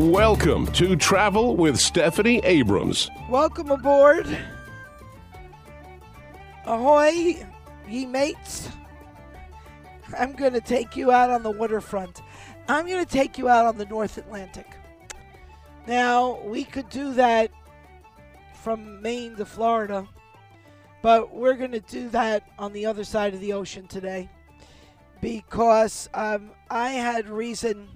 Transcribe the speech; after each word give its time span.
Welcome 0.00 0.66
to 0.72 0.96
Travel 0.96 1.56
with 1.56 1.78
Stephanie 1.78 2.40
Abrams. 2.42 3.10
Welcome 3.28 3.70
aboard. 3.70 4.26
Ahoy, 6.64 7.46
ye 7.86 8.06
mates. 8.06 8.70
I'm 10.18 10.32
going 10.32 10.54
to 10.54 10.62
take 10.62 10.96
you 10.96 11.12
out 11.12 11.28
on 11.28 11.42
the 11.42 11.50
waterfront. 11.50 12.22
I'm 12.66 12.86
going 12.86 13.04
to 13.04 13.10
take 13.10 13.36
you 13.36 13.50
out 13.50 13.66
on 13.66 13.76
the 13.76 13.84
North 13.84 14.16
Atlantic. 14.16 14.74
Now, 15.86 16.40
we 16.46 16.64
could 16.64 16.88
do 16.88 17.12
that 17.12 17.50
from 18.54 19.02
Maine 19.02 19.36
to 19.36 19.44
Florida, 19.44 20.08
but 21.02 21.34
we're 21.34 21.56
going 21.56 21.72
to 21.72 21.80
do 21.80 22.08
that 22.08 22.44
on 22.58 22.72
the 22.72 22.86
other 22.86 23.04
side 23.04 23.34
of 23.34 23.40
the 23.40 23.52
ocean 23.52 23.86
today 23.86 24.30
because 25.20 26.08
um, 26.14 26.52
I 26.70 26.88
had 26.92 27.28
reason 27.28 27.86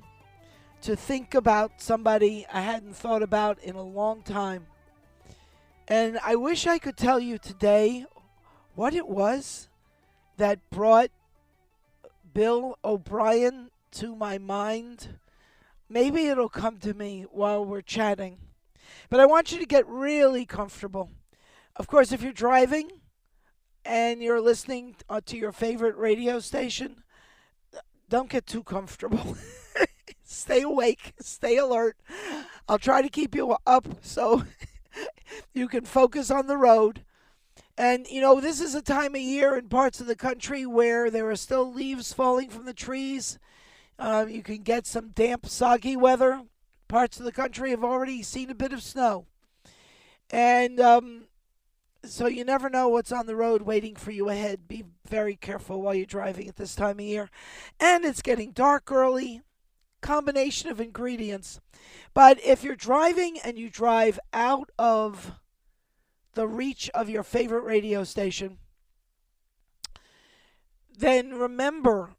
to 0.85 0.95
think 0.95 1.35
about 1.35 1.81
somebody 1.81 2.45
I 2.53 2.61
hadn't 2.61 2.95
thought 2.95 3.23
about 3.23 3.59
in 3.63 3.75
a 3.75 3.83
long 3.83 4.23
time. 4.23 4.67
And 5.89 6.19
I 6.23 6.37
wish 6.37 6.67
I 6.67 6.79
could 6.79 6.99
tell 6.99 7.19
you 7.19 7.39
today 7.39 8.05
what 8.75 8.93
it 8.93 9.09
was 9.09 9.71
that 10.37 10.59
brought 10.69 11.11
Bill 12.35 12.79
O'Brien 12.85 13.71
to 13.93 14.15
my 14.15 14.37
mind. 14.37 15.21
Maybe 15.89 16.27
it'll 16.27 16.51
come 16.51 16.77
to 16.81 16.93
me 16.93 17.25
while 17.31 17.65
we're 17.65 17.81
chatting. 17.81 18.37
But 19.09 19.21
I 19.21 19.27
want 19.27 19.53
you 19.53 19.59
to 19.61 19.67
get 19.67 19.87
really 19.87 20.45
comfortable. 20.45 21.09
Of 21.77 21.87
course, 21.87 22.13
if 22.13 22.23
you're 22.23 22.33
driving 22.33 22.91
and 23.87 24.23
you're 24.23 24.41
listening 24.41 24.97
uh, 25.09 25.23
to 25.27 25.39
your 25.39 25.53
favorite 25.53 25.97
radio 25.97 26.41
station, 26.41 27.05
don't 28.11 28.29
get 28.29 28.47
too 28.47 28.63
comfortable. 28.63 29.39
stay 30.35 30.63
awake, 30.63 31.15
stay 31.21 31.57
alert. 31.57 31.97
I'll 32.69 32.79
try 32.79 33.03
to 33.03 33.09
keep 33.09 33.35
you 33.35 33.57
up 33.67 33.87
so 34.03 34.45
you 35.55 35.69
can 35.69 35.85
focus 35.85 36.31
on 36.31 36.47
the 36.47 36.57
road. 36.57 37.03
And, 37.77 38.07
you 38.07 38.21
know, 38.21 38.41
this 38.41 38.61
is 38.61 38.75
a 38.75 38.83
time 38.83 39.15
of 39.15 39.21
year 39.21 39.57
in 39.57 39.69
parts 39.69 40.01
of 40.01 40.07
the 40.07 40.15
country 40.15 40.65
where 40.65 41.11
there 41.11 41.29
are 41.31 41.37
still 41.37 41.73
leaves 41.73 42.13
falling 42.13 42.49
from 42.49 42.67
the 42.67 42.75
trees. 42.75 43.39
Uh, 43.99 44.27
you 44.29 44.43
can 44.43 44.63
get 44.63 44.87
some 44.87 45.09
damp, 45.09 45.47
soggy 45.47 45.97
weather. 45.97 46.43
Parts 46.87 47.19
of 47.19 47.25
the 47.25 47.33
country 47.33 47.71
have 47.71 47.83
already 47.83 48.23
seen 48.23 48.51
a 48.51 48.55
bit 48.55 48.73
of 48.73 48.83
snow. 48.83 49.27
And 50.31 50.79
um, 50.81 51.25
so 52.05 52.27
you 52.27 52.45
never 52.45 52.71
know 52.71 52.89
what's 52.89 53.13
on 53.13 53.27
the 53.27 53.37
road 53.37 53.63
waiting 53.63 53.97
for 53.97 54.11
you 54.11 54.29
ahead. 54.29 54.69
Be 54.69 54.85
very 55.09 55.37
careful 55.37 55.83
while 55.83 55.95
you're 55.95 56.07
driving 56.07 56.49
at 56.49 56.57
this 56.57 56.75
time 56.75 56.99
of 56.99 57.05
year. 57.05 57.31
And 57.81 58.05
it's 58.05 58.23
getting 58.23 58.53
dark 58.53 58.93
early. 58.93 59.43
Combination 60.05 60.69
of 60.69 60.83
ingredients. 60.83 61.61
But 62.13 62.39
if 62.45 62.63
you're 62.63 62.77
driving 62.77 63.39
and 63.43 63.59
you 63.59 63.71
drive 63.71 64.21
out 64.35 64.71
of 64.79 65.33
the 66.35 66.47
reach 66.47 66.91
of 66.91 67.09
your 67.09 67.23
favorite 67.23 67.65
radio 67.65 68.05
station, 68.05 68.59
then 70.99 71.31
remember 71.31 72.11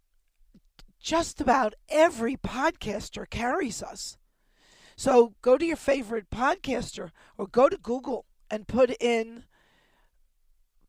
just 0.99 1.39
about 1.39 1.75
every 1.87 2.35
podcaster 2.35 3.29
carries 3.29 3.83
us. 3.83 4.17
So 4.95 5.35
go 5.43 5.55
to 5.55 5.63
your 5.65 5.77
favorite 5.77 6.31
podcaster 6.31 7.11
or 7.37 7.45
go 7.45 7.69
to 7.69 7.77
Google 7.77 8.25
and 8.49 8.67
put 8.67 8.89
in 8.99 9.43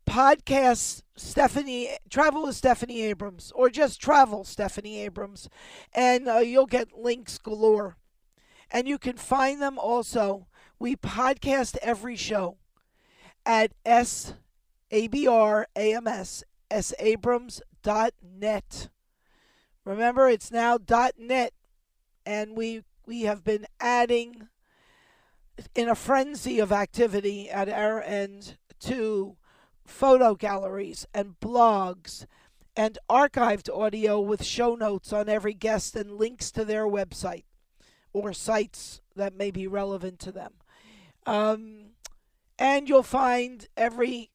podcast 0.08 1.02
Stephanie 1.16 1.90
Travel 2.08 2.44
with 2.44 2.56
Stephanie 2.56 3.02
Abrams 3.02 3.52
or 3.54 3.68
just 3.70 4.00
Travel 4.00 4.44
Stephanie 4.44 5.00
Abrams 5.00 5.48
and 5.92 6.28
uh, 6.28 6.38
you'll 6.38 6.66
get 6.66 6.96
links 6.96 7.38
galore. 7.38 7.96
And 8.70 8.88
you 8.88 8.98
can 8.98 9.16
find 9.16 9.60
them 9.62 9.78
also. 9.78 10.48
We 10.78 10.96
podcast 10.96 11.76
every 11.82 12.16
show 12.16 12.58
at 13.44 13.72
S 13.84 14.34
A 14.90 15.06
B 15.06 15.26
R 15.26 15.68
A 15.76 15.94
M 15.94 16.06
S 16.06 16.42
S 16.70 16.92
Abrams.net. 16.98 18.88
Remember, 19.84 20.28
it's 20.28 20.50
now 20.50 20.78
.net, 21.16 21.52
and 22.26 22.56
we 22.56 22.82
we 23.06 23.22
have 23.22 23.44
been 23.44 23.66
adding 23.80 24.48
in 25.74 25.88
a 25.88 25.94
frenzy 25.94 26.58
of 26.58 26.72
activity 26.72 27.48
at 27.48 27.68
our 27.68 28.02
end 28.02 28.58
to 28.80 29.36
photo 29.86 30.34
galleries 30.34 31.06
and 31.14 31.38
blogs 31.40 32.26
and 32.76 32.98
archived 33.08 33.74
audio 33.74 34.20
with 34.20 34.44
show 34.44 34.74
notes 34.74 35.12
on 35.12 35.28
every 35.28 35.54
guest 35.54 35.96
and 35.96 36.12
links 36.12 36.50
to 36.50 36.64
their 36.64 36.86
website 36.86 37.44
or 38.12 38.32
sites 38.32 39.00
that 39.14 39.34
may 39.34 39.50
be 39.50 39.66
relevant 39.66 40.18
to 40.18 40.32
them. 40.32 40.52
Um, 41.24 41.92
and 42.58 42.88
you'll 42.88 43.02
find 43.02 43.66
every, 43.76 44.30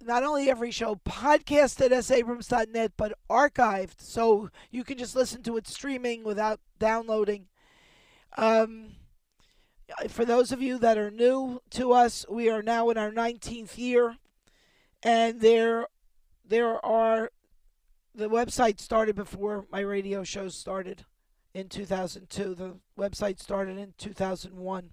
not 0.00 0.22
only 0.22 0.50
every 0.50 0.70
show 0.70 0.96
podcast 0.96 1.80
at 1.80 2.04
sabrams.net, 2.04 2.92
but 2.96 3.12
archived. 3.30 4.00
So 4.00 4.50
you 4.70 4.84
can 4.84 4.98
just 4.98 5.16
listen 5.16 5.42
to 5.44 5.56
it 5.56 5.66
streaming 5.66 6.24
without 6.24 6.60
downloading. 6.78 7.46
Um, 8.36 8.92
for 10.08 10.24
those 10.24 10.50
of 10.52 10.62
you 10.62 10.78
that 10.78 10.98
are 10.98 11.10
new 11.10 11.60
to 11.70 11.92
us, 11.92 12.24
we 12.28 12.48
are 12.48 12.62
now 12.62 12.90
in 12.90 12.98
our 12.98 13.10
19th 13.10 13.78
year, 13.78 14.16
and 15.04 15.40
there, 15.40 15.86
there 16.48 16.84
are 16.84 17.30
the 18.14 18.30
website 18.30 18.80
started 18.80 19.14
before 19.14 19.66
my 19.70 19.80
radio 19.80 20.24
shows 20.24 20.54
started 20.54 21.04
in 21.52 21.68
2002. 21.68 22.54
The 22.54 22.76
website 22.98 23.38
started 23.38 23.76
in 23.76 23.92
2001, 23.98 24.90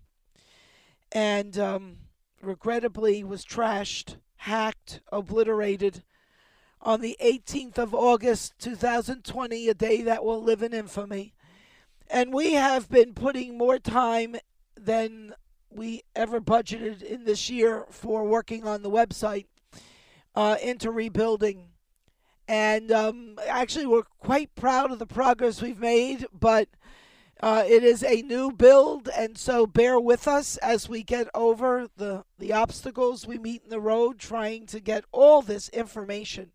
and 1.13 1.57
um, 1.57 1.97
regrettably 2.41 3.23
was 3.23 3.45
trashed, 3.45 4.17
hacked, 4.35 4.99
obliterated 5.11 6.03
on 6.81 6.99
the 6.99 7.15
18th 7.23 7.77
of 7.77 7.93
August 7.93 8.53
2020, 8.59 9.69
a 9.69 9.73
day 9.73 10.01
that 10.01 10.25
will 10.25 10.43
live 10.43 10.61
in 10.61 10.73
infamy. 10.73 11.33
And 12.09 12.33
we 12.33 12.53
have 12.53 12.89
been 12.89 13.13
putting 13.13 13.57
more 13.57 13.79
time 13.79 14.35
than 14.75 15.35
we 15.69 16.01
ever 16.15 16.41
budgeted 16.41 17.01
in 17.01 17.23
this 17.23 17.49
year 17.49 17.85
for 17.89 18.25
working 18.25 18.67
on 18.67 18.81
the 18.81 18.89
website 18.89 19.45
uh, 20.35 20.57
into 20.61 20.91
rebuilding. 20.91 21.67
And 22.47 22.91
um, 22.91 23.37
actually, 23.47 23.85
we're 23.85 24.03
quite 24.19 24.53
proud 24.55 24.91
of 24.91 24.99
the 24.99 25.05
progress 25.05 25.61
we've 25.61 25.79
made, 25.79 26.25
but 26.37 26.67
uh, 27.41 27.63
it 27.65 27.83
is 27.83 28.03
a 28.03 28.21
new 28.21 28.51
build, 28.51 29.09
and 29.17 29.35
so 29.35 29.65
bear 29.65 29.99
with 29.99 30.27
us 30.27 30.57
as 30.57 30.87
we 30.87 31.01
get 31.01 31.27
over 31.33 31.87
the, 31.97 32.23
the 32.37 32.53
obstacles 32.53 33.25
we 33.25 33.39
meet 33.39 33.63
in 33.63 33.69
the 33.69 33.79
road 33.79 34.19
trying 34.19 34.67
to 34.67 34.79
get 34.79 35.03
all 35.11 35.41
this 35.41 35.67
information 35.69 36.51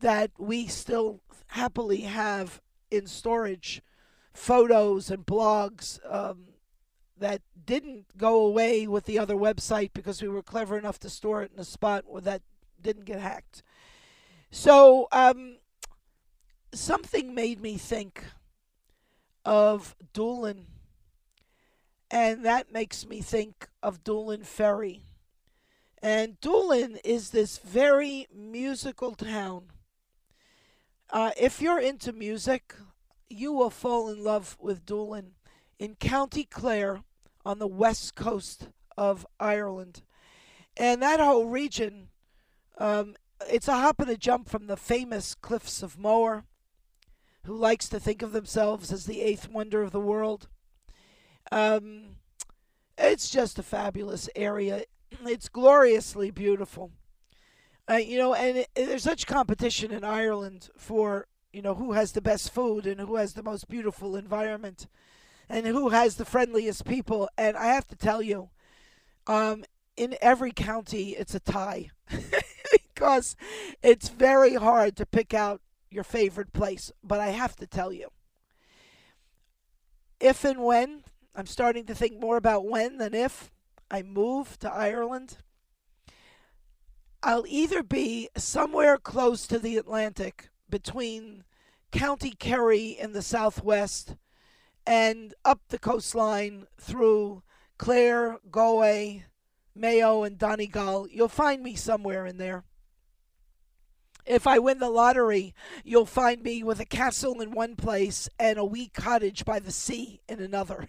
that 0.00 0.30
we 0.38 0.66
still 0.66 1.20
happily 1.48 2.02
have 2.02 2.62
in 2.90 3.06
storage 3.06 3.82
photos 4.32 5.10
and 5.10 5.26
blogs 5.26 5.98
um, 6.10 6.44
that 7.18 7.42
didn't 7.66 8.06
go 8.16 8.40
away 8.40 8.86
with 8.86 9.04
the 9.04 9.18
other 9.18 9.34
website 9.34 9.90
because 9.92 10.22
we 10.22 10.28
were 10.28 10.42
clever 10.42 10.78
enough 10.78 10.98
to 10.98 11.10
store 11.10 11.42
it 11.42 11.50
in 11.52 11.60
a 11.60 11.64
spot 11.64 12.04
that 12.22 12.42
didn't 12.80 13.04
get 13.04 13.20
hacked. 13.20 13.62
So, 14.50 15.08
um, 15.12 15.58
something 16.72 17.34
made 17.34 17.60
me 17.60 17.76
think 17.76 18.24
of 19.44 19.94
Doolin. 20.12 20.66
And 22.10 22.44
that 22.44 22.72
makes 22.72 23.06
me 23.06 23.20
think 23.20 23.68
of 23.82 24.04
Doolin 24.04 24.44
Ferry. 24.44 25.02
And 26.02 26.40
Doolin 26.40 26.98
is 27.04 27.30
this 27.30 27.58
very 27.58 28.26
musical 28.32 29.14
town. 29.14 29.64
Uh, 31.10 31.30
if 31.36 31.60
you're 31.60 31.80
into 31.80 32.12
music, 32.12 32.74
you 33.28 33.52
will 33.52 33.70
fall 33.70 34.08
in 34.08 34.22
love 34.22 34.56
with 34.60 34.86
Doolin 34.86 35.32
in 35.78 35.94
County 35.96 36.44
Clare 36.44 37.02
on 37.44 37.58
the 37.58 37.66
west 37.66 38.14
coast 38.14 38.68
of 38.96 39.26
Ireland. 39.40 40.02
And 40.76 41.02
that 41.02 41.20
whole 41.20 41.46
region, 41.46 42.08
um, 42.78 43.14
it's 43.48 43.68
a 43.68 43.74
hop 43.74 44.00
and 44.00 44.10
a 44.10 44.16
jump 44.16 44.48
from 44.48 44.66
the 44.66 44.76
famous 44.76 45.34
cliffs 45.34 45.82
of 45.82 45.98
Moher 45.98 46.44
who 47.44 47.54
likes 47.54 47.88
to 47.88 48.00
think 48.00 48.22
of 48.22 48.32
themselves 48.32 48.92
as 48.92 49.06
the 49.06 49.22
eighth 49.22 49.48
wonder 49.48 49.82
of 49.82 49.92
the 49.92 50.00
world. 50.00 50.48
Um, 51.52 52.16
it's 52.98 53.30
just 53.30 53.58
a 53.58 53.62
fabulous 53.62 54.28
area. 54.34 54.84
It's 55.24 55.48
gloriously 55.48 56.30
beautiful. 56.30 56.90
Uh, 57.88 57.94
you 57.94 58.18
know, 58.18 58.34
and 58.34 58.58
it, 58.58 58.68
there's 58.74 59.04
such 59.04 59.26
competition 59.26 59.92
in 59.92 60.02
Ireland 60.02 60.70
for, 60.76 61.28
you 61.52 61.62
know, 61.62 61.74
who 61.74 61.92
has 61.92 62.12
the 62.12 62.20
best 62.20 62.52
food 62.52 62.84
and 62.84 63.00
who 63.00 63.14
has 63.16 63.34
the 63.34 63.44
most 63.44 63.68
beautiful 63.68 64.16
environment 64.16 64.88
and 65.48 65.66
who 65.66 65.90
has 65.90 66.16
the 66.16 66.24
friendliest 66.24 66.84
people. 66.84 67.28
And 67.38 67.56
I 67.56 67.66
have 67.66 67.86
to 67.88 67.96
tell 67.96 68.22
you, 68.22 68.50
um, 69.28 69.64
in 69.96 70.16
every 70.20 70.50
county, 70.50 71.10
it's 71.10 71.34
a 71.34 71.40
tie 71.40 71.90
because 72.96 73.36
it's 73.82 74.08
very 74.08 74.54
hard 74.54 74.96
to 74.96 75.06
pick 75.06 75.34
out 75.34 75.60
your 75.90 76.02
favorite 76.02 76.52
place, 76.52 76.90
but 77.04 77.20
I 77.20 77.28
have 77.28 77.54
to 77.56 77.66
tell 77.66 77.92
you 77.92 78.08
if 80.18 80.44
and 80.44 80.60
when 80.60 81.04
I'm 81.34 81.46
starting 81.46 81.84
to 81.86 81.94
think 81.94 82.18
more 82.18 82.38
about 82.38 82.66
when 82.66 82.96
than 82.96 83.12
if 83.12 83.52
I 83.90 84.02
move 84.02 84.58
to 84.60 84.72
Ireland. 84.72 85.36
I'll 87.22 87.44
either 87.46 87.82
be 87.82 88.30
somewhere 88.36 88.96
close 88.96 89.46
to 89.48 89.58
the 89.58 89.76
Atlantic 89.76 90.48
between 90.70 91.44
County 91.92 92.30
Kerry 92.30 92.96
in 92.98 93.12
the 93.12 93.22
southwest 93.22 94.16
and 94.86 95.34
up 95.44 95.60
the 95.68 95.78
coastline 95.78 96.66
through 96.80 97.42
Clare, 97.78 98.38
Galway, 98.50 99.24
Mayo, 99.74 100.22
and 100.22 100.38
Donegal. 100.38 101.08
You'll 101.10 101.28
find 101.28 101.62
me 101.62 101.74
somewhere 101.74 102.24
in 102.24 102.38
there. 102.38 102.64
If 104.26 104.46
I 104.46 104.58
win 104.58 104.78
the 104.78 104.90
lottery, 104.90 105.54
you'll 105.84 106.06
find 106.06 106.42
me 106.42 106.62
with 106.62 106.80
a 106.80 106.84
castle 106.84 107.40
in 107.40 107.52
one 107.52 107.76
place 107.76 108.28
and 108.38 108.58
a 108.58 108.64
wee 108.64 108.88
cottage 108.88 109.44
by 109.44 109.60
the 109.60 109.70
sea 109.70 110.20
in 110.28 110.40
another. 110.40 110.88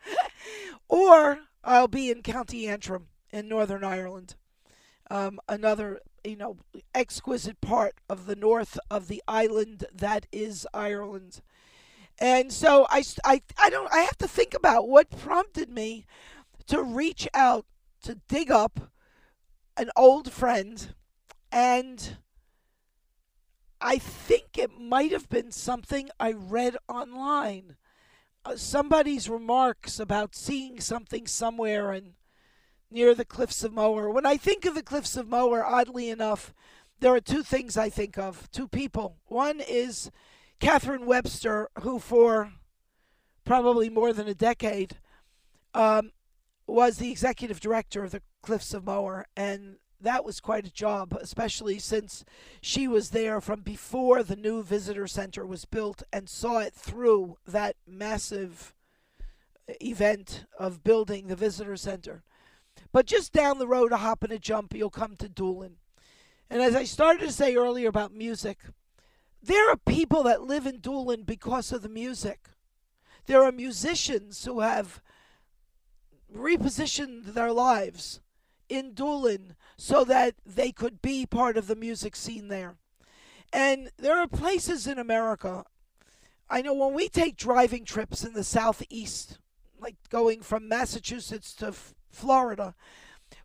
or 0.88 1.40
I'll 1.62 1.88
be 1.88 2.10
in 2.10 2.22
County 2.22 2.66
Antrim 2.66 3.08
in 3.30 3.48
Northern 3.48 3.84
Ireland, 3.84 4.34
um, 5.10 5.38
another 5.48 6.00
you 6.24 6.36
know 6.36 6.56
exquisite 6.94 7.60
part 7.60 7.94
of 8.08 8.26
the 8.26 8.36
north 8.36 8.78
of 8.90 9.08
the 9.08 9.22
island 9.28 9.84
that 9.92 10.26
is 10.32 10.66
Ireland. 10.74 11.40
And 12.20 12.52
so 12.52 12.86
I, 12.90 13.04
I, 13.24 13.42
I 13.56 13.70
don't 13.70 13.92
I 13.92 14.00
have 14.00 14.18
to 14.18 14.28
think 14.28 14.54
about 14.54 14.88
what 14.88 15.10
prompted 15.10 15.70
me 15.70 16.04
to 16.66 16.82
reach 16.82 17.28
out 17.34 17.66
to 18.02 18.16
dig 18.28 18.50
up 18.50 18.90
an 19.76 19.90
old 19.96 20.32
friend 20.32 20.94
and 21.52 22.18
I 23.80 23.98
think 23.98 24.58
it 24.58 24.78
might 24.78 25.12
have 25.12 25.28
been 25.28 25.52
something 25.52 26.10
I 26.18 26.32
read 26.32 26.76
online. 26.88 27.76
Uh, 28.44 28.56
somebody's 28.56 29.28
remarks 29.28 30.00
about 30.00 30.34
seeing 30.34 30.80
something 30.80 31.26
somewhere 31.26 31.92
and 31.92 32.14
near 32.90 33.14
the 33.14 33.24
cliffs 33.24 33.62
of 33.62 33.72
Moher. 33.72 34.10
When 34.10 34.26
I 34.26 34.36
think 34.36 34.64
of 34.64 34.74
the 34.74 34.82
cliffs 34.82 35.16
of 35.16 35.28
Moher, 35.28 35.64
oddly 35.64 36.10
enough, 36.10 36.52
there 37.00 37.14
are 37.14 37.20
two 37.20 37.42
things 37.42 37.76
I 37.76 37.88
think 37.88 38.18
of, 38.18 38.50
two 38.50 38.66
people. 38.66 39.18
One 39.26 39.60
is 39.60 40.10
Catherine 40.58 41.06
Webster, 41.06 41.68
who 41.82 41.98
for 41.98 42.52
probably 43.44 43.88
more 43.88 44.12
than 44.12 44.28
a 44.28 44.34
decade 44.34 44.96
um, 45.74 46.12
was 46.66 46.98
the 46.98 47.10
executive 47.10 47.60
director 47.60 48.02
of 48.02 48.10
the 48.10 48.22
Cliffs 48.42 48.74
of 48.74 48.84
Moher, 48.84 49.26
and 49.36 49.76
that 50.00 50.24
was 50.24 50.40
quite 50.40 50.66
a 50.66 50.72
job, 50.72 51.16
especially 51.20 51.78
since 51.78 52.24
she 52.60 52.86
was 52.86 53.10
there 53.10 53.40
from 53.40 53.60
before 53.60 54.22
the 54.22 54.36
new 54.36 54.62
visitor 54.62 55.06
center 55.06 55.44
was 55.44 55.64
built 55.64 56.02
and 56.12 56.28
saw 56.28 56.58
it 56.58 56.74
through 56.74 57.36
that 57.46 57.76
massive 57.86 58.74
event 59.80 60.44
of 60.58 60.84
building 60.84 61.26
the 61.26 61.36
visitor 61.36 61.76
center. 61.76 62.22
But 62.92 63.06
just 63.06 63.32
down 63.32 63.58
the 63.58 63.66
road, 63.66 63.92
a 63.92 63.98
hop 63.98 64.22
and 64.22 64.32
a 64.32 64.38
jump, 64.38 64.74
you'll 64.74 64.90
come 64.90 65.16
to 65.16 65.28
Doolin. 65.28 65.76
And 66.48 66.62
as 66.62 66.74
I 66.74 66.84
started 66.84 67.26
to 67.26 67.32
say 67.32 67.56
earlier 67.56 67.88
about 67.88 68.12
music, 68.12 68.58
there 69.42 69.70
are 69.70 69.76
people 69.76 70.22
that 70.22 70.42
live 70.42 70.66
in 70.66 70.80
Doolin 70.80 71.24
because 71.24 71.72
of 71.72 71.82
the 71.82 71.88
music. 71.88 72.48
There 73.26 73.42
are 73.42 73.52
musicians 73.52 74.44
who 74.44 74.60
have 74.60 75.02
repositioned 76.34 77.34
their 77.34 77.52
lives 77.52 78.20
in 78.68 78.92
Doolin 78.92 79.54
so 79.76 80.04
that 80.04 80.34
they 80.44 80.72
could 80.72 81.00
be 81.00 81.26
part 81.26 81.56
of 81.56 81.66
the 81.66 81.76
music 81.76 82.16
scene 82.16 82.48
there. 82.48 82.76
And 83.52 83.90
there 83.96 84.18
are 84.18 84.28
places 84.28 84.86
in 84.86 84.98
America. 84.98 85.64
I 86.50 86.62
know 86.62 86.74
when 86.74 86.94
we 86.94 87.08
take 87.08 87.36
driving 87.36 87.84
trips 87.84 88.24
in 88.24 88.34
the 88.34 88.44
southeast, 88.44 89.38
like 89.80 89.96
going 90.10 90.42
from 90.42 90.68
Massachusetts 90.68 91.54
to 91.54 91.68
F- 91.68 91.94
Florida, 92.10 92.74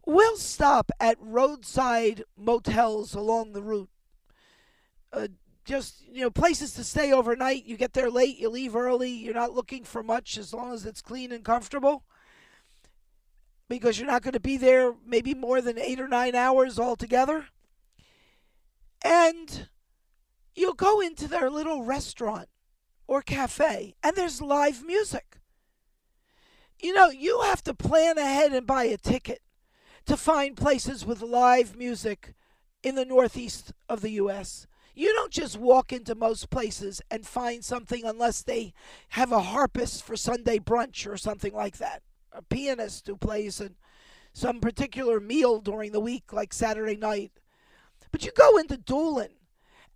we'll 0.05 0.37
stop 0.37 0.91
at 0.99 1.17
roadside 1.19 2.23
motels 2.37 3.13
along 3.13 3.53
the 3.53 3.63
route. 3.63 3.89
Uh, 5.11 5.27
just 5.65 6.03
you 6.11 6.21
know 6.21 6.29
places 6.31 6.73
to 6.73 6.83
stay 6.83 7.13
overnight 7.13 7.65
you 7.65 7.77
get 7.77 7.93
there 7.93 8.09
late 8.09 8.37
you 8.37 8.49
leave 8.49 8.75
early 8.75 9.09
you're 9.09 9.33
not 9.33 9.53
looking 9.53 9.83
for 9.83 10.03
much 10.03 10.37
as 10.37 10.53
long 10.53 10.73
as 10.73 10.85
it's 10.85 11.01
clean 11.01 11.31
and 11.31 11.45
comfortable 11.45 12.03
because 13.69 13.97
you're 13.97 14.07
not 14.07 14.21
going 14.21 14.33
to 14.33 14.39
be 14.39 14.57
there 14.57 14.93
maybe 15.05 15.33
more 15.33 15.61
than 15.61 15.79
eight 15.79 15.99
or 15.99 16.07
nine 16.07 16.35
hours 16.35 16.79
altogether. 16.79 17.45
And 19.03 19.67
you'll 20.55 20.73
go 20.73 21.01
into 21.01 21.27
their 21.27 21.49
little 21.49 21.83
restaurant 21.83 22.49
or 23.07 23.21
cafe 23.21 23.95
and 24.03 24.15
there's 24.15 24.41
live 24.41 24.83
music. 24.85 25.39
You 26.79 26.93
know, 26.93 27.09
you 27.09 27.41
have 27.41 27.63
to 27.63 27.73
plan 27.73 28.17
ahead 28.17 28.53
and 28.53 28.67
buy 28.67 28.83
a 28.85 28.97
ticket 28.97 29.41
to 30.05 30.17
find 30.17 30.57
places 30.57 31.05
with 31.05 31.21
live 31.21 31.75
music 31.77 32.33
in 32.81 32.95
the 32.95 33.05
northeast 33.05 33.71
of 33.87 34.01
the 34.01 34.11
U.S. 34.11 34.67
You 34.93 35.13
don't 35.13 35.31
just 35.31 35.57
walk 35.57 35.93
into 35.93 36.13
most 36.13 36.49
places 36.49 37.01
and 37.09 37.25
find 37.25 37.63
something 37.63 38.03
unless 38.03 38.41
they 38.41 38.73
have 39.09 39.31
a 39.31 39.41
harpist 39.41 40.03
for 40.03 40.17
Sunday 40.17 40.59
brunch 40.59 41.09
or 41.09 41.17
something 41.17 41.53
like 41.53 41.77
that 41.77 42.03
a 42.33 42.41
pianist 42.41 43.07
who 43.07 43.15
plays 43.15 43.61
in 43.61 43.75
some 44.33 44.59
particular 44.59 45.19
meal 45.19 45.59
during 45.59 45.91
the 45.91 45.99
week, 45.99 46.33
like 46.33 46.53
Saturday 46.53 46.95
night. 46.95 47.31
But 48.11 48.25
you 48.25 48.31
go 48.31 48.57
into 48.57 48.77
Doolin, 48.77 49.31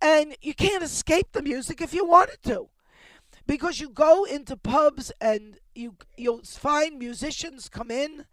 and 0.00 0.36
you 0.40 0.54
can't 0.54 0.82
escape 0.82 1.32
the 1.32 1.42
music 1.42 1.80
if 1.80 1.92
you 1.92 2.04
wanted 2.04 2.42
to, 2.44 2.68
because 3.46 3.80
you 3.80 3.90
go 3.90 4.24
into 4.24 4.56
pubs 4.56 5.12
and 5.20 5.58
you 5.74 5.96
you'll 6.16 6.42
find 6.42 6.98
musicians 6.98 7.68
come 7.68 7.90
in, 7.90 8.26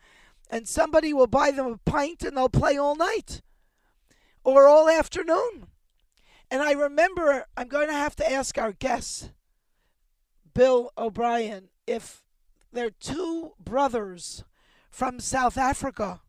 and 0.49 0.67
somebody 0.67 1.13
will 1.13 1.27
buy 1.27 1.51
them 1.51 1.67
a 1.67 1.77
pint 1.89 2.23
and 2.23 2.37
they'll 2.37 2.49
play 2.49 2.77
all 2.77 2.95
night, 2.95 3.41
or 4.43 4.67
all 4.67 4.89
afternoon. 4.89 5.67
And 6.51 6.61
I 6.61 6.73
remember 6.73 7.45
I'm 7.57 7.67
going 7.67 7.87
to 7.87 7.93
have 7.93 8.15
to 8.17 8.31
ask 8.31 8.57
our 8.57 8.71
guest, 8.71 9.31
Bill 10.53 10.91
O'Brien, 10.97 11.69
if 11.87 12.24
they're 12.75 12.91
two 12.91 13.53
brothers 13.59 14.43
from 14.89 15.19
South 15.19 15.57
Africa 15.57 16.21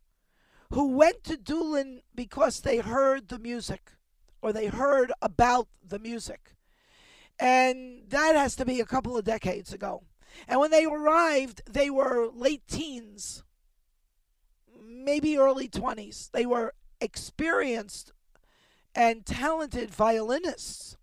who 0.70 0.88
went 0.88 1.22
to 1.24 1.36
Doolin 1.36 2.00
because 2.14 2.60
they 2.60 2.78
heard 2.78 3.28
the 3.28 3.38
music 3.38 3.92
or 4.42 4.52
they 4.52 4.66
heard 4.66 5.12
about 5.22 5.68
the 5.86 5.98
music. 5.98 6.54
And 7.38 8.04
that 8.08 8.34
has 8.34 8.56
to 8.56 8.64
be 8.64 8.80
a 8.80 8.86
couple 8.86 9.16
of 9.16 9.24
decades 9.24 9.72
ago. 9.72 10.04
And 10.48 10.60
when 10.60 10.70
they 10.70 10.84
arrived, 10.84 11.62
they 11.68 11.90
were 11.90 12.28
late 12.32 12.66
teens, 12.66 13.42
maybe 14.84 15.38
early 15.38 15.68
20s. 15.68 16.30
They 16.30 16.46
were 16.46 16.74
experienced 17.00 18.12
and 18.94 19.26
talented 19.26 19.90
violinists. 19.90 20.96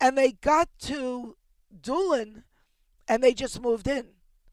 And 0.00 0.16
they 0.16 0.32
got 0.32 0.68
to 0.80 1.36
Doolin 1.80 2.44
and 3.06 3.22
they 3.22 3.32
just 3.32 3.60
moved 3.60 3.86
in. 3.86 4.08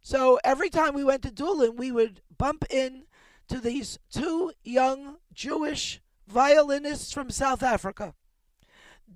So 0.05 0.37
every 0.43 0.69
time 0.69 0.93
we 0.93 1.03
went 1.03 1.23
to 1.23 1.31
Doolin, 1.31 1.77
we 1.77 1.91
would 1.91 2.21
bump 2.37 2.63
in 2.69 3.05
to 3.47 3.59
these 3.59 3.97
two 4.11 4.51
young 4.63 5.17
Jewish 5.33 5.99
violinists 6.27 7.11
from 7.11 7.31
South 7.31 7.63
Africa. 7.63 8.13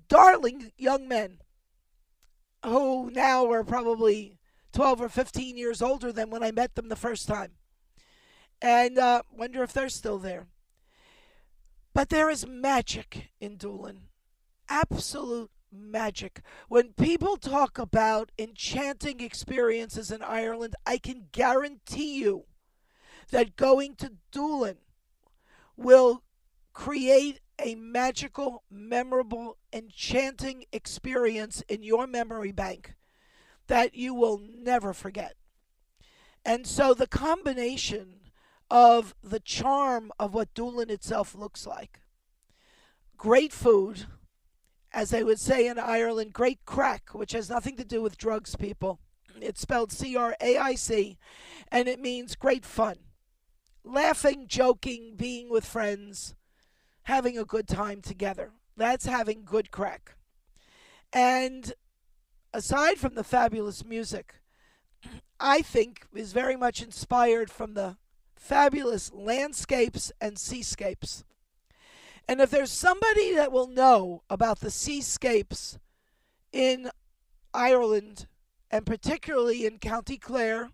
Darling 0.08 0.72
young 0.76 1.06
men 1.06 1.42
who 2.64 3.08
now 3.12 3.48
are 3.52 3.62
probably 3.62 4.40
12 4.72 5.02
or 5.02 5.08
15 5.08 5.56
years 5.56 5.80
older 5.80 6.10
than 6.10 6.28
when 6.28 6.42
I 6.42 6.50
met 6.50 6.74
them 6.74 6.88
the 6.88 6.96
first 6.96 7.28
time. 7.28 7.52
And 8.60 8.98
uh, 8.98 9.22
wonder 9.30 9.62
if 9.62 9.72
they're 9.72 9.88
still 9.90 10.18
there. 10.18 10.48
But 11.94 12.08
there 12.08 12.28
is 12.28 12.48
magic 12.48 13.28
in 13.40 13.58
Doolin. 13.58 14.08
Absolute 14.68 15.52
magic. 15.72 16.40
When 16.68 16.92
people 16.92 17.36
talk 17.36 17.78
about 17.78 18.30
enchanting 18.38 19.20
experiences 19.20 20.10
in 20.10 20.22
Ireland, 20.22 20.74
I 20.86 20.98
can 20.98 21.26
guarantee 21.32 22.18
you 22.18 22.44
that 23.30 23.56
going 23.56 23.94
to 23.96 24.12
Doolin 24.32 24.78
will 25.76 26.22
create 26.72 27.40
a 27.58 27.74
magical, 27.74 28.62
memorable, 28.70 29.58
enchanting 29.72 30.64
experience 30.72 31.62
in 31.68 31.82
your 31.82 32.06
memory 32.06 32.52
bank 32.52 32.94
that 33.66 33.94
you 33.94 34.14
will 34.14 34.38
never 34.38 34.92
forget. 34.92 35.34
And 36.44 36.66
so 36.66 36.94
the 36.94 37.06
combination 37.06 38.20
of 38.70 39.14
the 39.22 39.40
charm 39.40 40.10
of 40.18 40.32
what 40.32 40.54
Doolin 40.54 40.90
itself 40.90 41.34
looks 41.34 41.66
like, 41.66 42.00
great 43.16 43.52
food, 43.52 44.06
as 44.92 45.10
they 45.10 45.22
would 45.22 45.38
say 45.38 45.66
in 45.66 45.78
Ireland, 45.78 46.32
great 46.32 46.64
crack, 46.64 47.10
which 47.12 47.32
has 47.32 47.48
nothing 47.50 47.76
to 47.76 47.84
do 47.84 48.02
with 48.02 48.18
drugs, 48.18 48.56
people. 48.56 48.98
It's 49.40 49.60
spelled 49.60 49.92
C 49.92 50.16
R 50.16 50.36
A 50.40 50.58
I 50.58 50.74
C, 50.74 51.18
and 51.70 51.88
it 51.88 52.00
means 52.00 52.34
great 52.34 52.64
fun. 52.64 52.96
Laughing, 53.84 54.46
joking, 54.46 55.14
being 55.16 55.48
with 55.48 55.64
friends, 55.64 56.34
having 57.04 57.38
a 57.38 57.44
good 57.44 57.66
time 57.66 58.02
together. 58.02 58.52
That's 58.76 59.06
having 59.06 59.44
good 59.44 59.70
crack. 59.70 60.16
And 61.12 61.72
aside 62.52 62.98
from 62.98 63.14
the 63.14 63.24
fabulous 63.24 63.84
music, 63.84 64.34
I 65.38 65.62
think 65.62 66.06
is 66.14 66.32
very 66.32 66.56
much 66.56 66.82
inspired 66.82 67.50
from 67.50 67.74
the 67.74 67.96
fabulous 68.36 69.10
landscapes 69.12 70.12
and 70.20 70.38
seascapes. 70.38 71.24
And 72.30 72.40
if 72.40 72.48
there's 72.48 72.70
somebody 72.70 73.34
that 73.34 73.50
will 73.50 73.66
know 73.66 74.22
about 74.30 74.60
the 74.60 74.70
seascapes 74.70 75.80
in 76.52 76.88
Ireland, 77.52 78.28
and 78.70 78.86
particularly 78.86 79.66
in 79.66 79.80
County 79.80 80.16
Clare, 80.16 80.70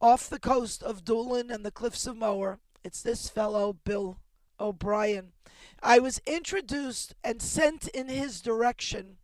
off 0.00 0.28
the 0.28 0.40
coast 0.40 0.82
of 0.82 1.04
Doolin 1.04 1.52
and 1.52 1.64
the 1.64 1.70
Cliffs 1.70 2.04
of 2.04 2.16
Moher, 2.16 2.58
it's 2.82 3.00
this 3.00 3.28
fellow, 3.28 3.74
Bill 3.84 4.18
O'Brien. 4.58 5.34
I 5.84 6.00
was 6.00 6.20
introduced 6.26 7.14
and 7.22 7.40
sent 7.40 7.86
in 7.86 8.08
his 8.08 8.40
direction 8.40 9.18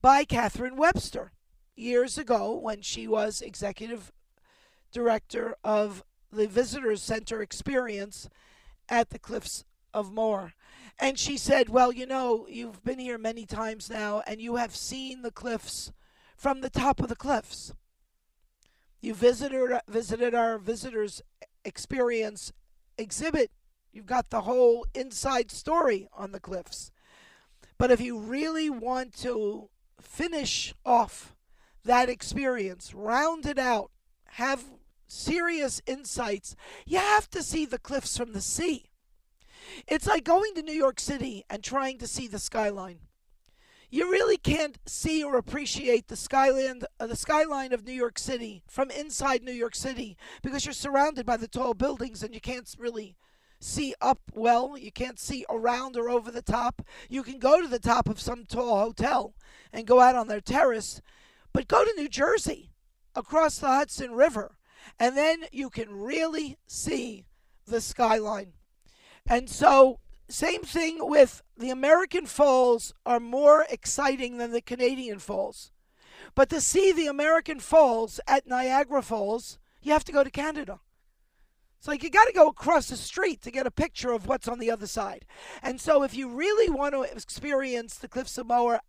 by 0.00 0.24
Catherine 0.24 0.76
Webster 0.76 1.32
years 1.76 2.16
ago 2.16 2.56
when 2.56 2.80
she 2.80 3.06
was 3.06 3.42
executive 3.42 4.10
director 4.90 5.54
of 5.62 6.02
the 6.32 6.48
Visitors 6.48 7.02
Center 7.02 7.42
experience 7.42 8.30
at 8.88 9.10
the 9.10 9.18
Cliffs 9.18 9.64
of 9.92 10.10
Moher. 10.10 10.54
And 10.98 11.18
she 11.18 11.36
said, 11.36 11.68
Well, 11.68 11.92
you 11.92 12.06
know, 12.06 12.46
you've 12.48 12.84
been 12.84 12.98
here 12.98 13.18
many 13.18 13.46
times 13.46 13.90
now 13.90 14.22
and 14.26 14.40
you 14.40 14.56
have 14.56 14.74
seen 14.74 15.22
the 15.22 15.30
cliffs 15.30 15.92
from 16.36 16.60
the 16.60 16.70
top 16.70 17.00
of 17.00 17.08
the 17.08 17.16
cliffs. 17.16 17.72
You 19.00 19.14
visited, 19.14 19.80
visited 19.88 20.34
our 20.34 20.58
visitors 20.58 21.22
experience 21.64 22.52
exhibit. 22.96 23.50
You've 23.92 24.06
got 24.06 24.30
the 24.30 24.42
whole 24.42 24.86
inside 24.94 25.50
story 25.50 26.08
on 26.16 26.32
the 26.32 26.40
cliffs. 26.40 26.90
But 27.78 27.90
if 27.90 28.00
you 28.00 28.18
really 28.18 28.70
want 28.70 29.16
to 29.18 29.68
finish 30.00 30.74
off 30.84 31.34
that 31.84 32.08
experience, 32.08 32.94
round 32.94 33.44
it 33.44 33.58
out, 33.58 33.90
have 34.30 34.64
serious 35.08 35.82
insights, 35.86 36.54
you 36.86 36.98
have 36.98 37.28
to 37.30 37.42
see 37.42 37.66
the 37.66 37.78
cliffs 37.78 38.16
from 38.16 38.32
the 38.32 38.40
sea. 38.40 38.91
It's 39.86 40.06
like 40.06 40.24
going 40.24 40.54
to 40.54 40.62
New 40.62 40.72
York 40.72 41.00
City 41.00 41.44
and 41.48 41.62
trying 41.62 41.98
to 41.98 42.06
see 42.06 42.26
the 42.26 42.38
skyline. 42.38 42.98
You 43.90 44.10
really 44.10 44.38
can't 44.38 44.78
see 44.86 45.22
or 45.22 45.36
appreciate 45.36 46.08
the 46.08 46.16
skyline, 46.16 46.82
uh, 46.98 47.06
the 47.06 47.16
skyline 47.16 47.74
of 47.74 47.84
New 47.84 47.92
York 47.92 48.18
City 48.18 48.62
from 48.66 48.90
inside 48.90 49.42
New 49.42 49.52
York 49.52 49.74
City 49.74 50.16
because 50.42 50.64
you're 50.64 50.72
surrounded 50.72 51.26
by 51.26 51.36
the 51.36 51.46
tall 51.46 51.74
buildings 51.74 52.22
and 52.22 52.32
you 52.32 52.40
can't 52.40 52.74
really 52.78 53.16
see 53.60 53.94
up 54.00 54.20
well. 54.32 54.78
You 54.78 54.90
can't 54.90 55.20
see 55.20 55.44
around 55.50 55.98
or 55.98 56.08
over 56.08 56.30
the 56.30 56.40
top. 56.40 56.80
You 57.10 57.22
can 57.22 57.38
go 57.38 57.60
to 57.60 57.68
the 57.68 57.78
top 57.78 58.08
of 58.08 58.18
some 58.18 58.46
tall 58.46 58.78
hotel 58.78 59.34
and 59.72 59.86
go 59.86 60.00
out 60.00 60.16
on 60.16 60.26
their 60.26 60.40
terrace, 60.40 61.02
but 61.52 61.68
go 61.68 61.84
to 61.84 61.94
New 61.94 62.08
Jersey 62.08 62.70
across 63.14 63.58
the 63.58 63.66
Hudson 63.66 64.12
River 64.12 64.56
and 64.98 65.16
then 65.16 65.44
you 65.52 65.70
can 65.70 65.90
really 65.90 66.56
see 66.66 67.26
the 67.66 67.80
skyline. 67.80 68.54
And 69.26 69.48
so, 69.48 69.98
same 70.28 70.62
thing 70.62 70.98
with 71.00 71.42
the 71.56 71.70
American 71.70 72.26
Falls 72.26 72.92
are 73.04 73.20
more 73.20 73.66
exciting 73.70 74.38
than 74.38 74.52
the 74.52 74.60
Canadian 74.60 75.18
Falls. 75.18 75.70
But 76.34 76.48
to 76.50 76.60
see 76.60 76.92
the 76.92 77.06
American 77.06 77.60
Falls 77.60 78.20
at 78.26 78.46
Niagara 78.46 79.02
Falls, 79.02 79.58
you 79.82 79.92
have 79.92 80.04
to 80.04 80.12
go 80.12 80.24
to 80.24 80.30
Canada. 80.30 80.80
It's 81.78 81.88
like 81.88 82.04
you 82.04 82.10
got 82.10 82.26
to 82.26 82.32
go 82.32 82.46
across 82.46 82.88
the 82.88 82.96
street 82.96 83.42
to 83.42 83.50
get 83.50 83.66
a 83.66 83.70
picture 83.70 84.12
of 84.12 84.28
what's 84.28 84.46
on 84.46 84.60
the 84.60 84.70
other 84.70 84.86
side. 84.86 85.24
And 85.62 85.80
so, 85.80 86.02
if 86.02 86.14
you 86.14 86.28
really 86.28 86.70
want 86.70 86.94
to 86.94 87.02
experience 87.02 87.96
the 87.96 88.08
Cliffs 88.08 88.38
of 88.38 88.46
Moher, 88.46 88.80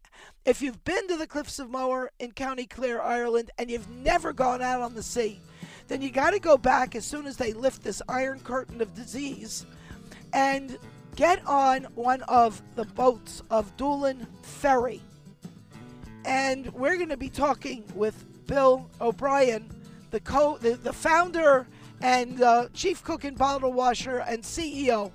if 0.45 0.61
you've 0.61 0.83
been 0.83 1.07
to 1.07 1.17
the 1.17 1.27
Cliffs 1.27 1.57
of 1.57 1.69
Moher 1.69 2.11
in 2.19 2.33
County 2.33 2.67
Clare, 2.67 3.01
Ireland, 3.01 3.49
and 3.57 3.71
you've 3.71 3.89
never 3.89 4.31
gone 4.31 4.61
out 4.61 4.81
on 4.81 4.93
the 4.93 5.03
sea, 5.03 5.39
then 5.87 6.01
you 6.01 6.11
got 6.11 6.31
to 6.31 6.39
go 6.39 6.57
back 6.57 6.95
as 6.95 7.05
soon 7.05 7.25
as 7.25 7.37
they 7.37 7.51
lift 7.51 7.83
this 7.83 8.01
iron 8.07 8.39
curtain 8.39 8.79
of 8.79 8.93
disease 8.93 9.65
and 10.33 10.77
get 11.15 11.45
on 11.47 11.83
one 11.95 12.21
of 12.23 12.61
the 12.75 12.85
boats 12.85 13.41
of 13.49 13.75
Doolin 13.77 14.27
Ferry. 14.41 15.01
And 16.25 16.71
we're 16.73 16.97
going 16.97 17.09
to 17.09 17.17
be 17.17 17.29
talking 17.29 17.83
with 17.95 18.25
Bill 18.47 18.89
O'Brien, 18.99 19.69
the 20.11 20.19
co 20.19 20.57
the, 20.57 20.75
the 20.75 20.93
founder 20.93 21.67
and 22.01 22.41
uh, 22.41 22.67
chief 22.73 23.03
cook 23.03 23.23
and 23.23 23.37
bottle 23.37 23.71
washer 23.73 24.19
and 24.19 24.43
CEO 24.43 25.11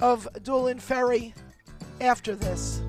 of 0.00 0.28
Doolin 0.42 0.78
Ferry 0.78 1.34
after 2.00 2.34
this. 2.34 2.82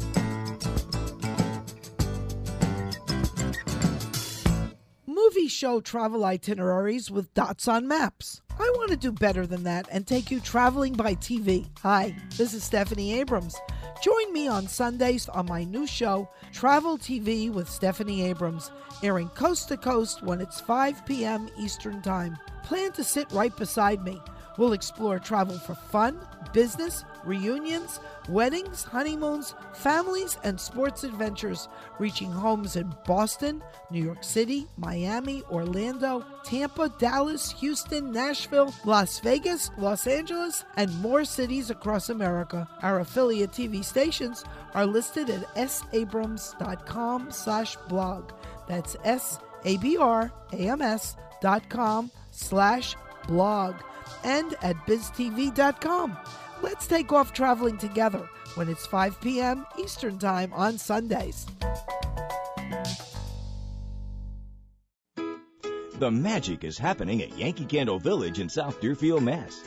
Movie 5.14 5.48
show 5.48 5.80
travel 5.80 6.26
itineraries 6.26 7.12
with 7.12 7.34
dots 7.36 7.68
on 7.68 7.88
maps. 7.88 8.42
I 8.60 8.72
want 8.78 8.90
to 8.90 8.98
do 8.98 9.12
better 9.12 9.46
than 9.46 9.64
that 9.64 9.88
and 9.92 10.08
take 10.08 10.32
you 10.32 10.40
traveling 10.40 10.94
by 10.94 11.16
TV. 11.16 11.68
Hi, 11.82 12.16
this 12.36 12.54
is 12.54 12.64
Stephanie 12.64 13.20
Abrams. 13.20 13.56
Join 14.02 14.34
me 14.34 14.48
on 14.48 14.68
Sundays 14.68 15.30
on 15.30 15.46
my 15.46 15.64
new 15.64 15.86
show, 15.86 16.30
Travel 16.52 16.98
TV 16.98 17.52
with 17.52 17.70
Stephanie 17.70 18.24
Abrams, 18.24 18.72
airing 19.04 19.30
coast 19.30 19.68
to 19.70 19.78
coast 19.78 20.24
when 20.24 20.42
it's 20.42 20.60
5 20.60 21.06
p.m. 21.06 21.48
Eastern 21.60 22.02
Time. 22.02 22.38
Plan 22.64 22.92
to 22.94 23.04
sit 23.04 23.32
right 23.32 23.56
beside 23.56 24.04
me. 24.04 24.20
We'll 24.58 24.74
explore 24.74 25.20
travel 25.20 25.58
for 25.58 25.76
fun, 25.76 26.20
business, 26.54 27.04
reunions, 27.24 28.00
weddings, 28.30 28.84
honeymoons, 28.84 29.56
families, 29.74 30.38
and 30.44 30.60
sports 30.60 31.04
adventures, 31.04 31.68
reaching 32.00 32.32
homes 32.32 32.76
in 32.76 32.94
Boston, 33.06 33.64
New 33.90 34.04
York 34.04 34.24
City, 34.24 34.68
Miami, 34.78 35.42
Orlando, 35.52 36.24
Tampa, 36.44 36.94
Dallas, 37.00 37.52
Houston, 37.54 38.12
Nashville, 38.12 38.74
Las 38.86 39.20
Vegas, 39.20 39.72
Los 39.78 40.06
Angeles, 40.06 40.66
and 40.76 40.94
more 41.02 41.26
cities 41.26 41.70
across 41.70 42.10
America. 42.10 42.68
Our 42.82 43.00
affiliate 43.00 43.52
TV 43.52 43.84
stations 43.84 44.44
are 44.74 44.86
listed 44.86 45.30
at 45.30 45.70
sabrams.com 45.70 47.32
slash 47.32 47.76
blog. 47.88 48.32
That's 48.68 48.96
S-A-B-R-A-M-S 49.04 49.46
dot 51.42 51.70
com 51.70 52.10
slash 52.32 52.96
blog 53.28 53.76
and 54.24 54.56
at 54.62 54.76
biztv.com. 54.88 56.18
Let's 56.62 56.88
take 56.88 57.12
off 57.12 57.34
traveling 57.34 57.78
together 57.78 58.30
when 58.56 58.70
it's 58.70 58.86
5 58.86 59.20
p.m. 59.20 59.66
Eastern 59.78 60.18
Time 60.18 60.54
on 60.54 60.78
Sundays. 60.78 61.46
The 66.00 66.12
magic 66.12 66.64
is 66.64 66.78
happening 66.78 67.22
at 67.22 67.38
Yankee 67.38 67.66
Candle 67.66 68.00
Village 68.00 68.40
in 68.40 68.50
South 68.50 68.82
Deerfield, 68.82 69.24
Mass. 69.24 69.64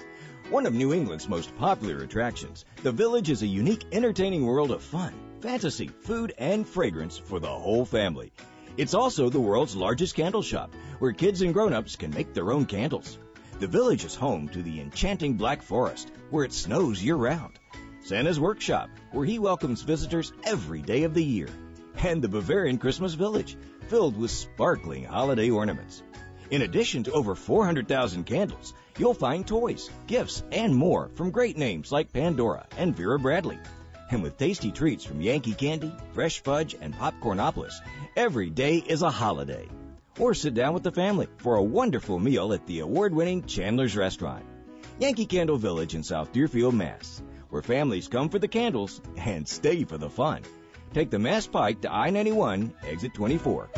One 0.50 0.66
of 0.66 0.74
New 0.74 0.92
England's 0.92 1.28
most 1.28 1.56
popular 1.56 2.04
attractions, 2.04 2.64
the 2.82 2.92
village 2.92 3.30
is 3.30 3.42
a 3.42 3.46
unique, 3.46 3.84
entertaining 3.92 4.44
world 4.44 4.70
of 4.70 4.82
fun, 4.82 5.14
fantasy, 5.40 5.88
food, 5.88 6.34
and 6.38 6.68
fragrance 6.68 7.18
for 7.18 7.40
the 7.40 7.48
whole 7.48 7.84
family. 7.84 8.32
It's 8.76 8.94
also 8.94 9.28
the 9.28 9.40
world's 9.40 9.74
largest 9.74 10.14
candle 10.14 10.42
shop, 10.42 10.74
where 10.98 11.12
kids 11.12 11.42
and 11.42 11.54
grown-ups 11.54 11.96
can 11.96 12.10
make 12.10 12.34
their 12.34 12.52
own 12.52 12.66
candles. 12.66 13.18
The 13.58 13.66
village 13.66 14.04
is 14.04 14.14
home 14.14 14.50
to 14.50 14.62
the 14.62 14.82
enchanting 14.82 15.38
Black 15.38 15.62
Forest, 15.62 16.12
where 16.28 16.44
it 16.44 16.52
snows 16.52 17.02
year 17.02 17.16
round. 17.16 17.58
Santa's 18.04 18.38
Workshop, 18.38 18.90
where 19.12 19.24
he 19.24 19.38
welcomes 19.38 19.80
visitors 19.80 20.30
every 20.44 20.82
day 20.82 21.04
of 21.04 21.14
the 21.14 21.24
year. 21.24 21.48
And 21.96 22.20
the 22.20 22.28
Bavarian 22.28 22.76
Christmas 22.76 23.14
Village, 23.14 23.56
filled 23.88 24.18
with 24.18 24.30
sparkling 24.30 25.04
holiday 25.04 25.48
ornaments. 25.48 26.02
In 26.50 26.60
addition 26.60 27.04
to 27.04 27.12
over 27.12 27.34
400,000 27.34 28.24
candles, 28.24 28.74
you'll 28.98 29.14
find 29.14 29.46
toys, 29.46 29.88
gifts, 30.06 30.42
and 30.52 30.76
more 30.76 31.08
from 31.14 31.30
great 31.30 31.56
names 31.56 31.90
like 31.90 32.12
Pandora 32.12 32.66
and 32.76 32.94
Vera 32.94 33.18
Bradley. 33.18 33.58
And 34.10 34.22
with 34.22 34.36
tasty 34.36 34.70
treats 34.70 35.02
from 35.02 35.22
Yankee 35.22 35.54
Candy, 35.54 35.94
Fresh 36.12 36.42
Fudge, 36.42 36.76
and 36.78 36.94
Popcornopolis, 36.94 37.80
every 38.16 38.50
day 38.50 38.76
is 38.76 39.00
a 39.00 39.10
holiday 39.10 39.66
or 40.18 40.34
sit 40.34 40.54
down 40.54 40.74
with 40.74 40.82
the 40.82 40.92
family 40.92 41.28
for 41.38 41.56
a 41.56 41.62
wonderful 41.62 42.18
meal 42.18 42.52
at 42.52 42.66
the 42.66 42.80
award 42.80 43.14
winning 43.14 43.44
Chandler's 43.44 43.96
Restaurant. 43.96 44.44
Yankee 44.98 45.26
Candle 45.26 45.58
Village 45.58 45.94
in 45.94 46.02
South 46.02 46.32
Deerfield, 46.32 46.74
Mass., 46.74 47.22
where 47.50 47.62
families 47.62 48.08
come 48.08 48.28
for 48.28 48.38
the 48.38 48.48
candles 48.48 49.00
and 49.16 49.46
stay 49.46 49.84
for 49.84 49.98
the 49.98 50.10
fun. 50.10 50.42
Take 50.94 51.10
the 51.10 51.18
Mass 51.18 51.46
Pike 51.46 51.82
to 51.82 51.92
I 51.92 52.10
91, 52.10 52.72
exit 52.86 53.14
24. 53.14 53.68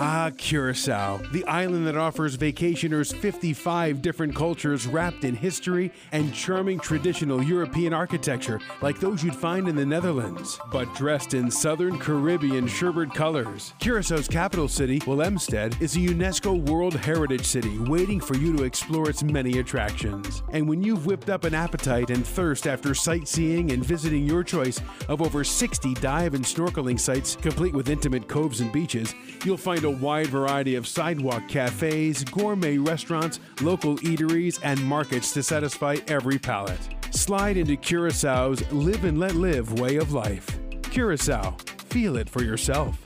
Ah, 0.00 0.30
Curacao, 0.36 1.20
the 1.32 1.44
island 1.46 1.84
that 1.88 1.96
offers 1.96 2.36
vacationers 2.36 3.12
55 3.12 4.00
different 4.00 4.32
cultures 4.32 4.86
wrapped 4.86 5.24
in 5.24 5.34
history 5.34 5.90
and 6.12 6.32
charming 6.32 6.78
traditional 6.78 7.42
European 7.42 7.92
architecture 7.92 8.60
like 8.80 9.00
those 9.00 9.24
you'd 9.24 9.34
find 9.34 9.66
in 9.66 9.74
the 9.74 9.84
Netherlands, 9.84 10.56
but 10.70 10.94
dressed 10.94 11.34
in 11.34 11.50
southern 11.50 11.98
Caribbean 11.98 12.68
sherbet 12.68 13.12
colors. 13.12 13.74
Curaçao's 13.80 14.28
capital 14.28 14.68
city, 14.68 15.00
Willemstad, 15.00 15.80
is 15.82 15.96
a 15.96 15.98
UNESCO 15.98 16.64
World 16.70 16.94
Heritage 16.94 17.44
City 17.44 17.76
waiting 17.80 18.20
for 18.20 18.36
you 18.36 18.56
to 18.56 18.62
explore 18.62 19.10
its 19.10 19.24
many 19.24 19.58
attractions. 19.58 20.44
And 20.52 20.68
when 20.68 20.80
you've 20.80 21.06
whipped 21.06 21.28
up 21.28 21.42
an 21.42 21.54
appetite 21.54 22.10
and 22.10 22.24
thirst 22.24 22.68
after 22.68 22.94
sightseeing 22.94 23.72
and 23.72 23.84
visiting 23.84 24.24
your 24.24 24.44
choice 24.44 24.80
of 25.08 25.22
over 25.22 25.42
60 25.42 25.94
dive 25.94 26.34
and 26.34 26.44
snorkeling 26.44 27.00
sites, 27.00 27.34
complete 27.34 27.74
with 27.74 27.88
intimate 27.88 28.28
coves 28.28 28.60
and 28.60 28.70
beaches, 28.70 29.12
you'll 29.44 29.56
find 29.56 29.86
a 29.88 29.90
wide 29.90 30.26
variety 30.26 30.74
of 30.74 30.86
sidewalk 30.86 31.48
cafes, 31.48 32.22
gourmet 32.24 32.76
restaurants, 32.76 33.40
local 33.62 33.96
eateries, 33.98 34.60
and 34.62 34.82
markets 34.84 35.32
to 35.32 35.42
satisfy 35.42 35.96
every 36.08 36.38
palate. 36.38 36.78
Slide 37.10 37.56
into 37.56 37.74
Curaçao's 37.74 38.70
live 38.70 39.04
and 39.04 39.18
let 39.18 39.34
live 39.34 39.80
way 39.80 39.96
of 39.96 40.12
life. 40.12 40.46
Curacao, 40.82 41.56
feel 41.88 42.18
it 42.18 42.28
for 42.28 42.42
yourself. 42.42 42.98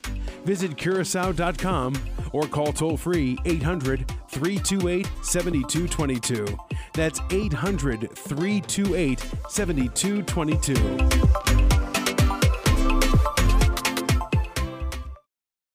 Visit 0.45 0.77
curacao.com 0.77 1.95
or 2.33 2.49
call 2.49 2.73
toll 2.73 2.97
free 2.97 3.39
800 3.45 4.11
328 4.29 5.09
7222. 5.23 6.59
That's 6.95 7.21
800 7.31 8.11
328 8.17 9.21
7222. 9.49 11.52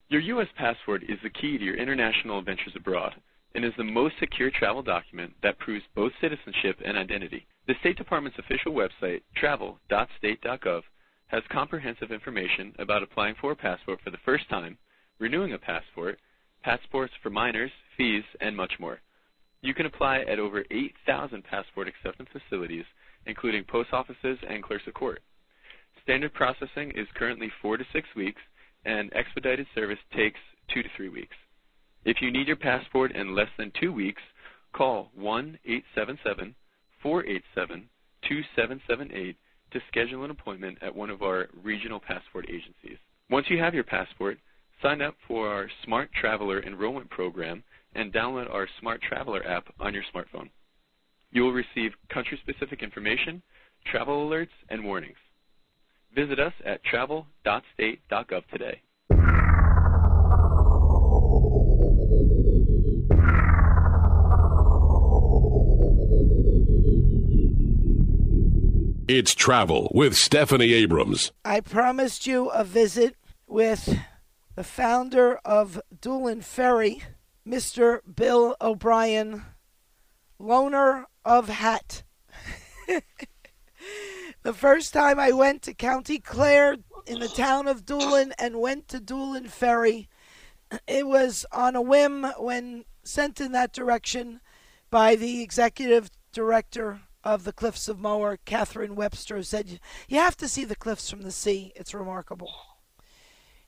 Your 0.10 0.22
U.S. 0.22 0.48
passport 0.56 1.04
is 1.04 1.20
the 1.22 1.30
key 1.30 1.58
to 1.58 1.64
your 1.66 1.76
international 1.76 2.40
adventures 2.40 2.72
abroad 2.78 3.16
and 3.54 3.66
is 3.66 3.74
the 3.78 3.84
most 3.84 4.16
secure 4.20 4.50
travel 4.50 4.82
document 4.82 5.34
that 5.44 5.60
proves 5.60 5.84
both 5.96 6.14
citizenship 6.22 6.80
and 6.86 6.98
identity. 6.98 7.46
The 7.68 7.74
State 7.82 7.98
Department's 7.98 8.40
official 8.40 8.72
website, 8.72 9.24
travel.state.gov, 9.36 10.82
has 11.28 11.44
comprehensive 11.52 12.14
information 12.14 12.74
about 12.80 13.04
applying 13.04 13.36
for 13.42 13.52
a 13.52 13.56
passport 13.56 14.00
for 14.02 14.12
the 14.12 14.24
first 14.24 14.50
time, 14.50 14.78
renewing 15.20 15.52
a 15.52 15.58
passport, 15.58 16.20
passports 16.64 17.14
for 17.22 17.30
minors, 17.30 17.72
fees, 17.98 18.24
and 18.40 18.56
much 18.56 18.72
more. 18.80 19.02
You 19.62 19.74
can 19.74 19.88
apply 19.88 20.20
at 20.20 20.40
over 20.40 20.64
8,000 20.72 21.44
passport 21.44 21.90
acceptance 21.90 22.30
facilities, 22.32 22.86
including 23.26 23.66
post 23.66 23.90
offices 23.92 24.38
and 24.50 24.64
clerks 24.64 24.88
of 24.88 24.94
court. 24.94 25.22
Standard 26.04 26.34
processing 26.34 26.92
is 26.96 27.08
currently 27.16 27.52
four 27.62 27.76
to 27.76 27.84
six 27.92 28.08
weeks, 28.16 28.40
and 28.88 29.12
expedited 29.14 29.68
service 29.76 30.00
takes 30.16 30.40
two 30.74 30.82
to 30.82 30.90
three 30.96 31.10
weeks. 31.10 31.36
If 32.06 32.18
you 32.22 32.32
need 32.32 32.48
your 32.48 32.56
passport 32.56 33.12
in 33.12 33.36
less 33.36 33.50
than 33.58 33.72
two 33.80 33.92
weeks, 33.92 34.22
call 34.74 35.12
1 35.14 35.60
877 35.66 36.56
487 37.04 37.90
2778 38.28 39.36
to 39.72 39.80
schedule 39.90 40.24
an 40.24 40.32
appointment 40.32 40.78
at 40.82 40.96
one 40.96 41.10
of 41.10 41.22
our 41.22 41.48
regional 41.62 42.00
passport 42.00 42.46
agencies. 42.48 42.98
Once 43.30 43.46
you 43.50 43.60
have 43.60 43.74
your 43.74 43.84
passport, 43.84 44.38
sign 44.82 45.02
up 45.02 45.16
for 45.28 45.50
our 45.50 45.70
Smart 45.84 46.10
Traveler 46.20 46.64
enrollment 46.64 47.10
program 47.10 47.64
and 47.94 48.14
download 48.14 48.50
our 48.50 48.68
Smart 48.80 49.02
Traveler 49.02 49.46
app 49.46 49.66
on 49.82 49.94
your 49.94 50.04
smartphone. 50.16 50.50
You 51.32 51.44
will 51.44 51.52
receive 51.52 51.92
country 52.10 52.40
specific 52.42 52.82
information, 52.82 53.42
travel 53.92 54.30
alerts, 54.30 54.56
and 54.70 54.84
warnings. 54.86 55.18
Visit 56.18 56.40
us 56.40 56.54
at 56.66 56.84
travel.state.gov 56.84 58.48
today. 58.52 58.82
It's 69.08 69.36
Travel 69.36 69.92
with 69.94 70.18
Stephanie 70.18 70.74
Abrams. 70.74 71.34
I 71.46 71.60
promised 71.60 72.26
you 72.26 72.50
a 72.50 72.64
visit 72.64 73.16
with 73.46 73.96
the 74.56 74.64
founder 74.64 75.36
of 75.46 75.80
Doolin 76.02 76.42
Ferry, 76.42 77.04
Mr. 77.48 78.00
Bill 78.16 78.56
O'Brien, 78.60 79.44
loaner 80.42 81.04
of 81.24 81.50
hat. 81.50 82.02
the 84.48 84.54
first 84.54 84.94
time 84.94 85.20
I 85.20 85.34
went 85.34 85.62
to 85.64 85.74
County 85.74 86.20
Clare 86.20 86.78
in 87.06 87.20
the 87.20 87.28
town 87.28 87.68
of 87.68 87.86
Doolin 87.86 88.34
and 88.40 88.62
went 88.62 88.88
to 88.88 89.02
Doolin 89.02 89.50
Ferry, 89.50 90.08
it 90.88 91.06
was 91.06 91.46
on 91.52 91.76
a 91.76 91.82
whim 91.82 92.26
when 92.38 92.86
sent 93.04 93.42
in 93.42 93.52
that 93.52 93.74
direction 93.74 94.40
by 94.90 95.18
the 95.18 95.42
executive 95.42 96.10
director 96.32 97.02
of 97.26 97.44
the 97.44 97.52
Cliffs 97.52 97.90
of 97.90 98.00
Moher, 98.00 98.40
Catherine 98.46 98.96
Webster, 98.96 99.44
said, 99.44 99.82
You 100.08 100.20
have 100.20 100.38
to 100.38 100.48
see 100.48 100.64
the 100.64 100.78
cliffs 100.78 101.10
from 101.10 101.24
the 101.24 101.32
sea. 101.32 101.74
It's 101.76 101.94
remarkable. 101.94 102.54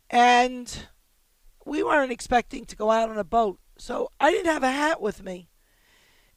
And 0.09 0.87
we 1.65 1.83
weren't 1.83 2.13
expecting 2.13 2.63
to 2.63 2.77
go 2.77 2.89
out 2.89 3.09
on 3.09 3.17
a 3.17 3.25
boat, 3.25 3.59
so 3.77 4.11
I 4.17 4.31
didn't 4.31 4.53
have 4.53 4.63
a 4.63 4.71
hat 4.71 5.01
with 5.01 5.25
me. 5.25 5.48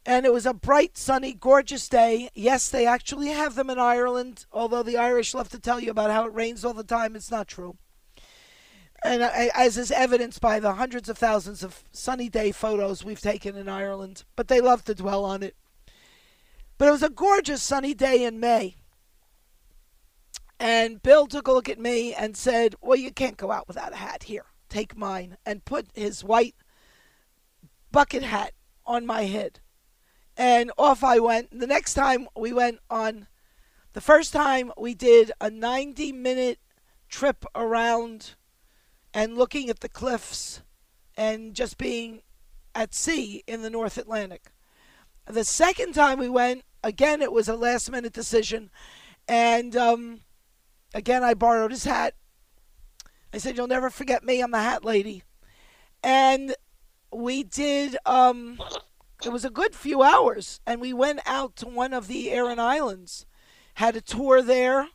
And 0.05 0.27
it 0.27 0.33
was 0.33 0.47
a 0.47 0.55
bright, 0.55 0.99
sunny, 0.99 1.33
gorgeous 1.33 1.89
day. 1.89 2.29
Yes, 2.35 2.69
they 2.69 2.87
actually 2.87 3.29
have 3.29 3.55
them 3.55 3.71
in 3.71 3.79
Ireland, 3.79 4.47
although 4.53 4.83
the 4.83 4.97
Irish 4.97 5.33
love 5.33 5.49
to 5.51 5.61
tell 5.61 5.79
you 5.79 5.91
about 5.91 6.11
how 6.11 6.27
it 6.27 6.35
rains 6.35 6.65
all 6.65 6.75
the 6.75 6.83
time. 6.83 7.15
It's 7.15 7.31
not 7.31 7.47
true. 7.47 7.77
And 9.05 9.23
as 9.23 9.77
is 9.79 9.91
evidenced 9.91 10.41
by 10.41 10.61
the 10.61 10.75
hundreds 10.75 11.09
of 11.09 11.19
thousands 11.19 11.63
of 11.63 11.85
sunny 11.93 12.29
day 12.29 12.53
photos 12.53 13.05
we've 13.05 13.21
taken 13.21 13.57
in 13.57 13.69
Ireland, 13.69 14.25
but 14.37 14.49
they 14.49 14.61
love 14.61 14.85
to 14.85 14.95
dwell 14.95 15.25
on 15.25 15.43
it. 15.43 15.57
But 16.79 16.89
it 16.89 16.93
was 16.93 17.03
a 17.03 17.11
gorgeous 17.11 17.63
sunny 17.63 17.95
day 17.95 18.25
in 18.25 18.41
May. 18.41 18.77
And 20.59 21.03
Bill 21.03 21.27
took 21.27 21.49
a 21.49 21.53
look 21.53 21.69
at 21.69 21.81
me 21.81 22.15
and 22.15 22.37
said, 22.37 22.77
Well, 22.81 22.97
you 22.97 23.11
can't 23.11 23.37
go 23.37 23.51
out 23.51 23.67
without 23.67 23.93
a 23.93 23.97
hat. 23.97 24.25
Here, 24.25 24.47
take 24.69 24.97
mine. 24.97 25.37
And 25.45 25.65
put 25.65 25.89
his 25.95 26.23
white 26.23 26.55
bucket 27.91 28.23
hat 28.23 28.53
on 28.87 29.05
my 29.05 29.23
head. 29.23 29.59
And 30.37 30.73
off 30.79 31.05
I 31.05 31.19
went. 31.19 31.59
The 31.59 31.67
next 31.67 31.95
time 31.95 32.29
we 32.37 32.53
went 32.53 32.79
on, 32.89 33.27
the 33.93 34.01
first 34.01 34.33
time 34.33 34.73
we 34.79 34.95
did 34.95 35.33
a 35.41 35.51
90 35.51 36.13
minute 36.13 36.59
trip 37.09 37.45
around 37.55 38.35
and 39.13 39.37
looking 39.37 39.69
at 39.69 39.81
the 39.81 39.89
cliffs 39.89 40.63
and 41.17 41.55
just 41.55 41.77
being 41.77 42.23
at 42.75 42.95
sea 42.95 43.43
in 43.47 43.63
the 43.63 43.71
North 43.71 43.99
Atlantic. 43.99 44.51
The 45.27 45.45
second 45.45 45.93
time 45.93 46.19
we 46.19 46.29
went, 46.29 46.65
again, 46.83 47.23
it 47.23 47.33
was 47.33 47.49
a 47.49 47.57
last 47.57 47.91
minute 47.91 48.13
decision. 48.13 48.71
And 49.29 49.77
um, 49.77 50.21
again, 50.95 51.23
I 51.23 51.35
borrowed 51.35 51.71
his 51.71 51.85
hat. 51.85 52.15
I 53.33 53.39
said, 53.39 53.57
You'll 53.57 53.67
never 53.67 53.91
forget 53.91 54.25
me. 54.25 54.41
I'm 54.41 54.51
the 54.51 54.59
hat 54.59 54.85
lady. 54.85 55.23
And 56.03 56.55
we 57.13 57.45
did, 57.45 57.97
um, 58.05 58.59
it 59.25 59.33
was 59.33 59.45
a 59.45 59.51
good 59.51 59.75
few 59.75 60.03
hours. 60.03 60.61
And 60.67 60.81
we 60.81 60.93
went 60.93 61.21
out 61.27 61.57
to 61.57 61.67
one 61.67 61.93
of 61.93 62.09
the 62.09 62.31
Aran 62.31 62.59
Islands, 62.59 63.27
had 63.75 63.97
a 63.97 64.01
tour 64.01 64.43
there, 64.43 64.89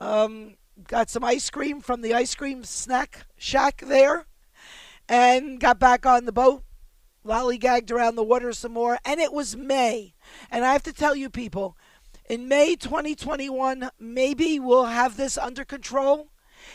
um, 0.00 0.56
got 0.88 1.10
some 1.10 1.24
ice 1.24 1.50
cream 1.50 1.80
from 1.80 2.00
the 2.00 2.14
ice 2.14 2.34
cream 2.34 2.64
snack 2.64 3.26
shack 3.36 3.82
there, 3.86 4.26
and 5.08 5.60
got 5.60 5.78
back 5.78 6.06
on 6.06 6.24
the 6.24 6.32
boat 6.32 6.64
lollygagged 7.24 7.90
around 7.90 8.14
the 8.14 8.24
water 8.24 8.52
some 8.52 8.72
more, 8.72 8.98
and 9.04 9.20
it 9.20 9.32
was 9.32 9.56
May. 9.56 10.14
And 10.50 10.64
I 10.64 10.72
have 10.72 10.82
to 10.84 10.92
tell 10.92 11.14
you, 11.14 11.30
people, 11.30 11.76
in 12.28 12.48
May 12.48 12.76
2021, 12.76 13.90
maybe 13.98 14.58
we'll 14.58 14.86
have 14.86 15.16
this 15.16 15.36
under 15.36 15.64
control. 15.64 16.28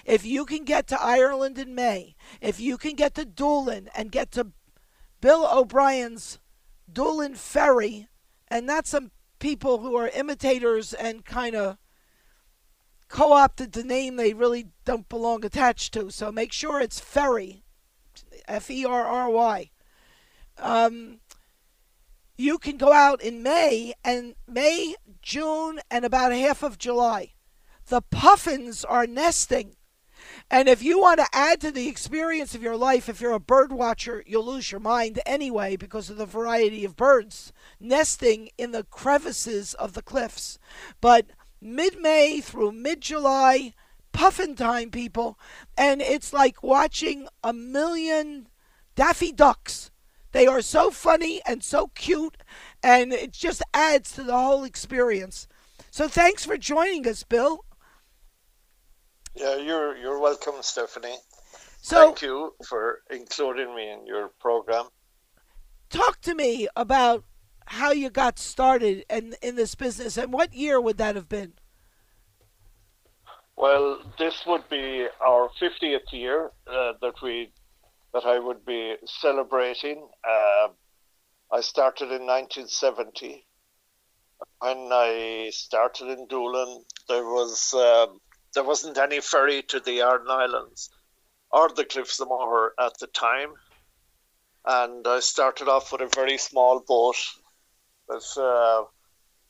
If 0.03 0.25
you 0.25 0.45
can 0.45 0.63
get 0.65 0.87
to 0.87 1.01
Ireland 1.01 1.57
in 1.57 1.75
May, 1.75 2.15
if 2.41 2.59
you 2.59 2.77
can 2.77 2.95
get 2.95 3.15
to 3.15 3.25
Doolin 3.25 3.89
and 3.95 4.11
get 4.11 4.31
to 4.31 4.47
Bill 5.21 5.47
O'Brien's 5.51 6.39
Doolin 6.91 7.35
Ferry, 7.35 8.07
and 8.47 8.65
not 8.65 8.87
some 8.87 9.11
people 9.39 9.79
who 9.79 9.95
are 9.95 10.07
imitators 10.09 10.93
and 10.93 11.25
kind 11.25 11.55
of 11.55 11.77
co 13.07 13.33
opted 13.33 13.71
the 13.73 13.83
name 13.83 14.15
they 14.15 14.33
really 14.33 14.67
don't 14.85 15.09
belong 15.09 15.43
attached 15.45 15.93
to. 15.93 16.09
So 16.09 16.31
make 16.31 16.51
sure 16.51 16.79
it's 16.79 16.99
Ferry, 16.99 17.63
F 18.47 18.69
E 18.69 18.85
R 18.85 19.05
R 19.05 19.29
Y 19.29 19.69
um, 20.57 21.19
you 22.37 22.57
can 22.57 22.77
go 22.77 22.91
out 22.91 23.21
in 23.21 23.43
May 23.43 23.93
and 24.03 24.35
May, 24.47 24.95
June, 25.21 25.79
and 25.89 26.05
about 26.05 26.31
half 26.31 26.63
of 26.63 26.77
July. 26.77 27.33
The 27.87 28.01
puffins 28.01 28.83
are 28.83 29.07
nesting. 29.07 29.75
And 30.49 30.69
if 30.69 30.83
you 30.83 30.99
want 30.99 31.19
to 31.19 31.27
add 31.33 31.59
to 31.61 31.71
the 31.71 31.87
experience 31.87 32.53
of 32.53 32.61
your 32.61 32.77
life, 32.77 33.09
if 33.09 33.19
you're 33.19 33.31
a 33.31 33.39
bird 33.39 33.71
watcher, 33.71 34.23
you'll 34.27 34.45
lose 34.45 34.71
your 34.71 34.79
mind 34.79 35.19
anyway 35.25 35.75
because 35.75 36.09
of 36.09 36.17
the 36.17 36.25
variety 36.25 36.85
of 36.85 36.95
birds 36.95 37.51
nesting 37.79 38.49
in 38.57 38.71
the 38.71 38.83
crevices 38.83 39.73
of 39.73 39.93
the 39.93 40.03
cliffs. 40.03 40.59
But 41.01 41.25
mid 41.59 41.99
May 41.99 42.41
through 42.41 42.73
mid 42.73 43.01
July, 43.01 43.73
puffin 44.11 44.55
time, 44.55 44.91
people, 44.91 45.39
and 45.75 46.01
it's 46.01 46.31
like 46.31 46.61
watching 46.61 47.27
a 47.43 47.51
million 47.51 48.47
Daffy 48.95 49.31
Ducks. 49.31 49.89
They 50.31 50.45
are 50.47 50.61
so 50.61 50.91
funny 50.91 51.41
and 51.45 51.63
so 51.63 51.87
cute, 51.95 52.37
and 52.83 53.11
it 53.11 53.31
just 53.31 53.63
adds 53.73 54.11
to 54.13 54.23
the 54.23 54.37
whole 54.37 54.63
experience. 54.63 55.47
So 55.89 56.07
thanks 56.07 56.45
for 56.45 56.57
joining 56.57 57.07
us, 57.07 57.23
Bill. 57.23 57.64
Yeah, 59.35 59.57
you're 59.57 59.97
you're 59.97 60.19
welcome, 60.19 60.55
Stephanie. 60.61 61.17
So 61.81 61.97
Thank 62.05 62.21
you 62.21 62.53
for 62.67 63.01
including 63.11 63.75
me 63.75 63.91
in 63.91 64.07
your 64.07 64.29
program. 64.39 64.87
talk 65.89 66.19
to 66.21 66.33
me 66.33 66.67
about 66.75 67.23
how 67.67 67.91
you 67.91 68.09
got 68.09 68.39
started 68.39 69.05
in 69.09 69.35
in 69.41 69.55
this 69.55 69.75
business 69.75 70.17
and 70.17 70.31
what 70.33 70.53
year 70.53 70.79
would 70.79 70.97
that 70.97 71.15
have 71.15 71.29
been? 71.29 71.53
Well, 73.57 73.99
this 74.19 74.43
would 74.45 74.67
be 74.69 75.07
our 75.25 75.49
50th 75.61 76.11
year 76.11 76.51
uh, 76.67 76.93
that 77.01 77.21
we 77.21 77.51
that 78.13 78.25
I 78.25 78.39
would 78.39 78.65
be 78.65 78.95
celebrating. 79.05 80.07
Uh, 80.23 80.69
I 81.51 81.61
started 81.61 82.05
in 82.11 82.25
1970. 82.25 83.45
When 84.59 84.89
I 84.91 85.49
started 85.53 86.07
in 86.17 86.27
Doolin, 86.27 86.83
there 87.07 87.23
was 87.23 87.73
um, 87.73 88.19
there 88.55 88.63
wasn't 88.63 88.97
any 88.97 89.19
ferry 89.19 89.61
to 89.63 89.79
the 89.81 90.01
Aran 90.01 90.29
Islands 90.29 90.89
or 91.51 91.69
the 91.69 91.85
Cliffs 91.85 92.19
of 92.19 92.29
Moher 92.29 92.73
at 92.79 92.97
the 92.99 93.07
time, 93.07 93.53
and 94.65 95.05
I 95.07 95.19
started 95.19 95.67
off 95.67 95.91
with 95.91 96.01
a 96.01 96.07
very 96.07 96.37
small 96.37 96.79
boat. 96.79 97.17
With 98.07 98.37
uh, 98.37 98.85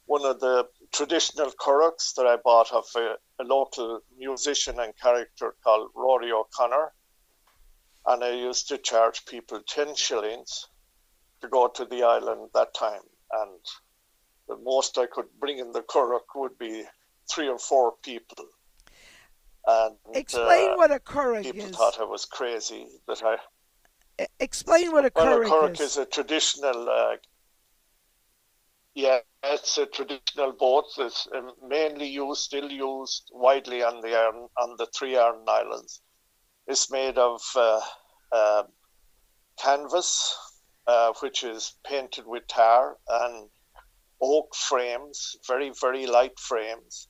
one 0.06 0.26
of 0.26 0.40
the 0.40 0.68
traditional 0.92 1.52
curraghs 1.52 2.14
that 2.16 2.28
I 2.28 2.38
bought 2.38 2.72
of 2.72 2.86
a, 2.96 3.16
a 3.40 3.44
local 3.44 4.02
musician 4.18 4.80
and 4.80 4.94
character 4.98 5.56
called 5.64 5.90
Rory 5.96 6.32
O'Connor. 6.32 6.94
And 8.06 8.24
I 8.24 8.32
used 8.32 8.68
to 8.70 8.78
charge 8.78 9.26
people 9.26 9.62
10 9.68 9.96
shillings 9.96 10.68
to 11.42 11.48
go 11.48 11.68
to 11.68 11.86
the 11.86 12.04
island 12.04 12.50
that 12.54 12.74
time. 12.76 13.02
And 13.32 13.60
the 14.48 14.58
most 14.58 14.98
I 14.98 15.08
could 15.08 15.26
bring 15.40 15.58
in 15.58 15.72
the 15.72 15.82
curragh 15.82 16.22
would 16.36 16.58
be 16.60 16.84
three 17.30 17.50
or 17.50 17.58
four 17.58 17.94
people. 18.04 18.46
And 19.68 19.96
Explain 20.14 20.72
uh, 20.72 20.76
what 20.76 20.92
a 20.92 21.00
curragh 21.00 21.44
people 21.44 21.60
is. 21.60 21.66
People 21.66 21.78
thought 21.78 22.00
I 22.00 22.04
was 22.04 22.26
crazy 22.26 22.88
that 23.08 23.24
I. 23.24 23.38
Explain 24.40 24.92
what 24.92 25.06
a 25.06 25.12
well, 25.16 25.42
a 25.42 25.46
curragh 25.46 25.50
curragh 25.50 25.72
is. 25.74 25.80
is 25.82 25.98
a 25.98 26.06
traditional, 26.06 26.88
uh, 26.90 27.16
yeah, 28.94 29.20
it's 29.44 29.78
a 29.78 29.88
traditional 29.88 30.54
boat 30.54 30.86
that's 30.98 31.28
um, 31.36 31.52
mainly 31.68 32.08
used, 32.08 32.42
still 32.42 32.72
used 32.72 33.30
widely 33.34 33.84
on 33.84 34.02
the 34.02 34.10
Aran, 34.10 34.48
on 34.58 34.76
the 34.78 34.88
three 34.96 35.18
Aran 35.18 35.44
Islands. 35.48 36.02
It's 36.68 36.92
made 36.92 37.18
of 37.18 37.42
uh, 37.56 37.82
uh, 38.32 38.64
canvas, 39.62 40.36
uh, 40.88 41.12
which 41.22 41.44
is 41.44 41.74
painted 41.86 42.26
with 42.28 42.48
tar, 42.48 42.98
and 43.10 43.50
oak 44.22 44.56
frames, 44.56 45.36
very 45.48 45.72
very 45.82 46.06
light 46.06 46.40
frames. 46.40 47.08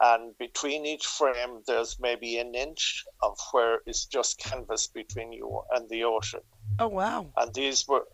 And 0.00 0.36
between 0.38 0.84
each 0.84 1.06
frame, 1.06 1.62
there's 1.66 1.96
maybe 1.98 2.38
an 2.38 2.54
inch 2.54 3.04
of 3.22 3.38
where 3.52 3.80
it's 3.86 4.04
just 4.06 4.38
canvas 4.38 4.88
between 4.88 5.32
you 5.32 5.62
and 5.70 5.88
the 5.88 6.04
ocean 6.04 6.40
Oh 6.78 6.88
wow. 6.88 7.26
and 7.36 7.54
these 7.54 7.86
were 7.88 8.04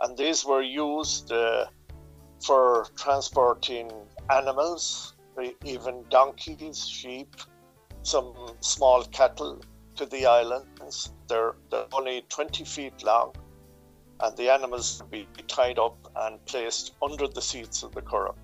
and 0.00 0.16
these 0.16 0.44
were 0.44 0.62
used 0.62 1.30
uh, 1.30 1.66
for 2.44 2.86
transporting 2.96 3.90
animals, 4.30 5.14
even 5.64 6.04
donkeys, 6.08 6.88
sheep, 6.88 7.36
some 8.02 8.32
small 8.60 9.04
cattle 9.04 9.60
to 9.96 10.06
the 10.06 10.24
islands. 10.26 11.12
They're, 11.28 11.54
they're 11.70 11.84
only 11.92 12.24
20 12.30 12.64
feet 12.64 13.02
long, 13.04 13.34
and 14.20 14.34
the 14.38 14.48
animals 14.50 15.02
would 15.02 15.10
be 15.10 15.42
tied 15.48 15.78
up 15.78 15.98
and 16.16 16.42
placed 16.46 16.94
under 17.02 17.28
the 17.28 17.42
seats 17.42 17.82
of 17.82 17.94
the 17.94 18.00
curragh. 18.00 18.34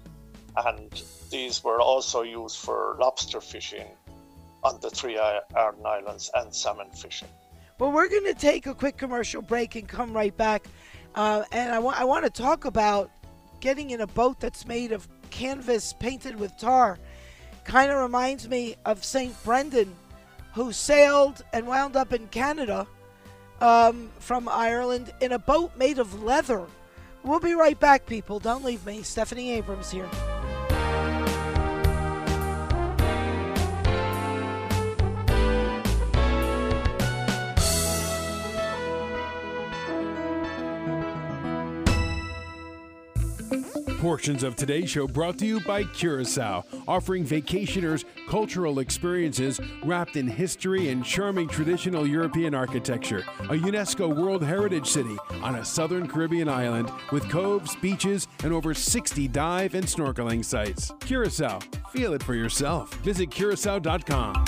And 0.57 1.03
these 1.31 1.63
were 1.63 1.81
also 1.81 2.23
used 2.23 2.57
for 2.57 2.97
lobster 2.99 3.41
fishing 3.41 3.87
on 4.65 4.81
the 4.81 4.91
three 4.91 5.19
I- 5.19 5.41
Aran 5.55 5.85
Islands 5.85 6.31
and 6.35 6.55
salmon 6.55 6.91
fishing. 6.91 7.29
Well, 7.79 7.93
we're 7.93 8.09
going 8.09 8.25
to 8.25 8.35
take 8.35 8.67
a 8.67 8.75
quick 8.75 8.97
commercial 8.97 9.43
break 9.43 9.75
and 9.77 9.87
come 9.87 10.15
right 10.15 10.35
back. 10.37 10.67
Uh, 11.15 11.45
and 11.53 11.73
I 11.73 11.79
want 11.79 11.99
I 12.01 12.05
want 12.05 12.25
to 12.25 12.31
talk 12.31 12.65
about 12.65 13.11
getting 13.61 13.91
in 13.91 14.01
a 14.01 14.07
boat 14.07 14.41
that's 14.41 14.67
made 14.67 14.93
of 14.93 15.09
canvas 15.31 15.93
painted 15.93 16.39
with 16.39 16.57
tar. 16.59 16.99
Kind 17.65 17.91
of 17.91 17.99
reminds 17.99 18.49
me 18.49 18.77
of 18.85 19.05
Saint 19.05 19.35
Brendan, 19.45 19.95
who 20.55 20.73
sailed 20.73 21.43
and 21.53 21.67
wound 21.67 21.97
up 21.97 22.13
in 22.13 22.29
Canada 22.29 22.87
um, 23.61 24.11
from 24.21 24.49
Ireland 24.49 25.13
in 25.21 25.33
a 25.33 25.39
boat 25.39 25.77
made 25.77 25.99
of 25.99 26.23
leather. 26.23 26.67
We'll 27.25 27.41
be 27.41 27.55
right 27.55 27.79
back, 27.79 28.07
people. 28.07 28.39
Don't 28.39 28.65
leave 28.65 28.87
me. 28.87 29.03
Stephanie 29.03 29.53
Abrams 29.53 29.91
here. 29.91 30.09
Portions 44.07 44.45
of 44.45 44.55
today's 44.55 44.89
show 44.89 45.09
brought 45.09 45.37
to 45.39 45.47
you 45.47 45.59
by 45.63 45.83
Curacao, 45.83 46.65
offering 46.87 47.25
vacationers 47.25 48.05
cultural 48.29 48.79
experiences 48.79 49.61
wrapped 49.85 50.15
in 50.15 50.29
history 50.29 50.91
and 50.91 51.05
charming 51.05 51.49
traditional 51.49 52.07
European 52.07 52.55
architecture. 52.55 53.25
A 53.41 53.55
UNESCO 53.55 54.15
World 54.15 54.45
Heritage 54.45 54.87
City 54.87 55.17
on 55.43 55.57
a 55.57 55.65
southern 55.65 56.07
Caribbean 56.07 56.49
island 56.49 56.89
with 57.11 57.29
coves, 57.29 57.75
beaches, 57.83 58.29
and 58.45 58.53
over 58.53 58.75
60 58.75 59.27
dive 59.27 59.75
and 59.75 59.85
snorkeling 59.85 60.45
sites. 60.45 60.93
Curacao, 61.01 61.59
feel 61.91 62.13
it 62.13 62.23
for 62.23 62.37
yourself. 62.37 62.95
Visit 63.03 63.33
curacao.com. 63.33 64.45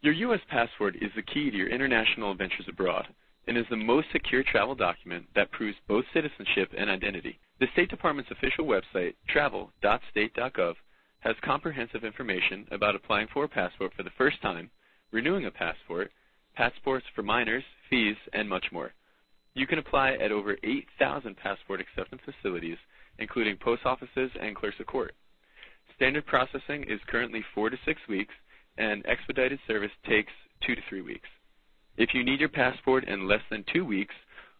Your 0.00 0.14
U.S. 0.14 0.40
passport 0.48 0.96
is 1.02 1.10
the 1.16 1.22
key 1.22 1.50
to 1.50 1.56
your 1.58 1.68
international 1.68 2.32
adventures 2.32 2.64
abroad 2.66 3.08
and 3.46 3.58
is 3.58 3.66
the 3.68 3.76
most 3.76 4.06
secure 4.10 4.42
travel 4.42 4.74
document 4.74 5.26
that 5.34 5.50
proves 5.50 5.76
both 5.86 6.06
citizenship 6.14 6.70
and 6.78 6.88
identity. 6.88 7.38
The 7.58 7.68
State 7.72 7.88
Department's 7.88 8.30
official 8.30 8.66
website, 8.66 9.14
travel.state.gov, 9.30 10.74
has 11.20 11.36
comprehensive 11.42 12.04
information 12.04 12.68
about 12.70 12.94
applying 12.94 13.28
for 13.32 13.44
a 13.44 13.48
passport 13.48 13.94
for 13.94 14.02
the 14.02 14.10
first 14.18 14.42
time, 14.42 14.70
renewing 15.10 15.46
a 15.46 15.50
passport, 15.50 16.12
passports 16.54 17.06
for 17.14 17.22
minors, 17.22 17.64
fees, 17.88 18.16
and 18.34 18.46
much 18.46 18.66
more. 18.72 18.92
You 19.54 19.66
can 19.66 19.78
apply 19.78 20.12
at 20.16 20.32
over 20.32 20.58
8,000 20.62 21.34
passport 21.38 21.80
acceptance 21.80 22.20
facilities, 22.26 22.76
including 23.18 23.56
post 23.56 23.86
offices 23.86 24.30
and 24.38 24.54
clerks 24.54 24.78
of 24.78 24.86
court. 24.86 25.14
Standard 25.94 26.26
processing 26.26 26.84
is 26.84 27.00
currently 27.06 27.42
four 27.54 27.70
to 27.70 27.78
six 27.86 28.02
weeks, 28.06 28.34
and 28.76 29.02
expedited 29.06 29.58
service 29.66 29.92
takes 30.06 30.32
two 30.66 30.74
to 30.74 30.82
three 30.90 31.00
weeks. 31.00 31.28
If 31.96 32.12
you 32.12 32.22
need 32.22 32.40
your 32.40 32.50
passport 32.50 33.04
in 33.04 33.26
less 33.26 33.40
than 33.48 33.64
two 33.72 33.86
weeks, 33.86 34.14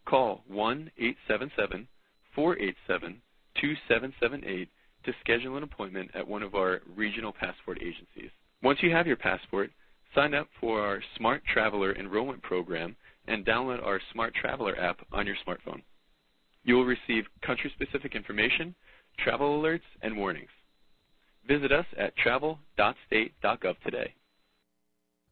call 0.07 0.45
1 0.49 0.93
877 0.97 1.89
487 2.37 3.21
2778 3.61 4.69
to 5.05 5.13
schedule 5.21 5.57
an 5.57 5.63
appointment 5.63 6.11
at 6.15 6.29
one 6.29 6.43
of 6.43 6.55
our 6.55 6.83
regional 6.95 7.33
passport 7.33 7.79
agencies. 7.81 8.31
Once 8.63 8.79
you 8.83 8.91
have 8.93 9.07
your 9.07 9.17
passport, 9.17 9.71
sign 10.15 10.35
up 10.35 10.49
for 10.61 10.81
our 10.81 11.01
Smart 11.17 11.43
Traveler 11.53 11.97
enrollment 11.97 12.43
program 12.43 12.95
and 13.27 13.45
download 13.45 13.83
our 13.85 14.01
Smart 14.13 14.35
Traveler 14.35 14.79
app 14.79 14.99
on 15.13 15.27
your 15.27 15.37
smartphone. 15.47 15.83
You 16.65 16.75
will 16.75 16.85
receive 16.85 17.25
country 17.43 17.73
specific 17.75 18.15
information, 18.15 18.75
travel 19.19 19.61
alerts, 19.61 19.81
and 20.03 20.17
warnings. 20.17 20.51
Visit 21.49 21.73
us 21.73 21.87
at 21.99 22.17
travel.state.gov 22.17 23.77
today. 23.85 24.15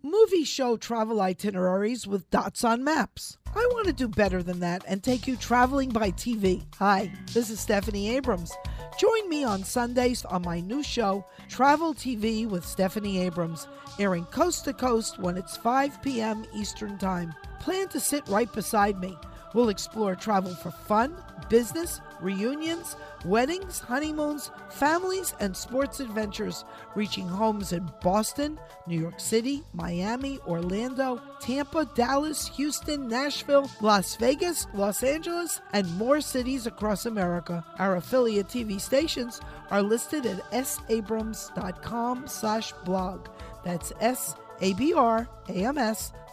Movie 0.06 0.44
show 0.44 0.76
travel 0.76 1.22
itineraries 1.22 2.06
with 2.06 2.28
dots 2.28 2.62
on 2.62 2.84
maps. 2.84 3.38
I 3.56 3.66
want 3.72 3.86
to 3.86 3.92
do 3.94 4.06
better 4.06 4.42
than 4.42 4.60
that 4.60 4.84
and 4.86 5.02
take 5.02 5.26
you 5.26 5.34
traveling 5.34 5.88
by 5.88 6.10
TV. 6.10 6.62
Hi, 6.76 7.10
this 7.32 7.48
is 7.48 7.58
Stephanie 7.58 8.14
Abrams. 8.14 8.52
Join 8.98 9.30
me 9.30 9.44
on 9.44 9.64
Sundays 9.64 10.22
on 10.26 10.42
my 10.42 10.60
new 10.60 10.82
show, 10.82 11.24
Travel 11.48 11.94
TV 11.94 12.46
with 12.46 12.66
Stephanie 12.66 13.22
Abrams, 13.22 13.66
airing 13.98 14.26
coast 14.26 14.66
to 14.66 14.74
coast 14.74 15.18
when 15.18 15.38
it's 15.38 15.56
5 15.56 16.02
p.m. 16.02 16.44
Eastern 16.54 16.98
Time. 16.98 17.34
Plan 17.58 17.88
to 17.88 17.98
sit 17.98 18.28
right 18.28 18.52
beside 18.52 19.00
me. 19.00 19.16
We'll 19.54 19.70
explore 19.70 20.14
travel 20.14 20.54
for 20.54 20.70
fun, 20.70 21.16
business, 21.48 22.02
reunions, 22.24 22.96
weddings, 23.24 23.78
honeymoons, 23.78 24.50
families, 24.70 25.34
and 25.38 25.56
sports 25.56 26.00
adventures, 26.00 26.64
reaching 26.96 27.28
homes 27.28 27.72
in 27.72 27.88
Boston, 28.02 28.58
New 28.86 28.98
York 28.98 29.20
City, 29.20 29.62
Miami, 29.74 30.38
Orlando, 30.46 31.20
Tampa, 31.40 31.84
Dallas, 31.94 32.48
Houston, 32.56 33.06
Nashville, 33.06 33.70
Las 33.80 34.16
Vegas, 34.16 34.66
Los 34.74 35.02
Angeles, 35.02 35.60
and 35.72 35.88
more 35.98 36.20
cities 36.20 36.66
across 36.66 37.06
America. 37.06 37.64
Our 37.78 37.96
affiliate 37.96 38.48
TV 38.48 38.80
stations 38.80 39.40
are 39.70 39.82
listed 39.82 40.26
at 40.26 40.66
sabrams.com 40.66 42.26
slash 42.26 42.72
blog. 42.84 43.28
That's 43.64 43.92
S-A-B-R-A-M-S 44.00 45.32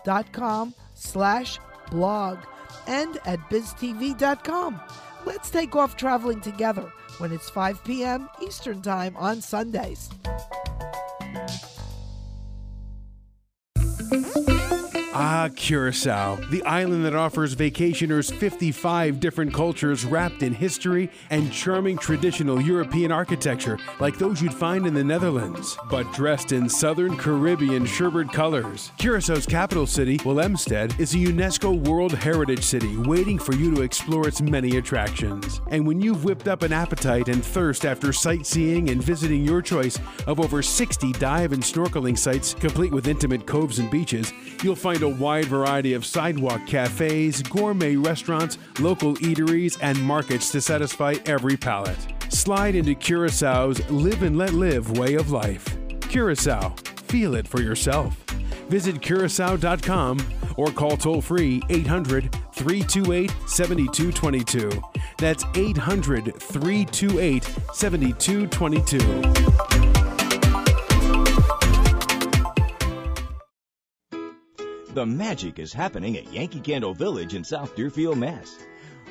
dot 0.04 0.32
com 0.32 0.73
slash 0.95 1.60
blog, 1.91 2.39
and 2.88 3.17
at 3.25 3.39
biztv.com. 3.49 4.80
Let's 5.26 5.52
take 5.52 5.76
off 5.76 5.96
traveling 5.96 6.42
together 6.42 6.92
when 7.20 7.32
it's 7.32 7.50
5 7.50 7.84
p.m. 7.84 8.28
Eastern 8.42 8.82
Time 8.82 9.16
on 9.18 9.42
Sundays. 9.42 10.10
Ah, 15.24 15.50
Curacao, 15.56 16.38
the 16.50 16.64
island 16.64 17.06
that 17.06 17.14
offers 17.16 17.56
vacationers 17.56 18.34
55 18.34 19.20
different 19.20 19.54
cultures 19.54 20.04
wrapped 20.04 20.42
in 20.42 20.52
history 20.52 21.12
and 21.30 21.54
charming 21.54 21.96
traditional 21.96 22.60
European 22.60 23.12
architecture 23.12 23.78
like 24.00 24.18
those 24.18 24.42
you'd 24.42 24.52
find 24.52 24.88
in 24.88 24.96
the 24.96 25.04
Netherlands, 25.04 25.78
but 25.92 26.12
dressed 26.12 26.54
in 26.54 26.68
southern 26.68 27.16
Caribbean 27.18 27.86
sherbet 27.86 28.34
colors. 28.34 28.92
Curaçao's 28.98 29.46
capital 29.46 29.86
city, 29.86 30.18
Willemstad, 30.18 31.00
is 31.00 31.14
a 31.14 31.18
UNESCO 31.18 31.88
World 31.88 32.14
Heritage 32.14 32.64
City 32.64 32.98
waiting 32.98 33.38
for 33.38 33.54
you 33.54 33.76
to 33.76 33.84
explore 33.84 34.28
its 34.28 34.42
many 34.42 34.78
attractions. 34.78 35.62
And 35.70 35.86
when 35.86 36.02
you've 36.02 36.24
whipped 36.24 36.48
up 36.48 36.64
an 36.64 36.74
appetite 36.74 37.28
and 37.28 37.46
thirst 37.46 37.86
after 37.86 38.12
sightseeing 38.12 38.90
and 38.90 39.04
visiting 39.04 39.46
your 39.46 39.62
choice 39.62 40.00
of 40.26 40.40
over 40.40 40.64
60 40.64 41.12
dive 41.14 41.54
and 41.54 41.62
snorkeling 41.62 42.18
sites 42.18 42.56
complete 42.56 42.92
with 42.92 43.08
intimate 43.08 43.46
coves 43.46 43.78
and 43.78 43.92
beaches, 43.92 44.34
you'll 44.64 44.76
find 44.76 45.04
a 45.04 45.11
wide 45.12 45.45
variety 45.45 45.93
of 45.93 46.06
sidewalk 46.06 46.65
cafes, 46.65 47.41
gourmet 47.43 47.95
restaurants, 47.95 48.58
local 48.80 49.15
eateries, 49.15 49.78
and 49.82 50.02
markets 50.02 50.52
to 50.52 50.62
satisfy 50.62 51.15
every 51.26 51.58
palate. 51.58 51.97
Slide 52.30 52.76
into 52.76 52.95
Curaçao's 52.95 53.89
live 53.89 54.24
and 54.24 54.38
let 54.38 54.54
live 54.54 54.97
way 54.97 55.15
of 55.15 55.32
life. 55.32 55.65
Curacao, 56.02 56.69
feel 57.08 57.36
it 57.36 57.47
for 57.47 57.62
yourself. 57.62 58.15
Visit 58.69 59.02
curacao.com 59.02 60.19
or 60.58 60.67
call 60.67 60.97
toll 60.97 61.21
free 61.21 61.62
800 61.69 62.32
328 62.54 63.32
7222. 63.47 64.82
That's 65.17 65.43
800 65.56 66.36
328 66.36 67.43
7222. 67.74 69.71
The 74.93 75.06
magic 75.06 75.58
is 75.58 75.71
happening 75.71 76.17
at 76.17 76.34
Yankee 76.34 76.60
Candle 76.60 76.93
Village 76.93 77.34
in 77.34 77.45
South 77.45 77.77
Deerfield, 77.77 78.17
Mass. 78.17 78.60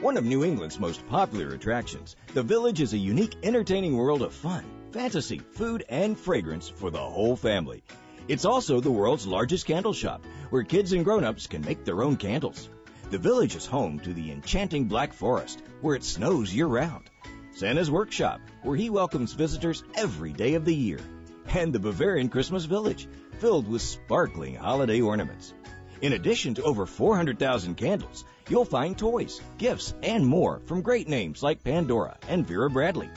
One 0.03 0.19
of 0.19 0.27
New 0.27 0.45
England's 0.45 0.79
most 0.79 1.09
popular 1.09 1.55
attractions, 1.55 2.17
the 2.35 2.43
village 2.43 2.83
is 2.83 2.93
a 2.93 2.99
unique, 2.99 3.35
entertaining 3.43 3.97
world 3.97 4.21
of 4.21 4.35
fun, 4.35 4.63
fantasy, 4.91 5.39
food, 5.39 5.87
and 5.89 6.19
fragrance 6.19 6.69
for 6.69 6.91
the 6.91 6.99
whole 6.99 7.35
family. 7.35 7.83
It's 8.29 8.45
also 8.45 8.81
the 8.81 8.91
world's 8.91 9.27
largest 9.27 9.65
candle 9.65 9.95
shop, 9.95 10.23
where 10.51 10.65
kids 10.65 10.93
and 10.93 11.03
grown-ups 11.03 11.47
can 11.47 11.63
make 11.63 11.87
their 11.87 12.03
own 12.03 12.19
candles. 12.19 12.69
The 13.09 13.17
village 13.17 13.57
is 13.57 13.65
home 13.65 14.01
to 14.01 14.13
the 14.13 14.33
enchanting 14.33 14.85
Black 14.85 15.15
Forest, 15.15 15.63
where 15.81 15.97
it 15.97 16.05
snows 16.05 16.55
year-round. 16.55 17.09
Santa's 17.53 17.91
Workshop, 17.91 18.43
where 18.65 18.77
he 18.77 18.91
welcomes 18.91 19.33
visitors 19.33 19.83
every 19.95 20.35
day 20.35 20.57
of 20.57 20.67
the 20.67 20.75
year. 20.75 21.01
And 21.47 21.73
the 21.73 21.81
Bavarian 21.81 22.29
Christmas 22.29 22.67
Village, 22.67 23.09
filled 23.39 23.67
with 23.67 23.81
sparkling 23.81 24.57
holiday 24.57 25.01
ornaments. 25.01 25.55
In 26.03 26.15
addition 26.15 26.55
to 26.55 26.63
over 26.63 26.87
400,000 26.87 27.75
candles, 27.77 28.25
you'll 28.49 28.65
find 28.65 28.97
toys, 28.97 29.41
gifts, 29.59 29.95
and 30.03 30.27
more 30.27 30.63
from 30.65 30.81
great 30.81 31.09
names 31.09 31.43
like 31.43 31.63
Pandora 31.63 32.17
and 32.27 32.47
Vera 32.47 32.71
Bradley. 32.71 33.11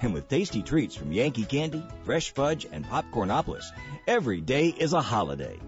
And 0.00 0.14
with 0.14 0.28
tasty 0.28 0.62
treats 0.62 0.94
from 0.94 1.12
Yankee 1.12 1.44
Candy, 1.44 1.84
Fresh 2.04 2.32
Fudge, 2.32 2.66
and 2.72 2.86
Popcornopolis, 2.86 3.72
every 4.06 4.40
day 4.40 4.68
is 4.68 4.94
a 4.94 5.02
holiday. 5.02 5.58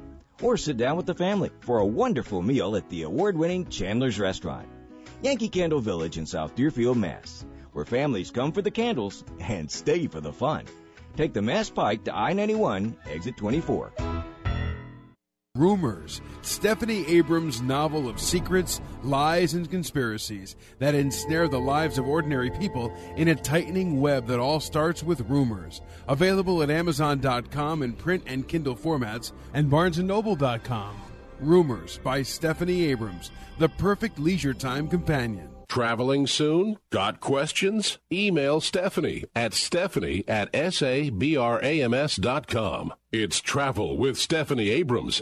Or 0.40 0.56
sit 0.56 0.78
down 0.78 0.96
with 0.96 1.04
the 1.04 1.14
family 1.14 1.50
for 1.60 1.78
a 1.78 1.86
wonderful 1.86 2.40
meal 2.40 2.74
at 2.74 2.88
the 2.88 3.02
award-winning 3.02 3.66
Chandler's 3.66 4.18
Restaurant. 4.18 4.66
Yankee 5.22 5.50
Candle 5.50 5.80
Village 5.80 6.16
in 6.16 6.24
South 6.24 6.54
Deerfield, 6.54 6.96
Mass., 6.96 7.44
where 7.72 7.84
families 7.84 8.30
come 8.30 8.50
for 8.50 8.62
the 8.62 8.70
candles 8.70 9.24
and 9.40 9.70
stay 9.70 10.06
for 10.06 10.22
the 10.22 10.32
fun. 10.32 10.64
Take 11.16 11.34
the 11.34 11.42
Mass 11.42 11.68
Pike 11.68 12.04
to 12.04 12.16
I-91, 12.16 12.96
exit 13.06 13.36
24. 13.36 13.92
Rumors, 15.54 16.22
Stephanie 16.40 17.06
Abrams' 17.08 17.60
novel 17.60 18.08
of 18.08 18.18
secrets, 18.18 18.80
lies, 19.02 19.52
and 19.52 19.70
conspiracies 19.70 20.56
that 20.78 20.94
ensnare 20.94 21.46
the 21.46 21.60
lives 21.60 21.98
of 21.98 22.08
ordinary 22.08 22.50
people 22.50 22.90
in 23.18 23.28
a 23.28 23.34
tightening 23.34 24.00
web 24.00 24.26
that 24.28 24.40
all 24.40 24.60
starts 24.60 25.02
with 25.02 25.28
rumors. 25.28 25.82
Available 26.08 26.62
at 26.62 26.70
Amazon.com 26.70 27.82
in 27.82 27.92
print 27.92 28.22
and 28.26 28.48
Kindle 28.48 28.74
formats 28.74 29.32
and 29.52 29.70
BarnesandNoble.com. 29.70 30.96
Rumors 31.38 31.98
by 31.98 32.22
Stephanie 32.22 32.86
Abrams, 32.86 33.30
the 33.58 33.68
perfect 33.68 34.18
leisure 34.18 34.54
time 34.54 34.88
companion. 34.88 35.50
Traveling 35.68 36.26
soon? 36.26 36.78
Got 36.88 37.20
questions? 37.20 37.98
Email 38.10 38.62
Stephanie 38.62 39.24
at 39.36 39.52
stephanie 39.52 40.24
at 40.26 40.48
sabrams.com. 40.54 40.94
It's 43.12 43.40
Travel 43.42 43.98
with 43.98 44.16
Stephanie 44.18 44.70
Abrams. 44.70 45.20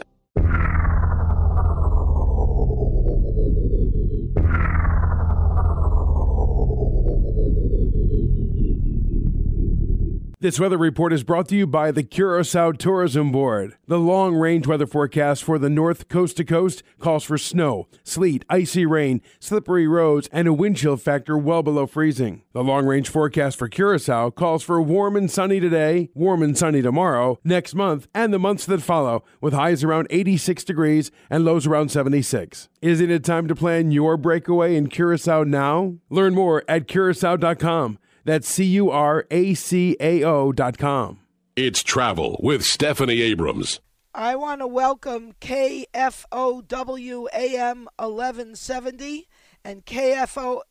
This 10.41 10.59
weather 10.59 10.79
report 10.79 11.13
is 11.13 11.23
brought 11.23 11.47
to 11.49 11.55
you 11.55 11.67
by 11.67 11.91
the 11.91 12.01
Curacao 12.01 12.71
Tourism 12.71 13.31
Board. 13.31 13.75
The 13.85 13.99
long 13.99 14.33
range 14.33 14.65
weather 14.65 14.87
forecast 14.87 15.43
for 15.43 15.59
the 15.59 15.69
north 15.69 16.07
coast 16.07 16.37
to 16.37 16.43
coast 16.43 16.81
calls 16.97 17.23
for 17.23 17.37
snow, 17.37 17.87
sleet, 18.03 18.43
icy 18.49 18.87
rain, 18.87 19.21
slippery 19.39 19.87
roads, 19.87 20.27
and 20.31 20.47
a 20.47 20.53
wind 20.53 20.77
chill 20.77 20.97
factor 20.97 21.37
well 21.37 21.61
below 21.61 21.85
freezing. 21.85 22.41
The 22.53 22.63
long 22.63 22.87
range 22.87 23.07
forecast 23.07 23.59
for 23.59 23.69
Curacao 23.69 24.31
calls 24.31 24.63
for 24.63 24.81
warm 24.81 25.15
and 25.15 25.29
sunny 25.29 25.59
today, 25.59 26.09
warm 26.15 26.41
and 26.41 26.57
sunny 26.57 26.81
tomorrow, 26.81 27.37
next 27.43 27.75
month, 27.75 28.07
and 28.11 28.33
the 28.33 28.39
months 28.39 28.65
that 28.65 28.81
follow, 28.81 29.23
with 29.41 29.53
highs 29.53 29.83
around 29.83 30.07
86 30.09 30.63
degrees 30.63 31.11
and 31.29 31.45
lows 31.45 31.67
around 31.67 31.89
76. 31.91 32.67
Isn't 32.81 33.11
it 33.11 33.23
time 33.23 33.47
to 33.47 33.53
plan 33.53 33.91
your 33.91 34.17
breakaway 34.17 34.75
in 34.75 34.87
Curacao 34.87 35.43
now? 35.43 35.97
Learn 36.09 36.33
more 36.33 36.63
at 36.67 36.87
curacao.com. 36.87 37.99
That's 38.23 38.47
C 38.47 38.63
U 38.65 38.91
R 38.91 39.25
A 39.31 39.55
C 39.55 39.97
A 39.99 40.23
O 40.23 40.51
dot 40.51 40.77
com. 40.77 41.21
It's 41.55 41.81
Travel 41.81 42.39
with 42.41 42.63
Stephanie 42.63 43.21
Abrams. 43.21 43.79
I 44.13 44.35
want 44.35 44.61
to 44.61 44.67
welcome 44.67 45.33
KFOW 45.41 47.27
AM 47.33 47.89
1170 47.97 49.27
and 49.63 49.83
KFOW 49.85 50.61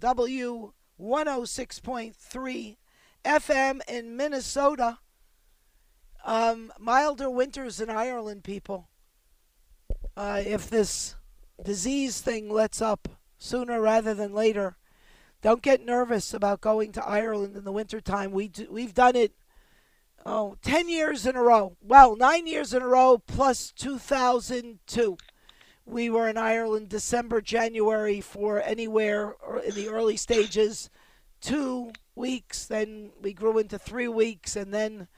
106.3 0.00 2.76
FM 3.24 3.80
in 3.88 4.16
Minnesota. 4.16 4.98
Um, 6.24 6.72
milder 6.78 7.30
winters 7.30 7.80
in 7.80 7.88
Ireland, 7.88 8.44
people. 8.44 8.88
Uh, 10.16 10.42
if 10.44 10.68
this 10.68 11.14
disease 11.62 12.20
thing 12.20 12.50
lets 12.50 12.82
up 12.82 13.08
sooner 13.38 13.80
rather 13.80 14.12
than 14.12 14.34
later, 14.34 14.76
don't 15.42 15.62
get 15.62 15.84
nervous 15.84 16.34
about 16.34 16.60
going 16.60 16.92
to 16.92 17.06
Ireland 17.06 17.56
in 17.56 17.64
the 17.64 17.72
wintertime. 17.72 18.32
We 18.32 18.48
do, 18.48 18.66
we've 18.70 18.94
done 18.94 19.16
it 19.16 19.32
oh, 20.26 20.56
10 20.62 20.88
years 20.88 21.26
in 21.26 21.36
a 21.36 21.42
row. 21.42 21.76
Well, 21.80 22.16
9 22.16 22.46
years 22.46 22.74
in 22.74 22.82
a 22.82 22.88
row 22.88 23.18
plus 23.18 23.72
2002. 23.72 25.16
We 25.86 26.10
were 26.10 26.28
in 26.28 26.36
Ireland 26.36 26.88
December, 26.88 27.40
January 27.40 28.20
for 28.20 28.60
anywhere 28.60 29.36
in 29.64 29.74
the 29.74 29.88
early 29.88 30.16
stages, 30.16 30.90
2 31.40 31.92
weeks, 32.14 32.66
then 32.66 33.12
we 33.22 33.32
grew 33.32 33.58
into 33.58 33.78
3 33.78 34.08
weeks 34.08 34.56
and 34.56 34.74
then 34.74 35.08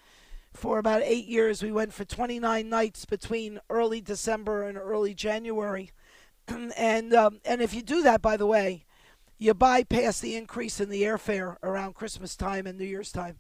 for 0.53 0.79
about 0.79 1.03
8 1.03 1.27
years 1.27 1.63
we 1.63 1.73
went 1.73 1.95
for 1.95 2.05
29 2.05 2.69
nights 2.69 3.05
between 3.05 3.59
early 3.71 4.01
December 4.01 4.65
and 4.65 4.77
early 4.77 5.15
January. 5.15 5.91
and 6.77 7.15
um, 7.15 7.41
and 7.45 7.63
if 7.63 7.73
you 7.73 7.83
do 7.83 8.03
that 8.03 8.21
by 8.21 8.37
the 8.37 8.47
way, 8.47 8.85
you 9.41 9.55
bypass 9.55 10.21
the 10.21 10.37
increase 10.37 10.81
in 10.81 10.91
the 10.91 11.03
airfare 11.03 11.57
around 11.63 11.95
Christmas 11.95 12.37
time 12.37 12.67
and 12.67 12.79
New 12.79 12.85
Year's 12.85 13.11
time. 13.11 13.39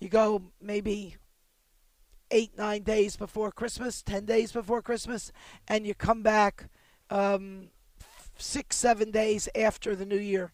You 0.00 0.08
go 0.08 0.50
maybe 0.60 1.16
eight, 2.32 2.58
nine 2.58 2.82
days 2.82 3.16
before 3.16 3.52
Christmas, 3.52 4.02
ten 4.02 4.24
days 4.24 4.50
before 4.50 4.82
Christmas, 4.82 5.30
and 5.68 5.86
you 5.86 5.94
come 5.94 6.24
back 6.24 6.68
um, 7.10 7.68
six, 8.36 8.74
seven 8.74 9.12
days 9.12 9.48
after 9.54 9.94
the 9.94 10.04
New 10.04 10.18
Year, 10.18 10.52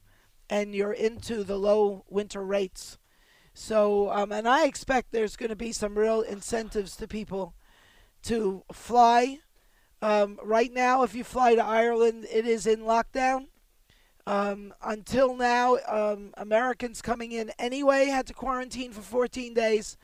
and 0.50 0.74
you're 0.74 0.92
into 0.92 1.42
the 1.42 1.56
low 1.56 2.04
winter 2.10 2.44
rates. 2.44 2.98
So, 3.54 4.10
um, 4.10 4.30
and 4.30 4.46
I 4.46 4.66
expect 4.66 5.10
there's 5.10 5.36
going 5.36 5.48
to 5.48 5.56
be 5.56 5.72
some 5.72 5.96
real 5.96 6.20
incentives 6.20 6.96
to 6.96 7.08
people 7.08 7.54
to 8.24 8.64
fly. 8.70 9.38
Um, 10.02 10.38
right 10.42 10.72
now, 10.72 11.02
if 11.02 11.14
you 11.14 11.24
fly 11.24 11.54
to 11.54 11.64
Ireland, 11.64 12.26
it 12.30 12.46
is 12.46 12.66
in 12.66 12.80
lockdown. 12.80 13.46
Um, 14.26 14.74
until 14.82 15.36
now, 15.36 15.78
um, 15.88 16.32
Americans 16.36 17.02
coming 17.02 17.32
in 17.32 17.50
anyway 17.58 18.06
had 18.06 18.26
to 18.26 18.34
quarantine 18.34 18.92
for 18.92 19.00
14 19.00 19.54
days. 19.54 19.96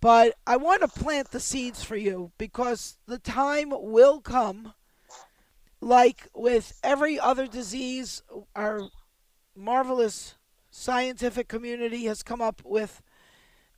But 0.00 0.34
I 0.46 0.56
want 0.56 0.80
to 0.80 0.88
plant 0.88 1.30
the 1.30 1.40
seeds 1.40 1.84
for 1.84 1.96
you 1.96 2.32
because 2.38 2.98
the 3.06 3.18
time 3.18 3.70
will 3.70 4.20
come 4.20 4.72
like 5.80 6.28
with 6.34 6.78
every 6.82 7.18
other 7.18 7.46
disease, 7.46 8.22
our 8.54 8.82
marvelous 9.56 10.36
scientific 10.70 11.48
community 11.48 12.04
has 12.04 12.22
come 12.22 12.40
up 12.40 12.62
with 12.64 13.02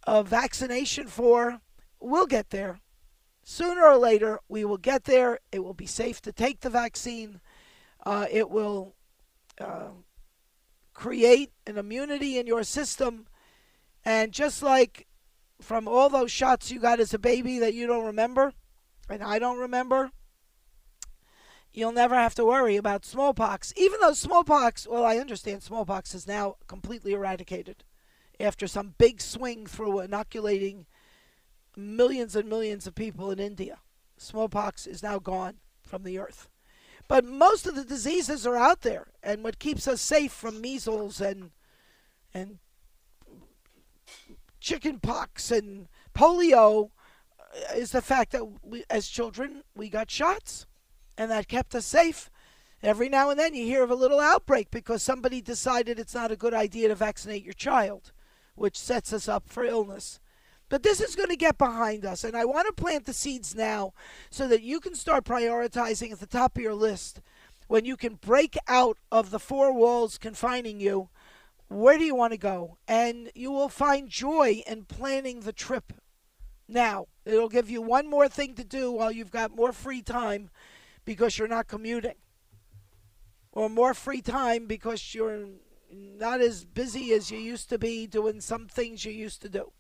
a 0.07 0.23
vaccination 0.23 1.07
for. 1.07 1.61
We'll 2.01 2.27
get 2.27 2.51
there. 2.51 2.81
Sooner 3.45 3.85
or 3.85 3.97
later, 3.97 4.41
we 4.49 4.65
will 4.65 4.79
get 4.79 5.05
there. 5.05 5.39
It 5.51 5.65
will 5.65 5.75
be 5.75 5.87
safe 5.87 6.21
to 6.23 6.33
take 6.33 6.61
the 6.61 6.71
vaccine. 6.71 7.41
Uh, 8.05 8.27
it 8.31 8.51
will 8.51 8.95
uh, 9.61 9.91
create 10.95 11.53
an 11.67 11.79
immunity 11.79 12.39
in 12.39 12.47
your 12.47 12.63
system. 12.63 13.27
And 14.05 14.33
just 14.33 14.63
like 14.63 15.07
from 15.61 15.87
all 15.87 16.09
those 16.09 16.31
shots 16.31 16.71
you 16.71 16.81
got 16.81 17.01
as 17.01 17.15
a 17.15 17.19
baby 17.19 17.59
that 17.59 17.75
you 17.75 17.87
don't 17.87 18.07
remember, 18.07 18.53
and 19.09 19.23
I 19.23 19.39
don't 19.39 19.59
remember, 19.59 20.11
you'll 21.73 21.93
never 21.93 22.15
have 22.15 22.35
to 22.37 22.45
worry 22.45 22.77
about 22.77 23.05
smallpox. 23.05 23.73
Even 23.77 24.01
though 24.01 24.13
smallpox, 24.13 24.87
well, 24.87 25.05
I 25.05 25.19
understand 25.19 25.63
smallpox 25.63 26.15
is 26.15 26.27
now 26.27 26.57
completely 26.67 27.13
eradicated 27.13 27.85
after 28.41 28.67
some 28.67 28.95
big 28.99 29.21
swing 29.21 29.67
through 29.67 30.01
inoculating 30.01 30.87
millions 31.77 32.37
and 32.37 32.49
millions 32.49 32.87
of 32.87 32.95
people 32.95 33.31
in 33.31 33.39
India. 33.39 33.79
Smallpox 34.17 34.87
is 34.87 35.03
now 35.03 35.19
gone 35.19 35.55
from 35.83 36.03
the 36.03 36.19
earth. 36.19 36.49
But 37.13 37.27
most 37.27 37.67
of 37.67 37.75
the 37.75 37.85
diseases 37.85 38.47
are 38.47 38.57
out 38.57 38.81
there, 38.81 39.09
and 39.23 39.45
what 39.45 39.59
keeps 39.59 39.87
us 39.87 40.01
safe 40.01 40.33
from 40.33 40.63
measles 40.63 41.21
and 41.21 41.51
and 42.33 42.57
chickenpox 44.61 45.51
and 45.51 45.89
polio 46.15 46.89
uh, 47.39 47.75
is 47.75 47.93
the 47.93 48.01
fact 48.01 48.33
that 48.33 48.47
we, 48.63 48.85
as 48.89 49.09
children 49.09 49.63
we 49.77 49.91
got 49.91 50.11
shots, 50.11 50.65
and 51.19 51.31
that 51.31 51.49
kept 51.49 51.75
us 51.75 51.85
safe. 51.85 52.31
Every 52.83 53.11
now 53.11 53.29
and 53.29 53.39
then 53.39 53.53
you 53.53 53.67
hear 53.67 53.83
of 53.83 53.91
a 53.91 53.95
little 53.95 54.19
outbreak 54.19 54.71
because 54.71 55.03
somebody 55.03 55.43
decided 55.43 55.99
it's 55.99 56.15
not 56.15 56.33
a 56.33 56.35
good 56.45 56.55
idea 56.55 56.89
to 56.89 56.95
vaccinate 56.95 57.45
your 57.45 57.53
child, 57.53 58.13
which 58.55 58.79
sets 58.79 59.13
us 59.13 59.29
up 59.29 59.51
for 59.51 59.67
illness. 59.67 60.19
But 60.73 60.83
this 60.83 61.03
is 61.03 61.17
going 61.17 61.29
to 61.29 61.37
get 61.37 61.59
behind 61.59 62.07
us, 62.07 62.25
and 62.25 62.35
I 62.35 62.47
want 62.47 62.67
to 62.67 62.73
plant 62.73 63.05
the 63.05 63.13
seeds 63.13 63.55
now 63.55 63.93
so 64.31 64.49
that 64.49 64.63
you 64.63 64.81
can 64.81 64.95
start 64.95 65.27
prioritizing 65.27 66.13
at 66.13 66.19
the 66.19 66.27
top 66.27 66.57
of 66.57 66.63
your 66.63 66.73
list 66.73 67.21
when 67.69 67.85
you 67.85 67.95
can 67.95 68.15
break 68.15 68.57
out 68.67 68.97
of 69.11 69.29
the 69.29 69.39
four 69.39 69.71
walls 69.75 70.17
confining 70.17 70.81
you. 70.81 71.11
Where 71.69 71.99
do 71.99 72.05
you 72.05 72.15
want 72.15 72.33
to 72.33 72.39
go? 72.39 72.79
And 72.89 73.31
you 73.35 73.51
will 73.53 73.69
find 73.69 74.09
joy 74.09 74.63
in 74.67 74.87
planning 74.87 75.41
the 75.41 75.53
trip 75.53 75.93
now. 76.67 77.09
It'll 77.27 77.51
give 77.51 77.69
you 77.69 77.83
one 77.83 78.09
more 78.09 78.31
thing 78.31 78.55
to 78.55 78.65
do 78.65 78.91
while 78.91 79.13
you've 79.13 79.31
got 79.31 79.55
more 79.55 79.73
free 79.73 80.01
time 80.01 80.49
because 81.05 81.37
you're 81.37 81.49
not 81.49 81.69
commuting, 81.69 82.17
or 83.53 83.69
more 83.69 83.93
free 83.93 84.23
time 84.23 84.65
because 84.65 85.15
you're 85.15 85.49
not 85.93 86.41
as 86.41 86.65
busy 86.65 87.13
as 87.13 87.31
you 87.31 87.37
used 87.37 87.69
to 87.69 87.77
be 87.77 88.07
doing 88.07 88.41
some 88.41 88.69
things 88.69 89.05
you 89.05 89.13
used 89.13 89.43
to 89.43 89.51
do 89.51 89.71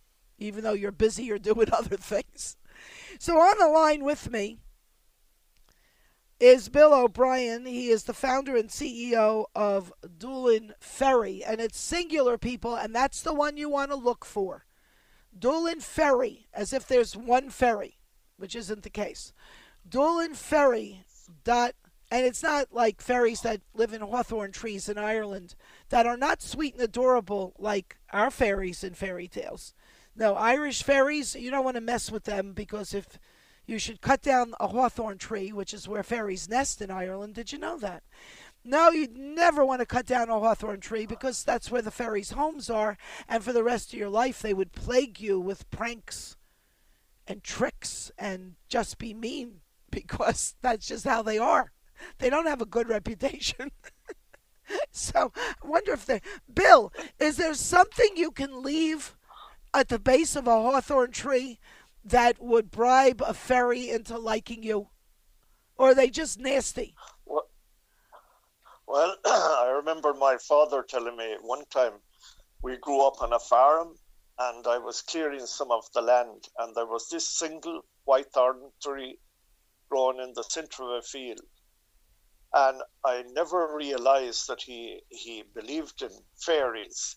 even 0.43 0.65
though 0.65 0.73
you're 0.73 0.93
busy 0.93 1.31
or 1.31 1.39
doing 1.39 1.69
other 1.73 1.97
things. 1.97 2.57
So 3.19 3.39
on 3.39 3.59
the 3.59 3.69
line 3.69 4.05
with 4.05 4.31
me 4.31 4.59
is 6.41 6.69
Bill 6.69 6.93
O'Brien. 6.93 7.67
He 7.67 7.89
is 7.89 8.05
the 8.05 8.13
founder 8.13 8.57
and 8.57 8.69
CEO 8.69 9.47
of 9.55 9.93
Doolin 10.19 10.75
Ferry, 10.81 11.45
and 11.45 11.61
it's 11.61 11.79
singular 11.79 12.37
people, 12.37 12.75
and 12.75 12.95
that's 12.95 13.23
the 13.23 13.35
one 13.35 13.57
you 13.57 13.69
want 13.69 13.91
to 13.91 13.97
look 13.97 14.25
for. 14.25 14.67
Doolin 15.39 15.81
Ferry, 15.81 16.49
as 16.53 16.73
if 16.73 16.87
there's 16.87 17.17
one 17.17 17.49
ferry, 17.49 17.99
which 18.37 18.57
isn't 18.57 18.83
the 18.83 18.91
case. 18.91 19.33
Doolin 19.89 20.35
Ferry 20.35 21.05
dot 21.45 21.75
and 22.13 22.27
it's 22.27 22.43
not 22.43 22.67
like 22.73 23.01
ferries 23.01 23.41
that 23.41 23.63
live 23.73 23.95
in 23.95 24.03
hawthorn 24.03 24.53
trees 24.53 24.87
in 24.87 24.99
Ireland 24.99 25.55
that 25.89 26.05
are 26.05 26.19
not 26.19 26.43
sweet 26.43 26.75
and 26.75 26.83
adorable 26.83 27.55
like 27.59 27.97
our 28.13 28.31
fairies 28.31 28.85
in 28.85 28.93
fairy 28.93 29.29
tales. 29.29 29.73
No, 30.15 30.35
Irish 30.35 30.83
fairies, 30.83 31.35
you 31.35 31.51
don't 31.51 31.65
want 31.65 31.77
to 31.77 31.81
mess 31.81 32.11
with 32.11 32.25
them 32.25 32.53
because 32.53 32.93
if 32.93 33.19
you 33.67 33.79
should 33.79 34.01
cut 34.01 34.23
down 34.23 34.55
a 34.61 34.69
hawthorn 34.69 35.19
tree, 35.19 35.53
which 35.53 35.73
is 35.73 35.89
where 35.89 36.03
fairies 36.03 36.49
nest 36.49 36.83
in 36.83 36.91
Ireland, 36.91 37.35
did 37.35 37.53
you 37.53 37.59
know 37.59 37.79
that? 37.79 38.03
No, 38.65 38.91
you'd 38.91 39.17
never 39.17 39.65
want 39.65 39.81
to 39.81 39.87
cut 39.87 40.07
down 40.07 40.29
a 40.29 40.39
hawthorn 40.39 40.81
tree 40.81 41.07
because 41.07 41.43
that's 41.43 41.71
where 41.71 41.83
the 41.83 41.91
fairies' 41.91 42.31
homes 42.33 42.71
are, 42.71 42.97
and 43.29 43.43
for 43.43 43.53
the 43.53 43.65
rest 43.65 43.93
of 43.93 43.99
your 43.99 44.11
life 44.11 44.41
they 44.41 44.55
would 44.55 44.73
plague 44.73 45.21
you 45.21 45.41
with 45.41 45.69
pranks 45.71 46.37
and 47.27 47.43
tricks 47.43 48.13
and 48.19 48.55
just 48.69 48.99
be 48.99 49.15
mean 49.15 49.61
because 49.91 50.55
that's 50.63 50.87
just 50.87 51.05
how 51.05 51.23
they 51.23 51.39
are. 51.39 51.73
They 52.19 52.31
don't 52.31 52.47
have 52.47 52.61
a 52.61 52.67
good 52.67 52.89
reputation. 52.89 53.71
so 54.91 55.33
I 55.37 55.67
wonder 55.67 55.93
if 55.93 56.07
they. 56.07 56.21
Bill, 56.53 56.93
is 57.19 57.37
there 57.37 57.55
something 57.55 58.17
you 58.17 58.31
can 58.31 58.63
leave 58.63 59.17
at 59.75 59.89
the 59.89 59.99
base 59.99 60.37
of 60.37 60.47
a 60.47 60.51
hawthorn 60.51 61.11
tree 61.11 61.59
that 62.05 62.41
would 62.41 62.71
bribe 62.71 63.23
a 63.25 63.35
fairy 63.35 63.91
into 63.91 64.19
liking 64.19 64.63
you? 64.63 64.89
Or 65.77 65.91
are 65.91 65.95
they 65.95 66.11
just 66.11 66.39
nasty? 66.39 66.95
Well, 68.87 69.17
I 69.25 69.73
remember 69.77 70.13
my 70.13 70.37
father 70.37 70.85
telling 70.87 71.17
me 71.17 71.37
one 71.41 71.65
time 71.71 71.95
we 72.63 72.77
grew 72.77 73.07
up 73.07 73.23
on 73.23 73.33
a 73.33 73.39
farm 73.39 73.95
and 74.39 74.67
I 74.67 74.79
was 74.79 75.03
clearing 75.03 75.47
some 75.47 75.71
of 75.71 75.85
the 75.95 76.03
land 76.03 76.49
and 76.59 76.75
there 76.75 76.87
was 76.87 77.09
this 77.09 77.27
single 77.27 77.83
white 78.05 78.33
thorn 78.33 78.71
tree 78.83 79.19
grown 79.89 80.21
in 80.21 80.33
the 80.35 80.45
center 80.45 80.83
of 80.83 80.91
a 80.99 81.03
field. 81.03 81.41
And 82.55 82.83
I 83.05 83.25
never 83.33 83.75
realized 83.75 84.47
that 84.49 84.61
he, 84.61 85.01
he 85.09 85.45
believed 85.55 86.03
in 86.03 86.11
fairies 86.37 87.17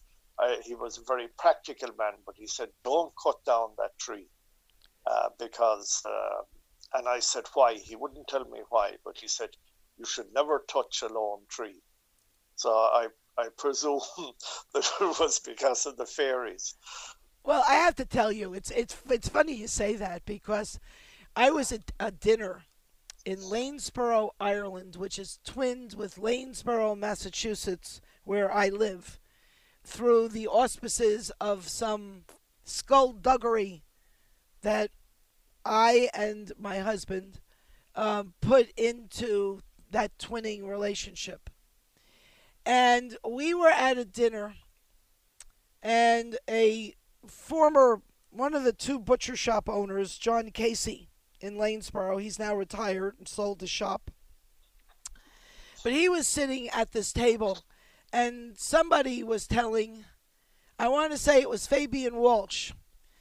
He 0.64 0.76
was 0.76 0.98
a 0.98 1.04
very 1.04 1.28
practical 1.38 1.90
man, 1.98 2.14
but 2.26 2.36
he 2.36 2.48
said, 2.48 2.70
"Don't 2.84 3.14
cut 3.22 3.44
down 3.46 3.70
that 3.78 3.98
tree," 4.00 4.30
uh, 5.08 5.30
because. 5.40 6.04
Uh, 6.06 6.44
and 6.94 7.08
I 7.08 7.20
said, 7.20 7.46
"Why?" 7.54 7.74
He 7.74 7.96
wouldn't 7.96 8.28
tell 8.28 8.46
me 8.46 8.62
why, 8.70 8.98
but 9.04 9.18
he 9.18 9.28
said, 9.28 9.50
"You 9.98 10.06
should 10.06 10.34
never 10.34 10.64
touch 10.68 11.02
a 11.02 11.08
lone 11.08 11.46
tree." 11.50 11.82
So 12.56 12.72
I 12.72 13.08
I 13.38 13.50
presume 13.50 14.02
that 14.74 14.92
it 15.02 15.20
was 15.20 15.40
because 15.40 15.86
of 15.86 15.98
the 15.98 16.06
fairies. 16.06 16.76
Well, 17.44 17.64
I 17.68 17.76
have 17.76 17.96
to 17.96 18.06
tell 18.06 18.32
you, 18.32 18.54
it's 18.54 18.72
it's 18.72 18.96
it's 19.10 19.30
funny 19.30 19.54
you 19.54 19.68
say 19.68 19.96
that 19.96 20.26
because 20.26 20.80
I 21.36 21.52
was 21.52 21.72
at 21.72 21.92
a 22.00 22.12
dinner 22.12 22.64
in 23.26 23.40
Lanesborough, 23.40 24.32
Ireland, 24.40 24.96
which 24.96 25.20
is 25.20 25.40
twinned 25.44 25.94
with 25.96 26.16
Lanesborough, 26.18 26.98
Massachusetts, 26.98 28.00
where 28.24 28.52
I 28.52 28.70
live 28.70 29.20
through 29.86 30.30
the 30.30 30.48
auspices 30.48 31.32
of 31.40 31.68
some 31.68 32.24
skullduggery 32.64 33.84
that 34.62 34.90
I 35.64 36.10
and 36.14 36.52
my 36.58 36.80
husband 36.80 37.40
um, 37.96 38.34
put 38.42 38.72
into 38.78 39.62
that 39.92 40.18
twinning 40.18 40.68
relationship. 40.68 41.50
And 42.66 43.16
we 43.28 43.54
were 43.54 43.70
at 43.70 43.98
a 43.98 44.06
dinner, 44.06 44.56
and 45.84 46.38
a 46.50 46.96
former, 47.28 48.02
one 48.32 48.56
of 48.56 48.64
the 48.64 48.74
two 48.74 49.00
butcher 49.00 49.36
shop 49.36 49.70
owners, 49.70 50.18
John 50.18 50.50
Casey 50.50 51.10
in 51.40 51.58
Lanesborough, 51.58 52.22
he's 52.22 52.40
now 52.40 52.56
retired 52.56 53.16
and 53.20 53.28
sold 53.28 53.60
the 53.60 53.68
shop. 53.68 54.10
But 55.84 55.94
he 55.94 56.10
was 56.10 56.26
sitting 56.26 56.70
at 56.70 56.92
this 56.92 57.14
table 57.14 57.64
and 58.12 58.58
somebody 58.58 59.24
was 59.24 59.48
telling, 59.48 60.06
I 60.80 60.88
want 60.88 61.12
to 61.12 61.18
say 61.18 61.42
it 61.42 61.50
was 61.50 61.68
Fabian 61.68 62.16
Walsh. 62.16 62.72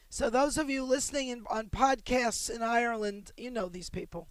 So 0.08 0.30
those 0.30 0.58
of 0.58 0.70
you 0.70 0.84
listening 0.84 1.28
in, 1.28 1.44
on 1.50 1.66
podcasts 1.66 2.48
in 2.48 2.62
Ireland, 2.62 3.32
you 3.36 3.50
know 3.50 3.68
these 3.68 3.90
people. 3.90 4.28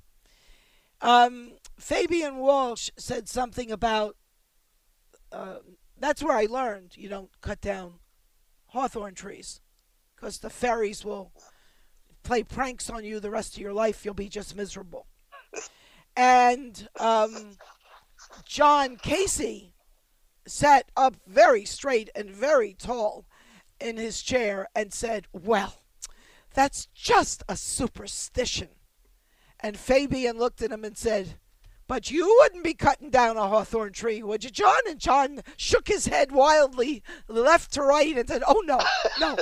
Um, 1.02 1.54
Fabian 1.78 2.38
Walsh 2.38 2.90
said 2.98 3.28
something 3.28 3.72
about. 3.72 4.16
Uh, 5.32 5.58
that's 6.00 6.24
where 6.24 6.38
I 6.38 6.46
learned 6.46 6.96
you 6.96 7.10
don't 7.10 7.30
cut 7.42 7.60
down 7.60 7.96
hawthorn 8.68 9.14
trees 9.16 9.62
because 10.16 10.40
the 10.40 10.50
fairies 10.50 11.04
will 11.04 11.32
play 12.24 12.44
pranks 12.44 12.90
on 12.90 13.04
you 13.04 13.20
the 13.20 13.30
rest 13.30 13.56
of 13.56 13.62
your 13.62 13.74
life. 13.74 14.06
You'll 14.06 14.14
be 14.14 14.30
just 14.30 14.56
miserable. 14.56 15.08
And 16.16 16.88
um, 17.00 17.58
John 18.46 18.96
Casey 18.96 19.73
sat 20.48 20.90
up 20.96 21.16
very 21.28 21.66
straight 21.66 22.10
and 22.16 22.30
very 22.30 22.74
tall 22.74 23.26
in 23.80 23.98
his 23.98 24.22
chair 24.22 24.68
and 24.76 24.94
said, 24.94 25.28
Well, 25.32 25.76
that's 26.54 26.88
just 26.94 27.44
a 27.50 27.56
superstition. 27.56 28.70
And 29.60 29.78
Fabian 29.78 30.38
looked 30.38 30.62
at 30.62 30.72
him 30.72 30.84
and 30.84 30.98
said, 30.98 31.36
But 31.88 32.12
you 32.12 32.38
wouldn't 32.42 32.64
be 32.64 32.74
cutting 32.74 33.10
down 33.10 33.38
a 33.38 33.48
hawthorn 33.48 33.94
tree, 33.94 34.22
would 34.22 34.44
you, 34.44 34.50
John? 34.50 34.80
And 34.88 35.00
John 35.00 35.42
shook 35.58 35.88
his 35.88 36.08
head 36.08 36.32
wildly, 36.32 37.04
left 37.28 37.74
to 37.74 37.82
right, 37.82 38.18
and 38.18 38.28
said, 38.28 38.44
Oh, 38.48 38.62
no, 38.66 38.80
no. 39.20 39.38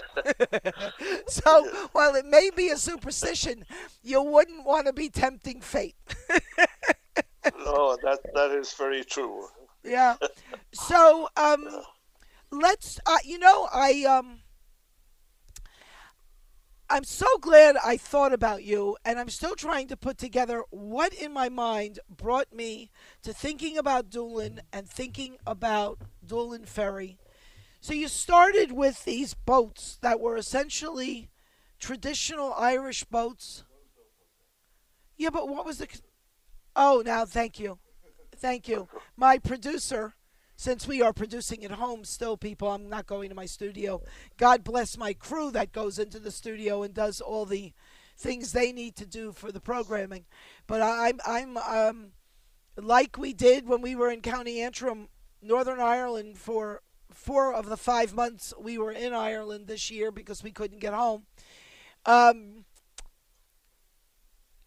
so 1.27 1.87
while 1.91 2.15
it 2.15 2.25
may 2.25 2.49
be 2.55 2.69
a 2.69 2.77
superstition, 2.77 3.65
you 4.03 4.21
wouldn't 4.21 4.65
want 4.65 4.87
to 4.87 4.93
be 4.93 5.09
tempting 5.09 5.61
fate. 5.61 5.95
no, 7.57 7.97
that 8.03 8.19
that 8.33 8.51
is 8.51 8.73
very 8.73 9.03
true. 9.03 9.47
Yeah. 9.83 10.15
So 10.73 11.27
um, 11.35 11.67
let's. 12.51 12.99
Uh, 13.05 13.17
you 13.23 13.39
know, 13.39 13.67
I 13.73 14.03
um. 14.05 14.39
I'm 16.89 17.05
so 17.05 17.25
glad 17.39 17.77
I 17.81 17.95
thought 17.95 18.33
about 18.33 18.65
you, 18.65 18.97
and 19.05 19.17
I'm 19.17 19.29
still 19.29 19.55
trying 19.55 19.87
to 19.87 19.95
put 19.95 20.17
together 20.17 20.63
what 20.71 21.13
in 21.13 21.31
my 21.31 21.47
mind 21.47 21.99
brought 22.09 22.51
me 22.53 22.91
to 23.23 23.31
thinking 23.31 23.77
about 23.77 24.09
Doolin 24.09 24.59
and 24.73 24.89
thinking 24.89 25.37
about 25.47 25.99
Doolin 26.25 26.65
Ferry. 26.65 27.17
So 27.79 27.93
you 27.93 28.09
started 28.09 28.73
with 28.73 29.05
these 29.05 29.33
boats 29.33 29.97
that 30.01 30.19
were 30.19 30.35
essentially 30.35 31.29
traditional 31.79 32.53
Irish 32.53 33.05
boats. 33.05 33.63
Yeah, 35.17 35.29
but 35.29 35.47
what 35.47 35.65
was 35.65 35.77
the? 35.77 35.87
Oh, 36.75 37.01
now 37.05 37.23
thank 37.23 37.57
you, 37.57 37.79
thank 38.35 38.67
you. 38.67 38.89
My 39.15 39.37
producer 39.37 40.15
since 40.61 40.87
we 40.87 41.01
are 41.01 41.11
producing 41.11 41.65
at 41.65 41.71
home 41.71 42.05
still, 42.05 42.37
people, 42.37 42.69
I'm 42.69 42.87
not 42.87 43.07
going 43.07 43.29
to 43.29 43.35
my 43.35 43.47
studio. 43.47 44.03
God 44.37 44.63
bless 44.63 44.95
my 44.95 45.11
crew 45.11 45.49
that 45.49 45.71
goes 45.71 45.97
into 45.97 46.19
the 46.19 46.29
studio 46.29 46.83
and 46.83 46.93
does 46.93 47.19
all 47.19 47.47
the 47.47 47.73
things 48.15 48.51
they 48.51 48.71
need 48.71 48.95
to 48.97 49.07
do 49.07 49.31
for 49.31 49.51
the 49.51 49.59
programming. 49.59 50.25
But 50.67 50.83
I'm, 50.83 51.19
I'm, 51.25 51.57
um, 51.57 52.11
like 52.77 53.17
we 53.17 53.33
did 53.33 53.67
when 53.67 53.81
we 53.81 53.95
were 53.95 54.11
in 54.11 54.21
County 54.21 54.61
Antrim, 54.61 55.07
Northern 55.41 55.79
Ireland, 55.79 56.37
for 56.37 56.83
four 57.09 57.55
of 57.55 57.65
the 57.65 57.75
five 57.75 58.13
months 58.13 58.53
we 58.59 58.77
were 58.77 58.91
in 58.91 59.13
Ireland 59.13 59.65
this 59.65 59.89
year 59.89 60.11
because 60.11 60.43
we 60.43 60.51
couldn't 60.51 60.79
get 60.79 60.93
home. 60.93 61.23
Um, 62.05 62.65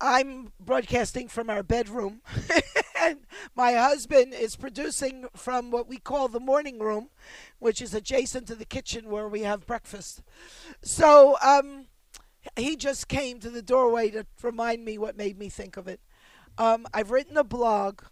I'm 0.00 0.52
broadcasting 0.60 1.28
from 1.28 1.48
our 1.48 1.62
bedroom, 1.62 2.20
and 3.00 3.20
my 3.54 3.74
husband 3.74 4.34
is 4.34 4.56
producing 4.56 5.26
from 5.34 5.70
what 5.70 5.88
we 5.88 5.98
call 5.98 6.28
the 6.28 6.40
morning 6.40 6.78
room, 6.78 7.10
which 7.58 7.80
is 7.80 7.94
adjacent 7.94 8.46
to 8.48 8.54
the 8.54 8.64
kitchen 8.64 9.08
where 9.08 9.28
we 9.28 9.40
have 9.40 9.66
breakfast. 9.66 10.22
So 10.82 11.36
um, 11.42 11.86
he 12.56 12.76
just 12.76 13.08
came 13.08 13.40
to 13.40 13.50
the 13.50 13.62
doorway 13.62 14.10
to 14.10 14.26
remind 14.42 14.84
me 14.84 14.98
what 14.98 15.16
made 15.16 15.38
me 15.38 15.48
think 15.48 15.76
of 15.76 15.88
it. 15.88 16.00
Um, 16.58 16.86
I've 16.92 17.10
written 17.10 17.36
a 17.36 17.44
blog 17.44 18.02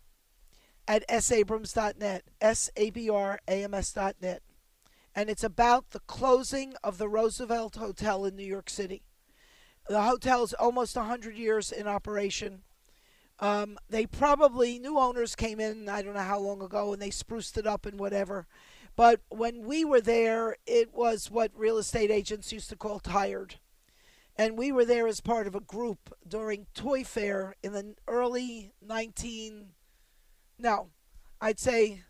at 0.88 1.04
sabrams.net, 1.22 2.24
S 2.40 2.70
A 2.76 2.90
B 2.90 3.08
R 3.08 3.38
A 3.46 3.64
M 3.64 3.74
S.net, 3.74 4.42
and 5.14 5.30
it's 5.30 5.44
about 5.44 5.90
the 5.90 6.00
closing 6.00 6.74
of 6.82 6.98
the 6.98 7.08
Roosevelt 7.08 7.76
Hotel 7.76 8.24
in 8.24 8.36
New 8.36 8.46
York 8.46 8.68
City. 8.70 9.02
The 9.88 10.02
hotel's 10.02 10.52
almost 10.52 10.96
100 10.96 11.36
years 11.36 11.72
in 11.72 11.86
operation. 11.86 12.62
Um, 13.38 13.78
they 13.88 14.06
probably, 14.06 14.78
new 14.78 14.98
owners 14.98 15.34
came 15.34 15.58
in, 15.58 15.88
I 15.88 16.02
don't 16.02 16.14
know 16.14 16.20
how 16.20 16.38
long 16.38 16.62
ago, 16.62 16.92
and 16.92 17.02
they 17.02 17.10
spruced 17.10 17.58
it 17.58 17.66
up 17.66 17.86
and 17.86 17.98
whatever. 17.98 18.46
But 18.94 19.20
when 19.30 19.64
we 19.64 19.84
were 19.84 20.00
there, 20.00 20.56
it 20.66 20.92
was 20.92 21.30
what 21.30 21.50
real 21.54 21.78
estate 21.78 22.10
agents 22.10 22.52
used 22.52 22.68
to 22.70 22.76
call 22.76 23.00
tired. 23.00 23.56
And 24.36 24.56
we 24.56 24.72
were 24.72 24.84
there 24.84 25.06
as 25.06 25.20
part 25.20 25.46
of 25.46 25.54
a 25.54 25.60
group 25.60 26.14
during 26.26 26.66
Toy 26.74 27.04
Fair 27.04 27.56
in 27.62 27.72
the 27.72 27.94
early 28.06 28.72
19. 28.80 29.70
No, 30.58 30.90
I'd 31.40 31.58
say, 31.58 32.02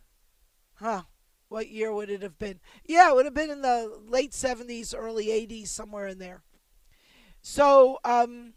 huh, 0.74 1.02
what 1.48 1.68
year 1.68 1.92
would 1.92 2.10
it 2.10 2.22
have 2.22 2.38
been? 2.38 2.60
Yeah, 2.84 3.10
it 3.10 3.14
would 3.14 3.24
have 3.24 3.34
been 3.34 3.50
in 3.50 3.62
the 3.62 3.98
late 4.06 4.32
70s, 4.32 4.94
early 4.96 5.26
80s, 5.26 5.68
somewhere 5.68 6.06
in 6.06 6.18
there. 6.18 6.42
So 7.42 7.98
um, 8.04 8.54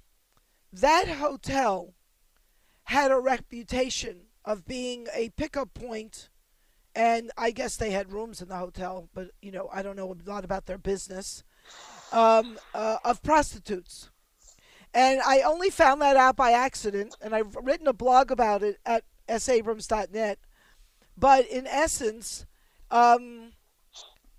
that 0.71 1.07
hotel 1.07 1.95
had 2.83 3.11
a 3.11 3.19
reputation 3.19 4.27
of 4.45 4.65
being 4.65 5.07
a 5.13 5.29
pickup 5.29 5.73
point, 5.73 6.29
and 6.95 7.31
I 7.35 7.49
guess 7.49 7.75
they 7.75 7.89
had 7.89 8.13
rooms 8.13 8.41
in 8.41 8.47
the 8.47 8.57
hotel, 8.57 9.09
but 9.13 9.31
you 9.41 9.51
know 9.51 9.69
I 9.73 9.81
don't 9.81 9.95
know 9.95 10.13
a 10.13 10.29
lot 10.29 10.45
about 10.45 10.67
their 10.67 10.77
business 10.77 11.43
um, 12.11 12.59
uh, 12.75 12.97
of 13.03 13.23
prostitutes. 13.23 14.11
And 14.93 15.19
I 15.25 15.41
only 15.41 15.71
found 15.71 16.01
that 16.01 16.15
out 16.15 16.37
by 16.37 16.51
accident, 16.51 17.17
and 17.21 17.35
I've 17.35 17.55
written 17.55 17.87
a 17.87 17.93
blog 17.93 18.31
about 18.31 18.63
it 18.63 18.77
at 18.85 19.03
sabrams.net. 19.27 20.39
But 21.17 21.47
in 21.47 21.67
essence, 21.67 22.45
um, 22.89 23.51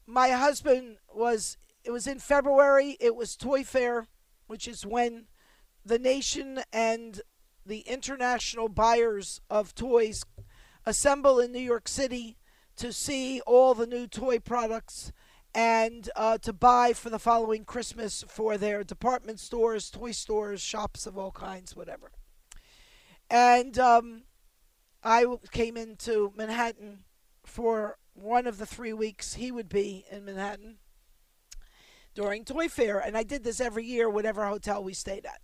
my 0.06 0.30
husband 0.30 0.96
was, 1.12 1.58
it 1.84 1.90
was 1.90 2.06
in 2.06 2.20
February, 2.20 2.96
it 3.00 3.14
was 3.14 3.36
Toy 3.36 3.64
Fair 3.64 4.06
which 4.46 4.68
is 4.68 4.86
when 4.86 5.26
the 5.84 5.98
nation 5.98 6.60
and 6.72 7.20
the 7.64 7.80
international 7.80 8.68
buyers 8.68 9.40
of 9.50 9.74
toys 9.74 10.24
assemble 10.84 11.40
in 11.40 11.52
New 11.52 11.58
York 11.58 11.88
City 11.88 12.36
to 12.76 12.92
see 12.92 13.40
all 13.40 13.74
the 13.74 13.86
new 13.86 14.06
toy 14.06 14.38
products 14.38 15.12
and 15.54 16.10
uh, 16.14 16.36
to 16.38 16.52
buy 16.52 16.92
for 16.92 17.08
the 17.08 17.18
following 17.18 17.64
Christmas 17.64 18.24
for 18.28 18.58
their 18.58 18.84
department 18.84 19.40
stores, 19.40 19.90
toy 19.90 20.10
stores, 20.10 20.60
shops 20.60 21.06
of 21.06 21.16
all 21.16 21.32
kinds, 21.32 21.74
whatever. 21.74 22.12
And 23.30 23.78
um, 23.78 24.24
I 25.02 25.24
came 25.50 25.76
into 25.76 26.32
Manhattan 26.36 27.04
for 27.44 27.96
one 28.12 28.46
of 28.46 28.58
the 28.58 28.66
three 28.66 28.92
weeks 28.92 29.34
he 29.34 29.50
would 29.50 29.68
be 29.68 30.04
in 30.10 30.24
Manhattan 30.24 30.76
during 32.16 32.44
Toy 32.44 32.68
Fair, 32.68 32.98
and 32.98 33.16
I 33.16 33.22
did 33.22 33.44
this 33.44 33.60
every 33.60 33.84
year, 33.84 34.08
whatever 34.08 34.46
hotel 34.46 34.82
we 34.82 34.94
stayed 34.94 35.26
at. 35.26 35.40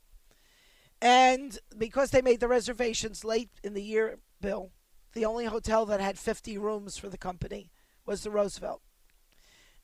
And 1.03 1.59
because 1.77 2.11
they 2.11 2.23
made 2.23 2.41
the 2.41 2.49
reservations 2.49 3.25
late 3.25 3.51
in 3.63 3.75
the 3.75 3.83
year, 3.83 4.19
Bill, 4.41 4.73
the 5.13 5.27
only 5.27 5.45
hotel 5.45 5.85
that 5.87 6.01
had 6.01 6.19
50 6.19 6.57
rooms 6.57 6.97
for 6.97 7.11
the 7.11 7.19
company 7.19 7.71
was 8.07 8.23
the 8.23 8.31
Roosevelt, 8.31 8.81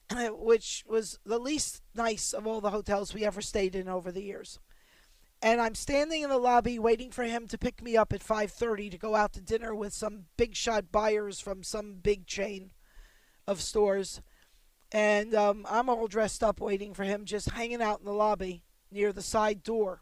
which 0.31 0.83
was 0.87 1.19
the 1.23 1.37
least 1.37 1.83
nice 1.93 2.33
of 2.33 2.47
all 2.47 2.59
the 2.59 2.71
hotels 2.71 3.13
we 3.13 3.23
ever 3.23 3.41
stayed 3.41 3.75
in 3.75 3.87
over 3.87 4.11
the 4.11 4.23
years. 4.23 4.59
And 5.41 5.61
I'm 5.61 5.75
standing 5.75 6.23
in 6.23 6.29
the 6.29 6.37
lobby 6.37 6.79
waiting 6.79 7.11
for 7.11 7.23
him 7.23 7.47
to 7.47 7.57
pick 7.57 7.83
me 7.83 7.95
up 7.95 8.11
at 8.11 8.23
5:30 8.23 8.89
to 8.89 8.97
go 8.97 9.15
out 9.15 9.31
to 9.33 9.41
dinner 9.41 9.73
with 9.73 9.93
some 9.93 10.25
big 10.35 10.55
shot 10.55 10.91
buyers 10.91 11.39
from 11.39 11.63
some 11.63 11.99
big 12.01 12.25
chain 12.25 12.73
of 13.47 13.61
stores 13.61 14.21
and 14.91 15.35
um, 15.35 15.65
I'm 15.69 15.89
all 15.89 16.07
dressed 16.07 16.43
up 16.43 16.59
waiting 16.59 16.93
for 16.93 17.03
him, 17.03 17.25
just 17.25 17.51
hanging 17.51 17.81
out 17.81 17.99
in 17.99 18.05
the 18.05 18.13
lobby 18.13 18.63
near 18.91 19.13
the 19.13 19.21
side 19.21 19.63
door. 19.63 20.01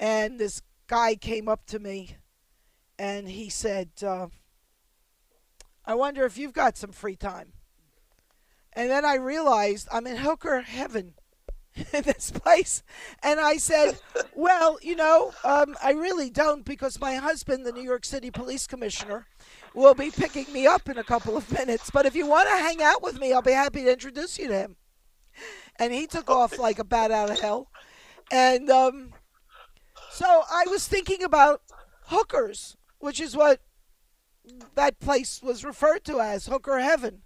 And 0.00 0.38
this 0.38 0.62
guy 0.86 1.14
came 1.16 1.48
up 1.48 1.66
to 1.66 1.78
me 1.78 2.16
and 2.98 3.28
he 3.28 3.48
said, 3.48 3.90
uh, 4.02 4.28
I 5.84 5.94
wonder 5.94 6.24
if 6.24 6.38
you've 6.38 6.52
got 6.52 6.76
some 6.76 6.92
free 6.92 7.16
time. 7.16 7.52
And 8.72 8.90
then 8.90 9.04
I 9.04 9.14
realized 9.14 9.88
I'm 9.90 10.06
in 10.06 10.18
hooker 10.18 10.60
heaven 10.60 11.14
in 11.92 12.02
this 12.02 12.30
place. 12.30 12.82
And 13.22 13.40
I 13.40 13.56
said, 13.56 13.98
Well, 14.34 14.78
you 14.82 14.96
know, 14.96 15.32
um, 15.44 15.76
I 15.82 15.92
really 15.92 16.30
don't 16.30 16.64
because 16.64 17.00
my 17.00 17.16
husband, 17.16 17.64
the 17.64 17.72
New 17.72 17.82
York 17.82 18.04
City 18.04 18.30
police 18.30 18.66
commissioner, 18.66 19.26
will 19.78 19.94
be 19.94 20.10
picking 20.10 20.52
me 20.52 20.66
up 20.66 20.88
in 20.88 20.98
a 20.98 21.04
couple 21.04 21.36
of 21.36 21.50
minutes. 21.52 21.90
But 21.90 22.06
if 22.06 22.14
you 22.14 22.26
want 22.26 22.48
to 22.48 22.56
hang 22.56 22.82
out 22.82 23.02
with 23.02 23.18
me, 23.18 23.32
I'll 23.32 23.42
be 23.42 23.52
happy 23.52 23.84
to 23.84 23.92
introduce 23.92 24.38
you 24.38 24.48
to 24.48 24.54
him. 24.54 24.76
And 25.76 25.92
he 25.92 26.06
took 26.06 26.28
off 26.28 26.58
like 26.58 26.78
a 26.78 26.84
bat 26.84 27.10
out 27.10 27.30
of 27.30 27.40
hell. 27.40 27.70
And 28.30 28.68
um, 28.68 29.14
so 30.10 30.26
I 30.26 30.64
was 30.68 30.86
thinking 30.86 31.22
about 31.22 31.62
hookers, 32.06 32.76
which 32.98 33.20
is 33.20 33.36
what 33.36 33.60
that 34.74 34.98
place 34.98 35.40
was 35.42 35.64
referred 35.64 36.04
to 36.04 36.20
as 36.20 36.46
hooker 36.46 36.78
heaven. 36.78 37.22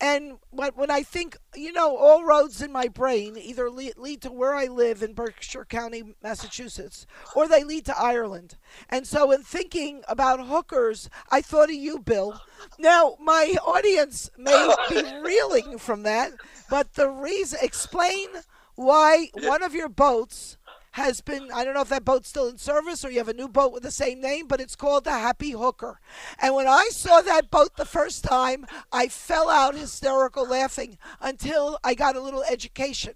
And 0.00 0.38
when 0.50 0.90
I 0.90 1.02
think, 1.02 1.36
you 1.54 1.72
know, 1.72 1.96
all 1.96 2.24
roads 2.24 2.60
in 2.60 2.72
my 2.72 2.88
brain 2.88 3.36
either 3.36 3.70
lead, 3.70 3.96
lead, 3.96 4.22
to 4.22 4.32
where 4.32 4.54
I 4.54 4.66
live 4.66 5.02
in 5.02 5.14
Berkshire 5.14 5.64
County, 5.64 6.14
Massachusetts, 6.22 7.06
or 7.34 7.46
they 7.46 7.62
lead 7.64 7.84
to 7.86 7.98
Ireland. 7.98 8.56
And 8.88 9.06
so, 9.06 9.30
in 9.30 9.42
thinking 9.42 10.02
about 10.08 10.46
hookers, 10.46 11.08
I 11.30 11.40
thought 11.40 11.70
of 11.70 11.76
you, 11.76 12.00
Bill. 12.00 12.40
Now, 12.78 13.16
my 13.20 13.54
audience 13.64 14.30
may 14.36 14.74
be 14.90 15.02
reeling 15.22 15.78
from 15.78 16.02
that, 16.02 16.32
but 16.68 16.94
the 16.94 17.08
reason, 17.08 17.60
explain 17.62 18.28
why 18.74 19.28
one 19.42 19.62
of 19.62 19.74
your 19.74 19.88
boats 19.88 20.56
has 20.94 21.20
been 21.20 21.50
I 21.52 21.64
don't 21.64 21.74
know 21.74 21.80
if 21.80 21.88
that 21.88 22.04
boat's 22.04 22.28
still 22.28 22.46
in 22.46 22.56
service 22.56 23.04
or 23.04 23.10
you 23.10 23.18
have 23.18 23.28
a 23.28 23.34
new 23.34 23.48
boat 23.48 23.72
with 23.72 23.82
the 23.82 23.90
same 23.90 24.20
name, 24.20 24.46
but 24.46 24.60
it's 24.60 24.76
called 24.76 25.02
the 25.02 25.10
Happy 25.10 25.50
Hooker. 25.50 25.98
And 26.38 26.54
when 26.54 26.68
I 26.68 26.88
saw 26.92 27.20
that 27.20 27.50
boat 27.50 27.76
the 27.76 27.84
first 27.84 28.22
time, 28.22 28.64
I 28.92 29.08
fell 29.08 29.50
out 29.50 29.74
hysterical 29.74 30.46
laughing 30.46 30.96
until 31.20 31.80
I 31.82 31.94
got 31.94 32.14
a 32.14 32.20
little 32.20 32.44
education. 32.44 33.14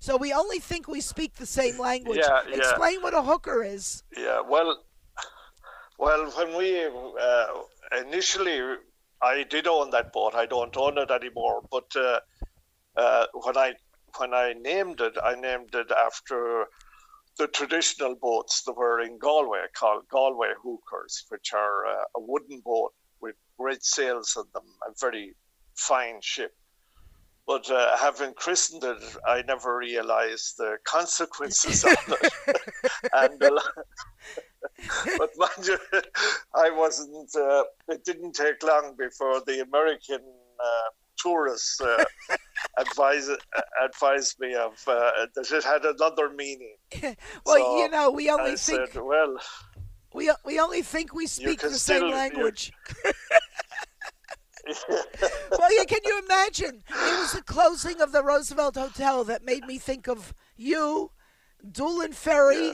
So 0.00 0.18
we 0.18 0.34
only 0.34 0.58
think 0.58 0.86
we 0.86 1.00
speak 1.00 1.36
the 1.36 1.46
same 1.46 1.78
language. 1.78 2.20
Yeah, 2.22 2.42
yeah. 2.46 2.56
Explain 2.58 3.00
what 3.00 3.14
a 3.14 3.22
hooker 3.22 3.64
is. 3.64 4.02
Yeah, 4.14 4.42
well, 4.46 4.84
well, 5.98 6.30
when 6.36 6.54
we 6.58 6.84
uh, 6.84 7.46
initially, 8.04 8.76
I 9.22 9.44
did 9.44 9.66
own 9.66 9.88
that 9.92 10.12
boat. 10.12 10.34
I 10.34 10.44
don't 10.44 10.76
own 10.76 10.98
it 10.98 11.10
anymore. 11.10 11.62
But 11.70 11.90
uh, 11.96 12.20
uh, 12.98 13.26
when 13.32 13.56
I 13.56 13.72
when 14.18 14.34
I 14.34 14.52
named 14.60 15.00
it, 15.00 15.16
I 15.24 15.36
named 15.36 15.74
it 15.74 15.90
after 15.90 16.66
the 17.38 17.48
traditional 17.48 18.14
boats 18.14 18.62
that 18.62 18.76
were 18.76 19.00
in 19.00 19.18
Galway 19.18 19.64
called 19.74 20.08
Galway 20.08 20.52
hookers, 20.62 21.24
which 21.28 21.52
are 21.52 21.86
uh, 21.86 22.04
a 22.16 22.20
wooden 22.20 22.60
boat 22.64 22.92
with 23.20 23.34
great 23.58 23.84
sails 23.84 24.36
on 24.36 24.44
them, 24.52 24.64
a 24.86 24.92
very 25.00 25.34
fine 25.74 26.20
ship. 26.22 26.54
But 27.46 27.70
uh, 27.70 27.96
having 27.98 28.32
christened 28.34 28.84
it, 28.84 29.02
I 29.26 29.42
never 29.42 29.76
realised 29.76 30.56
the 30.56 30.78
consequences 30.84 31.84
of 31.84 31.92
it. 32.08 32.32
and 33.12 33.42
uh, 33.42 33.60
but 35.18 35.30
mind 35.36 35.66
you, 35.66 35.78
I 36.54 36.70
wasn't. 36.70 37.34
Uh, 37.36 37.64
it 37.88 38.04
didn't 38.04 38.32
take 38.32 38.62
long 38.62 38.94
before 38.96 39.42
the 39.46 39.60
American 39.60 40.20
uh, 40.58 40.90
tourists 41.18 41.82
advised 42.78 43.30
advised 43.84 44.38
me 44.40 44.54
of 44.54 44.72
uh, 44.86 45.10
that 45.34 45.50
it 45.50 45.64
had 45.64 45.84
another 45.84 46.30
meaning. 46.30 46.76
well, 47.46 47.56
so 47.56 47.78
you 47.78 47.88
know, 47.88 48.10
we 48.10 48.30
only 48.30 48.52
I 48.52 48.56
think 48.56 48.92
said, 48.92 49.02
well, 49.02 49.36
we 50.12 50.30
we 50.44 50.58
only 50.60 50.82
think 50.82 51.14
we 51.14 51.26
speak 51.26 51.60
the 51.60 51.70
same 51.70 51.98
still- 51.98 52.10
language. 52.10 52.72
well, 54.88 55.76
yeah, 55.76 55.84
can 55.84 56.00
you 56.04 56.22
imagine? 56.24 56.82
It 56.88 57.20
was 57.20 57.32
the 57.32 57.42
closing 57.42 58.00
of 58.00 58.12
the 58.12 58.22
Roosevelt 58.22 58.76
Hotel 58.76 59.22
that 59.24 59.44
made 59.44 59.64
me 59.66 59.78
think 59.78 60.08
of 60.08 60.32
you, 60.56 61.10
Doolin 61.70 62.12
Ferry, 62.12 62.72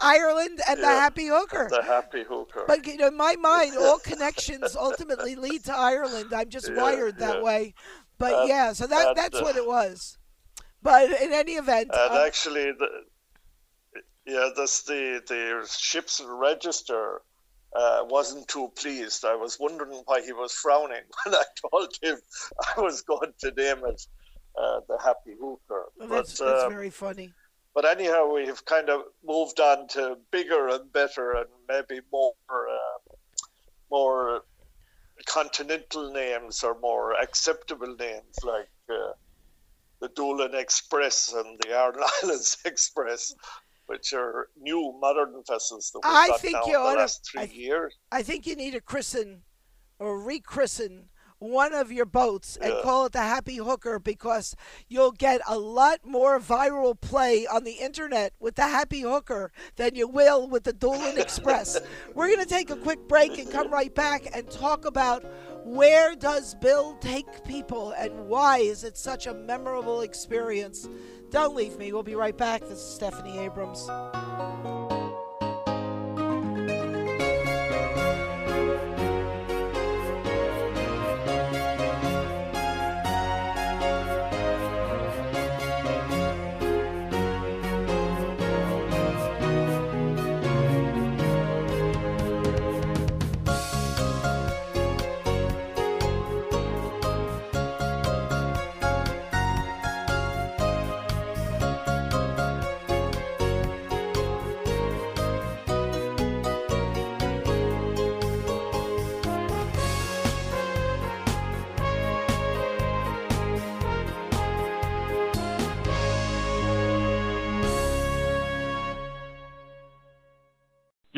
Ireland, 0.00 0.60
and 0.68 0.80
the 0.82 0.86
Happy 0.86 1.28
Hooker. 1.28 1.68
the 1.70 1.82
happy 1.82 2.24
hooker. 2.28 2.64
But 2.66 2.86
you 2.86 2.98
know, 2.98 3.06
in 3.08 3.16
my 3.16 3.36
mind, 3.36 3.74
all 3.78 3.98
connections 3.98 4.76
ultimately 4.76 5.34
lead 5.34 5.64
to 5.64 5.74
Ireland. 5.74 6.34
I'm 6.34 6.50
just 6.50 6.68
Yeah, 6.68 6.82
wired 6.82 7.18
that 7.18 7.36
yeah. 7.36 7.42
way. 7.42 7.74
But 8.20 8.34
Uh, 8.34 8.44
yeah, 8.46 8.72
so 8.74 8.86
that 8.86 9.08
and, 9.08 9.16
that's 9.16 9.40
what 9.40 9.56
it 9.56 9.66
was. 9.66 10.18
But 10.82 11.10
in 11.22 11.32
any 11.32 11.52
event, 11.52 11.88
And 11.92 12.12
um, 12.12 12.26
actually, 12.26 12.70
the, 12.72 12.88
yeah, 14.26 14.50
that's 14.54 14.82
the 14.82 15.22
the 15.26 15.66
ship's 15.66 16.20
register 16.24 17.22
uh, 17.74 18.00
wasn't 18.04 18.46
too 18.46 18.70
pleased. 18.76 19.24
I 19.24 19.36
was 19.36 19.58
wondering 19.58 20.02
why 20.04 20.20
he 20.20 20.32
was 20.32 20.52
frowning 20.52 21.06
when 21.24 21.34
I 21.34 21.44
told 21.62 21.94
him 22.02 22.18
I 22.76 22.80
was 22.80 23.00
going 23.00 23.32
to 23.40 23.50
name 23.52 23.84
it 23.86 24.06
uh, 24.60 24.80
the 24.86 24.98
Happy 25.02 25.34
Hooker. 25.40 25.86
that's, 25.98 26.38
but 26.38 26.44
that's 26.44 26.64
uh, 26.64 26.68
very 26.68 26.90
funny. 26.90 27.32
but 27.74 27.86
anyhow, 27.86 28.30
we've 28.30 28.62
kind 28.66 28.90
of 28.90 29.00
moved 29.24 29.60
on 29.60 29.88
to 29.88 30.18
bigger 30.30 30.68
and 30.68 30.92
better 30.92 31.32
and 31.32 31.48
maybe 31.68 32.02
more 32.12 32.34
uh, 32.52 33.14
more 33.90 34.44
continental 35.26 36.12
names 36.12 36.62
or 36.62 36.78
more 36.80 37.12
acceptable 37.14 37.94
names 37.96 38.38
like. 38.44 38.68
Uh, 38.88 39.12
the 40.00 40.08
Doolin 40.08 40.54
Express 40.54 41.32
and 41.32 41.58
the 41.60 41.74
Ireland 41.74 42.04
Islands 42.22 42.56
Express, 42.64 43.34
which 43.86 44.12
are 44.12 44.48
new 44.58 44.96
modern 45.00 45.42
vessels 45.46 45.90
that 45.92 46.00
we've 46.02 46.12
I 46.12 46.28
got 46.28 46.40
think 46.40 46.54
now 46.54 46.64
you 46.64 46.76
in 46.76 46.94
the 46.94 46.98
last 47.00 47.28
three 47.30 47.42
I- 47.42 47.44
years. 47.44 47.94
I 48.10 48.22
think 48.22 48.46
you 48.46 48.56
need 48.56 48.72
to 48.72 48.80
christen 48.80 49.42
or 49.98 50.18
rechristen 50.18 51.04
one 51.40 51.72
of 51.72 51.90
your 51.90 52.04
boats 52.06 52.56
and 52.56 52.72
Yeah. 52.72 52.82
call 52.82 53.06
it 53.06 53.12
the 53.12 53.20
Happy 53.20 53.56
Hooker 53.56 53.98
because 53.98 54.54
you'll 54.88 55.10
get 55.12 55.40
a 55.48 55.58
lot 55.58 56.00
more 56.04 56.38
viral 56.38 56.98
play 57.00 57.46
on 57.46 57.64
the 57.64 57.72
internet 57.72 58.32
with 58.38 58.54
the 58.54 58.68
Happy 58.68 59.00
Hooker 59.00 59.50
than 59.76 59.94
you 59.94 60.06
will 60.06 60.46
with 60.48 60.64
the 60.64 60.72
Doolin 60.72 61.18
Express. 61.18 61.80
We're 62.14 62.28
going 62.28 62.40
to 62.40 62.46
take 62.46 62.70
a 62.70 62.76
quick 62.76 63.08
break 63.08 63.38
and 63.38 63.50
come 63.50 63.70
right 63.70 63.94
back 63.94 64.28
and 64.34 64.48
talk 64.50 64.84
about 64.84 65.24
where 65.64 66.14
does 66.14 66.54
Bill 66.56 66.96
take 67.00 67.44
people 67.44 67.92
and 67.92 68.28
why 68.28 68.58
is 68.58 68.84
it 68.84 68.96
such 68.96 69.26
a 69.26 69.34
memorable 69.34 70.02
experience. 70.02 70.88
Don't 71.30 71.54
leave 71.54 71.78
me. 71.78 71.92
We'll 71.92 72.02
be 72.02 72.16
right 72.16 72.36
back. 72.36 72.60
This 72.62 72.78
is 72.78 72.84
Stephanie 72.84 73.38
Abrams. 73.38 73.88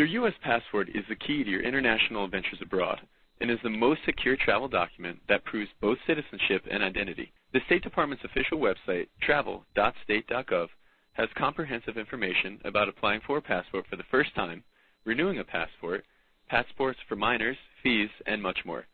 Your 0.02 0.24
U.S. 0.24 0.34
passport 0.42 0.88
is 0.88 1.04
the 1.08 1.14
key 1.14 1.44
to 1.44 1.48
your 1.48 1.62
international 1.62 2.24
adventures 2.24 2.58
abroad 2.60 3.02
and 3.40 3.48
is 3.48 3.60
the 3.62 3.70
most 3.70 4.00
secure 4.04 4.36
travel 4.36 4.66
document 4.66 5.20
that 5.28 5.44
proves 5.44 5.70
both 5.80 5.96
citizenship 6.08 6.66
and 6.68 6.82
identity. 6.82 7.32
The 7.52 7.60
State 7.66 7.84
Department's 7.84 8.24
official 8.24 8.58
website, 8.58 9.06
travel.state.gov, 9.20 10.66
has 11.12 11.28
comprehensive 11.38 11.96
information 11.96 12.58
about 12.64 12.88
applying 12.88 13.20
for 13.24 13.36
a 13.38 13.40
passport 13.42 13.86
for 13.88 13.94
the 13.94 14.02
first 14.10 14.34
time, 14.34 14.64
renewing 15.04 15.38
a 15.38 15.44
passport, 15.44 16.04
passports 16.48 16.98
for 17.08 17.14
minors, 17.14 17.56
fees, 17.80 18.10
and 18.26 18.42
much 18.42 18.58
more. 18.64 18.86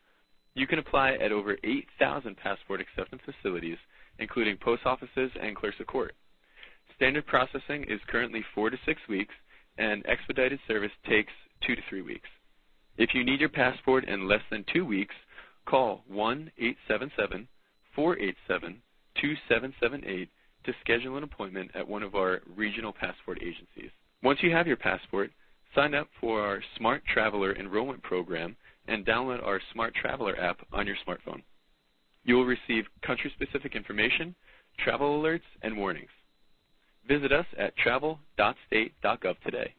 You 0.53 0.67
can 0.67 0.77
apply 0.77 1.13
at 1.13 1.31
over 1.31 1.57
8,000 1.63 2.37
passport 2.37 2.81
acceptance 2.81 3.23
facilities, 3.25 3.79
including 4.19 4.57
post 4.57 4.85
offices 4.85 5.31
and 5.41 5.55
clerks 5.55 5.79
of 5.79 5.87
court. 5.87 6.13
Standard 6.95 7.25
processing 7.25 7.83
is 7.85 7.99
currently 8.09 8.45
four 8.53 8.69
to 8.69 8.77
six 8.85 9.01
weeks, 9.09 9.33
and 9.79 10.05
expedited 10.05 10.59
service 10.67 10.91
takes 11.07 11.31
two 11.65 11.75
to 11.75 11.81
three 11.89 12.01
weeks. 12.01 12.29
If 12.97 13.11
you 13.13 13.23
need 13.23 13.39
your 13.39 13.49
passport 13.49 14.03
in 14.03 14.27
less 14.27 14.41
than 14.51 14.65
two 14.71 14.85
weeks, 14.85 15.15
call 15.65 16.03
1 16.07 16.51
877 16.57 17.47
487 17.95 18.81
2778 19.15 20.29
to 20.65 20.73
schedule 20.81 21.17
an 21.17 21.23
appointment 21.23 21.71
at 21.73 21.87
one 21.87 22.03
of 22.03 22.15
our 22.15 22.41
regional 22.55 22.93
passport 22.93 23.39
agencies. 23.41 23.91
Once 24.21 24.39
you 24.41 24.51
have 24.51 24.67
your 24.67 24.77
passport, 24.77 25.31
sign 25.73 25.95
up 25.95 26.09
for 26.19 26.41
our 26.41 26.61
Smart 26.77 27.01
Traveler 27.13 27.55
enrollment 27.55 28.03
program 28.03 28.55
and 28.87 29.05
download 29.05 29.45
our 29.45 29.61
Smart 29.71 29.93
Traveler 29.95 30.37
app 30.39 30.59
on 30.73 30.85
your 30.85 30.97
smartphone. 31.07 31.41
You 32.25 32.35
will 32.35 32.45
receive 32.45 32.85
country 33.05 33.31
specific 33.33 33.75
information, 33.75 34.35
travel 34.83 35.21
alerts, 35.21 35.47
and 35.61 35.77
warnings. 35.77 36.09
Visit 37.09 37.31
us 37.31 37.47
at 37.57 37.75
travel.state.gov 37.75 39.39
today. 39.43 39.73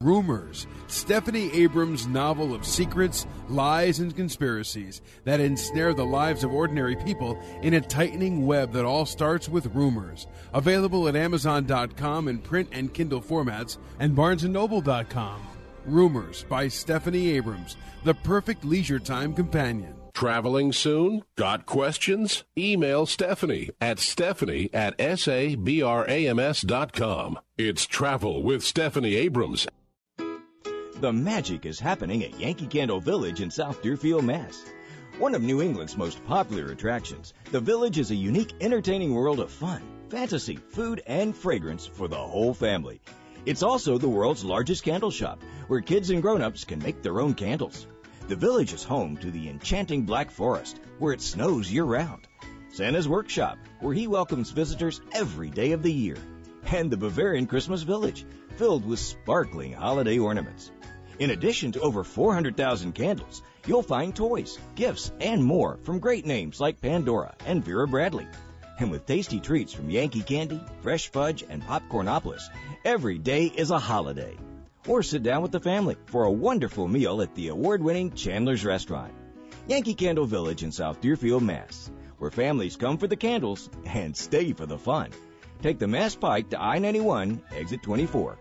Rumors, 0.00 0.66
Stephanie 0.88 1.52
Abrams' 1.52 2.08
novel 2.08 2.54
of 2.54 2.66
secrets, 2.66 3.24
lies, 3.48 4.00
and 4.00 4.14
conspiracies 4.14 5.00
that 5.24 5.38
ensnare 5.38 5.94
the 5.94 6.04
lives 6.04 6.42
of 6.42 6.52
ordinary 6.52 6.96
people 6.96 7.40
in 7.62 7.74
a 7.74 7.80
tightening 7.80 8.44
web 8.44 8.72
that 8.72 8.84
all 8.84 9.06
starts 9.06 9.48
with 9.48 9.74
rumors. 9.74 10.26
Available 10.54 11.06
at 11.06 11.14
Amazon.com 11.14 12.26
in 12.26 12.38
print 12.38 12.68
and 12.72 12.92
Kindle 12.92 13.20
formats 13.20 13.78
and 14.00 14.16
BarnesandNoble.com. 14.16 15.40
Rumors 15.86 16.44
by 16.48 16.66
Stephanie 16.66 17.30
Abrams, 17.30 17.76
the 18.02 18.14
perfect 18.14 18.64
leisure 18.64 18.98
time 18.98 19.32
companion. 19.34 19.94
Traveling 20.14 20.72
soon? 20.72 21.22
Got 21.36 21.66
questions? 21.66 22.44
Email 22.56 23.06
Stephanie 23.06 23.70
at 23.80 23.98
stephanie 23.98 24.70
at 24.72 24.94
sabrams.com. 25.18 25.38
It's 27.58 27.86
Travel 27.86 28.42
with 28.42 28.62
Stephanie 28.62 29.14
Abrams. 29.16 29.66
The 30.96 31.12
magic 31.12 31.66
is 31.66 31.80
happening 31.80 32.22
at 32.22 32.38
Yankee 32.38 32.66
Candle 32.66 33.00
Village 33.00 33.40
in 33.40 33.50
South 33.50 33.82
Deerfield, 33.82 34.24
Mass. 34.24 34.64
One 35.18 35.34
of 35.34 35.42
New 35.42 35.60
England's 35.60 35.96
most 35.96 36.24
popular 36.24 36.70
attractions, 36.72 37.34
the 37.50 37.60
village 37.60 37.98
is 37.98 38.10
a 38.10 38.14
unique, 38.14 38.52
entertaining 38.60 39.14
world 39.14 39.40
of 39.40 39.50
fun, 39.50 39.82
fantasy, 40.08 40.56
food, 40.56 41.02
and 41.06 41.36
fragrance 41.36 41.86
for 41.86 42.06
the 42.06 42.16
whole 42.16 42.54
family. 42.54 43.00
It's 43.46 43.62
also 43.62 43.98
the 43.98 44.08
world's 44.08 44.44
largest 44.44 44.84
candle 44.84 45.10
shop, 45.10 45.42
where 45.66 45.80
kids 45.80 46.10
and 46.10 46.22
grown-ups 46.22 46.64
can 46.64 46.78
make 46.78 47.02
their 47.02 47.20
own 47.20 47.34
candles. 47.34 47.88
The 48.28 48.36
village 48.36 48.72
is 48.72 48.84
home 48.84 49.16
to 49.18 49.30
the 49.30 49.48
enchanting 49.48 50.02
Black 50.02 50.30
Forest, 50.30 50.80
where 50.98 51.12
it 51.12 51.20
snows 51.20 51.70
year-round. 51.70 52.28
Santa's 52.72 53.08
Workshop, 53.08 53.58
where 53.80 53.92
he 53.92 54.06
welcomes 54.06 54.52
visitors 54.52 55.00
every 55.12 55.50
day 55.50 55.72
of 55.72 55.82
the 55.82 55.92
year. 55.92 56.16
And 56.64 56.90
the 56.90 56.96
Bavarian 56.96 57.46
Christmas 57.46 57.82
Village, 57.82 58.24
filled 58.56 58.86
with 58.86 59.00
sparkling 59.00 59.72
holiday 59.72 60.18
ornaments. 60.18 60.70
In 61.18 61.30
addition 61.30 61.72
to 61.72 61.80
over 61.80 62.04
400,000 62.04 62.92
candles, 62.92 63.42
you'll 63.66 63.82
find 63.82 64.14
toys, 64.14 64.58
gifts, 64.76 65.12
and 65.20 65.44
more 65.44 65.78
from 65.82 65.98
great 65.98 66.24
names 66.24 66.60
like 66.60 66.80
Pandora 66.80 67.34
and 67.44 67.64
Vera 67.64 67.88
Bradley. 67.88 68.28
And 68.78 68.90
with 68.90 69.04
tasty 69.04 69.40
treats 69.40 69.72
from 69.72 69.90
Yankee 69.90 70.22
Candy, 70.22 70.60
Fresh 70.80 71.10
Fudge, 71.10 71.44
and 71.48 71.62
Popcornopolis, 71.62 72.42
every 72.84 73.18
day 73.18 73.46
is 73.46 73.70
a 73.70 73.78
holiday. 73.78 74.36
Or 74.86 75.02
sit 75.02 75.22
down 75.22 75.42
with 75.42 75.52
the 75.52 75.60
family 75.60 75.96
for 76.06 76.24
a 76.24 76.32
wonderful 76.32 76.88
meal 76.88 77.22
at 77.22 77.34
the 77.34 77.48
award-winning 77.48 78.12
Chandler's 78.12 78.64
Restaurant. 78.64 79.12
Yankee 79.68 79.94
Candle 79.94 80.26
Village 80.26 80.62
in 80.62 80.72
South 80.72 81.00
Deerfield, 81.00 81.42
Mass 81.42 81.90
where 82.22 82.30
families 82.30 82.76
come 82.76 82.98
for 82.98 83.08
the 83.08 83.16
candles 83.16 83.68
and 83.84 84.16
stay 84.16 84.52
for 84.52 84.64
the 84.64 84.78
fun. 84.78 85.10
Take 85.60 85.80
the 85.80 85.88
Mass 85.88 86.14
Pike 86.14 86.50
to 86.50 86.62
I 86.62 86.78
91, 86.78 87.42
exit 87.52 87.82
24. 87.82 88.38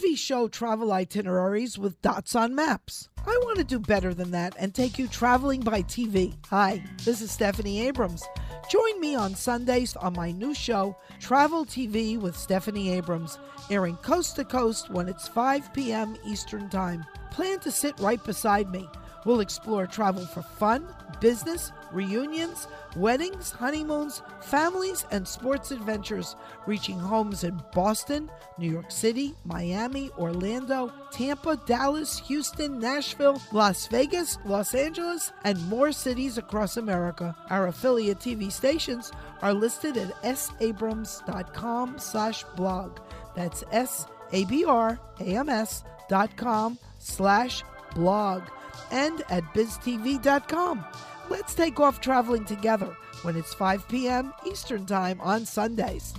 Movie 0.00 0.14
show 0.14 0.46
travel 0.46 0.92
itineraries 0.92 1.76
with 1.76 2.00
dots 2.02 2.36
on 2.36 2.54
maps. 2.54 3.08
I 3.26 3.36
want 3.42 3.58
to 3.58 3.64
do 3.64 3.80
better 3.80 4.14
than 4.14 4.30
that 4.30 4.54
and 4.56 4.72
take 4.72 4.96
you 4.96 5.08
traveling 5.08 5.60
by 5.60 5.82
TV. 5.82 6.36
Hi, 6.50 6.84
this 7.04 7.20
is 7.20 7.32
Stephanie 7.32 7.84
Abrams. 7.88 8.22
Join 8.70 9.00
me 9.00 9.16
on 9.16 9.34
Sundays 9.34 9.96
on 9.96 10.12
my 10.12 10.30
new 10.30 10.54
show, 10.54 10.96
Travel 11.18 11.66
TV 11.66 12.16
with 12.16 12.36
Stephanie 12.36 12.92
Abrams, 12.92 13.40
airing 13.70 13.96
coast 13.96 14.36
to 14.36 14.44
coast 14.44 14.88
when 14.88 15.08
it's 15.08 15.26
5 15.26 15.74
p.m. 15.74 16.16
Eastern 16.24 16.68
Time. 16.68 17.04
Plan 17.32 17.58
to 17.60 17.72
sit 17.72 17.98
right 17.98 18.22
beside 18.22 18.70
me. 18.70 18.88
We'll 19.28 19.40
explore 19.40 19.86
travel 19.86 20.24
for 20.24 20.40
fun, 20.40 20.88
business, 21.20 21.70
reunions, 21.92 22.66
weddings, 22.96 23.50
honeymoons, 23.50 24.22
families, 24.40 25.04
and 25.10 25.28
sports 25.28 25.70
adventures, 25.70 26.34
reaching 26.64 26.98
homes 26.98 27.44
in 27.44 27.60
Boston, 27.74 28.30
New 28.56 28.72
York 28.72 28.90
City, 28.90 29.34
Miami, 29.44 30.10
Orlando, 30.16 30.90
Tampa, 31.12 31.60
Dallas, 31.66 32.18
Houston, 32.20 32.78
Nashville, 32.78 33.38
Las 33.52 33.86
Vegas, 33.88 34.38
Los 34.46 34.74
Angeles, 34.74 35.30
and 35.44 35.62
more 35.68 35.92
cities 35.92 36.38
across 36.38 36.78
America. 36.78 37.36
Our 37.50 37.66
affiliate 37.66 38.20
TV 38.20 38.50
stations 38.50 39.12
are 39.42 39.52
listed 39.52 39.98
at 39.98 40.38
sabrams.com 40.38 41.98
slash 41.98 42.44
blog. 42.56 42.98
That's 43.36 43.62
S-A-B-R-A-M-S 43.72 44.64
dot 46.08 46.34
com 46.38 46.78
slash 46.98 47.62
blog 47.94 48.44
and 48.90 49.22
at 49.28 49.44
biztv.com. 49.54 50.84
Let's 51.28 51.54
take 51.54 51.78
off 51.80 52.00
traveling 52.00 52.44
together 52.44 52.96
when 53.22 53.36
it's 53.36 53.54
5 53.54 53.88
p.m. 53.88 54.32
Eastern 54.46 54.86
Time 54.86 55.20
on 55.20 55.44
Sundays. 55.44 56.14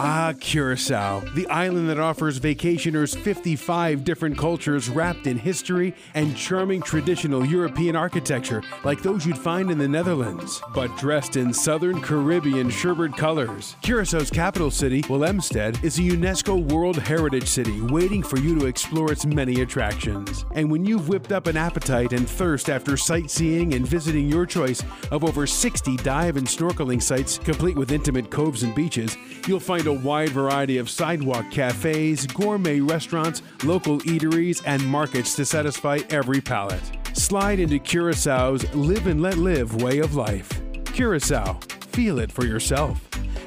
Ah, 0.00 0.32
Curacao, 0.38 1.24
the 1.34 1.48
island 1.48 1.88
that 1.88 1.98
offers 1.98 2.38
vacationers 2.38 3.18
55 3.18 4.04
different 4.04 4.38
cultures 4.38 4.88
wrapped 4.88 5.26
in 5.26 5.36
history 5.36 5.92
and 6.14 6.36
charming 6.36 6.80
traditional 6.80 7.44
European 7.44 7.96
architecture 7.96 8.62
like 8.84 9.02
those 9.02 9.26
you'd 9.26 9.36
find 9.36 9.72
in 9.72 9.78
the 9.78 9.88
Netherlands, 9.88 10.62
but 10.72 10.96
dressed 10.98 11.34
in 11.34 11.52
southern 11.52 12.00
Caribbean 12.00 12.70
sherbet 12.70 13.16
colors. 13.16 13.74
Curaçao's 13.82 14.30
capital 14.30 14.70
city, 14.70 15.02
Willemstad, 15.02 15.82
is 15.82 15.98
a 15.98 16.02
UNESCO 16.02 16.62
World 16.72 16.98
Heritage 16.98 17.48
City 17.48 17.80
waiting 17.80 18.22
for 18.22 18.38
you 18.38 18.56
to 18.56 18.66
explore 18.66 19.10
its 19.10 19.26
many 19.26 19.62
attractions. 19.62 20.44
And 20.54 20.70
when 20.70 20.84
you've 20.84 21.08
whipped 21.08 21.32
up 21.32 21.48
an 21.48 21.56
appetite 21.56 22.12
and 22.12 22.28
thirst 22.28 22.70
after 22.70 22.96
sightseeing 22.96 23.74
and 23.74 23.84
visiting 23.84 24.28
your 24.28 24.46
choice 24.46 24.80
of 25.10 25.24
over 25.24 25.44
60 25.44 25.96
dive 25.96 26.36
and 26.36 26.46
snorkeling 26.46 27.02
sites, 27.02 27.38
complete 27.38 27.76
with 27.76 27.90
intimate 27.90 28.30
coves 28.30 28.62
and 28.62 28.72
beaches, 28.76 29.16
you'll 29.48 29.58
find 29.58 29.87
a 29.88 29.92
wide 29.92 30.28
variety 30.28 30.78
of 30.78 30.88
sidewalk 30.88 31.50
cafes, 31.50 32.26
gourmet 32.26 32.78
restaurants, 32.78 33.42
local 33.64 33.98
eateries, 34.00 34.62
and 34.66 34.84
markets 34.86 35.34
to 35.34 35.44
satisfy 35.44 35.98
every 36.10 36.40
palate. 36.40 36.82
Slide 37.14 37.58
into 37.58 37.78
Curaçao's 37.78 38.72
live 38.74 39.08
and 39.08 39.20
let 39.20 39.38
live 39.38 39.82
way 39.82 39.98
of 39.98 40.14
life. 40.14 40.48
Curacao, 40.84 41.54
feel 41.92 42.18
it 42.18 42.30
for 42.30 42.44
yourself. 42.44 43.00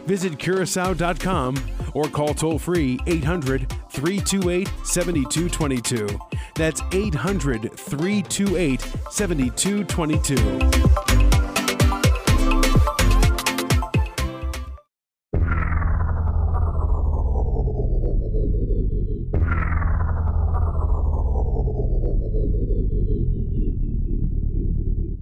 Visit 0.05 0.39
curacao.com 0.39 1.55
or 1.93 2.05
call 2.05 2.33
toll 2.33 2.59
free 2.59 2.99
800 3.07 3.69
328 3.91 4.67
7222. 4.83 6.19
That's 6.55 6.81
800 6.91 7.71
328 7.77 8.81
7222. 9.11 11.20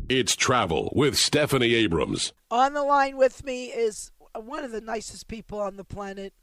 It's 0.10 0.36
Travel 0.36 0.92
with 0.96 1.20
Stephanie 1.20 1.76
Abrams. 1.76 2.34
On 2.50 2.74
the 2.74 2.82
line 2.82 3.16
with 3.16 3.46
me 3.46 3.66
is 3.66 4.12
one 4.34 4.64
of 4.64 4.72
the 4.72 4.82
nicest 4.82 5.28
people 5.28 5.60
on 5.60 5.78
the 5.78 5.84
planet, 5.84 6.34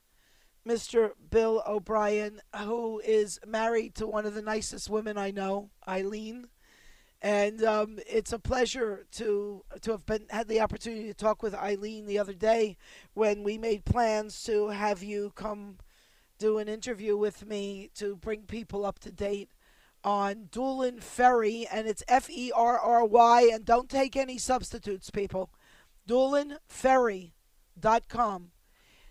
Mr. 0.64 1.11
Bill 1.31 1.64
O'Brien, 1.67 2.41
who 2.55 3.01
is 3.05 3.41
married 3.45 3.97
to 3.97 4.07
one 4.07 4.25
of 4.25 4.35
the 4.35 4.43
nicest 4.43 4.89
women 4.89 5.19
I 5.19 5.33
know, 5.33 5.71
Eileen. 5.89 6.47
And 7.21 7.64
um, 7.64 7.99
it's 8.07 8.33
a 8.33 8.39
pleasure 8.39 9.05
to 9.12 9.64
to 9.81 9.91
have 9.91 10.07
been 10.07 10.27
had 10.31 10.47
the 10.47 10.61
opportunity 10.61 11.09
to 11.09 11.14
talk 11.14 11.43
with 11.43 11.53
Eileen 11.53 12.07
the 12.07 12.21
other 12.21 12.35
day 12.35 12.77
when 13.14 13.43
we 13.43 13.59
made 13.59 13.85
plans 13.85 14.45
to 14.45 14.69
have 14.69 15.03
you 15.03 15.33
come 15.35 15.79
do 16.39 16.59
an 16.59 16.69
interview 16.69 17.17
with 17.17 17.45
me 17.45 17.91
to 17.97 18.14
bring 18.14 18.43
people 18.43 18.87
up 18.87 19.01
to 19.01 19.11
date 19.11 19.51
on 20.07 20.49
Doolin 20.53 21.01
Ferry, 21.01 21.67
and 21.71 21.87
it's 21.89 22.05
F 22.07 22.31
E 22.31 22.53
R 22.55 22.79
R 22.79 23.05
Y, 23.05 23.51
and 23.53 23.65
don't 23.65 23.91
take 23.91 24.15
any 24.15 24.39
substitutes, 24.39 25.11
people. 25.11 25.51
DoolinFerry.com. 26.09 28.53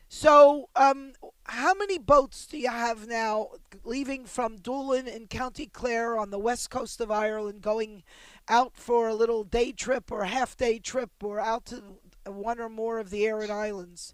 So, 0.08 0.70
um, 0.76 1.14
how 1.46 1.74
many 1.74 1.98
boats 1.98 2.46
do 2.46 2.58
you 2.58 2.70
have 2.70 3.08
now 3.08 3.50
leaving 3.84 4.26
from 4.26 4.58
Doolin 4.58 5.08
in 5.08 5.26
County 5.28 5.66
Clare 5.66 6.16
on 6.18 6.30
the 6.30 6.39
west 6.39 6.70
coast 6.70 7.02
of 7.02 7.12
Ireland, 7.12 7.62
going 7.62 8.04
out 8.48 8.78
for 8.78 9.10
a 9.10 9.16
little 9.16 9.43
day 9.43 9.74
trip 9.74 10.10
or 10.12 10.24
half 10.24 10.56
day 10.56 10.80
trip 10.80 11.10
or 11.22 11.41
out 11.41 11.66
to 11.66 11.84
one 12.26 12.62
or 12.62 12.70
more 12.70 13.00
of 13.00 13.10
the 13.10 13.26
Aran 13.26 13.52
Islands? 13.52 14.14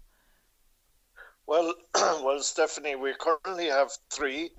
Well, 1.46 1.74
well, 1.94 2.40
Stephanie, 2.40 2.96
we 2.96 3.14
currently 3.14 3.66
have 3.66 3.92
three, 4.10 4.50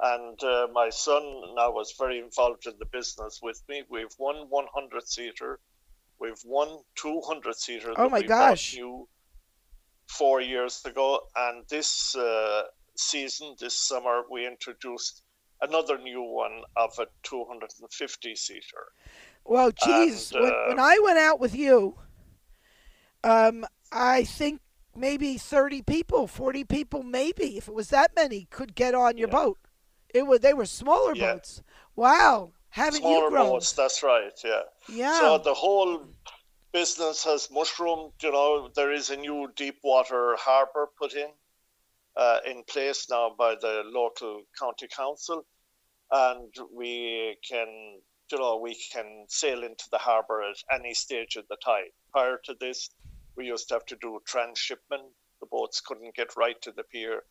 and 0.00 0.42
uh, 0.42 0.68
my 0.72 0.90
son 0.90 1.22
now 1.56 1.70
was 1.72 1.94
very 1.98 2.18
involved 2.18 2.66
in 2.66 2.74
the 2.78 2.86
business 2.86 3.40
with 3.42 3.60
me. 3.68 3.82
We've 3.90 4.14
one 4.16 4.46
100 4.48 5.08
seater, 5.08 5.58
we've 6.20 6.40
one 6.44 6.78
200 6.96 7.54
seater. 7.56 7.94
Oh 7.96 8.04
that 8.04 8.10
my 8.10 8.22
gosh. 8.22 8.74
New 8.76 9.08
four 10.08 10.40
years 10.40 10.80
ago, 10.84 11.20
and 11.36 11.64
this 11.68 12.14
uh, 12.16 12.62
season, 12.96 13.54
this 13.60 13.74
summer, 13.78 14.22
we 14.30 14.46
introduced 14.46 15.22
another 15.60 15.98
new 15.98 16.22
one 16.22 16.62
of 16.76 16.90
a 16.98 17.06
250 17.24 18.34
seater. 18.36 18.62
Well, 19.44 19.70
geez, 19.70 20.32
And, 20.32 20.42
when, 20.42 20.52
uh, 20.52 20.68
when 20.68 20.78
I 20.78 20.98
went 21.02 21.18
out 21.18 21.40
with 21.40 21.54
you, 21.54 21.96
um, 23.24 23.64
I 23.92 24.24
think 24.24 24.60
maybe 24.96 25.36
30 25.38 25.82
people, 25.82 26.26
40 26.26 26.64
people, 26.64 27.02
maybe, 27.02 27.56
if 27.56 27.68
it 27.68 27.74
was 27.74 27.88
that 27.90 28.12
many, 28.14 28.46
could 28.50 28.74
get 28.74 28.94
on 28.94 29.16
your 29.16 29.28
Yeah. 29.28 29.34
boat. 29.34 29.58
It 30.14 30.26
was 30.26 30.40
they 30.40 30.54
were 30.54 30.66
smaller 30.66 31.14
Yeah. 31.14 31.34
boats. 31.34 31.62
Wow, 31.96 32.52
haven't 32.70 33.00
Smaller 33.00 33.24
you 33.24 33.30
grown? 33.30 33.50
boats, 33.50 33.72
that's 33.72 34.02
right, 34.02 34.32
yeah. 34.44 34.62
Yeah. 34.88 35.18
So 35.18 35.38
the 35.38 35.54
whole 35.54 36.06
business 36.72 37.24
has 37.24 37.50
mushroomed. 37.50 38.12
You 38.22 38.32
know, 38.32 38.68
there 38.68 38.92
is 38.92 39.10
a 39.10 39.16
new 39.16 39.50
deep 39.56 39.78
water 39.82 40.36
harbour 40.38 40.88
put 40.98 41.14
in, 41.14 41.30
uh, 42.16 42.38
in 42.46 42.62
place 42.64 43.08
now 43.10 43.34
by 43.38 43.54
the 43.56 43.82
local 43.86 44.42
county 44.58 44.88
council, 44.88 45.44
and 46.10 46.54
we 46.72 47.36
can, 47.48 48.00
you 48.30 48.38
know, 48.38 48.56
we 48.58 48.74
can 48.92 49.26
sail 49.28 49.62
into 49.64 49.84
the 49.90 49.98
harbour 49.98 50.42
at 50.42 50.56
any 50.72 50.94
stage 50.94 51.36
of 51.36 51.46
the 51.48 51.56
tide. 51.64 51.90
Prior 52.12 52.38
to 52.44 52.54
this, 52.60 52.90
we 53.36 53.46
used 53.46 53.68
to 53.68 53.74
have 53.74 53.86
to 53.86 53.96
do 54.00 54.20
transshipment. 54.26 55.04
The 55.40 55.46
boats 55.46 55.80
couldn't 55.80 56.14
get 56.14 56.36
right 56.36 56.60
to 56.62 56.72
the 56.72 56.82
pier. 56.84 57.22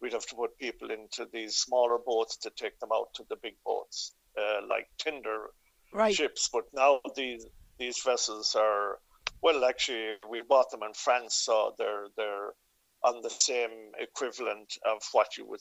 We'd 0.00 0.12
have 0.12 0.26
to 0.26 0.36
put 0.36 0.56
people 0.58 0.90
into 0.90 1.26
these 1.32 1.56
smaller 1.56 1.98
boats 1.98 2.36
to 2.38 2.50
take 2.50 2.78
them 2.78 2.90
out 2.92 3.12
to 3.14 3.24
the 3.28 3.36
big 3.36 3.54
boats, 3.64 4.14
uh, 4.40 4.60
like 4.68 4.88
tender 4.98 5.50
right. 5.92 6.14
ships, 6.14 6.48
but 6.52 6.64
now 6.72 7.00
these 7.16 7.46
these 7.78 8.00
vessels 8.02 8.54
are 8.54 9.00
well 9.42 9.64
actually 9.64 10.14
we 10.28 10.42
bought 10.42 10.70
them 10.70 10.82
in 10.82 10.94
France, 10.94 11.34
so 11.34 11.74
they're 11.78 12.06
they're 12.16 12.54
on 13.02 13.22
the 13.22 13.30
same 13.30 13.92
equivalent 13.98 14.76
of 14.84 15.02
what 15.12 15.36
you 15.36 15.46
would 15.46 15.60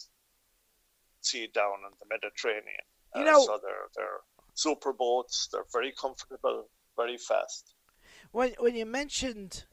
see 1.22 1.48
down 1.48 1.76
in 1.86 1.94
the 2.00 2.06
Mediterranean. 2.10 2.86
You 3.16 3.22
Uh, 3.22 3.26
know- 3.26 3.46
so 3.46 3.58
they're 3.62 3.88
they're 3.96 4.22
super 4.54 4.94
boats, 4.94 5.48
they're 5.52 5.66
very 5.72 5.92
comfortable, 5.92 6.70
very 6.96 7.18
fast. 7.18 7.74
When 8.32 8.54
when 8.60 8.76
you 8.76 8.86
mentioned 8.86 9.66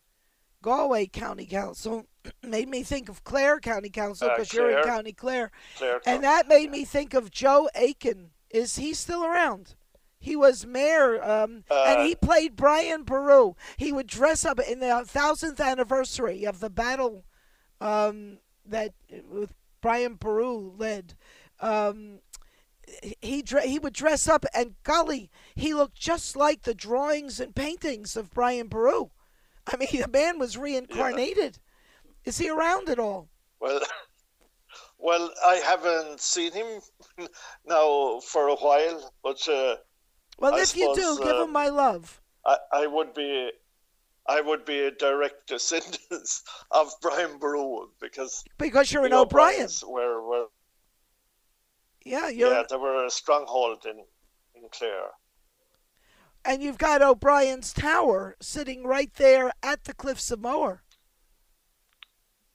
Galway 0.64 1.06
County 1.06 1.44
Council, 1.44 2.06
made 2.42 2.70
me 2.70 2.82
think 2.82 3.10
of 3.10 3.22
Clare 3.22 3.60
County 3.60 3.90
Council 3.90 4.30
Uh, 4.30 4.34
because 4.34 4.50
you're 4.54 4.70
in 4.78 4.82
County 4.82 5.12
Clare, 5.12 5.52
Claire 5.76 6.00
and 6.06 6.24
that 6.24 6.48
made 6.48 6.70
me 6.70 6.86
think 6.86 7.12
of 7.12 7.30
Joe 7.30 7.68
Aiken. 7.74 8.30
Is 8.48 8.76
he 8.76 8.94
still 8.94 9.26
around? 9.26 9.74
He 10.18 10.34
was 10.36 10.64
mayor, 10.64 11.22
um, 11.22 11.64
Uh, 11.70 11.84
and 11.86 12.08
he 12.08 12.14
played 12.14 12.56
Brian 12.56 13.02
Boru. 13.02 13.56
He 13.76 13.92
would 13.92 14.06
dress 14.06 14.42
up 14.46 14.58
in 14.58 14.80
the 14.80 15.04
thousandth 15.04 15.60
anniversary 15.60 16.44
of 16.46 16.60
the 16.60 16.70
battle 16.70 17.26
um, 17.78 18.38
that 18.64 18.94
with 19.28 19.52
Brian 19.82 20.14
Boru 20.14 20.72
led. 20.78 21.12
Um, 21.60 22.20
he 23.20 23.44
he 23.64 23.78
would 23.78 23.92
dress 23.92 24.26
up, 24.26 24.46
and 24.54 24.76
golly, 24.82 25.30
he 25.54 25.74
looked 25.74 25.96
just 26.00 26.36
like 26.36 26.62
the 26.62 26.74
drawings 26.74 27.38
and 27.38 27.54
paintings 27.54 28.16
of 28.16 28.30
Brian 28.30 28.68
Boru. 28.68 29.10
I 29.66 29.76
mean, 29.76 29.88
the 29.92 30.08
man 30.08 30.38
was 30.38 30.56
reincarnated. 30.56 31.58
Is 32.24 32.38
he 32.38 32.50
around 32.50 32.88
at 32.88 32.98
all? 32.98 33.28
Well, 33.60 33.80
well, 34.98 35.30
I 35.46 35.56
haven't 35.56 36.20
seen 36.20 36.52
him 36.52 36.80
now 37.66 38.20
for 38.20 38.48
a 38.48 38.56
while, 38.56 39.12
but 39.22 39.46
uh, 39.48 39.76
Well, 40.38 40.54
I 40.54 40.60
if 40.60 40.76
you 40.76 40.94
do, 40.94 41.18
give 41.18 41.36
uh, 41.36 41.44
him 41.44 41.52
my 41.52 41.68
love. 41.68 42.20
I, 42.46 42.56
I 42.72 42.86
would 42.86 43.14
be, 43.14 43.50
I 44.26 44.40
would 44.40 44.64
be 44.64 44.80
a 44.80 44.90
direct 44.90 45.46
descendant 45.48 46.28
of 46.70 46.92
Brian 47.00 47.38
Boru 47.38 47.88
because 48.00 48.44
Because 48.58 48.92
you're 48.92 49.06
an 49.06 49.14
O'Brien. 49.14 49.68
Were, 49.86 50.26
were 50.26 50.46
Yeah, 52.04 52.28
you're, 52.28 52.52
yeah, 52.52 52.62
they 52.68 52.76
were 52.76 53.06
a 53.06 53.10
stronghold 53.10 53.84
in 53.86 54.04
in 54.54 54.68
Clare. 54.70 55.10
And 56.44 56.62
you've 56.62 56.78
got 56.78 57.02
O'Brien's 57.02 57.72
Tower 57.72 58.36
sitting 58.40 58.86
right 58.86 59.12
there 59.14 59.52
at 59.62 59.84
the 59.84 59.94
Cliffs 59.94 60.30
of 60.30 60.40
Moher. 60.40 60.82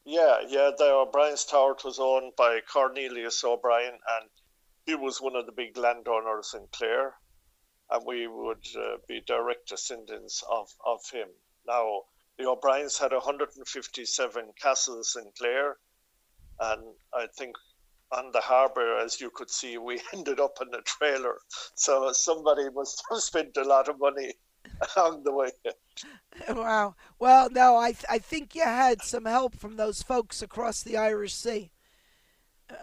Yeah, 0.06 0.40
yeah, 0.48 0.72
the 0.78 0.92
O'Brien's 0.92 1.46
Tower 1.46 1.76
was 1.84 2.00
owned 2.00 2.34
by 2.36 2.62
Cornelius 2.62 3.44
O'Brien, 3.44 3.94
and 3.94 4.30
he 4.86 4.96
was 4.96 5.22
one 5.22 5.36
of 5.36 5.46
the 5.46 5.52
big 5.52 5.78
landowners 5.78 6.56
in 6.58 6.68
Clare, 6.72 7.14
and 7.92 8.06
we 8.06 8.28
would 8.28 8.66
uh, 8.76 8.98
be 9.08 9.22
direct 9.22 9.70
descendants 9.70 10.44
of, 10.50 10.70
of 10.86 11.02
him. 11.12 11.28
Now, 11.68 12.04
the 12.38 12.48
O'Briens 12.48 12.98
had 12.98 13.12
157 13.12 14.54
castles 14.60 15.16
in 15.20 15.32
Clare, 15.38 15.78
and 16.60 16.82
I 17.14 17.28
think 17.38 17.56
on 18.12 18.32
the 18.32 18.42
harbour, 18.42 18.98
as 18.98 19.22
you 19.22 19.30
could 19.34 19.50
see, 19.50 19.78
we 19.78 20.02
ended 20.14 20.40
up 20.40 20.58
in 20.62 20.74
a 20.74 20.82
trailer. 20.82 21.38
So 21.76 22.12
somebody 22.12 22.70
must 22.74 23.04
have 23.12 23.22
spent 23.22 23.58
a 23.58 23.64
lot 23.64 23.90
of 23.90 24.00
money 24.00 24.34
along 24.98 25.24
the 25.24 25.34
way. 25.34 25.52
Wow. 26.50 26.96
Well, 27.18 27.50
no, 27.50 27.78
I 27.78 27.92
th- 27.94 28.06
I 28.10 28.20
think 28.20 28.54
you 28.56 28.64
had 28.64 29.02
some 29.04 29.26
help 29.26 29.56
from 29.56 29.76
those 29.78 30.02
folks 30.04 30.42
across 30.42 30.84
the 30.84 30.98
Irish 30.98 31.34
Sea, 31.34 31.72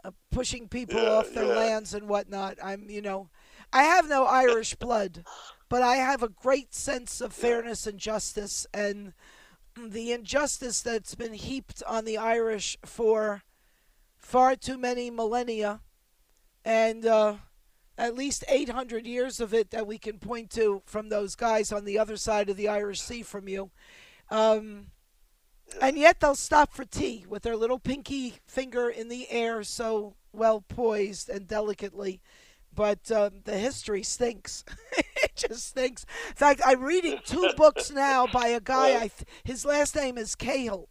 uh, 0.04 0.10
pushing 0.30 0.68
people 0.68 1.08
Yeah, 1.08 1.08
off 1.08 1.32
their 1.32 1.46
yeah. 1.46 1.48
lands 1.48 1.94
and 1.94 2.08
whatnot. 2.08 2.58
I'm, 2.62 2.88
you 2.90 3.00
know, 3.02 3.30
I 3.72 3.82
have 3.82 4.08
no 4.08 4.24
Irish 4.24 4.74
blood, 4.74 5.24
but 5.68 5.82
I 5.82 5.96
have 5.96 6.22
a 6.22 6.28
great 6.28 6.74
sense 6.74 7.20
of 7.20 7.32
fairness 7.32 7.86
and 7.86 7.98
justice, 7.98 8.66
and 8.74 9.12
the 9.76 10.12
injustice 10.12 10.82
that's 10.82 11.14
been 11.16 11.34
heaped 11.34 11.82
on 11.86 12.04
the 12.06 12.18
Irish 12.18 12.78
for 12.84 13.42
far 14.26 14.56
too 14.56 14.76
many 14.76 15.08
millennia, 15.08 15.80
and 16.64 17.06
uh, 17.06 17.36
at 17.96 18.16
least 18.16 18.44
800 18.48 19.06
years 19.06 19.38
of 19.40 19.54
it 19.54 19.70
that 19.70 19.86
we 19.86 19.98
can 19.98 20.18
point 20.18 20.50
to 20.50 20.82
from 20.84 21.08
those 21.08 21.36
guys 21.36 21.70
on 21.70 21.84
the 21.84 21.96
other 21.96 22.16
side 22.16 22.50
of 22.50 22.56
the 22.56 22.68
Irish 22.68 23.00
Sea 23.00 23.22
from 23.22 23.48
you. 23.48 23.70
Um, 24.28 24.88
and 25.80 25.96
yet 25.96 26.18
they'll 26.18 26.34
stop 26.34 26.72
for 26.72 26.84
tea 26.84 27.24
with 27.28 27.42
their 27.42 27.56
little 27.56 27.78
pinky 27.78 28.34
finger 28.48 28.88
in 28.88 29.08
the 29.08 29.30
air, 29.30 29.62
so 29.62 30.16
well 30.32 30.60
poised 30.60 31.28
and 31.28 31.46
delicately. 31.46 32.20
But 32.74 33.10
um, 33.12 33.42
the 33.44 33.56
history 33.56 34.02
stinks. 34.02 34.64
it 35.22 35.36
just 35.36 35.68
stinks. 35.68 36.04
In 36.30 36.34
fact, 36.34 36.60
I'm 36.66 36.82
reading 36.82 37.20
two 37.24 37.50
books 37.56 37.92
now 37.92 38.26
by 38.26 38.48
a 38.48 38.60
guy. 38.60 38.96
I 38.96 39.08
th- 39.08 39.24
his 39.44 39.64
last 39.64 39.94
name 39.94 40.18
is 40.18 40.34
Cahill. 40.34 40.88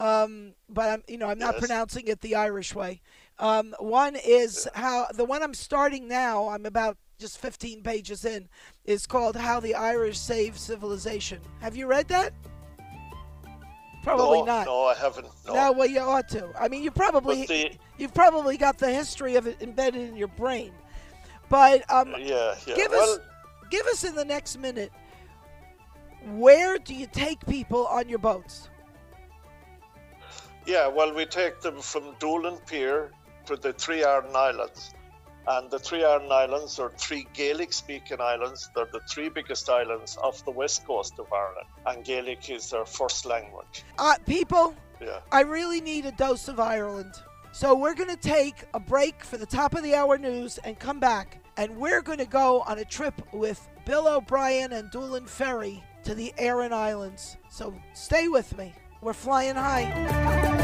Um, 0.00 0.54
but 0.68 0.88
I'm, 0.88 1.02
you 1.06 1.18
know, 1.18 1.28
I'm 1.28 1.38
not 1.38 1.54
Yes. 1.54 1.66
pronouncing 1.66 2.08
it 2.08 2.22
the 2.22 2.34
Irish 2.34 2.74
way. 2.74 3.02
Um, 3.38 3.74
one 3.78 4.16
is 4.16 4.66
how 4.74 5.06
the 5.12 5.24
one 5.24 5.42
I'm 5.42 5.54
starting 5.54 6.08
now. 6.08 6.48
I'm 6.48 6.64
about 6.64 6.96
just 7.18 7.38
15 7.38 7.82
pages 7.82 8.24
in. 8.24 8.48
Is 8.86 9.06
called 9.06 9.36
"How 9.36 9.60
the 9.60 9.74
Irish 9.74 10.18
Saved 10.18 10.58
Civilization." 10.58 11.40
Have 11.60 11.76
you 11.76 11.86
read 11.86 12.08
that? 12.08 12.32
Probably 14.02 14.38
no, 14.38 14.44
not. 14.46 14.66
no, 14.66 14.86
I 14.86 14.94
haven't. 14.94 15.28
No. 15.46 15.54
No, 15.54 15.72
well, 15.72 15.86
you 15.86 16.00
ought 16.00 16.28
to. 16.30 16.48
I 16.58 16.68
mean, 16.68 16.82
you 16.82 16.90
probably 16.90 17.44
the, 17.44 17.72
you've 17.98 18.14
probably 18.14 18.56
got 18.56 18.78
the 18.78 18.90
history 18.90 19.36
of 19.36 19.46
it 19.46 19.60
embedded 19.60 20.08
in 20.08 20.16
your 20.16 20.28
brain. 20.28 20.72
But 21.50 21.90
um, 21.92 22.14
yeah, 22.18 22.54
yeah. 22.66 22.74
give 22.74 22.90
well, 22.90 23.14
us 23.14 23.18
give 23.70 23.86
us 23.88 24.04
in 24.04 24.14
the 24.14 24.24
next 24.24 24.56
minute. 24.56 24.92
Where 26.32 26.78
do 26.78 26.94
you 26.94 27.06
take 27.06 27.44
people 27.46 27.86
on 27.86 28.08
your 28.08 28.18
boats? 28.18 28.69
Yeah, 30.70 30.86
well, 30.86 31.12
we 31.12 31.26
take 31.26 31.60
them 31.62 31.80
from 31.80 32.14
Doolin 32.20 32.56
Pier 32.64 33.10
to 33.46 33.56
the 33.56 33.72
Three 33.72 34.04
Aran 34.04 34.36
Islands. 34.36 34.94
And 35.48 35.68
the 35.68 35.80
Three 35.80 36.04
Aran 36.04 36.30
Islands 36.30 36.78
are 36.78 36.92
three 36.96 37.26
Gaelic 37.34 37.72
speaking 37.72 38.20
islands. 38.20 38.70
They're 38.76 38.86
the 38.92 39.00
three 39.00 39.30
biggest 39.30 39.68
islands 39.68 40.16
off 40.22 40.44
the 40.44 40.52
west 40.52 40.86
coast 40.86 41.14
of 41.18 41.26
Ireland. 41.32 41.66
And 41.86 42.04
Gaelic 42.04 42.48
is 42.50 42.70
their 42.70 42.84
first 42.84 43.26
language. 43.26 43.82
Uh, 43.98 44.14
people, 44.26 44.76
Yeah. 45.00 45.18
I 45.32 45.40
really 45.40 45.80
need 45.80 46.06
a 46.06 46.12
dose 46.12 46.46
of 46.46 46.60
Ireland. 46.60 47.14
So 47.50 47.74
we're 47.74 47.96
going 47.96 48.16
to 48.16 48.28
take 48.28 48.64
a 48.72 48.78
break 48.78 49.24
for 49.24 49.38
the 49.38 49.46
top 49.46 49.74
of 49.74 49.82
the 49.82 49.96
hour 49.96 50.18
news 50.18 50.58
and 50.58 50.78
come 50.78 51.00
back. 51.00 51.42
And 51.56 51.78
we're 51.78 52.00
going 52.00 52.18
to 52.18 52.26
go 52.26 52.60
on 52.60 52.78
a 52.78 52.84
trip 52.84 53.20
with 53.32 53.68
Bill 53.86 54.06
O'Brien 54.06 54.70
and 54.70 54.88
Doolin 54.92 55.26
Ferry 55.26 55.82
to 56.04 56.14
the 56.14 56.32
Aran 56.38 56.72
Islands. 56.72 57.38
So 57.48 57.74
stay 57.92 58.28
with 58.28 58.56
me. 58.56 58.72
We're 59.02 59.14
flying 59.14 59.56
high. 59.56 60.59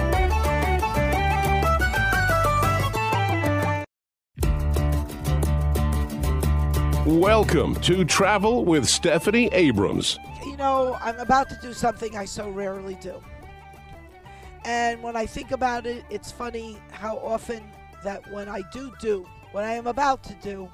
Welcome 7.06 7.76
to 7.82 8.04
Travel 8.04 8.64
with 8.64 8.88
Stephanie 8.88 9.48
Abrams. 9.52 10.18
You 10.44 10.56
know, 10.56 10.98
I'm 11.00 11.20
about 11.20 11.48
to 11.50 11.58
do 11.62 11.72
something 11.72 12.16
I 12.16 12.24
so 12.24 12.50
rarely 12.50 12.96
do. 12.96 13.22
And 14.64 15.00
when 15.04 15.14
I 15.14 15.24
think 15.24 15.52
about 15.52 15.86
it, 15.86 16.04
it's 16.10 16.32
funny 16.32 16.78
how 16.90 17.18
often 17.18 17.62
that 18.02 18.28
when 18.32 18.48
I 18.48 18.62
do 18.72 18.92
do, 19.00 19.24
what 19.52 19.62
I 19.62 19.74
am 19.74 19.86
about 19.86 20.24
to 20.24 20.34
do, 20.42 20.68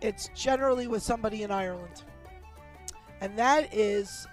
it's 0.00 0.30
generally 0.34 0.86
with 0.86 1.02
somebody 1.02 1.42
in 1.42 1.50
Ireland. 1.50 2.04
And 3.20 3.38
that 3.38 3.74
is 3.74 4.26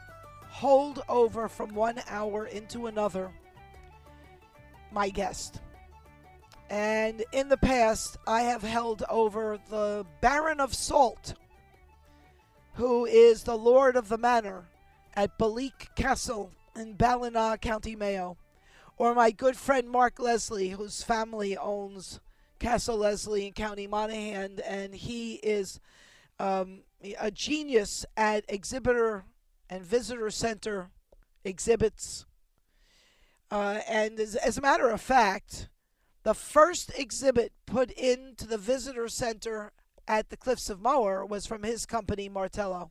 hold 0.47 1.03
over 1.09 1.49
from 1.49 1.75
one 1.75 1.99
hour 2.07 2.45
into 2.45 2.87
another 2.87 3.29
my 4.89 5.09
guest. 5.09 5.59
And 6.69 7.23
in 7.31 7.49
the 7.49 7.57
past, 7.57 8.17
I 8.27 8.41
have 8.41 8.63
held 8.63 9.03
over 9.09 9.59
the 9.69 10.05
Baron 10.21 10.59
of 10.59 10.73
Salt, 10.73 11.35
who 12.73 13.05
is 13.05 13.43
the 13.43 13.57
Lord 13.57 13.95
of 13.95 14.09
the 14.09 14.17
Manor 14.17 14.65
at 15.13 15.37
Belleek 15.37 15.93
Castle 15.95 16.51
in 16.75 16.93
Ballina, 16.93 17.57
County 17.61 17.95
Mayo, 17.95 18.37
or 18.97 19.13
my 19.13 19.31
good 19.31 19.55
friend 19.55 19.89
Mark 19.89 20.19
Leslie, 20.19 20.69
whose 20.69 21.03
family 21.03 21.55
owns 21.55 22.19
Castle 22.59 22.97
Leslie 22.97 23.47
in 23.47 23.53
County 23.53 23.87
Monaghan, 23.87 24.59
and 24.65 24.95
he 24.95 25.35
is 25.35 25.79
um, 26.39 26.81
a 27.19 27.31
genius 27.31 28.05
at 28.17 28.43
exhibitor 28.47 29.25
and 29.69 29.83
visitor 29.83 30.29
center 30.29 30.89
exhibits. 31.43 32.25
Uh, 33.51 33.79
and 33.87 34.19
as, 34.19 34.35
as 34.35 34.57
a 34.57 34.61
matter 34.61 34.89
of 34.89 34.99
fact, 34.99 35.69
the 36.25 36.33
first 36.33 36.91
exhibit 36.97 37.53
put 37.67 37.91
into 37.91 38.47
the 38.47 38.57
visitor 38.57 39.07
center 39.07 39.71
at 40.07 40.31
the 40.31 40.35
Cliffs 40.35 40.71
of 40.71 40.81
Moher 40.81 41.23
was 41.23 41.45
from 41.45 41.61
his 41.61 41.85
company, 41.85 42.27
Martello. 42.27 42.89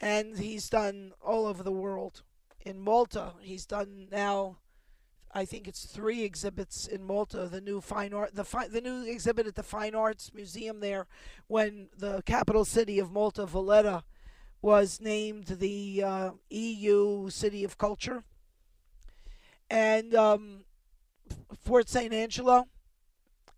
And 0.00 0.38
he's 0.38 0.70
done 0.70 1.14
all 1.20 1.46
over 1.46 1.64
the 1.64 1.72
world. 1.72 2.22
In 2.60 2.78
Malta, 2.78 3.32
he's 3.40 3.66
done 3.66 4.06
now, 4.12 4.58
I 5.34 5.44
think 5.44 5.66
it's 5.66 5.84
three 5.84 6.22
exhibits 6.22 6.86
in 6.86 7.02
Malta. 7.02 7.48
The 7.50 7.60
new 7.60 7.80
fine 7.80 8.14
art, 8.14 8.36
the 8.36 8.44
fi- 8.44 8.68
the 8.68 8.80
new 8.80 9.02
exhibit 9.02 9.48
at 9.48 9.56
the 9.56 9.64
Fine 9.64 9.96
Arts 9.96 10.32
Museum 10.32 10.78
there, 10.78 11.08
when 11.48 11.88
the 11.98 12.22
capital 12.22 12.64
city 12.64 13.00
of 13.00 13.10
Malta, 13.10 13.46
Valletta, 13.46 14.04
was 14.60 15.00
named 15.00 15.46
the 15.46 16.04
uh, 16.04 16.30
EU 16.50 17.30
City 17.30 17.64
of 17.64 17.78
Culture. 17.78 18.22
And 19.68 20.14
um, 20.14 20.66
Fort 21.60 21.88
St. 21.88 22.12
Angelo 22.12 22.68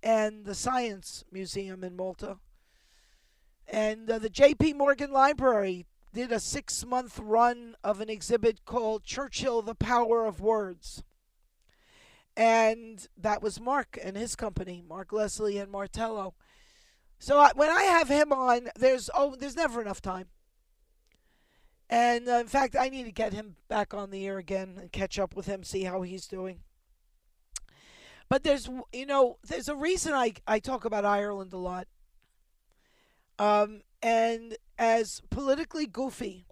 and 0.03 0.45
the 0.45 0.55
Science 0.55 1.25
Museum 1.33 1.83
in 1.83 1.97
Malta. 1.97 2.39
And 3.67 4.11
uh, 4.11 4.19
the 4.19 4.29
J.P. 4.29 4.75
Morgan 4.75 5.11
Library 5.11 5.87
did 6.13 6.31
a 6.31 6.39
six 6.39 6.85
month 6.85 7.19
run 7.19 7.75
of 7.83 8.01
an 8.01 8.09
exhibit 8.09 8.65
called 8.65 9.05
Churchill, 9.05 9.63
the 9.63 9.75
Power 9.75 10.27
of 10.27 10.41
Words. 10.41 11.03
And 12.37 13.07
that 13.17 13.43
was 13.43 13.61
Mark 13.61 13.99
and 14.03 14.17
his 14.17 14.37
company, 14.37 14.83
Mark 14.87 15.13
Leslie 15.13 15.59
and 15.59 15.71
Martello. 15.71 16.35
So 17.19 17.39
I, 17.39 17.53
when 17.55 17.71
I 17.71 17.85
have 17.85 18.09
him 18.09 18.33
on, 18.33 18.69
there's 18.77 19.09
oh, 19.15 19.35
there's 19.37 19.57
never 19.57 19.81
enough 19.81 20.03
time. 20.03 20.27
And 21.89 22.29
uh, 22.29 22.35
in 22.35 22.49
fact, 22.49 22.77
I 22.79 22.89
need 22.89 23.05
to 23.05 23.13
get 23.13 23.33
him 23.33 23.57
back 23.69 23.95
on 23.95 24.11
the 24.11 24.27
air 24.27 24.39
again 24.39 24.77
and 24.81 24.93
catch 24.93 25.19
up 25.19 25.37
with 25.37 25.47
him, 25.47 25.63
see 25.63 25.85
how 25.85 26.03
he's 26.03 26.27
doing. 26.27 26.61
But 28.35 28.43
there's, 28.43 28.69
you 28.93 29.07
know, 29.07 29.39
there's 29.47 29.69
a 29.69 29.77
reason 29.77 30.13
I, 30.13 30.33
I 30.45 30.59
talk 30.59 30.85
about 30.85 31.05
Ireland 31.05 31.53
a 31.53 31.57
lot. 31.57 31.87
Um, 33.39 33.83
and 34.03 34.57
as 34.77 35.23
politically 35.31 35.87
goofy 35.87 36.49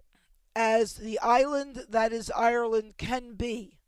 as 0.55 0.93
the 0.93 1.19
island 1.19 1.83
that 1.89 2.13
is 2.13 2.31
Ireland 2.33 2.93
can 2.97 3.33
be, 3.33 3.79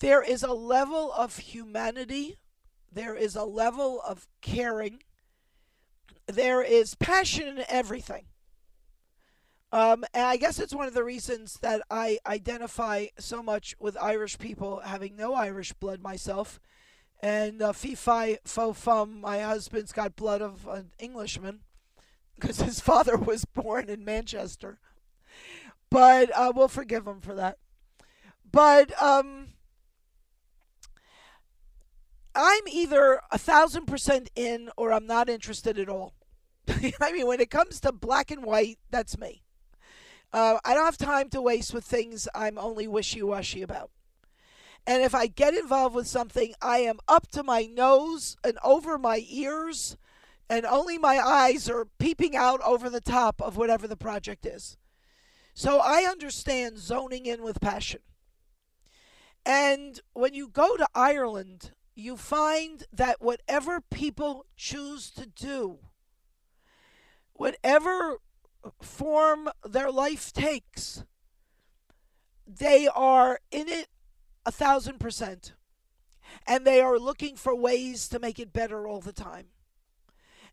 there 0.00 0.22
is 0.22 0.42
a 0.42 0.54
level 0.54 1.12
of 1.12 1.36
humanity, 1.36 2.38
there 2.90 3.14
is 3.14 3.36
a 3.36 3.44
level 3.44 4.00
of 4.00 4.26
caring, 4.40 5.02
there 6.26 6.62
is 6.62 6.94
passion 6.94 7.46
in 7.46 7.64
everything. 7.68 8.24
Um, 9.70 10.06
and 10.14 10.24
I 10.24 10.38
guess 10.38 10.58
it's 10.58 10.74
one 10.74 10.88
of 10.88 10.94
the 10.94 11.04
reasons 11.04 11.58
that 11.60 11.82
I 11.90 12.20
identify 12.26 13.08
so 13.18 13.42
much 13.42 13.74
with 13.78 13.98
Irish 14.00 14.38
people, 14.38 14.80
having 14.82 15.14
no 15.14 15.34
Irish 15.34 15.74
blood 15.74 16.00
myself. 16.00 16.58
And 17.22 17.62
uh, 17.62 17.72
fee 17.72 17.94
fi 17.94 18.38
fo 18.44 18.72
fum, 18.72 19.20
my 19.20 19.40
husband's 19.40 19.92
got 19.92 20.16
blood 20.16 20.42
of 20.42 20.66
an 20.66 20.90
Englishman 20.98 21.60
because 22.34 22.60
his 22.60 22.80
father 22.90 23.16
was 23.16 23.44
born 23.44 23.88
in 23.88 24.04
Manchester. 24.04 24.78
But 25.88 26.30
uh, 26.36 26.52
we'll 26.54 26.68
forgive 26.68 27.06
him 27.06 27.20
for 27.20 27.34
that. 27.34 27.58
But 28.50 29.00
um, 29.00 29.48
I'm 32.34 32.62
either 32.70 33.20
a 33.30 33.38
thousand 33.38 33.86
percent 33.86 34.30
in 34.34 34.70
or 34.76 34.92
I'm 34.92 35.06
not 35.06 35.28
interested 35.28 35.78
at 35.78 35.88
all. 35.88 36.14
I 37.00 37.12
mean, 37.12 37.26
when 37.26 37.40
it 37.40 37.50
comes 37.50 37.80
to 37.80 37.92
black 37.92 38.30
and 38.30 38.44
white, 38.44 38.78
that's 38.90 39.18
me. 39.18 39.42
Uh, 40.32 40.58
I 40.64 40.74
don't 40.74 40.84
have 40.84 40.96
time 40.96 41.28
to 41.30 41.42
waste 41.42 41.74
with 41.74 41.84
things 41.84 42.26
I'm 42.34 42.58
only 42.58 42.88
wishy 42.88 43.22
washy 43.22 43.62
about. 43.62 43.90
And 44.86 45.02
if 45.02 45.14
I 45.14 45.26
get 45.26 45.54
involved 45.54 45.94
with 45.94 46.08
something, 46.08 46.54
I 46.60 46.78
am 46.78 46.98
up 47.06 47.30
to 47.32 47.42
my 47.42 47.62
nose 47.62 48.36
and 48.42 48.58
over 48.64 48.98
my 48.98 49.24
ears, 49.28 49.96
and 50.50 50.66
only 50.66 50.98
my 50.98 51.18
eyes 51.18 51.70
are 51.70 51.86
peeping 51.98 52.34
out 52.34 52.60
over 52.62 52.90
the 52.90 53.00
top 53.00 53.40
of 53.40 53.56
whatever 53.56 53.86
the 53.86 53.96
project 53.96 54.44
is. 54.44 54.76
So 55.54 55.78
I 55.78 56.02
understand 56.02 56.78
zoning 56.78 57.26
in 57.26 57.42
with 57.42 57.60
passion. 57.60 58.00
And 59.44 60.00
when 60.14 60.34
you 60.34 60.48
go 60.48 60.76
to 60.76 60.86
Ireland, 60.94 61.72
you 61.94 62.16
find 62.16 62.84
that 62.92 63.20
whatever 63.20 63.80
people 63.80 64.46
choose 64.56 65.10
to 65.10 65.26
do, 65.26 65.78
whatever 67.34 68.16
form 68.80 69.48
their 69.64 69.90
life 69.90 70.32
takes, 70.32 71.04
they 72.46 72.88
are 72.88 73.40
in 73.50 73.68
it 73.68 73.88
a 74.44 74.52
thousand 74.52 75.00
percent. 75.00 75.52
And 76.46 76.66
they 76.66 76.80
are 76.80 76.98
looking 76.98 77.36
for 77.36 77.54
ways 77.54 78.08
to 78.08 78.18
make 78.18 78.38
it 78.38 78.52
better 78.52 78.86
all 78.86 79.00
the 79.00 79.12
time. 79.12 79.46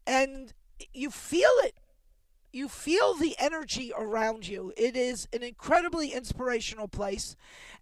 And 0.06 0.54
you 0.94 1.10
feel 1.12 1.50
it. 1.60 1.76
You 2.52 2.68
feel 2.68 3.14
the 3.14 3.36
energy 3.38 3.92
around 3.96 4.48
you. 4.48 4.74
It 4.76 4.96
is 4.96 5.28
an 5.32 5.44
incredibly 5.44 6.14
inspirational 6.14 6.88
place. 6.88 7.36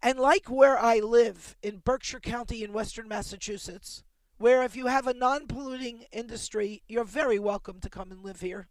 And 0.03 0.19
like 0.19 0.47
where 0.47 0.77
I 0.77 0.99
live 0.99 1.55
in 1.63 1.77
Berkshire 1.77 2.19
County 2.19 2.63
in 2.63 2.73
western 2.73 3.07
Massachusetts, 3.07 4.03
where 4.37 4.63
if 4.63 4.75
you 4.75 4.87
have 4.87 5.07
a 5.07 5.13
non 5.13 5.47
polluting 5.47 6.05
industry, 6.11 6.83
you're 6.87 7.05
very 7.05 7.39
welcome 7.39 7.79
to 7.79 7.89
come 7.89 8.11
and 8.11 8.21
live 8.21 8.41
here. 8.41 8.67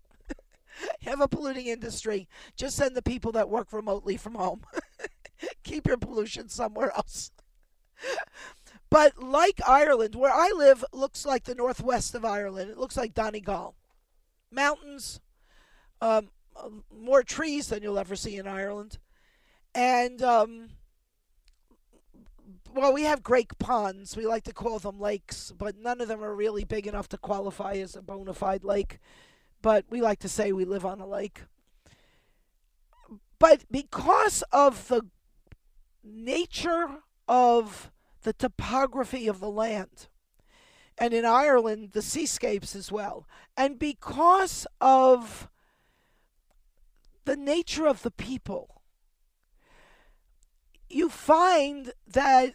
have 1.02 1.22
a 1.22 1.28
polluting 1.28 1.66
industry, 1.66 2.28
just 2.56 2.76
send 2.76 2.94
the 2.94 3.02
people 3.02 3.32
that 3.32 3.48
work 3.48 3.72
remotely 3.72 4.18
from 4.18 4.34
home. 4.34 4.62
Keep 5.64 5.86
your 5.86 5.96
pollution 5.96 6.48
somewhere 6.48 6.92
else. 6.96 7.30
but 8.90 9.22
like 9.22 9.60
Ireland, 9.66 10.14
where 10.14 10.32
I 10.32 10.52
live 10.56 10.84
looks 10.92 11.24
like 11.26 11.44
the 11.44 11.54
northwest 11.54 12.14
of 12.14 12.24
Ireland. 12.24 12.70
It 12.70 12.78
looks 12.78 12.96
like 12.96 13.14
Donegal. 13.14 13.74
Mountains, 14.50 15.20
um, 16.00 16.30
more 16.90 17.22
trees 17.22 17.68
than 17.68 17.82
you'll 17.82 17.98
ever 17.98 18.16
see 18.16 18.36
in 18.36 18.46
Ireland. 18.46 18.98
And, 19.74 20.22
um, 20.22 20.68
well, 22.72 22.92
we 22.92 23.02
have 23.02 23.22
great 23.22 23.58
ponds. 23.58 24.16
We 24.16 24.26
like 24.26 24.44
to 24.44 24.54
call 24.54 24.78
them 24.78 25.00
lakes, 25.00 25.52
but 25.56 25.76
none 25.78 26.00
of 26.00 26.08
them 26.08 26.22
are 26.22 26.34
really 26.34 26.64
big 26.64 26.86
enough 26.86 27.08
to 27.08 27.18
qualify 27.18 27.74
as 27.74 27.96
a 27.96 28.02
bona 28.02 28.34
fide 28.34 28.64
lake. 28.64 29.00
But 29.62 29.84
we 29.90 30.00
like 30.00 30.18
to 30.20 30.28
say 30.28 30.52
we 30.52 30.64
live 30.64 30.86
on 30.86 31.00
a 31.00 31.06
lake. 31.06 31.42
But 33.38 33.64
because 33.70 34.42
of 34.52 34.88
the 34.88 35.02
nature 36.06 37.02
of 37.28 37.90
the 38.22 38.32
topography 38.32 39.26
of 39.26 39.40
the 39.40 39.50
land, 39.50 40.08
and 40.98 41.12
in 41.12 41.24
Ireland, 41.24 41.90
the 41.92 42.02
seascapes 42.02 42.74
as 42.74 42.90
well, 42.90 43.26
and 43.56 43.78
because 43.78 44.66
of 44.80 45.48
the 47.24 47.36
nature 47.36 47.86
of 47.86 48.02
the 48.02 48.10
people, 48.10 48.82
you 50.88 51.08
find 51.08 51.92
that 52.06 52.54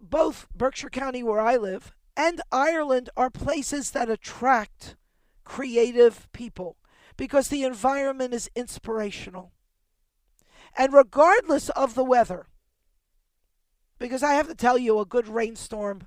both 0.00 0.48
Berkshire 0.54 0.90
County, 0.90 1.22
where 1.22 1.40
I 1.40 1.56
live, 1.56 1.92
and 2.16 2.40
Ireland 2.50 3.10
are 3.16 3.30
places 3.30 3.90
that 3.92 4.10
attract 4.10 4.96
creative 5.44 6.28
people 6.32 6.76
because 7.16 7.48
the 7.48 7.64
environment 7.64 8.34
is 8.34 8.50
inspirational. 8.54 9.52
And 10.76 10.92
regardless 10.92 11.68
of 11.70 11.94
the 11.94 12.04
weather, 12.04 12.46
because 14.00 14.22
I 14.22 14.32
have 14.32 14.48
to 14.48 14.54
tell 14.54 14.78
you, 14.78 14.98
a 14.98 15.04
good 15.04 15.28
rainstorm 15.28 16.06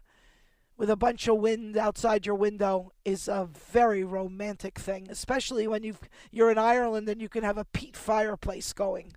with 0.75 0.89
a 0.89 0.95
bunch 0.97 1.27
of 1.27 1.37
wind 1.37 1.77
outside 1.77 2.25
your 2.25 2.35
window 2.35 2.91
is 3.05 3.27
a 3.27 3.47
very 3.71 4.03
romantic 4.03 4.79
thing, 4.79 5.07
especially 5.09 5.67
when 5.67 5.83
you 5.83 5.95
you're 6.31 6.51
in 6.51 6.57
Ireland 6.57 7.07
and 7.07 7.21
you 7.21 7.29
can 7.29 7.43
have 7.43 7.57
a 7.57 7.65
peat 7.65 7.95
fireplace 7.95 8.73
going, 8.73 9.13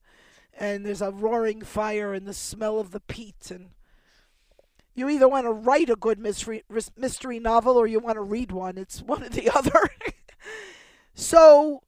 and 0.56 0.84
there's 0.84 1.02
a 1.02 1.10
roaring 1.10 1.62
fire 1.62 2.12
and 2.12 2.26
the 2.26 2.34
smell 2.34 2.78
of 2.78 2.90
the 2.90 3.00
peat, 3.00 3.50
and 3.50 3.70
you 4.94 5.08
either 5.08 5.28
want 5.28 5.46
to 5.46 5.52
write 5.52 5.90
a 5.90 5.96
good 5.96 6.18
mystery 6.18 6.62
mystery 6.96 7.40
novel 7.40 7.76
or 7.76 7.86
you 7.86 7.98
want 7.98 8.16
to 8.16 8.22
read 8.22 8.52
one. 8.52 8.76
It's 8.76 9.00
one 9.00 9.22
or 9.22 9.30
the 9.30 9.50
other. 9.54 9.88
so 11.14 11.82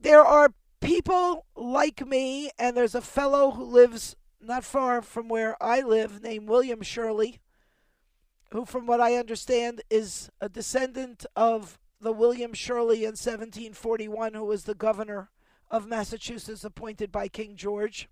there 0.00 0.24
are 0.24 0.54
people 0.80 1.44
like 1.54 2.06
me, 2.06 2.50
and 2.58 2.74
there's 2.74 2.94
a 2.94 3.02
fellow 3.02 3.50
who 3.50 3.64
lives 3.64 4.16
not 4.40 4.64
far 4.64 5.02
from 5.02 5.28
where 5.28 5.60
I 5.62 5.80
live 5.80 6.22
named 6.22 6.48
William 6.48 6.82
Shirley, 6.82 7.40
who, 8.50 8.64
from 8.64 8.86
what 8.86 9.00
I 9.00 9.16
understand, 9.16 9.82
is 9.90 10.30
a 10.40 10.48
descendant 10.48 11.26
of 11.36 11.78
the 12.00 12.12
William 12.12 12.54
Shirley 12.54 12.98
in 12.98 13.10
1741, 13.10 14.34
who 14.34 14.44
was 14.44 14.64
the 14.64 14.74
governor 14.74 15.30
of 15.70 15.86
Massachusetts 15.86 16.64
appointed 16.64 17.12
by 17.12 17.28
King 17.28 17.56
George. 17.56 18.08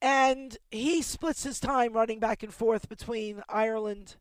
And 0.00 0.56
he 0.70 1.02
splits 1.02 1.44
his 1.44 1.60
time 1.60 1.92
running 1.92 2.18
back 2.18 2.42
and 2.42 2.52
forth 2.52 2.88
between 2.88 3.42
Ireland 3.48 4.16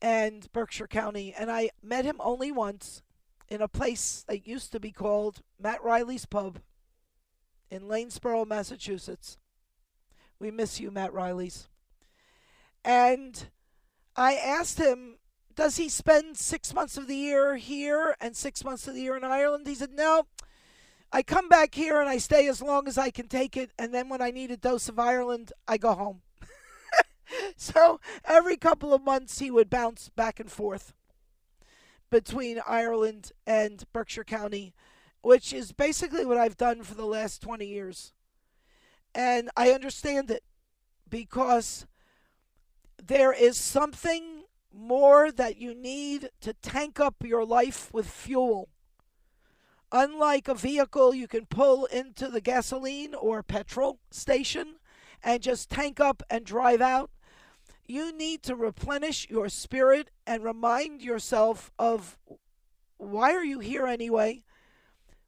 and 0.00 0.50
Berkshire 0.52 0.86
County. 0.86 1.34
And 1.36 1.50
I 1.50 1.70
met 1.82 2.04
him 2.04 2.16
only 2.20 2.52
once 2.52 3.02
in 3.48 3.60
a 3.60 3.68
place 3.68 4.24
that 4.28 4.46
used 4.46 4.72
to 4.72 4.80
be 4.80 4.92
called 4.92 5.42
Matt 5.60 5.82
Riley's 5.82 6.26
Pub 6.26 6.60
in 7.70 7.82
Lanesborough, 7.82 8.46
Massachusetts. 8.46 9.38
We 10.38 10.50
miss 10.50 10.80
you, 10.80 10.90
Matt 10.90 11.12
Riley's. 11.12 11.68
And 12.84 13.48
I 14.14 14.34
asked 14.34 14.78
him, 14.78 15.16
does 15.54 15.76
he 15.78 15.88
spend 15.88 16.36
six 16.36 16.74
months 16.74 16.96
of 16.96 17.06
the 17.06 17.16
year 17.16 17.56
here 17.56 18.14
and 18.20 18.36
six 18.36 18.62
months 18.62 18.86
of 18.86 18.94
the 18.94 19.00
year 19.02 19.16
in 19.16 19.24
Ireland? 19.24 19.66
He 19.66 19.74
said, 19.74 19.92
no. 19.92 20.26
I 21.12 21.22
come 21.22 21.48
back 21.48 21.74
here 21.74 22.00
and 22.00 22.08
I 22.08 22.18
stay 22.18 22.46
as 22.48 22.60
long 22.60 22.86
as 22.86 22.98
I 22.98 23.10
can 23.10 23.28
take 23.28 23.56
it. 23.56 23.70
And 23.78 23.94
then 23.94 24.08
when 24.08 24.20
I 24.20 24.30
need 24.30 24.50
a 24.50 24.56
dose 24.56 24.88
of 24.88 24.98
Ireland, 24.98 25.52
I 25.66 25.78
go 25.78 25.94
home. 25.94 26.20
so 27.56 28.00
every 28.24 28.56
couple 28.56 28.92
of 28.92 29.02
months, 29.02 29.38
he 29.38 29.50
would 29.50 29.70
bounce 29.70 30.10
back 30.10 30.38
and 30.38 30.50
forth 30.50 30.92
between 32.10 32.60
Ireland 32.66 33.32
and 33.46 33.84
Berkshire 33.92 34.24
County 34.24 34.74
which 35.26 35.52
is 35.52 35.72
basically 35.72 36.24
what 36.24 36.38
I've 36.38 36.56
done 36.56 36.84
for 36.84 36.94
the 36.94 37.04
last 37.04 37.42
20 37.42 37.66
years. 37.66 38.12
And 39.12 39.50
I 39.56 39.72
understand 39.72 40.30
it 40.30 40.44
because 41.10 41.84
there 43.04 43.32
is 43.32 43.56
something 43.56 44.44
more 44.72 45.32
that 45.32 45.56
you 45.56 45.74
need 45.74 46.30
to 46.42 46.52
tank 46.52 47.00
up 47.00 47.16
your 47.24 47.44
life 47.44 47.92
with 47.92 48.08
fuel. 48.08 48.68
Unlike 49.90 50.46
a 50.46 50.54
vehicle 50.54 51.12
you 51.12 51.26
can 51.26 51.46
pull 51.46 51.86
into 51.86 52.28
the 52.28 52.40
gasoline 52.40 53.12
or 53.12 53.42
petrol 53.42 53.98
station 54.12 54.76
and 55.24 55.42
just 55.42 55.68
tank 55.68 55.98
up 55.98 56.22
and 56.30 56.46
drive 56.46 56.80
out, 56.80 57.10
you 57.84 58.16
need 58.16 58.44
to 58.44 58.54
replenish 58.54 59.28
your 59.28 59.48
spirit 59.48 60.08
and 60.24 60.44
remind 60.44 61.02
yourself 61.02 61.72
of 61.80 62.16
why 62.96 63.32
are 63.32 63.44
you 63.44 63.58
here 63.58 63.88
anyway? 63.88 64.44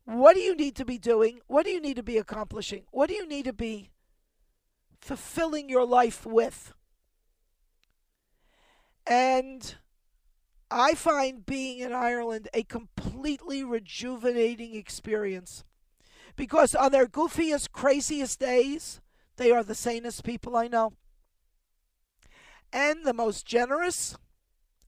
What 0.08 0.36
do 0.36 0.40
you 0.40 0.56
need 0.56 0.74
to 0.76 0.86
be 0.86 0.96
doing? 0.96 1.40
What 1.48 1.66
do 1.66 1.70
you 1.70 1.82
need 1.82 1.96
to 1.96 2.02
be 2.02 2.16
accomplishing? 2.16 2.84
What 2.90 3.10
do 3.10 3.14
you 3.14 3.28
need 3.28 3.44
to 3.44 3.52
be 3.52 3.90
fulfilling 5.02 5.68
your 5.68 5.84
life 5.84 6.24
with? 6.24 6.72
And 9.06 9.74
I 10.70 10.94
find 10.94 11.44
being 11.44 11.80
in 11.80 11.92
Ireland 11.92 12.48
a 12.54 12.62
completely 12.62 13.62
rejuvenating 13.62 14.74
experience. 14.74 15.62
Because 16.36 16.74
on 16.74 16.90
their 16.90 17.06
goofiest, 17.06 17.72
craziest 17.72 18.40
days, 18.40 19.02
they 19.36 19.50
are 19.50 19.62
the 19.62 19.74
sanest 19.74 20.24
people 20.24 20.56
I 20.56 20.68
know. 20.68 20.94
And 22.72 23.04
the 23.04 23.12
most 23.12 23.44
generous, 23.44 24.16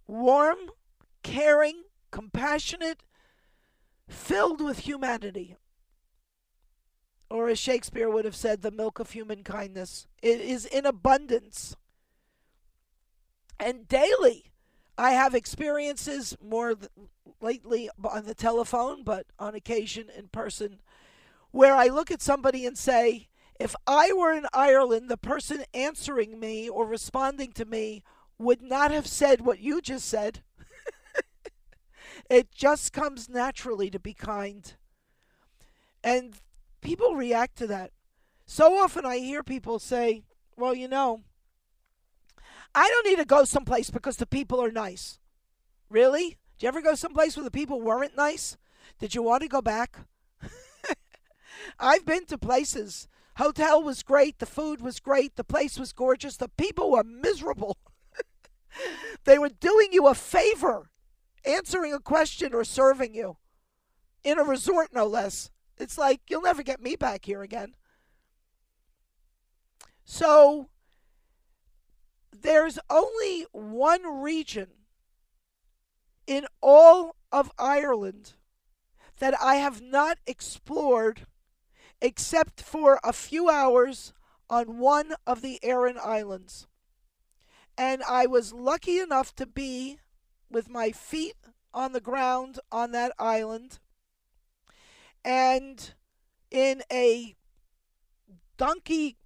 warm, 0.06 0.70
caring, 1.22 1.82
compassionate, 2.10 3.02
filled 4.10 4.60
with 4.60 4.80
humanity. 4.80 5.56
Or 7.30 7.48
as 7.48 7.58
Shakespeare 7.58 8.10
would 8.10 8.24
have 8.24 8.36
said, 8.36 8.62
the 8.62 8.70
milk 8.70 8.98
of 8.98 9.12
human 9.12 9.44
kindness. 9.44 10.06
It 10.20 10.40
is 10.40 10.66
in 10.66 10.84
abundance. 10.84 11.76
And 13.58 13.86
daily, 13.86 14.52
I 14.98 15.12
have 15.12 15.34
experiences 15.34 16.36
more 16.42 16.74
th- 16.74 16.90
lately 17.40 17.88
on 18.02 18.24
the 18.24 18.34
telephone, 18.34 19.04
but 19.04 19.26
on 19.38 19.54
occasion 19.54 20.08
in 20.14 20.28
person, 20.28 20.80
where 21.52 21.74
I 21.74 21.86
look 21.86 22.10
at 22.10 22.20
somebody 22.20 22.66
and 22.66 22.76
say, 22.76 23.28
if 23.60 23.76
I 23.86 24.12
were 24.12 24.32
in 24.32 24.46
Ireland, 24.52 25.08
the 25.08 25.16
person 25.16 25.64
answering 25.74 26.40
me 26.40 26.68
or 26.68 26.86
responding 26.86 27.52
to 27.52 27.64
me 27.64 28.02
would 28.38 28.62
not 28.62 28.90
have 28.90 29.06
said 29.06 29.42
what 29.42 29.60
you 29.60 29.80
just 29.80 30.08
said. 30.08 30.42
It 32.30 32.54
just 32.54 32.92
comes 32.92 33.28
naturally 33.28 33.90
to 33.90 33.98
be 33.98 34.14
kind. 34.14 34.74
And 36.02 36.34
people 36.80 37.16
react 37.16 37.58
to 37.58 37.66
that. 37.66 37.90
So 38.46 38.78
often 38.78 39.04
I 39.04 39.18
hear 39.18 39.42
people 39.42 39.78
say, 39.80 40.22
well, 40.56 40.74
you 40.74 40.88
know, 40.88 41.20
I 42.74 42.88
don't 42.88 43.06
need 43.06 43.18
to 43.18 43.24
go 43.24 43.44
someplace 43.44 43.90
because 43.90 44.16
the 44.16 44.26
people 44.26 44.62
are 44.62 44.70
nice. 44.70 45.18
Really? 45.88 46.38
Did 46.58 46.62
you 46.62 46.68
ever 46.68 46.80
go 46.80 46.94
someplace 46.94 47.36
where 47.36 47.44
the 47.44 47.50
people 47.50 47.80
weren't 47.80 48.16
nice? 48.16 48.56
Did 49.00 49.14
you 49.14 49.22
want 49.22 49.42
to 49.42 49.48
go 49.48 49.60
back? 49.60 49.98
I've 51.80 52.06
been 52.06 52.26
to 52.26 52.38
places. 52.38 53.08
Hotel 53.38 53.82
was 53.82 54.02
great, 54.02 54.38
the 54.38 54.46
food 54.46 54.80
was 54.80 55.00
great, 55.00 55.36
the 55.36 55.44
place 55.44 55.78
was 55.78 55.92
gorgeous, 55.92 56.36
the 56.36 56.48
people 56.48 56.90
were 56.90 57.02
miserable. 57.02 57.78
they 59.24 59.38
were 59.38 59.48
doing 59.48 59.88
you 59.92 60.06
a 60.06 60.14
favor, 60.14 60.89
answering 61.44 61.92
a 61.92 62.00
question 62.00 62.54
or 62.54 62.64
serving 62.64 63.14
you 63.14 63.36
in 64.24 64.38
a 64.38 64.44
resort, 64.44 64.90
no 64.92 65.06
less. 65.06 65.50
It's 65.78 65.96
like, 65.96 66.20
you'll 66.28 66.42
never 66.42 66.62
get 66.62 66.82
me 66.82 66.96
back 66.96 67.24
here 67.24 67.42
again. 67.42 67.74
So, 70.04 70.68
there's 72.32 72.78
only 72.88 73.46
one 73.52 74.20
region 74.20 74.68
in 76.26 76.46
all 76.60 77.16
of 77.32 77.50
Ireland 77.58 78.34
that 79.18 79.34
I 79.40 79.56
have 79.56 79.80
not 79.80 80.18
explored 80.26 81.26
except 82.02 82.62
for 82.62 82.98
a 83.04 83.12
few 83.12 83.48
hours 83.48 84.12
on 84.48 84.78
one 84.78 85.14
of 85.26 85.42
the 85.42 85.60
Aran 85.62 85.98
Islands. 86.02 86.66
And 87.76 88.02
I 88.02 88.26
was 88.26 88.52
lucky 88.52 88.98
enough 88.98 89.34
to 89.36 89.46
be 89.46 89.98
with 90.50 90.68
my 90.68 90.90
feet 90.90 91.36
on 91.72 91.92
the 91.92 92.00
ground 92.00 92.58
on 92.72 92.92
that 92.92 93.12
island 93.18 93.78
and 95.24 95.94
in 96.50 96.82
a 96.90 97.36
donkey 98.56 99.16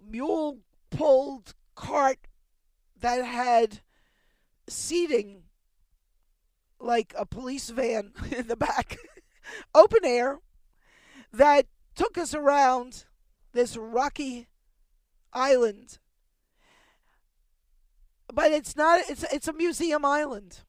mule 0.00 0.58
pulled 0.90 1.54
cart 1.74 2.18
that 3.00 3.24
had 3.24 3.80
seating 4.68 5.44
like 6.80 7.12
a 7.16 7.26
police 7.26 7.70
van 7.70 8.12
in 8.36 8.48
the 8.48 8.56
back, 8.56 8.98
open 9.74 10.04
air, 10.04 10.38
that 11.32 11.66
took 11.94 12.16
us 12.16 12.34
around 12.34 13.04
this 13.52 13.76
rocky 13.76 14.48
island. 15.32 15.98
But 18.32 18.52
it's 18.52 18.76
not 18.76 19.00
it's 19.08 19.24
it's 19.32 19.48
a 19.48 19.52
museum 19.52 20.04
island. 20.04 20.60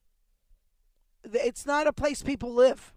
It's 1.23 1.65
not 1.65 1.87
a 1.87 1.93
place 1.93 2.23
people 2.23 2.53
live. 2.53 2.93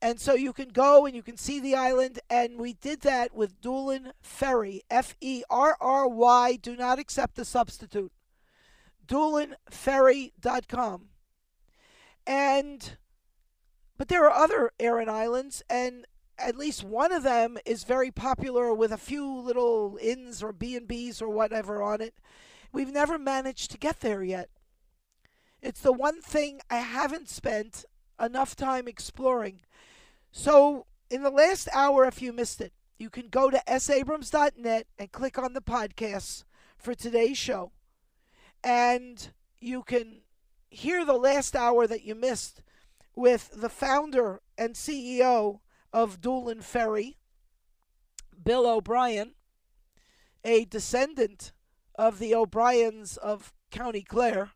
And 0.00 0.20
so 0.20 0.34
you 0.34 0.52
can 0.52 0.68
go 0.68 1.06
and 1.06 1.16
you 1.16 1.24
can 1.24 1.36
see 1.36 1.58
the 1.58 1.74
island 1.74 2.20
and 2.30 2.58
we 2.58 2.72
did 2.72 3.00
that 3.00 3.34
with 3.34 3.60
Doolin 3.60 4.12
Ferry, 4.22 4.82
F 4.88 5.16
E 5.20 5.42
R 5.50 5.76
R 5.80 6.08
Y, 6.08 6.56
do 6.56 6.76
not 6.76 7.00
accept 7.00 7.34
the 7.34 7.44
substitute 7.44 8.12
doolinferry.com. 9.08 11.08
And 12.26 12.96
but 13.96 14.08
there 14.08 14.28
are 14.28 14.44
other 14.44 14.70
Aran 14.78 15.08
Islands, 15.08 15.62
and 15.68 16.06
at 16.38 16.56
least 16.56 16.84
one 16.84 17.10
of 17.10 17.24
them 17.24 17.58
is 17.66 17.82
very 17.82 18.12
popular 18.12 18.72
with 18.72 18.92
a 18.92 18.98
few 18.98 19.40
little 19.40 19.98
inns 20.00 20.40
or 20.40 20.52
B 20.52 20.76
and 20.76 20.86
B's 20.86 21.20
or 21.20 21.28
whatever 21.28 21.82
on 21.82 22.00
it. 22.00 22.14
We've 22.72 22.92
never 22.92 23.18
managed 23.18 23.70
to 23.70 23.78
get 23.78 24.00
there 24.00 24.22
yet. 24.22 24.50
It's 25.62 25.80
the 25.80 25.92
one 25.92 26.20
thing 26.20 26.60
I 26.70 26.78
haven't 26.78 27.28
spent 27.28 27.84
enough 28.20 28.54
time 28.54 28.86
exploring. 28.86 29.60
So, 30.30 30.86
in 31.10 31.22
the 31.22 31.30
last 31.30 31.68
hour, 31.72 32.04
if 32.04 32.20
you 32.20 32.32
missed 32.32 32.60
it, 32.60 32.72
you 32.98 33.10
can 33.10 33.28
go 33.28 33.50
to 33.50 33.62
sabrams.net 33.78 34.86
and 34.98 35.12
click 35.12 35.38
on 35.38 35.54
the 35.54 35.60
podcasts 35.60 36.44
for 36.76 36.94
today's 36.94 37.38
show 37.38 37.72
and 38.62 39.30
you 39.60 39.82
can 39.82 40.22
hear 40.70 41.04
the 41.04 41.14
last 41.14 41.56
hour 41.56 41.86
that 41.86 42.04
you 42.04 42.14
missed 42.14 42.62
with 43.14 43.50
the 43.54 43.68
founder 43.68 44.40
and 44.56 44.74
CEO 44.74 45.60
of 45.92 46.20
Doolin 46.20 46.60
Ferry, 46.60 47.16
Bill 48.42 48.66
O'Brien, 48.66 49.32
a 50.44 50.64
descendant 50.64 51.52
of 51.98 52.20
the 52.20 52.34
O'Briens 52.34 53.18
of 53.18 53.52
County 53.70 54.02
Clare. 54.02 54.52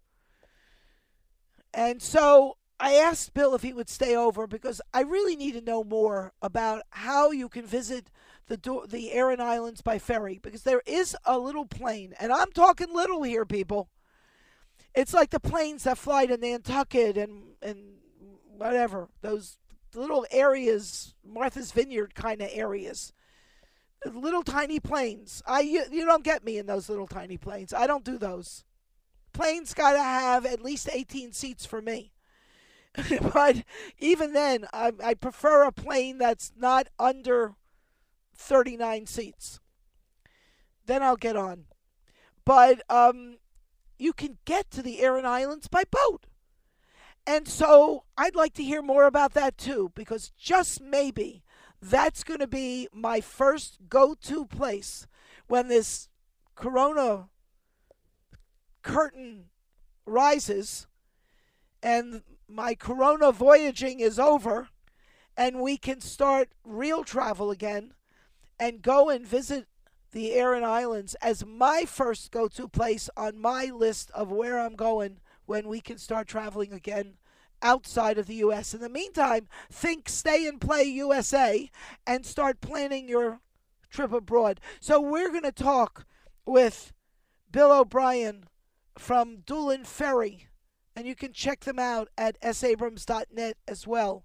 And 1.75 2.01
so 2.01 2.57
I 2.79 2.95
asked 2.95 3.35
Bill 3.35 3.55
if 3.55 3.63
he 3.63 3.73
would 3.73 3.89
stay 3.89 4.17
over 4.17 4.47
because 4.47 4.81
I 4.95 5.03
really 5.03 5.37
need 5.37 5.53
to 5.53 5.61
know 5.61 5.85
more 5.85 6.33
about 6.41 6.83
how 6.91 7.33
you 7.33 7.49
can 7.49 7.67
visit 7.67 8.11
the 8.47 8.87
the 8.89 9.13
Aran 9.13 9.41
Islands 9.41 9.83
by 9.83 9.99
ferry 9.99 10.39
because 10.43 10.63
there 10.63 10.83
is 10.87 11.17
a 11.25 11.39
little 11.39 11.65
plane, 11.65 12.15
and 12.19 12.33
I'm 12.33 12.53
talking 12.53 12.93
little 12.93 13.23
here, 13.23 13.47
people. 13.47 13.89
It's 14.95 15.15
like 15.15 15.31
the 15.31 15.41
planes 15.41 15.85
that 15.85 15.97
fly 15.97 16.27
to 16.27 16.37
Nantucket 16.37 17.17
and 17.17 17.55
and 17.63 17.79
whatever 18.57 19.09
those 19.23 19.59
little 19.95 20.27
areas, 20.31 21.15
Martha's 21.25 21.73
Vineyard 21.73 22.15
kind 22.15 22.43
of 22.43 22.49
areas. 22.53 23.13
Little 24.11 24.43
tiny 24.43 24.81
planes. 24.81 25.43
I 25.47 25.61
you, 25.61 25.85
you 25.91 26.05
don't 26.05 26.25
get 26.25 26.45
me 26.45 26.59
in 26.59 26.67
those 26.67 26.89
little 26.89 27.07
tiny 27.07 27.37
planes. 27.37 27.73
I 27.73 27.87
don't 27.87 28.05
do 28.05 28.19
those. 28.19 28.65
Planes 29.33 29.75
got 29.75 29.93
to 29.93 30.03
have 30.03 30.45
at 30.45 30.63
least 30.63 30.89
18 30.93 31.33
seats 31.33 31.65
for 31.65 31.81
me. 31.81 32.13
but 33.33 33.63
even 33.99 34.33
then, 34.33 34.67
I, 34.73 34.93
I 35.03 35.15
prefer 35.15 35.65
a 35.65 35.73
plane 35.73 36.19
that's 36.19 36.53
not 36.57 36.89
under 36.99 37.55
39 38.37 39.07
seats. 39.07 39.61
Then 40.85 41.03
I'll 41.03 41.17
get 41.17 41.37
on. 41.37 41.65
But 42.45 42.83
um, 42.91 43.39
you 43.99 44.13
can 44.13 44.39
get 44.45 44.71
to 44.73 44.83
the 44.83 45.01
Aran 45.01 45.25
Islands 45.25 45.69
by 45.69 45.85
boat. 45.91 46.27
And 47.27 47.47
so 47.47 48.05
I'd 48.19 48.35
like 48.35 48.55
to 48.55 48.65
hear 48.65 48.83
more 48.83 49.07
about 49.07 49.35
that 49.35 49.57
too, 49.57 49.93
because 49.95 50.33
just 50.37 50.81
maybe 50.81 51.42
that's 51.83 52.23
going 52.23 52.39
to 52.39 52.47
be 52.47 52.89
my 52.93 53.21
first 53.21 53.79
go 53.89 54.15
to 54.15 54.47
place 54.47 55.09
when 55.49 55.67
this 55.67 56.09
corona 56.55 57.29
curtain 58.83 59.47
rises 60.07 60.87
and 61.83 62.23
my 62.49 62.75
corona 62.75 63.33
voyaging 63.33 63.99
is 63.99 64.19
over 64.19 64.69
and 65.37 65.61
we 65.61 65.77
can 65.77 66.01
start 66.01 66.51
real 66.65 67.03
travel 67.03 67.51
again 67.51 67.93
and 68.61 68.83
go 68.83 69.11
and 69.11 69.27
visit 69.27 69.67
the 70.13 70.35
Aran 70.35 70.63
Islands 70.63 71.15
as 71.17 71.45
my 71.45 71.85
first 71.87 72.31
go 72.31 72.47
to 72.49 72.69
place 72.69 73.11
on 73.17 73.41
my 73.41 73.65
list 73.65 74.11
of 74.13 74.31
where 74.31 74.61
I'm 74.61 74.77
going 74.77 75.19
when 75.47 75.67
we 75.67 75.81
can 75.81 75.99
start 75.99 76.29
traveling 76.29 76.73
again 76.73 77.15
outside 77.63 78.19
of 78.19 78.27
the 78.27 78.35
U.S. 78.37 78.75
In 78.75 78.81
the 78.81 78.89
meantime, 78.89 79.49
think 79.71 80.09
stay 80.09 80.47
and 80.47 80.61
play 80.61 80.83
USA 80.85 81.71
and 82.07 82.27
start 82.27 82.61
planning 82.61 83.09
your 83.09 83.41
trip 83.91 84.13
abroad. 84.13 84.61
So 84.81 85.01
we're 85.01 85.31
going 85.31 85.43
to 85.43 85.53
talk 85.53 86.07
with 86.45 86.93
Bill 87.51 87.73
O'Brien 87.73 88.45
from 88.99 89.39
Doolin 89.47 89.85
Ferry, 89.85 90.49
and 90.97 91.07
you 91.07 91.15
can 91.15 91.33
check 91.33 91.61
them 91.61 91.79
out 91.79 92.09
at 92.19 92.37
sabrams.net 92.55 93.57
as 93.69 93.87
well. 93.87 94.25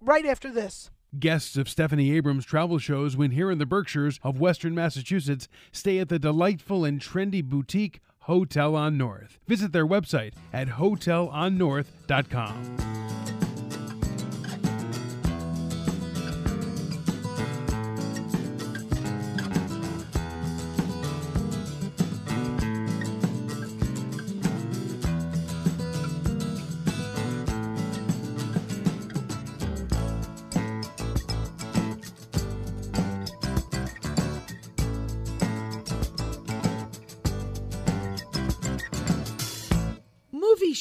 Right 0.00 0.26
after 0.26 0.52
this. 0.52 0.90
Guests 1.18 1.56
of 1.56 1.68
Stephanie 1.68 2.12
Abrams 2.12 2.44
travel 2.44 2.78
shows 2.78 3.16
when 3.16 3.30
here 3.30 3.50
in 3.50 3.58
the 3.58 3.64
Berkshires 3.64 4.20
of 4.22 4.38
Western 4.38 4.74
Massachusetts 4.74 5.48
stay 5.72 5.98
at 5.98 6.08
the 6.08 6.18
delightful 6.18 6.84
and 6.84 7.00
trendy 7.00 7.42
boutique 7.42 8.00
Hotel 8.26 8.74
on 8.74 8.98
North. 8.98 9.38
Visit 9.46 9.70
their 9.70 9.86
website 9.86 10.32
at 10.52 10.66
hotelonnorth.com. 10.66 13.05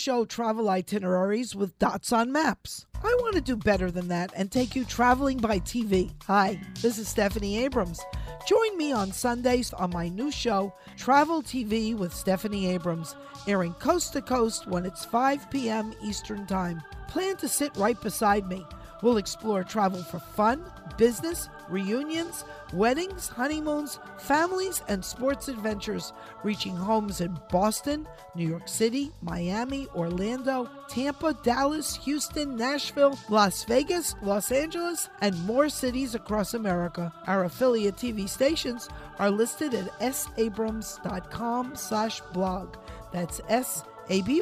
show 0.05 0.23
travel 0.23 0.69
itineraries 0.69 1.55
with 1.55 1.79
dots 1.79 2.13
on 2.13 2.31
maps. 2.31 2.85
I 3.03 3.17
want 3.21 3.33
to 3.33 3.41
do 3.41 3.55
better 3.55 3.89
than 3.89 4.07
that 4.09 4.31
and 4.35 4.51
take 4.51 4.75
you 4.75 4.85
traveling 4.85 5.39
by 5.39 5.57
TV. 5.57 6.11
Hi, 6.27 6.61
this 6.83 6.99
is 6.99 7.07
Stephanie 7.07 7.65
Abrams. 7.65 7.99
Join 8.47 8.77
me 8.77 8.91
on 8.91 9.11
Sundays 9.11 9.73
on 9.73 9.89
my 9.89 10.07
new 10.07 10.29
show, 10.29 10.71
Travel 10.95 11.41
TV 11.41 11.97
with 11.97 12.13
Stephanie 12.13 12.67
Abrams, 12.67 13.15
airing 13.47 13.73
coast 13.73 14.13
to 14.13 14.21
coast 14.21 14.67
when 14.67 14.85
it's 14.85 15.05
5 15.05 15.49
p.m. 15.49 15.91
Eastern 16.03 16.45
Time. 16.45 16.83
Plan 17.07 17.35
to 17.37 17.47
sit 17.47 17.75
right 17.75 17.99
beside 17.99 18.47
me. 18.47 18.63
We'll 19.01 19.17
explore 19.17 19.63
travel 19.63 20.03
for 20.03 20.19
fun, 20.19 20.63
business, 20.99 21.49
reunions, 21.69 22.43
weddings, 22.73 23.27
honeymoons, 23.27 23.99
families, 24.17 24.81
and 24.87 25.03
sports 25.03 25.47
adventures, 25.47 26.13
reaching 26.43 26.75
homes 26.75 27.21
in 27.21 27.37
Boston, 27.51 28.07
New 28.35 28.47
York 28.47 28.67
City, 28.67 29.11
Miami, 29.21 29.87
Orlando, 29.95 30.69
Tampa, 30.87 31.33
Dallas, 31.43 31.95
Houston, 31.97 32.55
Nashville, 32.55 33.17
Las 33.29 33.63
Vegas, 33.65 34.15
Los 34.21 34.51
Angeles, 34.51 35.09
and 35.21 35.39
more 35.45 35.69
cities 35.69 36.15
across 36.15 36.53
America. 36.53 37.13
Our 37.27 37.45
affiliate 37.45 37.95
TV 37.95 38.27
stations 38.29 38.89
are 39.19 39.31
listed 39.31 39.73
at 39.73 40.15
sabrams.com 40.15 41.75
slash 41.75 42.21
blog. 42.33 42.75
That's 43.11 43.41
S-A-B-R-A-M-S 43.47 44.41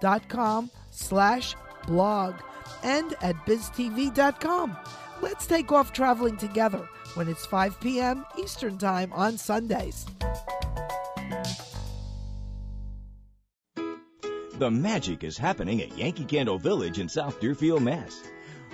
dot 0.00 0.28
com 0.28 0.70
slash 0.90 1.54
blog 1.86 2.34
and 2.82 3.14
at 3.20 3.36
biztv.com. 3.46 4.76
Let's 5.22 5.46
take 5.46 5.70
off 5.70 5.92
traveling 5.92 6.38
together 6.38 6.88
when 7.14 7.28
it's 7.28 7.44
5 7.44 7.78
p.m. 7.80 8.24
Eastern 8.38 8.78
Time 8.78 9.12
on 9.12 9.36
Sundays. 9.36 10.06
The 13.74 14.70
magic 14.70 15.24
is 15.24 15.36
happening 15.36 15.82
at 15.82 15.96
Yankee 15.96 16.24
Candle 16.24 16.58
Village 16.58 16.98
in 16.98 17.08
South 17.08 17.38
Deerfield, 17.40 17.82
Mass. 17.82 18.22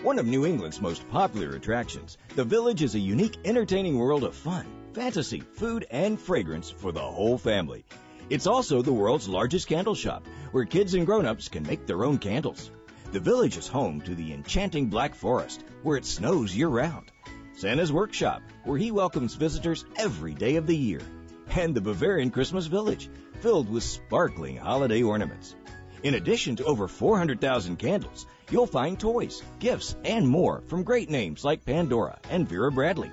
One 0.03 0.19
of 0.19 0.27
New 0.27 0.47
England's 0.47 0.81
most 0.81 1.09
popular 1.09 1.57
attractions, 1.57 2.19
the 2.35 2.45
village 2.45 2.83
is 2.83 2.95
a 2.95 3.01
unique, 3.01 3.39
entertaining 3.45 3.99
world 3.99 4.23
of 4.23 4.35
fun, 4.35 4.67
fantasy, 4.93 5.41
food, 5.41 5.87
and 5.91 6.21
fragrance 6.21 6.71
for 6.71 6.93
the 6.93 7.01
whole 7.01 7.39
family. 7.39 7.85
It's 8.31 8.47
also 8.47 8.83
the 8.83 8.93
world's 8.93 9.29
largest 9.29 9.69
candle 9.69 9.95
shop, 9.95 10.25
where 10.53 10.65
kids 10.65 10.95
and 10.95 11.07
grown-ups 11.07 11.49
can 11.49 11.63
make 11.63 11.87
their 11.87 12.05
own 12.05 12.19
candles. 12.19 12.71
The 13.17 13.21
village 13.21 13.57
is 13.57 13.67
home 13.67 14.03
to 14.03 14.15
the 14.15 14.35
enchanting 14.35 14.89
Black 14.89 15.15
Forest, 15.15 15.65
where 15.83 15.97
it 15.97 16.05
snows 16.05 16.55
year 16.55 16.69
round. 16.69 17.11
Santa's 17.55 17.91
Workshop, 17.91 18.43
where 18.65 18.77
he 18.77 18.91
welcomes 18.91 19.37
visitors 19.37 19.87
every 19.97 20.35
day 20.35 20.57
of 20.57 20.67
the 20.67 20.77
year. 20.77 21.01
And 21.49 21.75
the 21.75 21.81
Bavarian 21.81 22.31
Christmas 22.31 22.67
Village, 22.67 23.09
filled 23.41 23.71
with 23.71 23.85
sparkling 23.85 24.59
holiday 24.59 25.03
ornaments. 25.03 25.55
In 26.03 26.13
addition 26.13 26.57
to 26.57 26.67
over 26.67 26.89
400,000 26.89 27.79
candles, 27.79 28.27
you'll 28.51 28.67
find 28.67 29.01
toys, 29.01 29.43
gifts, 29.61 29.97
and 30.05 30.29
more 30.29 30.63
from 30.67 30.83
great 30.83 31.09
names 31.09 31.43
like 31.43 31.65
Pandora 31.65 32.19
and 32.29 32.47
Vera 32.47 32.71
Bradley. 32.71 33.11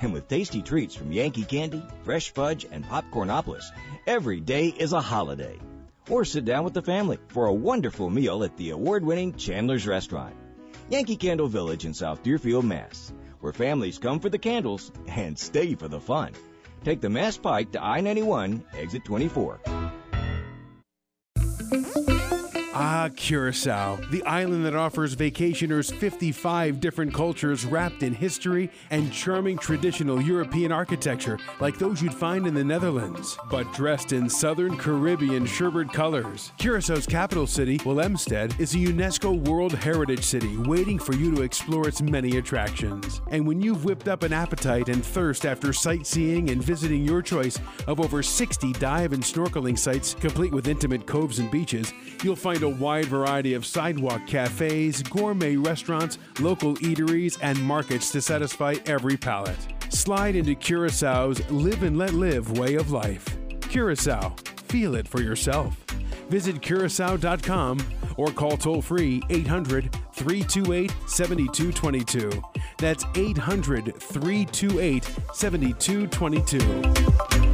And 0.00 0.12
with 0.12 0.26
tasty 0.26 0.62
treats 0.62 0.96
from 0.96 1.12
Yankee 1.12 1.44
Candy, 1.44 1.84
Fresh 2.02 2.32
Fudge, 2.32 2.66
and 2.72 2.84
Popcornopolis, 2.84 3.70
every 4.04 4.40
day 4.40 4.66
is 4.66 4.92
a 4.92 5.00
holiday. 5.00 5.60
Or 6.08 6.24
sit 6.24 6.44
down 6.44 6.64
with 6.64 6.74
the 6.74 6.82
family 6.82 7.18
for 7.28 7.46
a 7.46 7.54
wonderful 7.54 8.10
meal 8.10 8.44
at 8.44 8.56
the 8.56 8.70
award-winning 8.70 9.34
Chandler's 9.34 9.86
Restaurant. 9.86 10.34
Yankee 10.90 11.16
Candle 11.16 11.48
Village 11.48 11.86
in 11.86 11.94
South 11.94 12.22
Deerfield, 12.22 12.64
Mass, 12.64 13.12
where 13.40 13.52
families 13.54 13.98
come 13.98 14.20
for 14.20 14.28
the 14.28 14.38
candles 14.38 14.92
and 15.06 15.38
stay 15.38 15.74
for 15.74 15.88
the 15.88 16.00
fun. 16.00 16.32
Take 16.84 17.00
the 17.00 17.08
Mass 17.08 17.38
Pike 17.38 17.72
to 17.72 17.82
I-91, 17.82 18.62
exit 18.76 19.04
24. 19.06 19.60
Ah, 22.76 23.08
Curacao, 23.14 24.00
the 24.10 24.24
island 24.24 24.66
that 24.66 24.74
offers 24.74 25.14
vacationers 25.14 25.94
55 25.94 26.80
different 26.80 27.14
cultures 27.14 27.64
wrapped 27.64 28.02
in 28.02 28.12
history 28.12 28.68
and 28.90 29.12
charming 29.12 29.56
traditional 29.56 30.20
European 30.20 30.72
architecture 30.72 31.38
like 31.60 31.78
those 31.78 32.02
you'd 32.02 32.12
find 32.12 32.48
in 32.48 32.54
the 32.54 32.64
Netherlands, 32.64 33.38
but 33.48 33.72
dressed 33.74 34.12
in 34.12 34.28
southern 34.28 34.76
Caribbean 34.76 35.46
sherbet 35.46 35.92
colors. 35.92 36.50
Curaçao's 36.58 37.06
capital 37.06 37.46
city, 37.46 37.78
Willemstad, 37.78 38.58
is 38.58 38.74
a 38.74 38.78
UNESCO 38.78 39.38
World 39.48 39.74
Heritage 39.74 40.24
City 40.24 40.56
waiting 40.56 40.98
for 40.98 41.14
you 41.14 41.32
to 41.32 41.42
explore 41.42 41.86
its 41.86 42.02
many 42.02 42.38
attractions. 42.38 43.20
And 43.30 43.46
when 43.46 43.60
you've 43.60 43.84
whipped 43.84 44.08
up 44.08 44.24
an 44.24 44.32
appetite 44.32 44.88
and 44.88 45.04
thirst 45.04 45.46
after 45.46 45.72
sightseeing 45.72 46.50
and 46.50 46.60
visiting 46.60 47.04
your 47.04 47.22
choice 47.22 47.56
of 47.86 48.00
over 48.00 48.20
60 48.20 48.72
dive 48.74 49.12
and 49.12 49.22
snorkeling 49.22 49.78
sites 49.78 50.14
complete 50.14 50.52
with 50.52 50.66
intimate 50.66 51.06
coves 51.06 51.38
and 51.38 51.48
beaches, 51.52 51.92
you'll 52.24 52.34
find 52.34 52.63
a 52.64 52.68
wide 52.68 53.04
variety 53.04 53.54
of 53.54 53.64
sidewalk 53.64 54.26
cafes, 54.26 55.02
gourmet 55.02 55.56
restaurants, 55.56 56.18
local 56.40 56.74
eateries, 56.76 57.38
and 57.42 57.62
markets 57.62 58.10
to 58.10 58.20
satisfy 58.20 58.74
every 58.86 59.16
palate. 59.16 59.56
Slide 59.90 60.34
into 60.34 60.56
Curaçao's 60.56 61.48
live 61.50 61.84
and 61.84 61.96
let 61.96 62.14
live 62.14 62.58
way 62.58 62.74
of 62.74 62.90
life. 62.90 63.24
Curacao, 63.60 64.34
feel 64.68 64.96
it 64.96 65.06
for 65.06 65.20
yourself. 65.20 65.76
Visit 66.28 66.60
curacao.com 66.60 67.78
or 68.16 68.28
call 68.28 68.56
toll 68.56 68.82
free 68.82 69.22
800 69.30 69.92
328 70.14 70.92
7222. 71.06 72.42
That's 72.78 73.04
800 73.14 73.94
328 74.00 75.04
7222. 75.32 77.53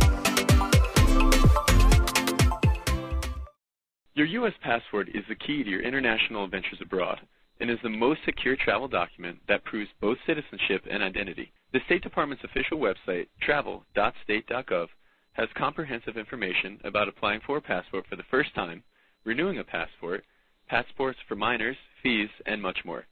Your 4.20 4.44
U.S. 4.44 4.52
passport 4.62 5.08
is 5.14 5.24
the 5.30 5.34
key 5.34 5.64
to 5.64 5.70
your 5.70 5.80
international 5.80 6.44
adventures 6.44 6.78
abroad 6.82 7.20
and 7.58 7.70
is 7.70 7.78
the 7.82 7.88
most 7.88 8.20
secure 8.26 8.54
travel 8.54 8.86
document 8.86 9.38
that 9.48 9.64
proves 9.64 9.88
both 9.98 10.18
citizenship 10.26 10.84
and 10.90 11.02
identity. 11.02 11.50
The 11.72 11.80
State 11.86 12.02
Department's 12.02 12.44
official 12.44 12.76
website, 12.76 13.28
travel.state.gov, 13.40 14.88
has 15.32 15.48
comprehensive 15.56 16.18
information 16.18 16.78
about 16.84 17.08
applying 17.08 17.40
for 17.46 17.56
a 17.56 17.62
passport 17.62 18.04
for 18.10 18.16
the 18.16 18.28
first 18.30 18.54
time, 18.54 18.82
renewing 19.24 19.58
a 19.58 19.64
passport, 19.64 20.22
passports 20.68 21.18
for 21.26 21.34
minors, 21.34 21.78
fees, 22.02 22.28
and 22.44 22.60
much 22.60 22.80
more. 22.84 23.06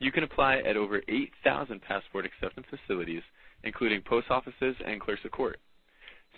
You 0.00 0.12
can 0.12 0.22
apply 0.22 0.58
at 0.58 0.76
over 0.76 1.00
8,000 1.08 1.80
passport 1.80 2.26
acceptance 2.26 2.66
facilities, 2.68 3.22
including 3.64 4.02
post 4.02 4.26
offices 4.28 4.76
and 4.84 5.00
clerks 5.00 5.24
of 5.24 5.30
court. 5.30 5.60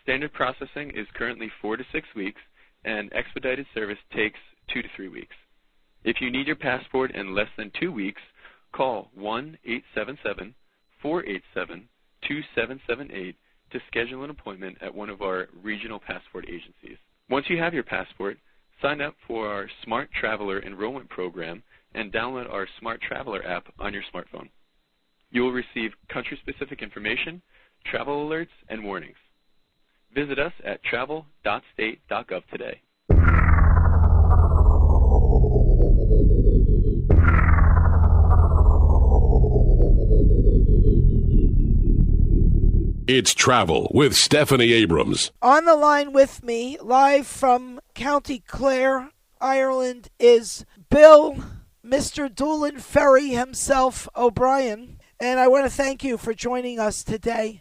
Standard 0.05 0.32
processing 0.32 0.93
is 0.94 1.09
currently 1.14 1.51
four 1.60 1.76
to 1.76 1.84
six 1.90 2.06
weeks, 2.14 2.40
and 2.85 3.12
expedited 3.12 3.66
service 3.74 3.98
takes 4.15 4.39
two 4.73 4.82
to 4.82 4.89
three 4.97 5.09
weeks. 5.09 5.36
If 6.05 6.20
you 6.20 6.31
need 6.31 6.47
your 6.47 6.56
passport 6.56 7.12
in 7.15 7.35
less 7.35 7.48
than 7.56 7.73
two 7.81 7.93
weeks, 7.93 8.20
call 8.73 9.11
1 9.15 9.59
877 9.65 10.55
487 11.01 11.89
2778 12.27 13.36
to 13.73 13.81
schedule 13.89 14.24
an 14.24 14.31
appointment 14.31 14.78
at 14.81 14.94
one 14.94 15.11
of 15.11 15.23
our 15.23 15.48
regional 15.62 15.98
passport 15.98 16.44
agencies. 16.48 16.98
Once 17.28 17.47
you 17.48 17.59
have 17.59 17.74
your 17.74 17.82
passport, 17.82 18.39
sign 18.82 19.01
up 19.01 19.15
for 19.27 19.48
our 19.48 19.69
Smart 19.82 20.11
Traveler 20.19 20.62
enrollment 20.62 21.09
program 21.09 21.62
and 21.94 22.12
download 22.12 22.51
our 22.51 22.66
Smart 22.81 23.01
Traveler 23.01 23.47
app 23.47 23.66
on 23.78 23.93
your 23.93 24.02
smartphone. 24.15 24.48
You 25.31 25.43
will 25.43 25.52
receive 25.52 25.93
country 26.12 26.39
specific 26.43 26.82
information, 26.82 27.43
travel 27.86 28.28
alerts, 28.28 28.55
and 28.69 28.85
warnings. 28.85 29.16
Visit 30.15 30.39
us 30.39 30.53
at 30.65 30.82
travel.state.gov 30.85 32.43
today. 32.51 32.81
It's 43.07 43.35
travel 43.35 43.91
with 43.93 44.16
Stephanie 44.16 44.73
Abrams. 44.73 45.31
On 45.43 45.66
the 45.66 45.77
line 45.77 46.15
with 46.15 46.43
me, 46.43 46.78
live 46.81 47.27
from 47.27 47.78
County 47.95 48.39
Clare, 48.39 49.11
Ireland, 49.43 50.09
is 50.19 50.65
Bill, 50.89 51.36
Mr. 51.85 52.35
Doolin 52.35 52.78
Ferry 52.78 53.28
himself, 53.28 54.09
O'Brien. 54.16 55.01
And 55.20 55.39
I 55.39 55.49
want 55.49 55.66
to 55.66 55.70
thank 55.70 56.03
you 56.03 56.16
for 56.16 56.32
joining 56.32 56.78
us 56.78 57.05
today. 57.05 57.61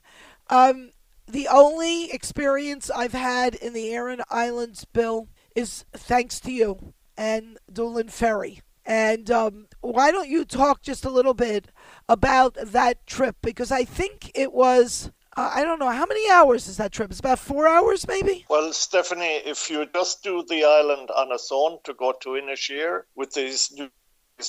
Um, 0.50 0.93
the 1.28 1.48
only 1.48 2.12
experience 2.12 2.90
I've 2.90 3.14
had 3.14 3.56
in 3.56 3.74
the 3.74 3.94
Aran 3.94 4.22
Islands, 4.30 4.86
Bill, 4.86 5.28
is 5.56 5.86
thanks 5.94 6.40
to 6.42 6.52
you 6.52 6.94
and 7.18 7.58
Doolin 7.72 8.10
Ferry. 8.10 8.62
And 8.86 9.32
um, 9.32 9.68
why 9.82 10.12
don't 10.12 10.30
you 10.30 10.44
talk 10.44 10.82
just 10.82 11.06
a 11.06 11.10
little 11.10 11.34
bit 11.34 11.70
about 12.10 12.58
that 12.62 13.06
trip? 13.08 13.38
Because 13.42 13.72
I 13.72 13.86
think 13.86 14.32
it 14.36 14.52
was, 14.52 15.12
uh, 15.38 15.52
I 15.54 15.64
don't 15.64 15.80
know, 15.80 15.90
how 15.90 16.06
many 16.06 16.30
hours 16.30 16.68
is 16.68 16.78
that 16.78 16.92
trip? 16.92 17.10
It's 17.10 17.20
about 17.20 17.40
four 17.40 17.68
hours, 17.68 18.08
maybe? 18.08 18.46
Well, 18.50 18.74
Stephanie, 18.74 19.42
if 19.46 19.70
you 19.70 19.88
just 19.94 20.24
do 20.24 20.44
the 20.48 20.66
island 20.66 21.12
on 21.12 21.32
its 21.32 21.50
own 21.52 21.80
to 21.86 21.94
go 21.94 22.14
to 22.22 22.30
Inisheer, 22.30 23.04
with 23.16 23.34
these 23.34 23.72
new 23.72 23.90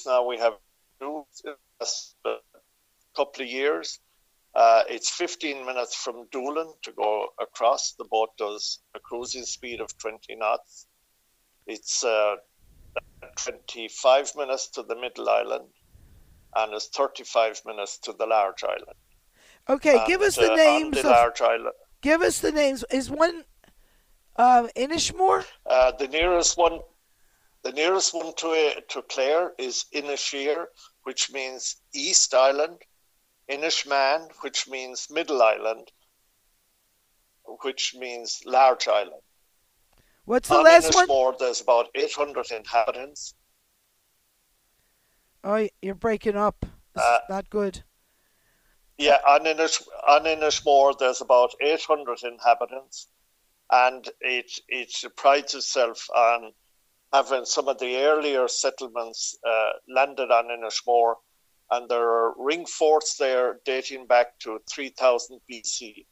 now 0.07 0.27
we 0.27 0.39
have 0.39 0.55
two 0.99 1.25
a 2.25 2.35
couple 3.15 3.45
of 3.45 3.49
years, 3.49 4.01
uh, 4.55 4.83
it's 4.89 5.11
15 5.11 5.67
minutes 5.67 5.95
from 5.97 6.27
Doolin 6.31 6.73
to 6.83 6.93
go 6.93 7.29
across. 7.41 7.95
The 7.99 8.05
boat 8.11 8.31
does 8.39 8.81
a 8.95 9.01
cruising 9.01 9.45
speed 9.45 9.81
of 9.81 9.97
20 9.99 10.37
knots. 10.37 10.87
It's 11.67 12.05
uh, 12.05 12.37
25 13.37 14.33
minutes 14.37 14.71
to 14.71 14.83
the 14.83 14.97
middle 14.97 15.29
island 15.29 15.69
and 16.57 16.73
it's 16.73 16.89
35 16.89 17.63
minutes 17.67 17.99
to 17.99 18.13
the 18.13 18.27
large 18.27 18.63
island. 18.65 18.99
Okay, 19.69 19.99
and, 19.99 20.07
give 20.07 20.21
us 20.21 20.37
the 20.37 20.53
uh, 20.53 20.57
names. 20.57 21.03
The 21.03 21.09
large 21.09 21.41
island. 21.41 21.75
Give 22.03 22.21
us 22.21 22.41
the 22.41 22.53
names. 22.53 22.85
Is 22.91 23.11
one 23.11 23.45
uh, 24.37 24.69
Inishmore? 24.77 25.45
Uh, 25.67 25.93
the 25.93 26.09
nearest 26.09 26.59
one, 26.59 26.81
the 27.63 27.73
nearest 27.73 28.15
one 28.15 28.35
to 28.37 28.83
to 28.91 29.03
Clare 29.03 29.53
is 29.59 29.87
Inisheer, 29.95 30.67
which 31.05 31.33
means 31.33 31.77
East 31.95 32.35
Island. 32.35 32.79
Inishmaan, 33.51 34.31
which 34.41 34.69
means 34.69 35.09
Middle 35.11 35.43
Island, 35.43 35.91
which 37.63 37.95
means 37.99 38.43
Large 38.47 38.89
Island. 38.89 39.23
What's 40.25 40.49
the 40.49 40.57
On 40.57 40.65
last 40.65 40.93
Inishmore, 40.93 41.27
one? 41.27 41.35
There's 41.39 41.61
about 41.61 41.89
800 41.95 42.51
inhabitants. 42.51 43.35
Oh, 45.43 45.69
you're 45.83 45.95
breaking 45.95 46.37
up. 46.37 46.65
Uh, 46.97 47.19
not 47.29 47.51
good. 47.51 47.83
Yeah, 48.97 49.19
on 49.27 49.41
Inish, 49.41 49.83
on 50.09 50.25
Inishmore, 50.25 50.97
there's 50.99 51.21
about 51.21 51.51
800 51.61 52.23
inhabitants, 52.23 53.09
and 53.71 54.09
it 54.21 54.51
it 54.69 54.93
prides 55.17 55.55
itself 55.55 56.09
on 56.15 56.53
having 57.13 57.45
some 57.45 57.69
of 57.69 57.79
the 57.79 57.97
earlier 57.97 58.49
settlements 58.49 59.37
uh, 59.47 59.71
landed 59.89 60.31
on 60.31 60.47
Inishmore, 60.47 61.17
and 61.71 61.89
there 61.89 62.09
are 62.09 62.35
ring 62.39 62.67
forts 62.67 63.17
there 63.17 63.59
dating 63.65 64.07
back 64.07 64.39
to 64.41 64.61
3000 64.71 65.41
BC, 65.51 66.07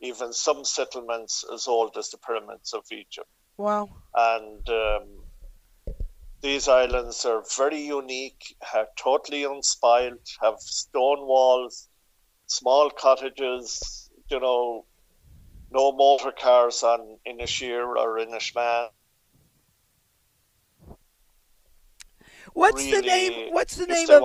even 0.00 0.32
some 0.32 0.64
settlements 0.64 1.44
as 1.52 1.66
old 1.66 1.96
as 1.96 2.10
the 2.10 2.18
pyramids 2.18 2.72
of 2.72 2.84
Egypt. 2.92 3.28
Wow. 3.56 3.88
And 4.14 4.68
um, 4.68 5.94
these 6.40 6.68
islands 6.68 7.24
are 7.24 7.42
very 7.56 7.80
unique, 7.80 8.56
are 8.74 8.88
totally 8.96 9.44
unspoiled, 9.44 10.18
have 10.40 10.60
stone 10.60 11.26
walls, 11.26 11.88
small 12.46 12.90
cottages, 12.90 14.10
you 14.28 14.40
know, 14.40 14.84
no 15.70 15.92
motor 15.92 16.32
cars 16.32 16.82
on 16.82 17.18
Inisheer 17.26 17.96
or 17.96 18.18
Inishmaan. 18.18 18.88
What's 22.52 22.84
really, 22.84 23.00
the 23.00 23.02
name? 23.02 23.52
What's 23.52 23.76
the 23.76 23.86
name 23.86 24.08
of? 24.10 24.22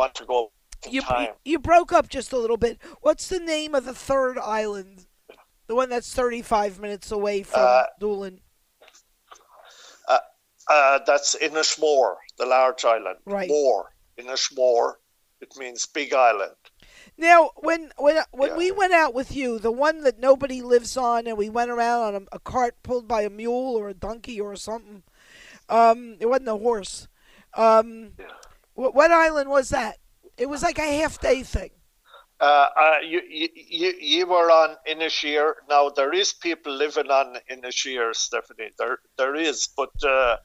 Want 0.85 0.95
to 0.95 1.01
go 1.01 1.19
you, 1.19 1.27
you 1.45 1.60
broke 1.60 1.91
up 1.91 2.10
just 2.10 2.31
a 2.31 2.38
little 2.38 2.57
bit. 2.57 2.80
What's 3.01 3.27
the 3.27 3.39
name 3.39 3.76
of 3.76 3.85
the 3.85 3.93
third 3.93 4.38
island? 4.38 5.06
The 5.68 5.76
one 5.76 5.89
that's 5.89 6.14
35 6.14 6.80
minutes 6.80 7.11
away 7.11 7.43
from 7.43 7.61
uh, 7.64 7.84
Doolin. 7.99 8.39
Uh, 10.07 10.18
uh, 10.69 10.99
that's 11.06 11.35
Inishmore, 11.35 12.15
the 12.38 12.45
large 12.45 12.85
island. 12.85 13.18
Right. 13.26 13.49
More. 13.49 13.93
Inishmore, 14.18 14.93
it 15.41 15.53
means 15.57 15.85
big 15.85 16.14
island. 16.14 16.56
Now, 17.18 17.51
when 17.57 17.91
when 17.97 18.23
when 18.31 18.51
yeah. 18.51 18.57
we 18.57 18.72
went 18.72 18.93
out 18.93 19.14
with 19.14 19.35
you, 19.35 19.60
the 19.60 19.72
one 19.72 20.03
that 20.03 20.19
nobody 20.19 20.61
lives 20.61 20.95
on, 20.95 21.27
and 21.27 21.38
we 21.38 21.49
went 21.49 21.69
around 21.69 22.15
on 22.15 22.15
a, 22.15 22.38
a 22.38 22.39
cart 22.39 22.76
pulled 22.81 23.07
by 23.07 23.23
a 23.23 23.30
mule 23.30 23.76
or 23.76 23.89
a 23.89 23.93
donkey 23.93 24.39
or 24.39 24.56
something. 24.56 25.03
Um, 25.68 26.15
it 26.19 26.27
wasn't 26.27 26.47
a 26.47 26.57
horse. 26.57 27.07
Um, 27.53 28.14
yeah. 28.18 28.26
what, 28.73 28.95
what 28.95 29.11
island 29.11 29.49
was 29.49 29.69
that? 29.69 29.97
It 30.39 30.49
was 30.49 30.63
like 30.63 30.79
a 30.79 30.99
half 31.01 31.19
day 31.19 31.43
thing. 31.43 31.71
Uh, 32.39 32.67
uh, 32.79 32.97
you, 33.05 33.21
you, 33.29 33.93
you 33.99 34.25
were 34.25 34.49
on 34.49 34.77
Inisheer. 34.89 35.53
Now 35.69 35.89
there 35.89 36.13
is 36.13 36.33
people 36.33 36.73
living 36.73 37.11
on 37.11 37.37
Inisheer, 37.51 38.15
Stephanie. 38.15 38.69
There, 38.77 38.99
there 39.17 39.35
is, 39.35 39.67
but 39.75 39.91
uh, 40.03 40.37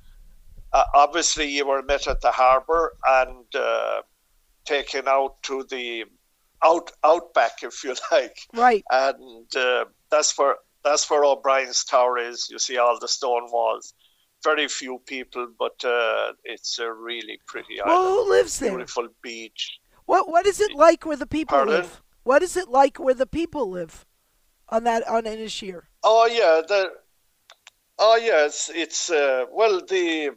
uh, 0.72 0.84
obviously 0.92 1.48
you 1.48 1.66
were 1.66 1.82
met 1.82 2.08
at 2.08 2.20
the 2.20 2.32
harbour 2.32 2.94
and 3.06 3.46
uh, 3.54 4.02
taken 4.64 5.06
out 5.06 5.40
to 5.44 5.64
the 5.70 6.04
out 6.64 6.90
outback, 7.04 7.62
if 7.62 7.84
you 7.84 7.94
like. 8.12 8.38
Right. 8.52 8.82
And 8.90 9.56
uh, 9.56 9.84
that's 10.10 10.36
where 10.36 10.56
that's 10.82 11.08
where 11.08 11.24
O'Brien's 11.24 11.84
Tower 11.84 12.18
is. 12.18 12.48
You 12.50 12.58
see 12.58 12.76
all 12.76 12.98
the 13.00 13.08
stone 13.08 13.50
walls. 13.52 13.94
Very 14.42 14.68
few 14.68 15.00
people, 15.06 15.48
but 15.58 15.82
uh, 15.84 16.32
it's 16.44 16.78
a 16.78 16.92
really 16.92 17.40
pretty 17.46 17.78
well, 17.86 17.96
island. 17.96 18.08
who 18.08 18.30
lives 18.30 18.58
there? 18.58 18.70
Beautiful 18.72 19.08
beach. 19.22 19.78
What 20.06 20.28
What 20.28 20.46
is 20.46 20.60
it 20.60 20.74
like 20.74 21.06
where 21.06 21.16
the 21.16 21.26
people 21.26 21.56
Pardon? 21.56 21.74
live? 21.74 22.02
What 22.22 22.42
is 22.42 22.56
it 22.56 22.68
like 22.68 22.98
where 22.98 23.14
the 23.14 23.26
people 23.26 23.70
live 23.70 24.06
on 24.68 24.84
that 24.84 25.06
on 25.08 25.24
Inisheer? 25.24 25.82
Oh 26.02 26.26
yeah, 26.26 26.62
the 26.66 26.90
oh 27.98 28.16
yes, 28.16 28.70
it's 28.74 29.10
uh, 29.10 29.44
well 29.50 29.80
the 29.80 30.30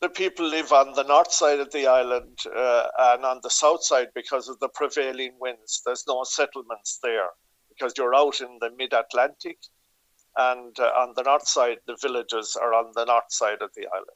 the 0.00 0.08
people 0.08 0.46
live 0.46 0.72
on 0.72 0.94
the 0.94 1.04
north 1.04 1.32
side 1.32 1.60
of 1.60 1.70
the 1.72 1.86
island 1.86 2.38
uh, 2.54 2.86
and 2.98 3.24
on 3.24 3.40
the 3.42 3.50
south 3.50 3.84
side 3.84 4.08
because 4.14 4.48
of 4.48 4.58
the 4.60 4.68
prevailing 4.68 5.32
winds. 5.38 5.82
There's 5.84 6.04
no 6.08 6.24
settlements 6.24 6.98
there 7.02 7.28
because 7.68 7.92
you're 7.98 8.14
out 8.14 8.40
in 8.40 8.58
the 8.60 8.70
mid 8.76 8.92
Atlantic, 8.94 9.58
and 10.36 10.78
uh, 10.78 10.84
on 10.84 11.12
the 11.16 11.22
north 11.22 11.46
side, 11.46 11.78
the 11.86 11.98
villages 12.00 12.56
are 12.60 12.72
on 12.72 12.92
the 12.94 13.04
north 13.04 13.30
side 13.30 13.60
of 13.60 13.70
the 13.74 13.86
island. 13.92 14.06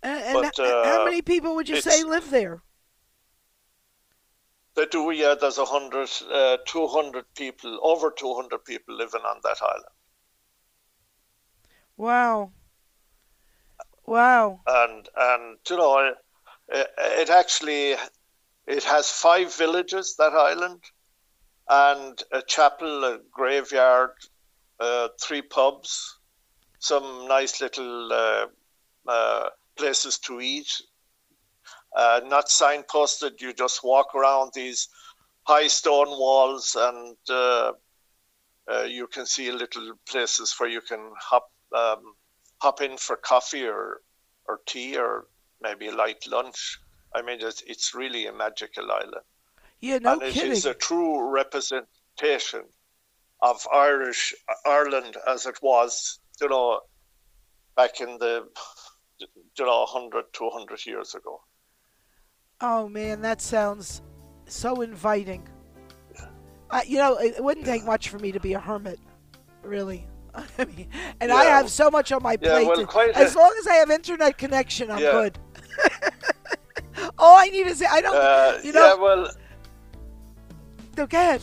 And, 0.00 0.34
but, 0.34 0.58
uh, 0.60 0.84
how 0.84 1.04
many 1.04 1.22
people 1.22 1.56
would 1.56 1.68
you 1.68 1.80
say 1.80 2.04
live 2.04 2.30
there? 2.30 2.62
They 4.78 4.86
do, 4.86 5.10
yeah. 5.10 5.34
There's 5.34 5.58
a 5.58 5.64
hundred, 5.64 6.08
uh, 6.32 6.58
200 6.64 7.24
people, 7.34 7.80
over 7.82 8.12
200 8.12 8.64
people 8.64 8.96
living 8.96 9.22
on 9.22 9.40
that 9.42 9.56
island. 9.60 9.84
Wow. 11.96 12.52
Wow. 14.06 14.60
And 14.68 15.08
and 15.16 15.58
you 15.68 15.76
know, 15.78 16.14
it, 16.68 16.86
it 16.96 17.28
actually 17.28 17.96
it 18.68 18.84
has 18.84 19.10
five 19.10 19.52
villages 19.52 20.14
that 20.16 20.32
island, 20.32 20.84
and 21.68 22.22
a 22.30 22.40
chapel, 22.42 23.02
a 23.02 23.18
graveyard, 23.32 24.12
uh, 24.78 25.08
three 25.20 25.42
pubs, 25.42 26.20
some 26.78 27.26
nice 27.26 27.60
little 27.60 28.12
uh, 28.12 28.46
uh, 29.08 29.48
places 29.74 30.18
to 30.18 30.40
eat. 30.40 30.70
Uh, 31.98 32.20
not 32.26 32.46
signposted. 32.46 33.40
You 33.40 33.52
just 33.52 33.82
walk 33.82 34.14
around 34.14 34.52
these 34.54 34.88
high 35.42 35.66
stone 35.66 36.10
walls, 36.10 36.76
and 36.78 37.16
uh, 37.28 37.72
uh, 38.70 38.82
you 38.82 39.08
can 39.08 39.26
see 39.26 39.50
little 39.50 39.94
places 40.08 40.54
where 40.58 40.68
you 40.68 40.80
can 40.80 41.10
hop 41.20 41.50
um, 41.74 42.14
hop 42.60 42.80
in 42.80 42.96
for 42.96 43.16
coffee 43.16 43.66
or, 43.66 44.00
or 44.46 44.60
tea 44.64 44.96
or 44.96 45.26
maybe 45.60 45.88
a 45.88 45.94
light 45.94 46.24
lunch. 46.28 46.78
I 47.14 47.22
mean, 47.22 47.38
it's, 47.40 47.62
it's 47.66 47.94
really 47.94 48.26
a 48.26 48.32
magical 48.32 48.90
island. 48.90 49.24
Yeah, 49.80 49.98
no 49.98 50.12
and 50.14 50.22
it 50.22 50.34
kidding. 50.34 50.52
is 50.52 50.66
a 50.66 50.74
true 50.74 51.28
representation 51.28 52.62
of 53.40 53.66
Irish 53.72 54.34
Ireland 54.64 55.16
as 55.26 55.46
it 55.46 55.58
was, 55.62 56.20
you 56.40 56.48
know, 56.48 56.80
back 57.76 58.00
in 58.00 58.18
the, 58.18 58.48
you 59.20 59.64
know, 59.64 59.80
100, 59.80 60.24
200 60.32 60.86
years 60.86 61.14
ago. 61.14 61.40
Oh 62.60 62.88
man, 62.88 63.20
that 63.22 63.40
sounds 63.40 64.02
so 64.46 64.80
inviting. 64.80 65.46
Uh, 66.70 66.80
you 66.86 66.98
know, 66.98 67.16
it 67.16 67.42
wouldn't 67.42 67.64
take 67.64 67.84
much 67.84 68.08
for 68.08 68.18
me 68.18 68.32
to 68.32 68.40
be 68.40 68.52
a 68.52 68.60
hermit, 68.60 68.98
really. 69.62 70.06
I 70.34 70.64
mean, 70.64 70.88
and 71.20 71.30
yeah. 71.30 71.36
I 71.36 71.44
have 71.44 71.70
so 71.70 71.90
much 71.90 72.12
on 72.12 72.22
my 72.22 72.36
yeah, 72.40 72.50
plate. 72.50 72.66
Well, 72.66 72.86
to, 72.86 73.18
as 73.18 73.34
long 73.34 73.54
as 73.58 73.66
I 73.66 73.74
have 73.74 73.90
internet 73.90 74.38
connection, 74.38 74.90
I'm 74.90 75.02
yeah. 75.02 75.12
good. 75.12 75.38
All 77.18 77.36
I 77.36 77.46
need 77.46 77.66
is 77.66 77.82
I 77.82 78.00
don't. 78.00 78.16
Uh, 78.16 78.58
you 78.62 78.72
know. 78.72 78.86
Yeah, 78.86 78.94
well. 78.94 79.30
No, 80.96 81.06
go 81.06 81.16
ahead. 81.16 81.42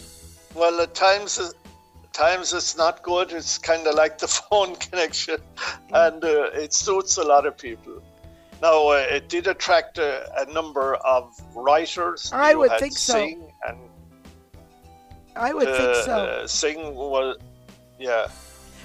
Well, 0.53 0.81
at 0.81 0.93
times, 0.93 1.39
at 1.39 2.13
times 2.13 2.53
it's 2.53 2.77
not 2.77 3.03
good. 3.03 3.31
It's 3.31 3.57
kind 3.57 3.87
of 3.87 3.95
like 3.95 4.17
the 4.17 4.27
phone 4.49 4.75
connection, 4.75 5.37
and 5.93 6.23
uh, 6.23 6.49
it 6.53 6.73
suits 6.73 7.17
a 7.17 7.23
lot 7.23 7.45
of 7.45 7.57
people. 7.57 8.01
Now, 8.61 8.89
uh, 8.89 9.05
it 9.09 9.29
did 9.29 9.47
attract 9.47 9.97
a, 9.97 10.29
a, 10.41 10.51
number 10.51 10.95
of 10.95 11.39
writers. 11.55 12.31
I 12.33 12.55
would 12.55 12.71
think 12.79 12.97
so. 12.97 13.17
And, 13.67 13.77
I 15.35 15.53
would 15.53 15.67
uh, 15.67 15.77
think 15.77 16.05
so. 16.05 16.11
Uh, 16.11 16.47
Synge 16.47 16.93
was, 16.93 17.37
yeah. 17.99 18.27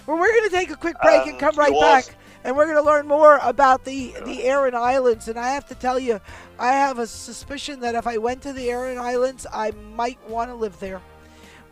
Well, 0.06 0.18
we're 0.18 0.32
going 0.32 0.50
to 0.50 0.56
take 0.56 0.70
a 0.70 0.76
quick 0.76 0.96
break 1.00 1.22
and, 1.22 1.30
and 1.30 1.38
come 1.38 1.54
right 1.54 1.72
back 1.80 2.16
and 2.44 2.56
we're 2.56 2.64
going 2.64 2.76
to 2.76 2.82
learn 2.82 3.06
more 3.06 3.38
about 3.42 3.84
the 3.84 4.14
the 4.24 4.44
Aran 4.44 4.74
Islands. 4.74 5.28
And 5.28 5.38
I 5.38 5.50
have 5.50 5.66
to 5.68 5.74
tell 5.74 5.98
you, 5.98 6.20
I 6.58 6.72
have 6.72 6.98
a 6.98 7.06
suspicion 7.06 7.80
that 7.80 7.94
if 7.94 8.06
I 8.06 8.18
went 8.18 8.42
to 8.42 8.52
the 8.52 8.70
Aran 8.70 8.98
Islands, 8.98 9.46
I 9.52 9.72
might 9.72 10.18
want 10.28 10.50
to 10.50 10.54
live 10.54 10.78
there. 10.80 11.00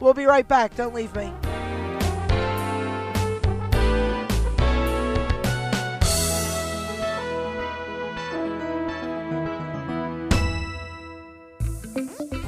We'll 0.01 0.15
be 0.15 0.27
right 0.27 0.47
back. 0.47 0.77
Don't 0.77 0.95
leave 0.95 1.15
me. 1.15 1.33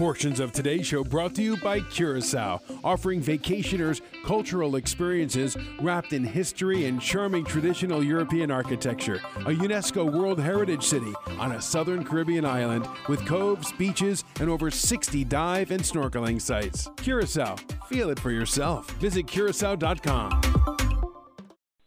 Portions 0.00 0.40
of 0.40 0.50
today's 0.52 0.86
show 0.86 1.04
brought 1.04 1.34
to 1.34 1.42
you 1.42 1.58
by 1.58 1.78
Curacao, 1.78 2.62
offering 2.82 3.20
vacationers 3.20 4.00
cultural 4.24 4.76
experiences 4.76 5.58
wrapped 5.78 6.14
in 6.14 6.24
history 6.24 6.86
and 6.86 7.02
charming 7.02 7.44
traditional 7.44 8.02
European 8.02 8.50
architecture. 8.50 9.16
A 9.40 9.50
UNESCO 9.50 10.10
World 10.10 10.40
Heritage 10.40 10.84
City 10.84 11.12
on 11.38 11.52
a 11.52 11.60
southern 11.60 12.02
Caribbean 12.02 12.46
island 12.46 12.88
with 13.10 13.26
coves, 13.26 13.72
beaches, 13.72 14.24
and 14.40 14.48
over 14.48 14.70
60 14.70 15.22
dive 15.24 15.70
and 15.70 15.82
snorkeling 15.82 16.40
sites. 16.40 16.88
Curacao, 16.96 17.56
feel 17.90 18.08
it 18.08 18.18
for 18.18 18.30
yourself. 18.30 18.90
Visit 18.92 19.26
curacao.com. 19.26 20.40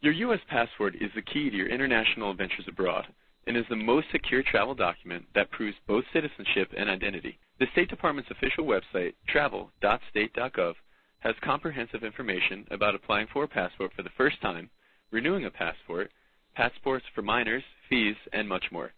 Your 0.01 0.13
U.S. 0.13 0.39
passport 0.47 0.93
is 1.01 1.09
the 1.15 1.23
key 1.23 1.49
to 1.49 1.55
your 1.55 1.67
international 1.67 2.29
adventures 2.29 2.65
abroad 2.67 3.07
and 3.47 3.57
is 3.57 3.65
the 3.69 3.75
most 3.75 4.07
secure 4.11 4.43
travel 4.43 4.75
document 4.75 5.25
that 5.35 5.51
proves 5.51 5.75
both 5.87 6.05
citizenship 6.13 6.71
and 6.77 6.89
identity. 6.89 7.37
The 7.59 7.67
State 7.73 7.89
Department's 7.89 8.31
official 8.31 8.65
website, 8.65 9.13
travel.state.gov, 9.27 10.73
has 11.19 11.35
comprehensive 11.43 12.03
information 12.03 12.65
about 12.71 12.95
applying 12.95 13.27
for 13.31 13.43
a 13.43 13.47
passport 13.47 13.91
for 13.95 14.03
the 14.03 14.09
first 14.17 14.41
time, 14.41 14.69
renewing 15.11 15.45
a 15.45 15.51
passport, 15.51 16.11
passports 16.55 17.05
for 17.15 17.21
minors, 17.21 17.63
fees, 17.89 18.15
and 18.33 18.47
much 18.47 18.65
more. 18.71 18.91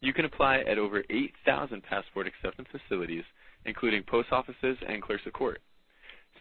You 0.00 0.12
can 0.12 0.24
apply 0.24 0.60
at 0.60 0.78
over 0.78 1.04
8,000 1.10 1.82
passport 1.82 2.26
acceptance 2.26 2.68
facilities, 2.72 3.24
including 3.66 4.02
post 4.02 4.28
offices 4.32 4.78
and 4.88 5.02
clerks 5.02 5.26
of 5.26 5.32
court. 5.32 5.60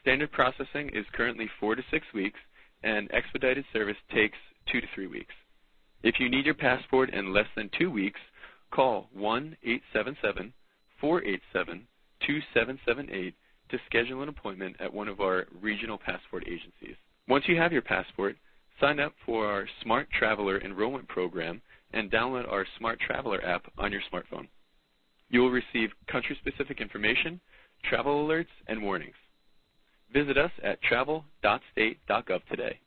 Standard 0.02 0.32
processing 0.32 0.90
is 0.94 1.06
currently 1.14 1.50
four 1.60 1.76
to 1.76 1.84
six 1.92 2.06
weeks, 2.14 2.40
and 2.84 3.12
expedited 3.12 3.66
service 3.74 3.98
takes 4.14 4.38
two 4.72 4.80
to 4.80 4.88
three 4.96 5.08
weeks. 5.08 5.34
If 6.02 6.20
you 6.20 6.30
need 6.30 6.46
your 6.46 6.56
passport 6.56 7.10
in 7.14 7.34
less 7.34 7.48
than 7.56 7.70
two 7.78 7.92
weeks, 7.92 8.20
call 8.72 9.10
1 9.14 9.58
877 9.64 10.54
487 11.02 11.88
2778 12.26 13.36
to 13.70 13.78
schedule 13.86 14.24
an 14.24 14.30
appointment 14.30 14.76
at 14.80 14.94
one 14.94 15.08
of 15.08 15.20
our 15.20 15.46
regional 15.62 15.98
passport 15.98 16.44
agencies. 16.48 16.96
Once 17.28 17.46
you 17.48 17.58
have 17.58 17.72
your 17.72 17.82
passport, 17.82 18.36
sign 18.80 19.00
up 19.00 19.14
for 19.26 19.46
our 19.46 19.68
Smart 19.84 20.08
Traveler 20.18 20.62
enrollment 20.62 21.08
program 21.08 21.62
and 21.94 22.12
download 22.12 22.50
our 22.50 22.66
Smart 22.78 23.00
Traveler 23.00 23.44
app 23.44 23.66
on 23.78 23.92
your 23.92 24.02
smartphone. 24.12 24.48
You 25.30 25.42
will 25.42 25.52
receive 25.52 25.90
country 26.08 26.38
specific 26.40 26.82
information, 26.82 27.40
travel 27.84 28.26
alerts, 28.26 28.48
and 28.68 28.82
warnings. 28.82 29.16
Visit 30.12 30.38
us 30.38 30.52
at 30.64 30.82
travel.state.gov 30.82 32.46
today. 32.50 32.80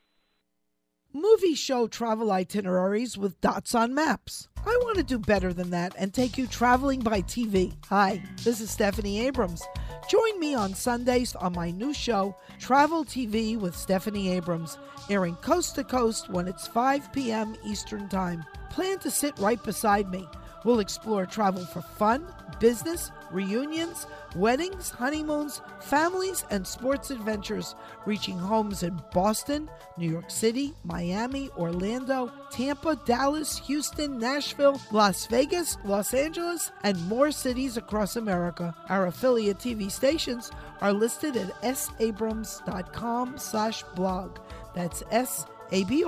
Movies 1.15 1.59
show 1.59 1.87
travel 1.87 2.33
itineraries 2.33 3.19
with 3.19 3.39
dots 3.43 3.75
on 3.75 3.93
maps. 3.93 4.49
I 4.65 4.79
want 4.83 4.97
to 4.97 5.03
do 5.03 5.19
better 5.19 5.53
than 5.53 5.69
that 5.69 5.95
and 5.99 6.15
take 6.15 6.39
you 6.39 6.47
traveling 6.47 7.01
by 7.01 7.21
TV. 7.21 7.75
Hi, 7.91 8.23
this 8.45 8.63
is 8.63 8.71
Stephanie 8.71 9.21
Abrams. 9.27 9.63
Join 10.09 10.41
me 10.41 10.55
on 10.55 10.73
Sundays 10.73 11.35
on 11.37 11.53
my 11.53 11.71
new 11.71 11.93
show, 11.93 12.35
Travel 12.59 13.05
TV 13.05 13.61
with 13.61 13.77
Stephanie 13.77 14.31
Abrams, 14.31 14.79
airing 15.11 15.37
coast 15.37 15.75
to 15.75 15.85
coast 15.85 16.31
when 16.31 16.49
it's 16.49 16.67
5 16.67 17.13
p.m. 17.13 17.57
Eastern 17.63 18.09
Time. 18.09 18.43
Plan 18.71 18.99
to 19.01 19.11
sit 19.11 19.39
right 19.39 19.63
beside 19.63 20.09
me. 20.11 20.27
We'll 20.65 20.81
explore 20.81 21.27
travel 21.27 21.65
for 21.65 21.83
fun, 21.83 22.27
business, 22.61 23.11
reunions, 23.33 24.07
weddings, 24.37 24.91
honeymoons, 24.91 25.61
families, 25.81 26.45
and 26.51 26.67
sports 26.67 27.11
adventures, 27.11 27.75
reaching 28.07 28.39
homes 28.39 28.83
in 28.83 29.01
Boston, 29.13 29.69
New 29.97 30.11
York 30.11 30.31
City, 30.31 30.75
Miami, 30.85 31.51
Orlando, 31.57 32.31
Tampa, 32.51 32.97
Dallas, 33.05 33.59
Houston, 33.67 34.19
Nashville, 34.19 34.81
Las 34.93 35.27
Vegas, 35.27 35.77
Los 35.85 36.15
Angeles, 36.15 36.71
and 36.85 37.01
more 37.09 37.31
cities 37.33 37.77
across 37.77 38.17
America. 38.17 38.75
Our 38.89 39.07
affiliate 39.07 39.59
TV 39.59 39.91
stations 39.91 40.51
are 40.81 40.93
listed 40.93 41.37
at 41.37 41.77
sabrams.com 41.77 43.39
slash 43.39 43.83
blog. 43.95 44.39
That's 44.75 45.03
S-A-B-R-A-M-S 45.11 46.03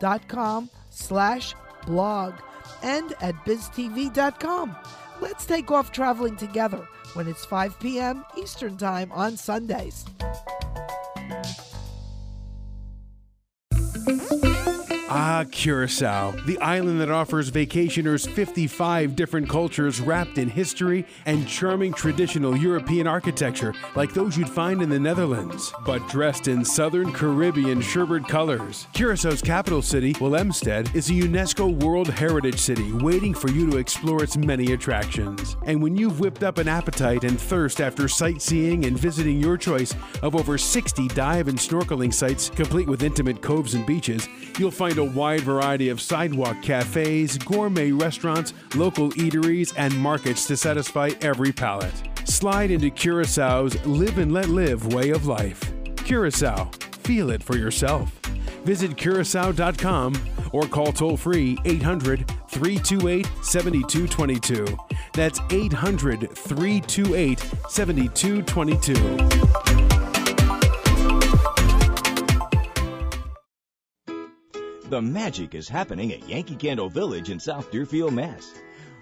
dot 0.00 0.28
com 0.28 0.68
slash 0.90 1.54
blog 1.86 2.34
and 2.82 3.14
at 3.20 3.34
biztv.com. 3.44 4.76
Let's 5.20 5.46
take 5.46 5.70
off 5.70 5.92
traveling 5.92 6.36
together 6.36 6.86
when 7.14 7.28
it's 7.28 7.44
5 7.44 7.78
p.m. 7.78 8.24
Eastern 8.36 8.76
Time 8.76 9.10
on 9.12 9.36
Sundays. 9.36 10.04
Ah, 15.16 15.44
Curacao, 15.48 16.32
the 16.44 16.58
island 16.58 17.00
that 17.00 17.08
offers 17.08 17.48
vacationers 17.48 18.28
55 18.28 19.14
different 19.14 19.48
cultures 19.48 20.00
wrapped 20.00 20.38
in 20.38 20.48
history 20.48 21.06
and 21.24 21.46
charming 21.46 21.92
traditional 21.92 22.56
European 22.56 23.06
architecture 23.06 23.72
like 23.94 24.12
those 24.12 24.36
you'd 24.36 24.48
find 24.48 24.82
in 24.82 24.88
the 24.88 24.98
Netherlands, 24.98 25.72
but 25.86 26.04
dressed 26.08 26.48
in 26.48 26.64
southern 26.64 27.12
Caribbean 27.12 27.80
sherbet 27.80 28.26
colors. 28.26 28.88
Curaçao's 28.92 29.40
capital 29.40 29.82
city, 29.82 30.14
Willemstad, 30.14 30.92
is 30.96 31.08
a 31.10 31.12
UNESCO 31.12 31.80
World 31.84 32.08
Heritage 32.08 32.58
City 32.58 32.90
waiting 32.94 33.34
for 33.34 33.52
you 33.52 33.70
to 33.70 33.76
explore 33.76 34.24
its 34.24 34.36
many 34.36 34.72
attractions. 34.72 35.56
And 35.62 35.80
when 35.80 35.94
you've 35.94 36.18
whipped 36.18 36.42
up 36.42 36.58
an 36.58 36.66
appetite 36.66 37.22
and 37.22 37.40
thirst 37.40 37.80
after 37.80 38.08
sightseeing 38.08 38.84
and 38.84 38.98
visiting 38.98 39.38
your 39.38 39.58
choice 39.58 39.94
of 40.24 40.34
over 40.34 40.58
60 40.58 41.06
dive 41.06 41.46
and 41.46 41.56
snorkeling 41.56 42.12
sites 42.12 42.50
complete 42.50 42.88
with 42.88 43.04
intimate 43.04 43.40
coves 43.40 43.74
and 43.74 43.86
beaches, 43.86 44.28
you'll 44.58 44.72
find 44.72 44.98
a 44.98 45.03
a 45.04 45.10
wide 45.10 45.42
variety 45.42 45.90
of 45.90 46.00
sidewalk 46.00 46.62
cafes, 46.62 47.36
gourmet 47.38 47.92
restaurants, 47.92 48.54
local 48.74 49.10
eateries, 49.10 49.72
and 49.76 49.94
markets 49.98 50.46
to 50.46 50.56
satisfy 50.56 51.10
every 51.20 51.52
palate. 51.52 51.92
Slide 52.24 52.70
into 52.70 52.90
Curaçao's 52.90 53.84
live 53.86 54.16
and 54.18 54.32
let 54.32 54.48
live 54.48 54.94
way 54.94 55.10
of 55.10 55.26
life. 55.26 55.60
Curacao, 55.96 56.70
feel 57.02 57.28
it 57.30 57.42
for 57.42 57.58
yourself. 57.58 58.10
Visit 58.64 58.96
curacao.com 58.96 60.14
or 60.52 60.62
call 60.62 60.92
toll 60.92 61.18
free 61.18 61.58
800 61.66 62.26
328 62.48 63.28
7222. 63.42 64.64
That's 65.12 65.38
800 65.50 66.34
328 66.34 67.38
7222. 67.68 69.83
The 74.94 75.02
magic 75.02 75.56
is 75.56 75.68
happening 75.68 76.12
at 76.12 76.28
Yankee 76.28 76.54
Candle 76.54 76.88
Village 76.88 77.28
in 77.28 77.40
South 77.40 77.72
Deerfield, 77.72 78.12
Mass. 78.12 78.54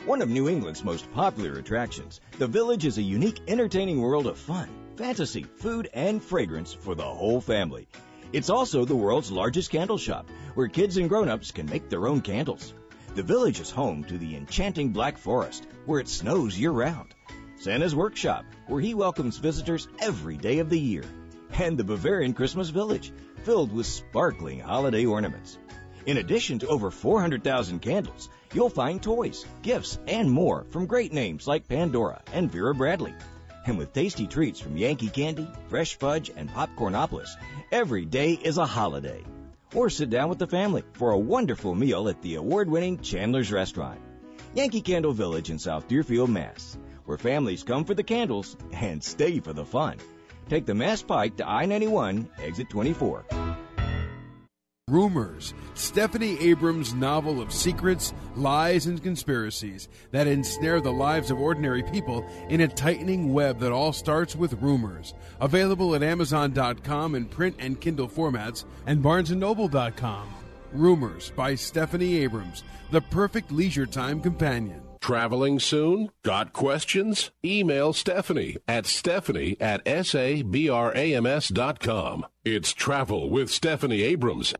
One 0.07 0.23
of 0.23 0.31
New 0.31 0.49
England's 0.49 0.83
most 0.83 1.13
popular 1.13 1.59
attractions, 1.59 2.23
the 2.39 2.47
village 2.47 2.87
is 2.87 2.97
a 2.97 3.03
unique, 3.03 3.43
entertaining 3.47 4.01
world 4.01 4.27
of 4.27 4.39
fun, 4.39 4.71
fantasy, 4.97 5.43
food, 5.43 5.91
and 5.93 6.23
fragrance 6.25 6.73
for 6.73 6.95
the 6.95 7.05
whole 7.05 7.43
family. 7.43 7.89
It's 8.33 8.49
also 8.49 8.87
the 8.87 8.97
world's 8.97 9.31
largest 9.31 9.71
candle 9.71 9.99
shop, 9.99 10.31
where 10.55 10.67
kids 10.67 10.97
and 10.97 11.11
grown-ups 11.11 11.51
can 11.51 11.67
make 11.67 11.91
their 11.91 12.09
own 12.09 12.23
candles. 12.23 12.73
The 13.15 13.23
village 13.23 13.61
is 13.61 13.71
home 13.71 14.03
to 14.05 14.17
the 14.17 14.35
enchanting 14.35 14.93
Black 14.93 15.19
Forest, 15.19 15.67
where 15.85 16.01
it 16.01 16.09
snows 16.09 16.59
year-round. 16.59 17.15
Santa's 17.59 17.95
Workshop, 17.95 18.47
where 18.67 18.81
he 18.81 18.95
welcomes 18.95 19.37
visitors 19.37 19.89
every 19.99 20.39
day 20.39 20.61
of 20.61 20.71
the 20.71 20.81
year. 20.81 21.05
And 21.53 21.77
the 21.77 21.85
Bavarian 21.85 22.33
Christmas 22.33 22.71
Village, 22.71 23.13
filled 23.43 23.75
with 23.75 23.85
sparkling 23.85 24.61
holiday 24.61 25.05
ornaments. 25.05 25.59
In 26.05 26.17
addition 26.17 26.59
to 26.59 26.67
over 26.67 26.91
400,000 26.91 27.81
candles, 27.81 28.29
you'll 28.53 28.69
find 28.69 29.01
toys, 29.01 29.47
gifts, 29.63 29.99
and 30.09 30.29
more 30.31 30.67
from 30.71 30.87
great 30.87 31.13
names 31.13 31.47
like 31.47 31.69
Pandora 31.69 32.23
and 32.33 32.51
Vera 32.51 32.75
Bradley. 32.75 33.15
And 33.67 33.79
with 33.79 33.93
tasty 33.93 34.27
treats 34.27 34.59
from 34.59 34.77
Yankee 34.77 35.09
Candy, 35.09 35.49
Fresh 35.69 35.97
Fudge, 35.97 36.33
and 36.35 36.51
Popcornopolis, 36.51 37.37
every 37.71 38.05
day 38.05 38.33
is 38.33 38.59
a 38.59 38.67
holiday. 38.67 39.23
Or 39.75 39.89
sit 39.89 40.11
down 40.11 40.29
with 40.29 40.41
the 40.41 40.49
family 40.49 40.83
for 40.95 41.13
a 41.13 41.19
wonderful 41.19 41.75
meal 41.75 42.09
at 42.09 42.21
the 42.21 42.35
award-winning 42.35 42.99
Chandler's 42.99 43.53
Restaurant. 43.53 44.01
Yankee 44.55 44.83
Candle 44.83 45.13
Village 45.13 45.51
in 45.51 45.59
South 45.61 45.87
Deerfield, 45.87 46.31
Mass., 46.31 46.77
where 47.05 47.17
families 47.17 47.63
come 47.63 47.85
for 47.85 47.95
the 47.95 48.03
candles 48.03 48.57
and 48.73 49.03
stay 49.03 49.39
for 49.39 49.53
the 49.53 49.65
fun. 49.65 49.99
Take 50.49 50.67
the 50.67 50.75
Mass 50.75 51.01
Pike 51.01 51.37
to 51.37 51.49
I 51.49 51.67
91, 51.67 52.29
exit 52.43 52.69
24. 52.69 53.52
Rumors, 54.93 55.55
Stephanie 55.73 56.39
Abrams' 56.39 56.93
novel 56.93 57.41
of 57.41 57.51
secrets, 57.51 58.13
lies, 58.37 58.85
and 58.85 59.03
conspiracies 59.03 59.89
that 60.11 60.27
ensnare 60.27 60.83
the 60.83 60.93
lives 60.93 61.31
of 61.31 61.41
ordinary 61.41 61.83
people 61.83 62.29
in 62.51 62.61
a 62.61 62.69
tightening 62.69 63.33
web 63.33 63.59
that 63.61 63.73
all 63.73 63.95
starts 63.95 64.37
with 64.37 64.61
rumors. 64.61 65.15
Available 65.41 65.95
at 65.95 66.03
Amazon.com 66.03 67.15
in 67.15 67.25
print 67.25 67.57
and 67.59 67.81
Kindle 67.81 68.07
formats 68.07 68.67
and 68.87 69.03
BarnesandNoble.com. 69.03 70.29
Rumors 70.73 71.31
by 71.31 71.55
Stephanie 71.55 72.19
Abrams, 72.19 72.63
the 72.91 73.01
perfect 73.01 73.51
leisure 73.51 73.87
time 73.87 74.21
companion. 74.21 74.83
Traveling 75.01 75.59
soon? 75.59 76.11
Got 76.23 76.53
questions? 76.53 77.31
Email 77.43 77.95
Stephanie 77.95 78.59
at 78.69 78.85
stephanie 78.85 79.57
at 79.59 79.81
sabrams.com. 79.87 80.47
It's 82.45 82.73
Travel 82.75 83.31
with 83.31 83.51
Stephanie 83.51 84.03
Abrams. 84.03 84.55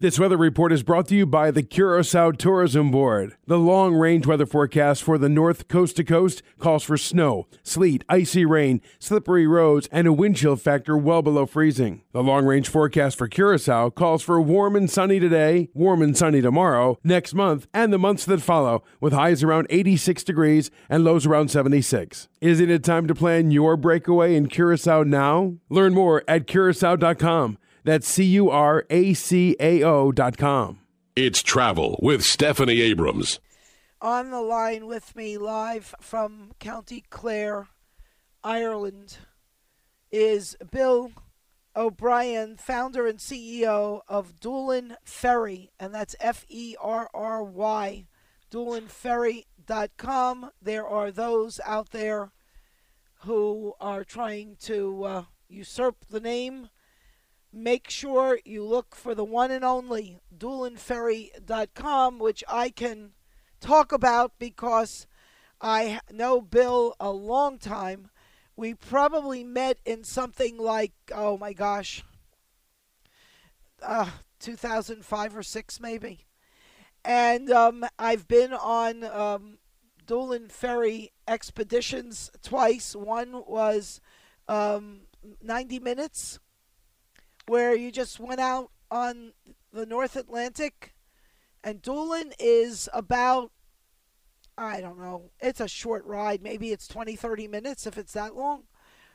This 0.00 0.16
weather 0.16 0.36
report 0.36 0.72
is 0.72 0.84
brought 0.84 1.08
to 1.08 1.16
you 1.16 1.26
by 1.26 1.50
the 1.50 1.64
Curacao 1.64 2.30
Tourism 2.30 2.92
Board. 2.92 3.34
The 3.48 3.58
long 3.58 3.96
range 3.96 4.28
weather 4.28 4.46
forecast 4.46 5.02
for 5.02 5.18
the 5.18 5.28
north 5.28 5.66
coast 5.66 5.96
to 5.96 6.04
coast 6.04 6.40
calls 6.60 6.84
for 6.84 6.96
snow, 6.96 7.48
sleet, 7.64 8.04
icy 8.08 8.44
rain, 8.44 8.80
slippery 9.00 9.48
roads, 9.48 9.88
and 9.90 10.06
a 10.06 10.12
wind 10.12 10.36
chill 10.36 10.54
factor 10.54 10.96
well 10.96 11.20
below 11.20 11.46
freezing. 11.46 12.02
The 12.12 12.22
long 12.22 12.46
range 12.46 12.68
forecast 12.68 13.18
for 13.18 13.26
Curacao 13.26 13.90
calls 13.90 14.22
for 14.22 14.40
warm 14.40 14.76
and 14.76 14.88
sunny 14.88 15.18
today, 15.18 15.68
warm 15.74 16.00
and 16.00 16.16
sunny 16.16 16.40
tomorrow, 16.40 17.00
next 17.02 17.34
month, 17.34 17.66
and 17.74 17.92
the 17.92 17.98
months 17.98 18.24
that 18.26 18.40
follow, 18.40 18.84
with 19.00 19.12
highs 19.12 19.42
around 19.42 19.66
86 19.68 20.22
degrees 20.22 20.70
and 20.88 21.02
lows 21.02 21.26
around 21.26 21.50
76. 21.50 22.28
Isn't 22.40 22.70
it 22.70 22.84
time 22.84 23.08
to 23.08 23.16
plan 23.16 23.50
your 23.50 23.76
breakaway 23.76 24.36
in 24.36 24.46
Curacao 24.46 25.02
now? 25.02 25.54
Learn 25.68 25.92
more 25.92 26.22
at 26.28 26.46
curacao.com. 26.46 27.58
That's 27.84 28.08
C 28.08 28.24
U 28.24 28.50
R 28.50 28.84
A 28.90 29.14
C 29.14 29.56
A 29.60 29.82
O 29.82 30.12
dot 30.12 30.36
com. 30.36 30.80
It's 31.16 31.42
Travel 31.42 31.98
with 32.02 32.24
Stephanie 32.24 32.80
Abrams. 32.80 33.40
On 34.00 34.30
the 34.30 34.40
line 34.40 34.86
with 34.86 35.16
me, 35.16 35.36
live 35.36 35.94
from 36.00 36.52
County 36.60 37.02
Clare, 37.10 37.66
Ireland, 38.44 39.18
is 40.12 40.56
Bill 40.70 41.10
O'Brien, 41.74 42.56
founder 42.56 43.06
and 43.06 43.18
CEO 43.18 44.00
of 44.08 44.40
Doolin 44.40 44.96
Ferry, 45.04 45.70
and 45.78 45.94
that's 45.94 46.16
F 46.20 46.44
E 46.48 46.76
R 46.80 47.08
R 47.12 47.42
Y, 47.42 48.06
doolinferry.com. 48.50 50.50
There 50.62 50.86
are 50.86 51.10
those 51.10 51.60
out 51.64 51.90
there 51.90 52.32
who 53.22 53.74
are 53.80 54.04
trying 54.04 54.56
to 54.62 55.04
uh, 55.04 55.24
usurp 55.48 56.04
the 56.08 56.20
name 56.20 56.68
make 57.52 57.88
sure 57.90 58.38
you 58.44 58.64
look 58.64 58.94
for 58.94 59.14
the 59.14 59.24
one 59.24 59.50
and 59.50 59.64
only 59.64 60.18
doolinferry.com, 60.36 62.18
which 62.18 62.44
I 62.48 62.70
can 62.70 63.10
talk 63.60 63.92
about 63.92 64.32
because 64.38 65.06
I 65.60 66.00
know 66.12 66.40
Bill 66.40 66.94
a 67.00 67.10
long 67.10 67.58
time. 67.58 68.10
We 68.56 68.74
probably 68.74 69.44
met 69.44 69.78
in 69.84 70.04
something 70.04 70.58
like, 70.58 70.92
oh 71.14 71.38
my 71.38 71.52
gosh, 71.52 72.02
uh, 73.82 74.10
2005 74.40 75.36
or 75.36 75.42
6 75.42 75.80
maybe. 75.80 76.26
And 77.04 77.50
um, 77.50 77.86
I've 77.98 78.26
been 78.26 78.52
on 78.52 79.04
um, 79.04 79.58
Doolin 80.06 80.48
Ferry 80.48 81.12
expeditions 81.26 82.30
twice. 82.42 82.94
One 82.96 83.44
was 83.46 84.00
um, 84.48 85.02
90 85.42 85.78
minutes 85.78 86.40
where 87.48 87.74
you 87.74 87.90
just 87.90 88.20
went 88.20 88.40
out 88.40 88.70
on 88.90 89.32
the 89.72 89.86
North 89.86 90.16
Atlantic, 90.16 90.94
and 91.64 91.82
Doolin 91.82 92.32
is 92.38 92.88
about, 92.92 93.50
I 94.56 94.80
don't 94.80 94.98
know, 94.98 95.30
it's 95.40 95.60
a 95.60 95.68
short 95.68 96.04
ride. 96.04 96.42
Maybe 96.42 96.72
it's 96.72 96.86
20, 96.86 97.16
30 97.16 97.48
minutes 97.48 97.86
if 97.86 97.98
it's 97.98 98.12
that 98.12 98.36
long 98.36 98.64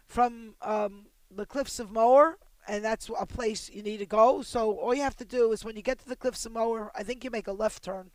from 0.05 0.55
um, 0.61 1.07
the 1.31 1.45
Cliffs 1.45 1.80
of 1.80 1.91
Moher, 1.91 2.38
and 2.68 2.84
that's 2.84 3.10
a 3.18 3.26
place 3.26 3.69
you 3.69 3.84
need 3.84 3.97
to 3.97 4.05
go. 4.05 4.41
So 4.41 4.77
all 4.77 4.93
you 4.93 5.01
have 5.03 5.18
to 5.18 5.26
do 5.26 5.51
is 5.51 5.64
when 5.64 5.76
you 5.76 5.81
get 5.81 5.99
to 5.99 6.10
the 6.10 6.15
Cliffs 6.15 6.45
of 6.45 6.53
Moher, 6.53 6.91
I 6.95 7.03
think 7.03 7.23
you 7.23 7.30
make 7.30 7.47
a 7.47 7.53
left 7.53 7.84
turn, 7.84 8.11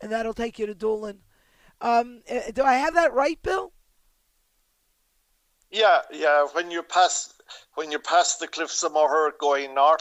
and 0.00 0.12
that'll 0.12 0.34
take 0.34 0.58
you 0.58 0.66
to 0.66 0.74
Doolin. 0.74 1.20
Um, 1.80 2.22
eh, 2.26 2.50
do 2.52 2.62
I 2.62 2.74
have 2.74 2.94
that 2.94 3.12
right, 3.12 3.42
Bill? 3.42 3.72
Yeah, 5.70 6.00
yeah. 6.12 6.46
When 6.52 6.70
you 6.70 6.82
pass 6.82 7.35
when 7.74 7.90
you 7.90 7.98
pass 7.98 8.36
the 8.36 8.48
Cliffs 8.48 8.82
of 8.82 8.92
Moher 8.92 9.32
going 9.38 9.74
north, 9.74 10.00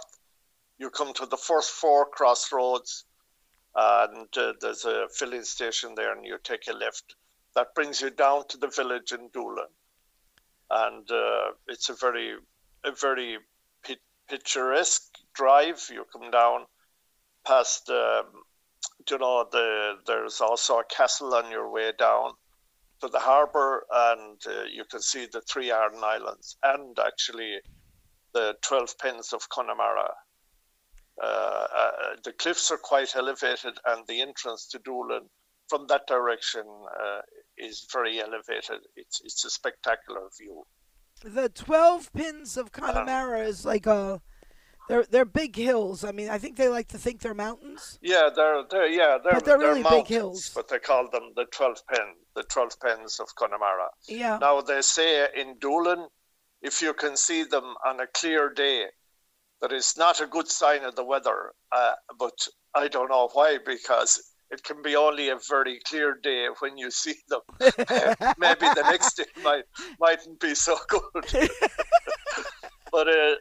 you 0.78 0.90
come 0.90 1.14
to 1.14 1.26
the 1.26 1.38
first 1.38 1.72
four 1.72 2.06
crossroads, 2.06 3.06
and 3.76 4.28
uh, 4.38 4.54
there's 4.62 4.86
a 4.86 5.08
filling 5.10 5.44
station 5.44 5.96
there, 5.96 6.14
and 6.14 6.26
you 6.26 6.38
take 6.44 6.68
a 6.68 6.74
left. 6.74 7.16
That 7.56 7.74
brings 7.76 8.02
you 8.02 8.10
down 8.10 8.48
to 8.50 8.58
the 8.58 8.68
village 8.68 9.12
in 9.12 9.30
Doolin, 9.34 9.72
and 10.70 11.10
uh, 11.10 11.52
it's 11.68 11.90
a 11.90 11.94
very, 11.94 12.36
a 12.84 12.92
very 12.92 13.38
picturesque 14.28 15.18
drive. 15.34 15.82
You 15.90 16.06
come 16.12 16.32
down 16.32 16.66
past, 17.46 17.90
um, 17.90 18.26
you 19.10 19.18
know, 19.18 19.48
the 19.52 19.96
there's 20.06 20.42
also 20.42 20.80
a 20.80 20.84
castle 20.84 21.34
on 21.34 21.52
your 21.52 21.70
way 21.70 21.92
down 21.98 22.32
to 23.02 23.08
the 23.08 23.20
harbour, 23.20 23.86
and 23.92 24.40
uh, 24.48 24.64
you 24.64 24.86
can 24.86 25.02
see 25.02 25.28
the 25.32 25.42
three 25.42 25.72
Aran 25.72 26.04
Islands 26.04 26.58
and 26.64 26.98
actually 27.00 27.60
the 28.34 28.56
12 28.62 28.98
pins 28.98 29.34
of 29.34 29.48
Connemara. 29.50 30.14
Uh, 31.22 31.26
uh, 31.26 31.92
the 32.24 32.34
cliffs 32.34 32.72
are 32.72 32.78
quite 32.78 33.16
elevated, 33.16 33.78
and 33.86 34.06
the 34.08 34.22
entrance 34.22 34.68
to 34.68 34.80
Doolin 34.80 35.30
from 35.70 35.88
that 35.88 36.08
direction 36.08 36.64
uh, 37.02 37.22
is 37.58 37.88
very 37.92 38.20
elevated. 38.20 38.82
It's 38.96 39.22
it's 39.24 39.46
a 39.46 39.50
spectacular 39.50 40.30
view. 40.38 40.66
The 41.24 41.48
12 41.48 42.12
pins 42.12 42.58
of 42.58 42.74
Connemara 42.74 43.48
is 43.48 43.66
like 43.66 43.86
a 43.86 44.22
they're 44.88 45.06
they're 45.10 45.26
big 45.26 45.56
hills. 45.56 46.03
I 46.03 46.12
mean, 46.12 46.30
I 46.30 46.38
think 46.38 46.57
they 46.57 46.70
like 46.70 46.90
to 46.90 46.98
think 46.98 47.22
they're 47.22 47.34
mountains. 47.34 47.99
Yeah, 48.02 48.30
they're 48.36 48.64
they're 48.70 48.88
yeah 48.88 49.18
they're 49.24 49.34
but 49.34 49.45
they're, 49.45 49.57
really 49.57 49.82
mountains, 49.82 50.03
big 50.03 50.16
hills. 50.16 50.52
But 50.53 50.68
they 50.68 50.80
call 50.80 51.10
them 51.10 51.32
the 51.36 51.45
twelve 51.45 51.82
pen, 51.91 52.07
the 52.36 52.44
twelve 52.44 52.80
pens 52.80 53.20
of 53.20 53.34
Connemara. 53.36 53.90
Yeah. 54.07 54.38
Now 54.40 54.62
they 54.62 54.82
say 54.82 55.28
in 55.36 55.57
Doolin, 55.60 56.07
if 56.62 56.82
you 56.82 56.94
can 56.94 57.18
see 57.18 57.44
them 57.44 57.76
on 57.86 57.99
a 57.99 58.07
clear 58.07 58.52
day, 58.53 58.86
that 59.62 59.72
is 59.72 59.95
not 59.98 60.22
a 60.22 60.28
good 60.28 60.48
sign 60.48 60.84
of 60.84 60.95
the 60.95 61.03
weather. 61.03 61.52
Uh, 61.72 61.94
but 62.20 62.48
I 62.74 62.88
don't 62.88 63.10
know 63.10 63.30
why 63.34 63.57
because 63.66 64.22
it 64.52 64.64
can 64.64 64.82
be 64.82 64.95
only 64.95 65.30
a 65.30 65.38
very 65.49 65.80
clear 65.88 66.18
day 66.22 66.48
when 66.60 66.78
you 66.78 66.91
see 66.91 67.16
them. 67.30 67.41
Maybe 68.38 68.68
the 68.76 68.86
next 68.90 69.18
day 69.18 69.26
might 69.44 69.64
mightn't 69.99 70.40
be 70.40 70.53
so 70.53 70.78
good. 70.88 71.49
but 72.91 73.07
uh, 73.07 73.36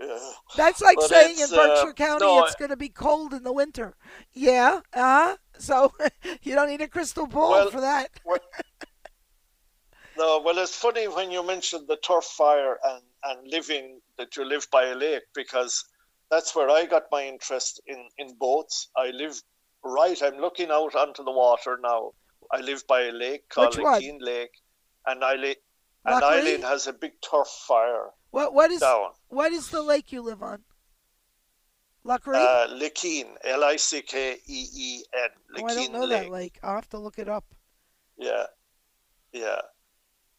that's 0.56 0.80
like 0.80 0.96
but 0.96 1.08
saying 1.08 1.38
in 1.38 1.50
Berkshire 1.50 1.90
uh, 1.90 1.92
County 1.92 2.24
no, 2.24 2.44
it's 2.44 2.54
going 2.54 2.70
to 2.70 2.76
be 2.76 2.88
cold 2.88 3.32
in 3.32 3.42
the 3.42 3.52
winter. 3.52 3.94
Yeah, 4.32 4.80
uh 4.92 5.00
huh. 5.02 5.36
So 5.58 5.92
you 6.42 6.54
don't 6.54 6.68
need 6.68 6.80
a 6.80 6.88
crystal 6.88 7.26
ball 7.26 7.50
Well, 7.50 7.70
for 7.70 7.80
that. 7.80 8.08
well, 8.24 8.38
no, 10.16 10.42
well, 10.44 10.58
it's 10.58 10.74
funny 10.74 11.06
when 11.08 11.30
you 11.30 11.46
mentioned 11.46 11.86
the 11.88 11.96
turf 11.96 12.24
fire 12.24 12.78
and, 12.84 13.02
and 13.24 13.48
living 13.50 14.00
that 14.18 14.36
you 14.36 14.44
live 14.44 14.68
by 14.70 14.86
a 14.86 14.94
lake 14.94 15.22
because 15.34 15.84
that's 16.30 16.54
where 16.54 16.68
I 16.68 16.86
got 16.86 17.04
my 17.10 17.24
interest 17.26 17.80
in, 17.86 18.08
in 18.18 18.34
boats. 18.38 18.88
I 18.96 19.10
live 19.10 19.40
right, 19.84 20.20
I'm 20.22 20.38
looking 20.38 20.70
out 20.70 20.94
onto 20.94 21.24
the 21.24 21.32
water 21.32 21.78
now. 21.82 22.12
I 22.52 22.60
live 22.60 22.86
by 22.86 23.02
a 23.02 23.12
lake 23.12 23.48
called 23.48 23.76
Which 23.76 23.84
one? 23.84 24.00
Keene 24.00 24.18
Lake, 24.20 24.52
and 25.06 25.22
Eileen, 25.22 25.54
and? 26.04 26.24
Eileen 26.24 26.62
has 26.62 26.86
a 26.86 26.92
big 26.92 27.12
turf 27.20 27.46
fire 27.46 28.10
What 28.30 28.54
what 28.54 28.70
is 28.70 28.80
down. 28.80 29.10
what 29.28 29.52
is 29.52 29.70
the 29.70 29.82
lake 29.82 30.12
you 30.12 30.22
live 30.22 30.42
on? 30.42 30.62
Lockery? 32.04 32.36
Uh, 32.36 32.68
Lickeen, 32.68 33.26
L 33.44 33.64
I 33.64 33.76
C 33.76 34.02
K 34.02 34.36
E 34.46 34.66
E 34.74 35.02
N. 35.14 35.28
oh, 35.56 35.64
I 35.64 35.74
don't 35.74 35.88
Lickeen 35.88 35.92
know 35.92 36.06
that 36.06 36.30
lake. 36.30 36.58
I'll 36.62 36.74
have 36.74 36.88
to 36.90 36.98
look 36.98 37.18
it 37.18 37.28
up. 37.28 37.44
Yeah, 38.16 38.46
yeah, 39.32 39.60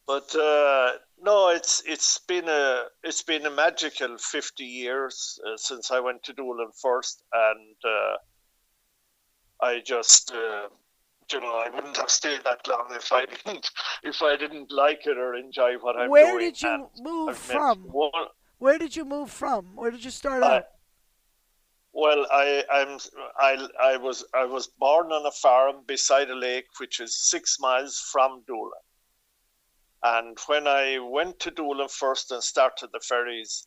but 0.07 0.35
uh, 0.35 0.93
no, 1.21 1.49
it's 1.49 1.83
it's 1.85 2.19
been 2.19 2.49
a 2.49 2.85
it's 3.03 3.21
been 3.21 3.45
a 3.45 3.51
magical 3.51 4.17
fifty 4.17 4.65
years 4.65 5.39
uh, 5.45 5.57
since 5.57 5.91
I 5.91 5.99
went 5.99 6.23
to 6.23 6.33
Doolin 6.33 6.71
first, 6.81 7.23
and 7.31 7.75
uh, 7.85 9.65
I 9.65 9.81
just 9.85 10.31
uh, 10.31 10.69
you 11.31 11.39
know 11.41 11.55
I 11.65 11.69
wouldn't 11.69 11.97
have 11.97 12.09
stayed 12.09 12.41
that 12.43 12.67
long 12.67 12.87
if 12.91 13.11
I 13.11 13.25
didn't 13.45 13.69
if 14.03 14.21
I 14.21 14.35
didn't 14.37 14.71
like 14.71 15.05
it 15.05 15.17
or 15.17 15.35
enjoy 15.35 15.73
what 15.79 15.95
I'm 15.97 16.09
Where 16.09 16.33
doing. 16.33 16.45
did 16.51 16.61
you 16.61 16.89
move 16.99 17.37
from? 17.37 17.83
one- 17.91 18.11
Where 18.57 18.77
did 18.77 18.95
you 18.95 19.05
move 19.05 19.31
from? 19.31 19.75
Where 19.75 19.91
did 19.91 20.03
you 20.03 20.11
start 20.11 20.43
I- 20.43 20.57
out? 20.57 20.63
Well, 21.91 22.27
I, 22.31 22.63
I'm 22.71 22.99
I, 23.37 23.67
I 23.81 23.97
was 23.97 24.23
I 24.33 24.45
was 24.45 24.67
born 24.67 25.11
on 25.11 25.25
a 25.25 25.31
farm 25.31 25.77
beside 25.87 26.29
a 26.29 26.35
lake, 26.35 26.67
which 26.79 26.99
is 26.99 27.15
six 27.29 27.57
miles 27.59 27.99
from 28.11 28.43
Doolin. 28.47 28.83
And 30.03 30.37
when 30.45 30.67
I 30.67 30.99
went 30.99 31.39
to 31.41 31.51
Doolin 31.51 31.89
first 31.89 32.31
and 32.31 32.43
started 32.43 32.89
the 32.93 32.99
ferries, 33.01 33.65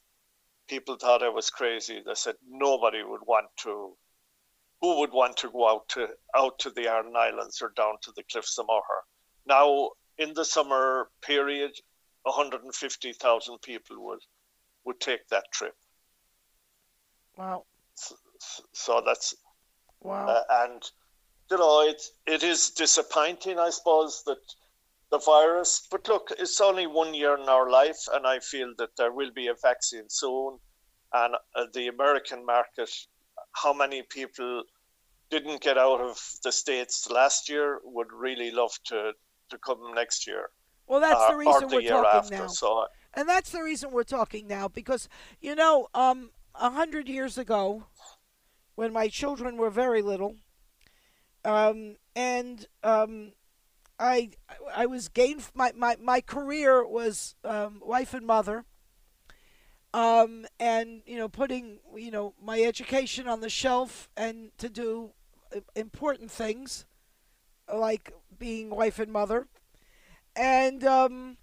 people 0.68 0.96
thought 0.96 1.22
I 1.22 1.28
was 1.30 1.50
crazy. 1.50 2.00
They 2.06 2.14
said 2.14 2.36
nobody 2.48 3.02
would 3.02 3.20
want 3.26 3.48
to. 3.64 3.96
Who 4.82 4.98
would 5.00 5.12
want 5.12 5.38
to 5.38 5.50
go 5.50 5.68
out 5.68 5.88
to 5.90 6.08
out 6.36 6.58
to 6.60 6.70
the 6.70 6.88
Aran 6.88 7.16
Islands 7.16 7.62
or 7.62 7.70
down 7.76 7.94
to 8.02 8.12
the 8.16 8.24
Cliffs 8.24 8.58
of 8.58 8.66
Moher? 8.66 9.04
Now, 9.46 9.92
in 10.18 10.34
the 10.34 10.44
summer 10.44 11.10
period, 11.22 11.72
150,000 12.24 13.58
people 13.62 14.04
would 14.06 14.20
would 14.84 15.00
take 15.00 15.28
that 15.28 15.46
trip. 15.52 15.76
Wow. 17.36 17.64
So, 17.94 18.16
so 18.72 19.02
that's 19.06 19.34
Wow. 20.00 20.26
uh, 20.28 20.42
and 20.50 20.82
you 21.50 21.58
know 21.58 21.82
it 21.82 22.02
it 22.26 22.42
is 22.42 22.70
disappointing, 22.70 23.58
I 23.58 23.70
suppose, 23.70 24.22
that 24.26 24.38
the 25.10 25.18
virus. 25.18 25.86
But 25.90 26.08
look, 26.08 26.32
it's 26.38 26.60
only 26.60 26.86
one 26.88 27.14
year 27.14 27.36
in 27.38 27.48
our 27.48 27.70
life, 27.70 28.00
and 28.12 28.26
I 28.26 28.40
feel 28.40 28.74
that 28.78 28.96
there 28.96 29.12
will 29.12 29.30
be 29.32 29.48
a 29.48 29.54
vaccine 29.54 30.08
soon. 30.08 30.58
And 31.12 31.36
uh, 31.54 31.66
the 31.74 31.88
American 31.88 32.44
market, 32.46 32.90
how 33.52 33.72
many 33.72 34.02
people 34.02 34.64
didn't 35.30 35.60
get 35.62 35.78
out 35.78 36.00
of 36.00 36.20
the 36.44 36.52
states 36.52 37.10
last 37.10 37.48
year 37.48 37.80
would 37.84 38.12
really 38.12 38.50
love 38.50 38.72
to 38.84 39.12
to 39.50 39.58
come 39.58 39.94
next 39.94 40.26
year 40.26 40.50
well, 40.86 41.00
that's 41.00 41.20
uh, 41.20 41.30
the 41.30 41.36
reason 41.36 41.68
the 41.68 41.76
we're 41.76 41.80
year 41.82 41.92
talking 41.92 42.18
after. 42.18 42.36
now. 42.36 42.46
So 42.48 42.86
And 43.14 43.28
that's 43.28 43.50
the 43.50 43.62
reason 43.62 43.92
we're 43.92 44.02
talking 44.04 44.46
now 44.46 44.68
because, 44.68 45.08
you 45.40 45.54
know, 45.54 45.88
um, 45.94 46.30
a 46.54 46.70
hundred 46.70 47.08
years 47.08 47.38
ago, 47.38 47.84
when 48.74 48.92
my 48.92 49.08
children 49.08 49.56
were 49.56 49.70
very 49.70 50.02
little, 50.02 50.36
um, 51.44 51.96
and 52.14 52.66
um, 52.82 53.32
I 53.98 54.32
I 54.74 54.86
was 54.86 55.08
gain 55.08 55.40
my, 55.54 55.72
my, 55.76 55.96
my 56.00 56.20
career 56.20 56.86
was 56.86 57.36
um, 57.44 57.80
wife 57.82 58.14
and 58.14 58.26
mother, 58.26 58.64
um, 59.94 60.46
and 60.58 61.02
you 61.06 61.16
know 61.16 61.28
putting 61.28 61.78
you 61.96 62.10
know 62.10 62.34
my 62.42 62.60
education 62.60 63.28
on 63.28 63.40
the 63.40 63.50
shelf 63.50 64.08
and 64.16 64.50
to 64.58 64.68
do 64.68 65.10
uh, 65.54 65.60
important 65.74 66.30
things 66.30 66.86
like 67.72 68.12
being 68.38 68.70
wife 68.70 68.98
and 68.98 69.12
mother, 69.12 69.46
and 70.34 70.84
um, 70.84 71.36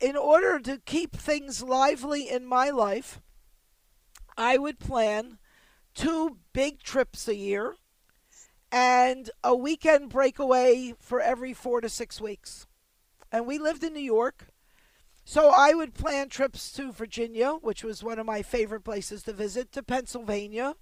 in 0.00 0.16
order 0.16 0.58
to 0.58 0.78
keep 0.84 1.16
things 1.16 1.62
lively 1.62 2.28
in 2.28 2.44
my 2.44 2.70
life, 2.70 3.20
I 4.36 4.58
would 4.58 4.78
plan 4.78 5.38
two 5.94 6.38
big 6.52 6.82
trips 6.82 7.26
a 7.26 7.34
year 7.34 7.76
and 8.70 9.30
a 9.42 9.56
weekend 9.56 10.10
breakaway 10.10 10.94
for 10.98 11.20
every 11.20 11.54
four 11.54 11.80
to 11.80 11.88
six 11.88 12.20
weeks. 12.20 12.66
And 13.32 13.46
we 13.46 13.58
lived 13.58 13.82
in 13.82 13.94
New 13.94 14.00
York. 14.00 14.48
So 15.28 15.50
I 15.50 15.74
would 15.74 15.92
plan 15.92 16.28
trips 16.28 16.70
to 16.74 16.92
Virginia, 16.92 17.54
which 17.60 17.82
was 17.82 18.04
one 18.04 18.20
of 18.20 18.26
my 18.26 18.42
favorite 18.42 18.84
places 18.84 19.24
to 19.24 19.32
visit, 19.32 19.72
to 19.72 19.82
Pennsylvania, 19.82 20.76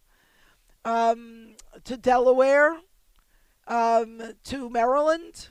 um, 0.85 1.57
to 1.85 1.97
Delaware, 1.97 2.77
um, 3.67 4.35
to 4.45 4.69
Maryland, 4.69 5.49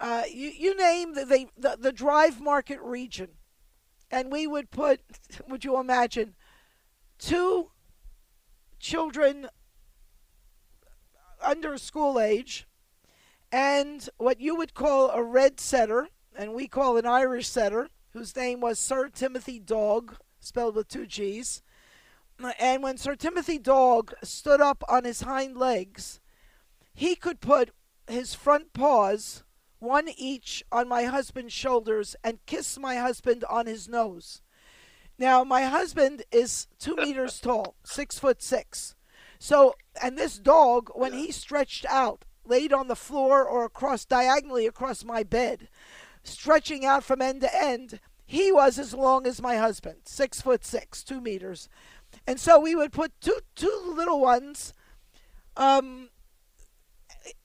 uh, 0.00 0.24
you, 0.28 0.48
you 0.50 0.76
name 0.76 1.14
the, 1.14 1.24
the, 1.24 1.46
the, 1.56 1.76
the 1.78 1.92
drive 1.92 2.40
market 2.40 2.80
region. 2.80 3.28
And 4.10 4.32
we 4.32 4.44
would 4.44 4.72
put, 4.72 5.02
would 5.48 5.64
you 5.64 5.78
imagine, 5.78 6.34
two 7.16 7.70
children 8.80 9.46
under 11.40 11.78
school 11.78 12.18
age 12.18 12.66
and 13.52 14.08
what 14.18 14.40
you 14.40 14.56
would 14.56 14.74
call 14.74 15.10
a 15.10 15.22
red 15.22 15.60
setter, 15.60 16.08
and 16.36 16.54
we 16.54 16.66
call 16.66 16.96
an 16.96 17.06
Irish 17.06 17.46
setter, 17.46 17.88
whose 18.12 18.34
name 18.36 18.60
was 18.60 18.78
Sir 18.78 19.08
Timothy 19.08 19.58
Dog, 19.58 20.16
spelled 20.40 20.74
with 20.74 20.88
two 20.88 21.06
G's. 21.06 21.62
And 22.58 22.82
when 22.82 22.96
Sir 22.96 23.16
Timothy 23.16 23.58
Dog 23.58 24.14
stood 24.22 24.60
up 24.60 24.82
on 24.88 25.04
his 25.04 25.22
hind 25.22 25.56
legs, 25.56 26.20
he 26.94 27.14
could 27.14 27.40
put 27.40 27.70
his 28.08 28.34
front 28.34 28.72
paws, 28.72 29.44
one 29.78 30.08
each, 30.16 30.64
on 30.72 30.88
my 30.88 31.04
husband's 31.04 31.52
shoulders 31.52 32.16
and 32.24 32.44
kiss 32.46 32.78
my 32.78 32.96
husband 32.96 33.44
on 33.48 33.66
his 33.66 33.88
nose. 33.88 34.42
Now, 35.18 35.44
my 35.44 35.64
husband 35.64 36.22
is 36.32 36.66
two 36.78 36.96
meters 36.96 37.40
tall, 37.40 37.76
six 37.84 38.18
foot 38.18 38.42
six. 38.42 38.96
So, 39.38 39.74
and 40.02 40.18
this 40.18 40.38
dog, 40.38 40.90
when 40.94 41.12
he 41.12 41.30
stretched 41.30 41.86
out, 41.86 42.24
laid 42.44 42.72
on 42.72 42.88
the 42.88 42.96
floor 42.96 43.44
or 43.44 43.64
across 43.64 44.04
diagonally 44.04 44.66
across 44.66 45.04
my 45.04 45.22
bed, 45.22 45.68
stretching 46.22 46.84
out 46.84 47.04
from 47.04 47.22
end 47.22 47.40
to 47.42 47.54
end, 47.54 48.00
he 48.26 48.52
was 48.52 48.78
as 48.78 48.94
long 48.94 49.26
as 49.26 49.42
my 49.42 49.56
husband, 49.56 49.96
six 50.04 50.40
foot 50.40 50.64
six, 50.64 51.02
two 51.02 51.20
meters. 51.20 51.68
And 52.26 52.38
so 52.38 52.60
we 52.60 52.74
would 52.74 52.92
put 52.92 53.12
two 53.20 53.40
two 53.54 53.94
little 53.96 54.20
ones, 54.20 54.72
um, 55.56 56.10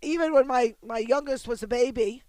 even 0.01 0.33
when 0.33 0.47
my, 0.47 0.75
my 0.83 0.99
youngest 0.99 1.47
was 1.47 1.63
a 1.63 1.67
baby, 1.67 2.23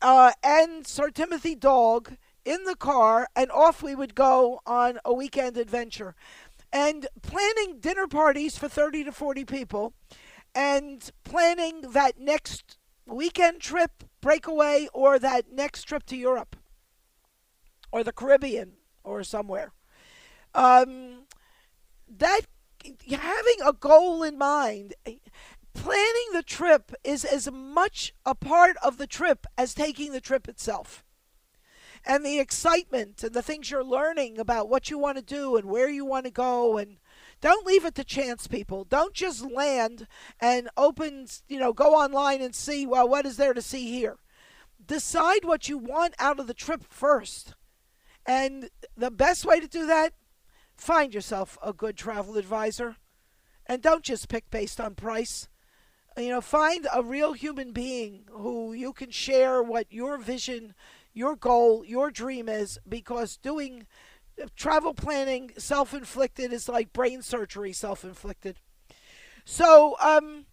uh, 0.00 0.32
and 0.42 0.86
Sir 0.86 1.10
Timothy 1.10 1.54
Dog 1.54 2.16
in 2.44 2.64
the 2.64 2.76
car, 2.76 3.28
and 3.36 3.50
off 3.50 3.82
we 3.82 3.94
would 3.94 4.14
go 4.14 4.60
on 4.66 4.98
a 5.04 5.12
weekend 5.14 5.56
adventure. 5.56 6.14
And 6.72 7.06
planning 7.22 7.78
dinner 7.80 8.06
parties 8.06 8.58
for 8.58 8.68
30 8.68 9.04
to 9.04 9.12
40 9.12 9.44
people, 9.44 9.94
and 10.54 11.10
planning 11.24 11.82
that 11.92 12.18
next 12.18 12.78
weekend 13.06 13.60
trip, 13.60 14.04
breakaway, 14.20 14.88
or 14.92 15.18
that 15.18 15.52
next 15.52 15.84
trip 15.84 16.04
to 16.06 16.16
Europe, 16.16 16.56
or 17.90 18.02
the 18.04 18.12
Caribbean, 18.12 18.72
or 19.04 19.22
somewhere. 19.24 19.72
Um, 20.54 21.26
that 22.08 22.42
having 23.08 23.56
a 23.64 23.72
goal 23.72 24.22
in 24.22 24.36
mind 24.38 24.94
planning 25.74 26.28
the 26.32 26.42
trip 26.42 26.92
is 27.02 27.24
as 27.24 27.50
much 27.50 28.12
a 28.26 28.34
part 28.34 28.76
of 28.82 28.98
the 28.98 29.06
trip 29.06 29.46
as 29.56 29.74
taking 29.74 30.12
the 30.12 30.20
trip 30.20 30.48
itself. 30.48 31.04
And 32.04 32.26
the 32.26 32.40
excitement 32.40 33.22
and 33.22 33.32
the 33.32 33.42
things 33.42 33.70
you're 33.70 33.84
learning 33.84 34.38
about 34.38 34.68
what 34.68 34.90
you 34.90 34.98
want 34.98 35.18
to 35.18 35.22
do 35.22 35.56
and 35.56 35.66
where 35.66 35.88
you 35.88 36.04
want 36.04 36.26
to 36.26 36.32
go 36.32 36.76
and 36.76 36.96
don't 37.42 37.66
leave 37.66 37.84
it 37.84 37.94
to 37.96 38.04
chance 38.04 38.46
people. 38.46 38.84
Don't 38.84 39.12
just 39.12 39.44
land 39.44 40.06
and 40.40 40.70
open, 40.76 41.26
you 41.48 41.58
know, 41.58 41.72
go 41.72 41.94
online 41.94 42.40
and 42.40 42.54
see, 42.54 42.86
well, 42.86 43.08
what 43.08 43.26
is 43.26 43.36
there 43.36 43.52
to 43.52 43.60
see 43.60 43.90
here? 43.90 44.16
Decide 44.84 45.44
what 45.44 45.68
you 45.68 45.76
want 45.76 46.14
out 46.18 46.40
of 46.40 46.46
the 46.46 46.54
trip 46.54 46.84
first. 46.88 47.54
And 48.24 48.70
the 48.96 49.10
best 49.10 49.44
way 49.44 49.58
to 49.58 49.66
do 49.66 49.86
that, 49.86 50.14
find 50.76 51.12
yourself 51.12 51.58
a 51.62 51.72
good 51.72 51.96
travel 51.96 52.38
advisor. 52.38 52.96
And 53.66 53.82
don't 53.82 54.04
just 54.04 54.28
pick 54.28 54.48
based 54.48 54.80
on 54.80 54.94
price 54.94 55.48
you 56.18 56.28
know 56.28 56.40
find 56.40 56.86
a 56.92 57.02
real 57.02 57.32
human 57.32 57.72
being 57.72 58.24
who 58.30 58.72
you 58.72 58.92
can 58.92 59.10
share 59.10 59.62
what 59.62 59.86
your 59.90 60.18
vision 60.18 60.74
your 61.14 61.36
goal 61.36 61.84
your 61.86 62.10
dream 62.10 62.48
is 62.48 62.78
because 62.86 63.38
doing 63.38 63.86
travel 64.56 64.94
planning 64.94 65.50
self-inflicted 65.56 66.52
is 66.52 66.68
like 66.68 66.92
brain 66.92 67.22
surgery 67.22 67.72
self-inflicted 67.72 68.56
so 69.44 69.96
um 70.00 70.46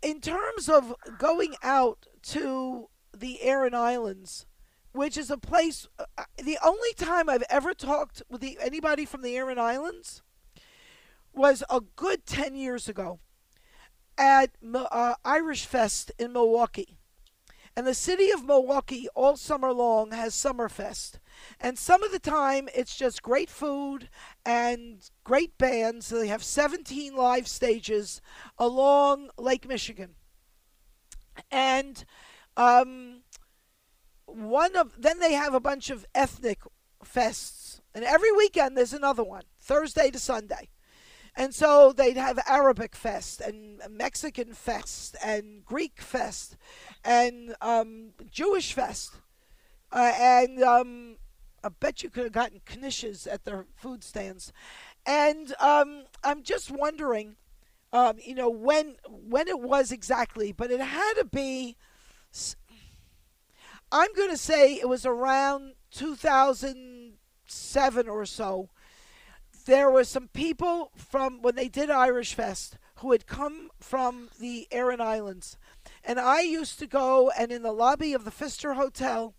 in 0.00 0.20
terms 0.20 0.68
of 0.68 0.94
going 1.18 1.54
out 1.62 2.06
to 2.22 2.88
the 3.16 3.42
Aran 3.42 3.74
Islands 3.74 4.46
which 4.92 5.16
is 5.16 5.30
a 5.30 5.38
place 5.38 5.86
uh, 5.98 6.24
the 6.42 6.58
only 6.64 6.92
time 6.94 7.28
I've 7.28 7.44
ever 7.48 7.74
talked 7.74 8.22
with 8.28 8.40
the, 8.40 8.58
anybody 8.60 9.04
from 9.04 9.22
the 9.22 9.36
Aran 9.36 9.58
Islands 9.58 10.22
was 11.32 11.64
a 11.70 11.80
good 11.80 12.26
10 12.26 12.54
years 12.54 12.88
ago 12.88 13.20
at 14.18 14.50
uh, 14.74 15.14
Irish 15.24 15.64
Fest 15.64 16.12
in 16.18 16.32
Milwaukee. 16.32 16.98
And 17.74 17.86
the 17.86 17.94
city 17.94 18.30
of 18.30 18.44
Milwaukee 18.44 19.08
all 19.14 19.36
summer 19.36 19.72
long 19.72 20.12
has 20.12 20.34
Summerfest. 20.34 21.18
And 21.58 21.78
some 21.78 22.02
of 22.02 22.12
the 22.12 22.18
time 22.18 22.68
it's 22.74 22.94
just 22.94 23.22
great 23.22 23.48
food 23.48 24.10
and 24.44 25.08
great 25.24 25.56
bands. 25.56 26.10
They 26.10 26.26
have 26.26 26.44
17 26.44 27.16
live 27.16 27.48
stages 27.48 28.20
along 28.58 29.30
Lake 29.38 29.66
Michigan. 29.66 30.16
And 31.50 32.04
um, 32.58 33.22
one 34.26 34.76
of 34.76 35.00
then 35.00 35.18
they 35.18 35.32
have 35.32 35.54
a 35.54 35.60
bunch 35.60 35.88
of 35.88 36.04
ethnic 36.14 36.60
fests. 37.02 37.80
And 37.94 38.04
every 38.04 38.32
weekend 38.32 38.76
there's 38.76 38.92
another 38.92 39.24
one, 39.24 39.44
Thursday 39.58 40.10
to 40.10 40.18
Sunday. 40.18 40.68
And 41.34 41.54
so 41.54 41.92
they'd 41.96 42.16
have 42.16 42.38
Arabic 42.46 42.94
Fest 42.94 43.40
and 43.40 43.80
Mexican 43.90 44.52
Fest 44.52 45.16
and 45.24 45.64
Greek 45.64 46.00
Fest 46.00 46.56
and 47.04 47.54
um, 47.60 48.10
Jewish 48.30 48.74
Fest. 48.74 49.14
Uh, 49.90 50.12
and 50.18 50.62
um, 50.62 51.16
I 51.64 51.68
bet 51.68 52.02
you 52.02 52.10
could 52.10 52.24
have 52.24 52.32
gotten 52.32 52.60
knishes 52.66 53.26
at 53.30 53.44
their 53.44 53.66
food 53.76 54.02
stands. 54.04 54.52
And 55.06 55.54
um, 55.58 56.04
I'm 56.22 56.42
just 56.42 56.70
wondering, 56.70 57.36
um, 57.92 58.18
you 58.22 58.34
know, 58.34 58.50
when 58.50 58.96
when 59.08 59.48
it 59.48 59.60
was 59.60 59.90
exactly, 59.92 60.52
but 60.52 60.70
it 60.70 60.80
had 60.80 61.14
to 61.14 61.24
be. 61.24 61.76
I'm 63.94 64.14
going 64.14 64.30
to 64.30 64.38
say 64.38 64.72
it 64.74 64.88
was 64.88 65.04
around 65.04 65.74
2007 65.90 68.08
or 68.08 68.24
so. 68.24 68.70
There 69.64 69.90
were 69.90 70.04
some 70.04 70.28
people 70.28 70.90
from 70.96 71.40
when 71.42 71.54
they 71.54 71.68
did 71.68 71.90
Irish 71.90 72.34
Fest 72.34 72.78
who 72.96 73.12
had 73.12 73.26
come 73.26 73.70
from 73.80 74.28
the 74.38 74.68
Aran 74.70 75.00
Islands. 75.00 75.56
And 76.04 76.18
I 76.18 76.40
used 76.40 76.78
to 76.78 76.86
go 76.86 77.30
and 77.30 77.50
in 77.50 77.62
the 77.62 77.72
lobby 77.72 78.12
of 78.12 78.24
the 78.24 78.30
Pfister 78.30 78.74
Hotel 78.74 79.34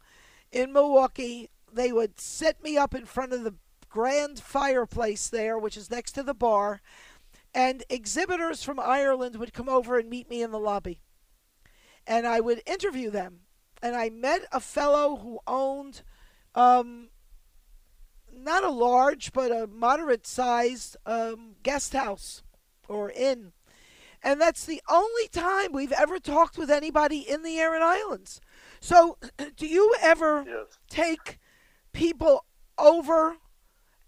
in 0.52 0.72
Milwaukee, 0.72 1.50
they 1.72 1.92
would 1.92 2.20
set 2.20 2.64
me 2.64 2.78
up 2.78 2.94
in 2.94 3.06
front 3.06 3.34
of 3.34 3.44
the 3.44 3.56
grand 3.90 4.40
fireplace 4.40 5.28
there, 5.30 5.58
which 5.58 5.78
is 5.78 5.92
next 5.92 6.14
to 6.14 6.24
the 6.24 6.34
bar, 6.34 6.82
and 7.54 7.84
exhibitors 7.90 8.64
from 8.64 8.80
Ireland 8.80 9.36
would 9.36 9.54
come 9.54 9.70
over 9.70 9.98
and 9.98 10.10
meet 10.10 10.30
me 10.30 10.42
in 10.42 10.52
the 10.52 10.60
lobby. 10.60 11.00
And 12.08 12.26
I 12.26 12.40
would 12.40 12.62
interview 12.66 13.10
them. 13.10 13.42
And 13.82 13.96
I 13.96 14.10
met 14.10 14.46
a 14.52 14.60
fellow 14.60 15.18
who 15.18 15.40
owned 15.46 16.02
um, 16.56 17.10
not 18.44 18.64
a 18.64 18.70
large, 18.70 19.32
but 19.34 19.52
a 19.52 19.68
moderate 19.68 20.28
sized 20.28 20.98
um, 21.06 21.56
guest 21.64 21.94
house 21.94 22.44
or 22.88 23.12
inn. 23.12 23.54
And 24.26 24.40
that's 24.40 24.66
the 24.66 24.82
only 24.90 25.28
time 25.30 25.74
we've 25.74 25.92
ever 25.92 26.18
talked 26.20 26.58
with 26.58 26.72
anybody 26.72 27.20
in 27.20 27.44
the 27.44 27.60
Aran 27.60 27.82
Islands. 27.84 28.40
So, 28.80 29.18
do 29.58 29.68
you 29.68 29.94
ever 30.02 30.46
Yes. 30.48 30.78
take 30.90 31.40
people 31.92 32.46
over 32.78 33.38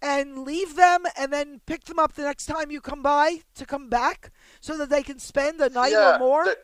and 0.02 0.44
leave 0.44 0.74
them 0.76 1.04
and 1.18 1.32
then 1.32 1.60
pick 1.66 1.84
them 1.84 1.98
up 1.98 2.14
the 2.14 2.22
next 2.22 2.46
time 2.46 2.70
you 2.70 2.80
come 2.80 3.02
by 3.02 3.40
to 3.54 3.66
come 3.66 3.88
back 3.88 4.30
so 4.60 4.76
that 4.78 4.88
they 4.90 5.02
can 5.02 5.18
spend 5.18 5.60
a 5.60 5.68
night 5.68 5.92
yeah, 5.92 6.16
or 6.16 6.18
more? 6.18 6.44
the- 6.44 6.58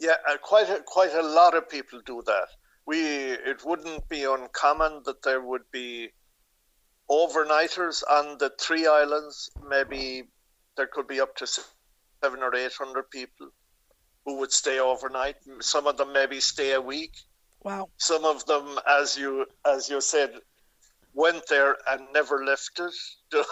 yeah, 0.00 0.14
uh, 0.30 0.36
quite 0.38 0.68
a, 0.70 0.80
quite 0.86 1.12
a 1.14 1.22
lot 1.22 1.54
of 1.56 1.68
people 1.68 2.00
do 2.06 2.22
that. 2.26 2.48
We 2.88 3.00
it 3.52 3.66
wouldn't 3.66 4.08
be 4.08 4.24
uncommon 4.24 5.02
that 5.04 5.20
there 5.22 5.42
would 5.42 5.70
be 5.70 6.08
overnighters 7.10 8.02
on 8.10 8.38
the 8.38 8.50
three 8.58 8.86
islands. 8.86 9.50
Maybe 9.68 10.22
there 10.74 10.86
could 10.86 11.06
be 11.06 11.20
up 11.20 11.36
to 11.36 11.46
seven 11.46 12.42
or 12.42 12.54
eight 12.54 12.72
hundred 12.72 13.10
people 13.10 13.50
who 14.24 14.38
would 14.38 14.52
stay 14.52 14.78
overnight. 14.78 15.36
Some 15.60 15.86
of 15.86 15.98
them 15.98 16.14
maybe 16.14 16.40
stay 16.40 16.72
a 16.72 16.80
week. 16.80 17.14
wow. 17.62 17.90
Some 17.98 18.24
of 18.24 18.46
them, 18.46 18.78
as 18.86 19.18
you 19.18 19.44
as 19.66 19.90
you 19.90 20.00
said, 20.00 20.32
went 21.12 21.46
there 21.48 21.76
and 21.90 22.08
never 22.14 22.42
left 22.42 22.80
it. 22.80 22.94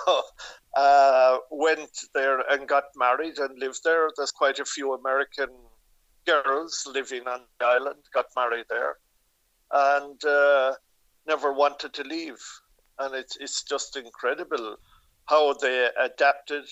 uh, 0.76 1.38
went 1.50 1.94
there 2.14 2.40
and 2.50 2.66
got 2.66 2.84
married 2.96 3.36
and 3.36 3.58
lived 3.58 3.84
there. 3.84 4.08
There's 4.16 4.32
quite 4.32 4.60
a 4.60 4.64
few 4.64 4.94
American 4.94 5.50
girls 6.26 6.88
living 6.90 7.28
on 7.28 7.42
the 7.58 7.66
island, 7.66 8.02
got 8.14 8.26
married 8.34 8.66
there, 8.70 8.96
and 9.72 10.24
uh, 10.24 10.74
never 11.26 11.52
wanted 11.52 11.92
to 11.94 12.02
leave. 12.02 12.42
And 12.98 13.14
it's 13.14 13.36
it's 13.36 13.62
just 13.62 13.96
incredible 13.96 14.76
how 15.26 15.52
they 15.54 15.88
adapted, 16.00 16.64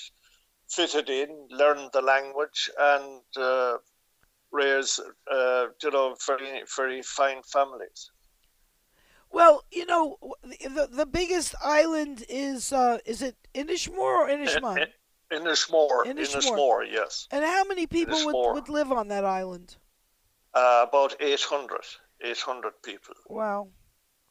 fitted 0.70 1.10
in, 1.10 1.48
learned 1.50 1.90
the 1.92 2.00
language, 2.00 2.70
and 2.78 3.22
uh, 3.36 3.76
raised 4.52 5.00
uh, 5.30 5.66
you 5.82 5.90
know 5.90 6.16
very 6.26 6.62
very 6.76 7.02
fine 7.02 7.42
families. 7.42 8.10
Well, 9.30 9.64
you 9.72 9.84
know, 9.84 10.16
the 10.44 10.88
the 10.90 11.06
biggest 11.06 11.54
island 11.62 12.24
is 12.28 12.72
uh, 12.72 12.98
is 13.04 13.20
it 13.20 13.36
Inishmore 13.54 13.98
or 13.98 14.28
Inishmore? 14.28 14.86
In 15.30 15.42
Inishmore, 15.42 16.04
Inishmore. 16.06 16.36
Inishmore, 16.36 16.84
yes. 16.90 17.26
And 17.30 17.44
how 17.44 17.64
many 17.64 17.86
people 17.86 18.16
would, 18.26 18.54
would 18.54 18.68
live 18.68 18.92
on 18.92 19.08
that 19.08 19.24
island? 19.24 19.76
Uh, 20.54 20.86
about 20.88 21.16
800, 21.18 21.80
800 22.20 22.72
people. 22.82 23.14
Wow. 23.28 23.68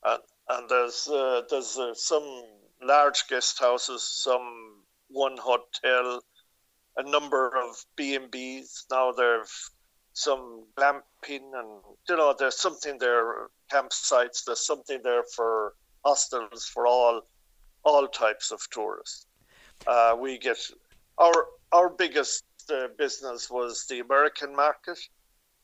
And, 0.03 0.21
and 0.49 0.69
there's 0.69 1.07
uh, 1.07 1.41
there's 1.49 1.77
uh, 1.77 1.93
some 1.93 2.43
large 2.81 3.27
guest 3.27 3.59
houses, 3.59 4.03
some 4.03 4.83
one 5.09 5.37
hotel, 5.37 6.21
a 6.97 7.09
number 7.09 7.47
of 7.55 7.85
B&Bs. 7.95 8.85
Now 8.91 9.11
there's 9.11 9.71
some 10.13 10.65
glamping 10.75 11.51
and, 11.53 11.81
you 12.07 12.15
know, 12.15 12.35
there's 12.37 12.59
something 12.59 12.97
there, 12.99 13.47
campsites, 13.71 14.45
there's 14.45 14.65
something 14.65 14.99
there 15.03 15.23
for 15.35 15.73
hostels 16.03 16.65
for 16.65 16.85
all 16.85 17.21
all 17.83 18.07
types 18.07 18.51
of 18.51 18.61
tourists. 18.69 19.25
Uh, 19.87 20.15
we 20.19 20.37
get 20.37 20.57
our 21.17 21.47
our 21.71 21.89
biggest 21.89 22.45
uh, 22.69 22.87
business 22.97 23.49
was 23.49 23.85
the 23.87 23.99
American 23.99 24.55
market. 24.55 24.99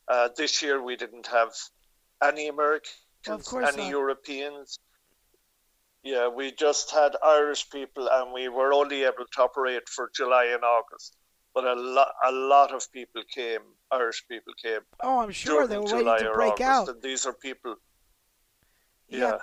Uh, 0.08 0.30
this 0.36 0.62
year 0.62 0.82
we 0.82 0.96
didn't 0.96 1.28
have 1.28 1.54
any 2.24 2.48
Americans, 2.48 2.96
Well, 3.28 3.66
any 3.66 3.84
not. 3.84 3.90
Europeans. 3.90 4.80
Yeah, 6.04 6.30
we 6.30 6.52
just 6.54 6.92
had 6.92 7.16
Irish 7.24 7.70
people, 7.70 8.08
and 8.10 8.32
we 8.32 8.48
were 8.48 8.74
only 8.74 9.04
able 9.04 9.26
to 9.34 9.42
operate 9.42 9.88
for 9.90 10.10
July 10.16 10.46
and 10.46 10.64
August. 10.64 11.16
But 11.54 11.66
a 11.66 11.74
lot, 11.74 12.12
a 12.26 12.32
lot 12.32 12.74
of 12.74 12.90
people 12.92 13.22
came. 13.34 13.60
Irish 13.92 14.24
people 14.30 14.54
came 14.62 14.82
Oh, 15.02 15.20
I'm 15.20 15.32
sure 15.32 15.66
they 15.68 15.78
were 15.78 15.88
July 15.88 16.14
waiting 16.14 16.28
to 16.28 16.34
break 16.34 16.52
August, 16.54 16.70
out. 16.70 16.90
and 16.90 17.02
these 17.02 17.26
are 17.26 17.34
people. 17.34 17.76
Yeah. 19.10 19.20
Yeah. 19.20 19.38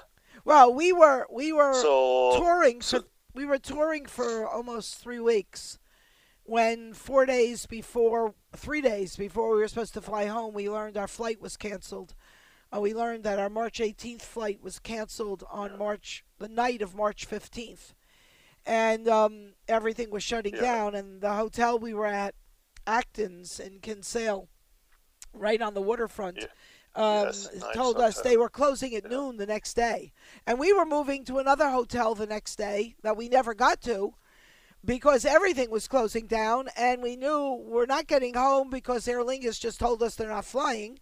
Well, 0.45 0.73
we 0.73 0.93
were 0.93 1.27
we 1.31 1.53
were 1.53 1.75
So 1.75 2.37
touring 2.39 2.79
for 2.81 2.85
so- 2.87 3.05
we 3.35 3.45
were 3.45 3.59
touring 3.59 4.07
for 4.07 4.49
almost 4.49 4.99
three 4.99 5.21
weeks. 5.21 5.79
When 6.45 6.95
four 6.95 7.27
days 7.27 7.67
before, 7.67 8.35
three 8.55 8.81
days 8.81 9.17
before 9.17 9.51
we 9.53 9.59
were 9.61 9.67
supposed 9.69 9.95
to 9.95 10.01
fly 10.01 10.27
home, 10.27 10.55
we 10.55 10.71
learned 10.71 10.97
our 10.97 11.09
flight 11.09 11.41
was 11.41 11.57
canceled. 11.57 12.15
Uh, 12.77 12.81
we 12.81 12.95
learned 12.95 13.25
that 13.25 13.39
our 13.39 13.49
March 13.49 13.79
18th 13.79 14.23
flight 14.23 14.63
was 14.63 14.79
canceled 14.79 15.45
on 15.51 15.79
March 15.79 16.25
the 16.39 16.49
night 16.49 16.83
of 16.83 16.95
March 16.95 17.29
15th, 17.29 17.95
and 18.65 19.09
um, 19.09 19.53
everything 19.69 20.11
was 20.11 20.23
shutting 20.23 20.55
Yeah. 20.55 20.61
down. 20.63 20.95
And 20.95 21.21
the 21.21 21.35
hotel 21.35 21.79
we 21.79 21.95
were 21.95 22.07
at, 22.07 22.35
Acton's 22.87 23.61
in 23.61 23.81
Kinsale, 23.81 24.49
right 25.33 25.61
on 25.63 25.75
the 25.75 25.81
waterfront, 25.81 26.39
Yeah. 26.39 26.47
um, 26.95 27.27
Yes, 27.27 27.49
nice 27.55 27.75
told 27.75 27.99
us 27.99 28.21
they 28.21 28.37
were 28.37 28.49
closing 28.49 28.95
at 28.95 29.09
noon 29.09 29.37
the 29.37 29.47
next 29.47 29.75
day. 29.75 30.13
And 30.47 30.59
we 30.59 30.73
were 30.73 30.87
moving 30.87 31.25
to 31.27 31.39
another 31.39 31.71
hotel 31.71 32.15
the 32.15 32.27
next 32.27 32.57
day 32.57 32.97
that 33.03 33.17
we 33.17 33.29
never 33.29 33.55
got 33.55 33.81
to 33.83 34.15
because 34.85 35.25
everything 35.25 35.71
was 35.71 35.89
closing 35.89 36.27
down. 36.27 36.69
And 36.77 37.03
we 37.03 37.17
knew 37.17 37.55
we're 37.55 37.87
not 37.87 38.07
getting 38.07 38.35
home 38.35 38.71
because 38.71 39.09
Aer 39.09 39.25
Lingus 39.25 39.59
just 39.59 39.81
told 39.81 40.03
us 40.03 40.15
they're 40.15 40.29
not 40.29 40.45
flying. 40.45 40.99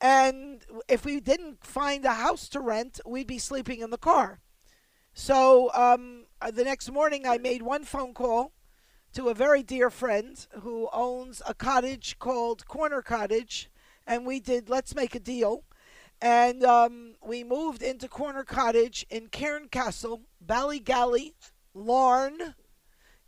And 0.00 0.62
if 0.88 1.04
we 1.04 1.20
didn't 1.20 1.64
find 1.64 2.04
a 2.04 2.14
house 2.14 2.48
to 2.50 2.60
rent, 2.60 3.00
we'd 3.04 3.26
be 3.26 3.38
sleeping 3.38 3.80
in 3.80 3.90
the 3.90 3.98
car. 3.98 4.40
So 5.12 5.72
um, 5.74 6.26
uh, 6.40 6.52
the 6.52 6.64
next 6.64 6.90
morning, 6.90 7.26
I 7.26 7.38
made 7.38 7.62
one 7.62 7.84
phone 7.84 8.14
call 8.14 8.52
to 9.12 9.28
a 9.28 9.34
very 9.34 9.62
dear 9.62 9.90
friend 9.90 10.46
who 10.60 10.88
owns 10.92 11.42
a 11.46 11.54
cottage 11.54 12.18
called 12.18 12.68
Corner 12.68 13.02
Cottage, 13.02 13.70
and 14.06 14.24
we 14.24 14.38
did 14.38 14.68
let's 14.68 14.94
make 14.94 15.14
a 15.14 15.20
deal. 15.20 15.64
And 16.20 16.64
um, 16.64 17.14
we 17.24 17.42
moved 17.44 17.82
into 17.82 18.08
Corner 18.08 18.44
Cottage 18.44 19.06
in 19.10 19.28
Cairncastle, 19.28 20.22
Ballygally, 20.44 21.34
Larne, 21.74 22.54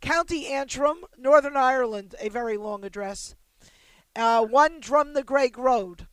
County 0.01 0.47
Antrim, 0.47 0.97
Northern 1.17 1.55
Ireland, 1.55 2.15
a 2.19 2.29
very 2.29 2.57
long 2.57 2.83
address. 2.83 3.35
Uh, 4.15 4.45
one 4.45 4.79
Drum 4.79 5.13
the 5.13 5.23
Greg 5.23 5.57
Road. 5.57 6.07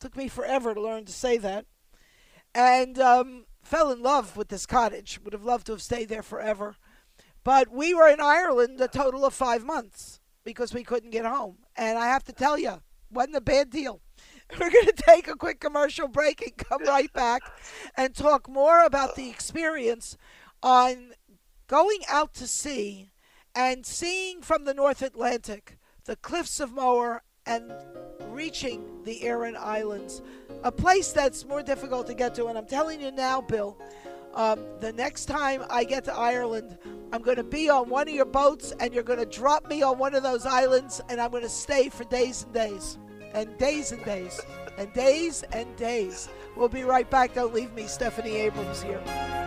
Took 0.00 0.16
me 0.16 0.28
forever 0.28 0.74
to 0.74 0.80
learn 0.80 1.04
to 1.04 1.12
say 1.12 1.38
that. 1.38 1.66
And 2.54 2.98
um, 2.98 3.44
fell 3.62 3.92
in 3.92 4.02
love 4.02 4.36
with 4.36 4.48
this 4.48 4.66
cottage. 4.66 5.20
Would 5.22 5.32
have 5.32 5.44
loved 5.44 5.66
to 5.66 5.72
have 5.72 5.82
stayed 5.82 6.08
there 6.08 6.22
forever. 6.22 6.76
But 7.44 7.70
we 7.70 7.94
were 7.94 8.08
in 8.08 8.20
Ireland 8.20 8.80
a 8.80 8.88
total 8.88 9.24
of 9.24 9.34
five 9.34 9.64
months 9.64 10.20
because 10.44 10.74
we 10.74 10.84
couldn't 10.84 11.10
get 11.10 11.24
home. 11.24 11.58
And 11.76 11.98
I 11.98 12.06
have 12.06 12.24
to 12.24 12.32
tell 12.32 12.58
you, 12.58 12.80
wasn't 13.10 13.36
a 13.36 13.40
bad 13.40 13.70
deal. 13.70 14.00
We're 14.58 14.70
going 14.70 14.86
to 14.86 14.92
take 14.92 15.28
a 15.28 15.36
quick 15.36 15.60
commercial 15.60 16.08
break 16.08 16.42
and 16.42 16.56
come 16.56 16.82
right 16.84 17.12
back 17.12 17.42
and 17.96 18.14
talk 18.14 18.48
more 18.48 18.84
about 18.84 19.14
the 19.14 19.30
experience 19.30 20.16
on 20.62 21.12
going 21.66 22.00
out 22.08 22.34
to 22.34 22.46
sea 22.46 23.10
and 23.54 23.86
seeing 23.86 24.42
from 24.42 24.64
the 24.64 24.74
North 24.74 25.02
Atlantic 25.02 25.78
the 26.04 26.16
cliffs 26.16 26.58
of 26.58 26.72
Moher 26.72 27.22
and 27.50 27.72
reaching 28.28 29.02
the 29.04 29.22
Aran 29.24 29.56
Islands, 29.58 30.22
a 30.62 30.70
place 30.72 31.12
that's 31.12 31.44
more 31.44 31.62
difficult 31.62 32.06
to 32.06 32.14
get 32.14 32.34
to. 32.36 32.46
And 32.46 32.56
I'm 32.56 32.66
telling 32.66 33.00
you 33.00 33.10
now, 33.10 33.40
Bill, 33.40 33.76
um, 34.34 34.60
the 34.78 34.92
next 34.92 35.24
time 35.24 35.64
I 35.68 35.82
get 35.84 36.04
to 36.04 36.14
Ireland, 36.14 36.78
I'm 37.12 37.22
going 37.22 37.36
to 37.36 37.44
be 37.44 37.68
on 37.68 37.88
one 37.88 38.08
of 38.08 38.14
your 38.14 38.24
boats 38.24 38.72
and 38.78 38.94
you're 38.94 39.02
going 39.02 39.18
to 39.18 39.26
drop 39.26 39.68
me 39.68 39.82
on 39.82 39.98
one 39.98 40.14
of 40.14 40.22
those 40.22 40.46
islands 40.46 41.00
and 41.08 41.20
I'm 41.20 41.32
going 41.32 41.42
to 41.42 41.48
stay 41.48 41.88
for 41.88 42.04
days 42.04 42.44
and 42.44 42.54
days 42.54 42.98
and 43.34 43.58
days 43.58 43.92
and 43.92 44.04
days 44.04 44.40
and 44.78 44.92
days 44.92 45.42
and 45.52 45.76
days. 45.76 46.28
We'll 46.56 46.68
be 46.68 46.84
right 46.84 47.10
back. 47.10 47.34
Don't 47.34 47.52
leave 47.52 47.72
me. 47.74 47.86
Stephanie 47.86 48.36
Abrams 48.36 48.80
here. 48.80 49.39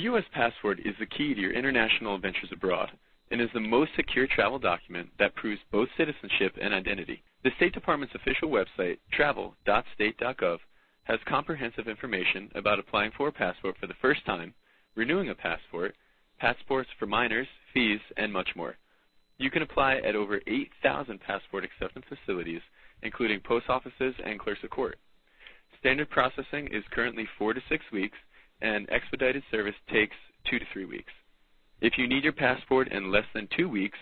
U.S. 0.00 0.24
passport 0.32 0.80
is 0.80 0.94
the 0.98 1.06
key 1.06 1.34
to 1.34 1.40
your 1.40 1.52
international 1.52 2.14
adventures 2.14 2.50
abroad 2.52 2.90
and 3.30 3.40
is 3.40 3.48
the 3.52 3.60
most 3.60 3.90
secure 3.96 4.26
travel 4.26 4.58
document 4.58 5.08
that 5.18 5.34
proves 5.34 5.60
both 5.70 5.88
citizenship 5.96 6.56
and 6.60 6.74
identity. 6.74 7.22
The 7.44 7.50
State 7.56 7.74
Department's 7.74 8.14
official 8.14 8.48
website, 8.48 8.98
travel.state.gov, 9.12 10.58
has 11.04 11.18
comprehensive 11.26 11.86
information 11.86 12.50
about 12.54 12.78
applying 12.78 13.10
for 13.16 13.28
a 13.28 13.32
passport 13.32 13.76
for 13.78 13.86
the 13.86 13.94
first 14.00 14.24
time, 14.24 14.54
renewing 14.94 15.28
a 15.28 15.34
passport, 15.34 15.94
passports 16.38 16.88
for 16.98 17.06
minors, 17.06 17.48
fees, 17.74 18.00
and 18.16 18.32
much 18.32 18.48
more. 18.56 18.76
You 19.38 19.50
can 19.50 19.62
apply 19.62 19.96
at 19.96 20.16
over 20.16 20.40
8,000 20.46 21.20
passport 21.20 21.64
acceptance 21.64 22.06
facilities, 22.08 22.60
including 23.02 23.40
post 23.40 23.68
offices 23.68 24.14
and 24.24 24.38
clerks 24.38 24.64
of 24.64 24.70
court. 24.70 24.98
Standard 25.78 26.10
processing 26.10 26.68
is 26.72 26.84
currently 26.90 27.26
four 27.38 27.54
to 27.54 27.60
six 27.68 27.84
weeks, 27.92 28.16
and 28.62 28.88
expedited 28.90 29.42
service 29.50 29.74
takes 29.92 30.16
two 30.48 30.58
to 30.58 30.64
three 30.72 30.84
weeks. 30.84 31.12
If 31.80 31.94
you 31.96 32.06
need 32.06 32.24
your 32.24 32.32
passport 32.32 32.88
in 32.92 33.10
less 33.10 33.24
than 33.34 33.48
two 33.56 33.68
weeks, 33.68 33.98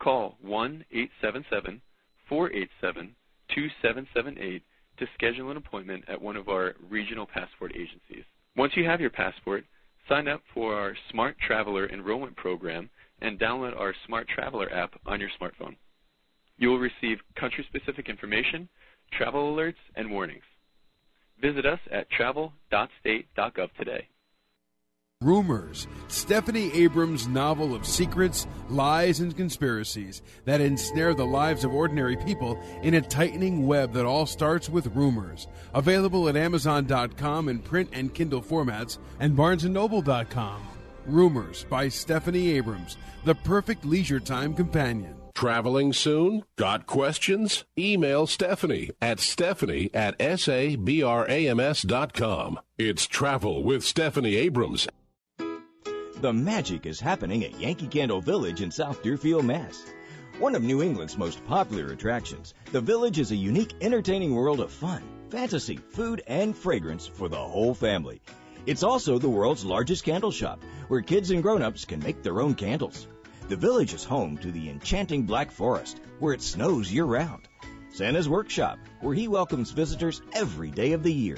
call 0.00 0.36
1 0.42 0.84
877 0.92 1.80
487 2.28 3.14
2778 3.54 4.62
to 4.98 5.06
schedule 5.14 5.50
an 5.50 5.56
appointment 5.56 6.04
at 6.08 6.20
one 6.20 6.36
of 6.36 6.48
our 6.48 6.74
regional 6.88 7.26
passport 7.26 7.72
agencies. 7.74 8.24
Once 8.56 8.72
you 8.76 8.84
have 8.84 9.00
your 9.00 9.10
passport, 9.10 9.64
sign 10.08 10.28
up 10.28 10.42
for 10.52 10.74
our 10.74 10.94
Smart 11.10 11.36
Traveler 11.46 11.88
enrollment 11.88 12.36
program 12.36 12.90
and 13.20 13.38
download 13.38 13.78
our 13.78 13.94
Smart 14.06 14.28
Traveler 14.28 14.72
app 14.72 14.92
on 15.06 15.20
your 15.20 15.30
smartphone. 15.40 15.76
You 16.58 16.68
will 16.68 16.78
receive 16.78 17.18
country 17.36 17.64
specific 17.68 18.08
information, 18.08 18.68
travel 19.12 19.54
alerts, 19.54 19.80
and 19.96 20.10
warnings. 20.10 20.42
Visit 21.40 21.66
us 21.66 21.80
at 21.90 22.10
travel.state.gov 22.10 23.70
today. 23.78 24.06
Rumors, 25.22 25.86
Stephanie 26.08 26.72
Abrams' 26.72 27.28
novel 27.28 27.74
of 27.74 27.86
secrets, 27.86 28.46
lies, 28.70 29.20
and 29.20 29.36
conspiracies 29.36 30.22
that 30.46 30.62
ensnare 30.62 31.12
the 31.12 31.26
lives 31.26 31.62
of 31.62 31.74
ordinary 31.74 32.16
people 32.16 32.58
in 32.82 32.94
a 32.94 33.02
tightening 33.02 33.66
web 33.66 33.92
that 33.92 34.06
all 34.06 34.24
starts 34.24 34.70
with 34.70 34.96
rumors. 34.96 35.46
Available 35.74 36.26
at 36.30 36.36
Amazon.com 36.36 37.50
in 37.50 37.58
print 37.58 37.90
and 37.92 38.14
Kindle 38.14 38.40
formats 38.40 38.96
and 39.18 39.36
BarnesandNoble.com. 39.36 40.66
Rumors 41.04 41.64
by 41.64 41.88
Stephanie 41.88 42.52
Abrams, 42.52 42.96
the 43.26 43.34
perfect 43.34 43.84
leisure 43.84 44.20
time 44.20 44.54
companion. 44.54 45.19
Traveling 45.40 45.94
soon? 45.94 46.44
Got 46.56 46.86
questions? 46.86 47.64
Email 47.78 48.26
Stephanie 48.26 48.90
at 49.00 49.20
stephanie 49.20 49.88
at 49.94 50.20
sabrams.com. 50.20 50.60
It's 52.76 53.06
Travel 53.06 53.64
with 53.64 53.82
Stephanie 53.82 54.36
Abrams. 54.36 54.86
The 55.38 56.32
magic 56.34 56.84
is 56.84 57.00
happening 57.00 57.42
at 57.42 57.58
Yankee 57.58 57.86
Candle 57.86 58.20
Village 58.20 58.60
in 58.60 58.70
South 58.70 59.02
Deerfield, 59.02 59.46
Mass. 59.46 59.86
One 60.38 60.54
of 60.54 60.62
New 60.62 60.82
England's 60.82 61.16
most 61.16 61.42
popular 61.46 61.86
attractions, 61.86 62.52
the 62.70 62.82
village 62.82 63.18
is 63.18 63.30
a 63.30 63.36
unique, 63.36 63.72
entertaining 63.80 64.34
world 64.34 64.60
of 64.60 64.70
fun, 64.70 65.02
fantasy, 65.30 65.78
food, 65.78 66.22
and 66.26 66.54
fragrance 66.54 67.06
for 67.06 67.30
the 67.30 67.38
whole 67.38 67.72
family. 67.72 68.20
It's 68.66 68.82
also 68.82 69.16
the 69.18 69.30
world's 69.30 69.64
largest 69.64 70.04
candle 70.04 70.32
shop, 70.32 70.62
where 70.88 71.00
kids 71.00 71.30
and 71.30 71.42
grown-ups 71.42 71.86
can 71.86 72.00
make 72.00 72.22
their 72.22 72.42
own 72.42 72.54
candles. 72.54 73.06
The 73.50 73.56
village 73.56 73.94
is 73.94 74.04
home 74.04 74.38
to 74.38 74.52
the 74.52 74.70
enchanting 74.70 75.24
Black 75.24 75.50
Forest, 75.50 76.00
where 76.20 76.32
it 76.32 76.40
snows 76.40 76.92
year-round. 76.92 77.48
Santa's 77.92 78.28
Workshop, 78.28 78.78
where 79.00 79.12
he 79.12 79.26
welcomes 79.26 79.72
visitors 79.72 80.22
every 80.32 80.70
day 80.70 80.92
of 80.92 81.02
the 81.02 81.12
year. 81.12 81.36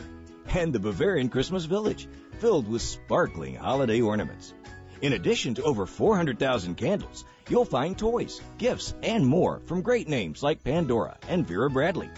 And 0.48 0.74
the 0.74 0.78
Bavarian 0.78 1.30
Christmas 1.30 1.64
Village, 1.64 2.06
filled 2.38 2.68
with 2.68 2.82
sparkling 2.82 3.54
holiday 3.54 4.02
ornaments. 4.02 4.52
In 5.00 5.14
addition 5.14 5.54
to 5.54 5.62
over 5.62 5.86
400,000 5.86 6.74
candles, 6.74 7.24
you'll 7.48 7.64
find 7.64 7.96
toys, 7.96 8.42
gifts, 8.58 8.92
and 9.02 9.26
more 9.26 9.62
from 9.64 9.80
great 9.80 10.06
names 10.06 10.42
like 10.42 10.62
Pandora 10.62 11.16
and 11.28 11.48
Vera 11.48 11.70
Bradley. 11.70 12.10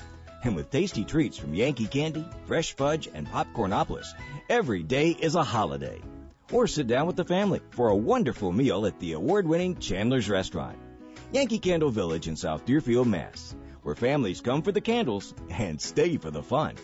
And 0.42 0.56
with 0.56 0.72
tasty 0.72 1.04
treats 1.04 1.38
from 1.38 1.54
Yankee 1.54 1.86
Candy, 1.86 2.26
Fresh 2.46 2.74
Fudge, 2.74 3.08
and 3.14 3.28
Popcornopolis, 3.28 4.08
every 4.48 4.82
day 4.82 5.10
is 5.10 5.36
a 5.36 5.44
holiday. 5.44 6.02
Or 6.52 6.66
sit 6.66 6.86
down 6.86 7.06
with 7.06 7.16
the 7.16 7.24
family 7.24 7.60
for 7.70 7.88
a 7.88 7.96
wonderful 7.96 8.52
meal 8.52 8.86
at 8.86 8.98
the 9.00 9.12
award-winning 9.12 9.76
Chandler's 9.78 10.28
Restaurant. 10.28 10.78
Yankee 11.32 11.58
Candle 11.58 11.90
Village 11.90 12.28
in 12.28 12.36
South 12.36 12.64
Deerfield, 12.64 13.08
Mass., 13.08 13.56
where 13.82 13.94
families 13.94 14.40
come 14.40 14.62
for 14.62 14.72
the 14.72 14.80
candles 14.80 15.34
and 15.50 15.80
stay 15.80 16.16
for 16.16 16.30
the 16.30 16.42
fun. 16.42 16.74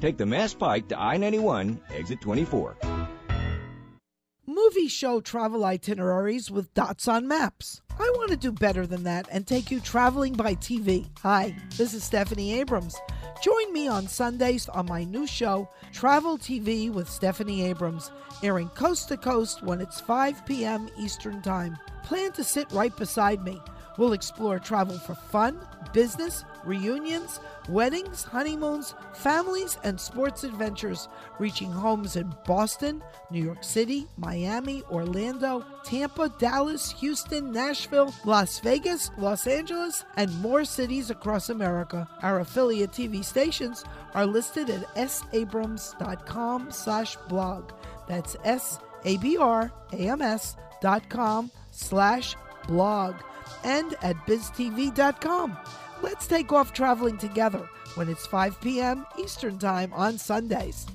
Take 0.00 0.16
the 0.16 0.26
Mass 0.26 0.54
Pike 0.54 0.88
to 0.88 1.00
I-91, 1.00 1.78
exit 1.90 2.20
24 2.20 3.07
movie 4.48 4.88
show 4.88 5.20
travel 5.20 5.62
itineraries 5.66 6.50
with 6.50 6.72
dots 6.72 7.06
on 7.06 7.28
maps. 7.28 7.82
I 7.98 8.10
want 8.16 8.30
to 8.30 8.36
do 8.36 8.50
better 8.50 8.86
than 8.86 9.02
that 9.02 9.28
and 9.30 9.46
take 9.46 9.70
you 9.70 9.78
traveling 9.78 10.32
by 10.32 10.54
TV. 10.54 11.06
Hi, 11.20 11.54
this 11.76 11.92
is 11.92 12.02
Stephanie 12.02 12.58
Abrams. 12.58 12.96
Join 13.42 13.72
me 13.74 13.88
on 13.88 14.08
Sundays 14.08 14.66
on 14.70 14.86
my 14.86 15.04
new 15.04 15.26
show, 15.26 15.68
Travel 15.92 16.38
TV 16.38 16.90
with 16.90 17.10
Stephanie 17.10 17.62
Abrams, 17.66 18.10
airing 18.42 18.70
coast 18.70 19.08
to 19.08 19.18
coast 19.18 19.62
when 19.62 19.82
it's 19.82 20.00
5 20.00 20.46
p.m. 20.46 20.88
Eastern 20.98 21.42
Time. 21.42 21.76
Plan 22.02 22.32
to 22.32 22.42
sit 22.42 22.72
right 22.72 22.96
beside 22.96 23.44
me. 23.44 23.60
We'll 23.98 24.14
explore 24.14 24.58
travel 24.60 24.96
for 24.96 25.14
fun, 25.16 25.58
business, 25.92 26.44
reunions, 26.64 27.40
weddings, 27.68 28.22
honeymoons, 28.22 28.94
families, 29.12 29.76
and 29.82 30.00
sports 30.00 30.44
adventures, 30.44 31.08
reaching 31.40 31.72
homes 31.72 32.14
in 32.14 32.32
Boston, 32.46 33.02
New 33.32 33.42
York 33.44 33.64
City, 33.64 34.06
Miami, 34.16 34.84
Orlando, 34.90 35.64
Tampa, 35.84 36.32
Dallas, 36.38 36.92
Houston, 36.92 37.50
Nashville, 37.50 38.14
Las 38.24 38.60
Vegas, 38.60 39.10
Los 39.18 39.48
Angeles, 39.48 40.04
and 40.16 40.32
more 40.40 40.64
cities 40.64 41.10
across 41.10 41.50
America. 41.50 42.08
Our 42.22 42.38
affiliate 42.40 42.92
TV 42.92 43.24
stations 43.24 43.84
are 44.14 44.26
listed 44.26 44.70
at 44.70 45.10
sabrams.com 45.10 46.70
slash 46.70 47.16
blog. 47.28 47.72
That's 48.06 48.36
S-A-B-R-A-M-S 48.44 49.36
dot 50.80 51.08
com 51.08 51.50
slash 51.72 52.36
blog 52.68 53.16
and 53.64 53.94
at 54.02 54.16
biztv.com. 54.26 55.56
Let's 56.02 56.26
take 56.26 56.52
off 56.52 56.72
traveling 56.72 57.18
together 57.18 57.68
when 57.94 58.08
it's 58.08 58.26
5 58.26 58.60
p.m. 58.60 59.04
Eastern 59.18 59.58
Time 59.58 59.92
on 59.92 60.18
Sundays. 60.18 60.86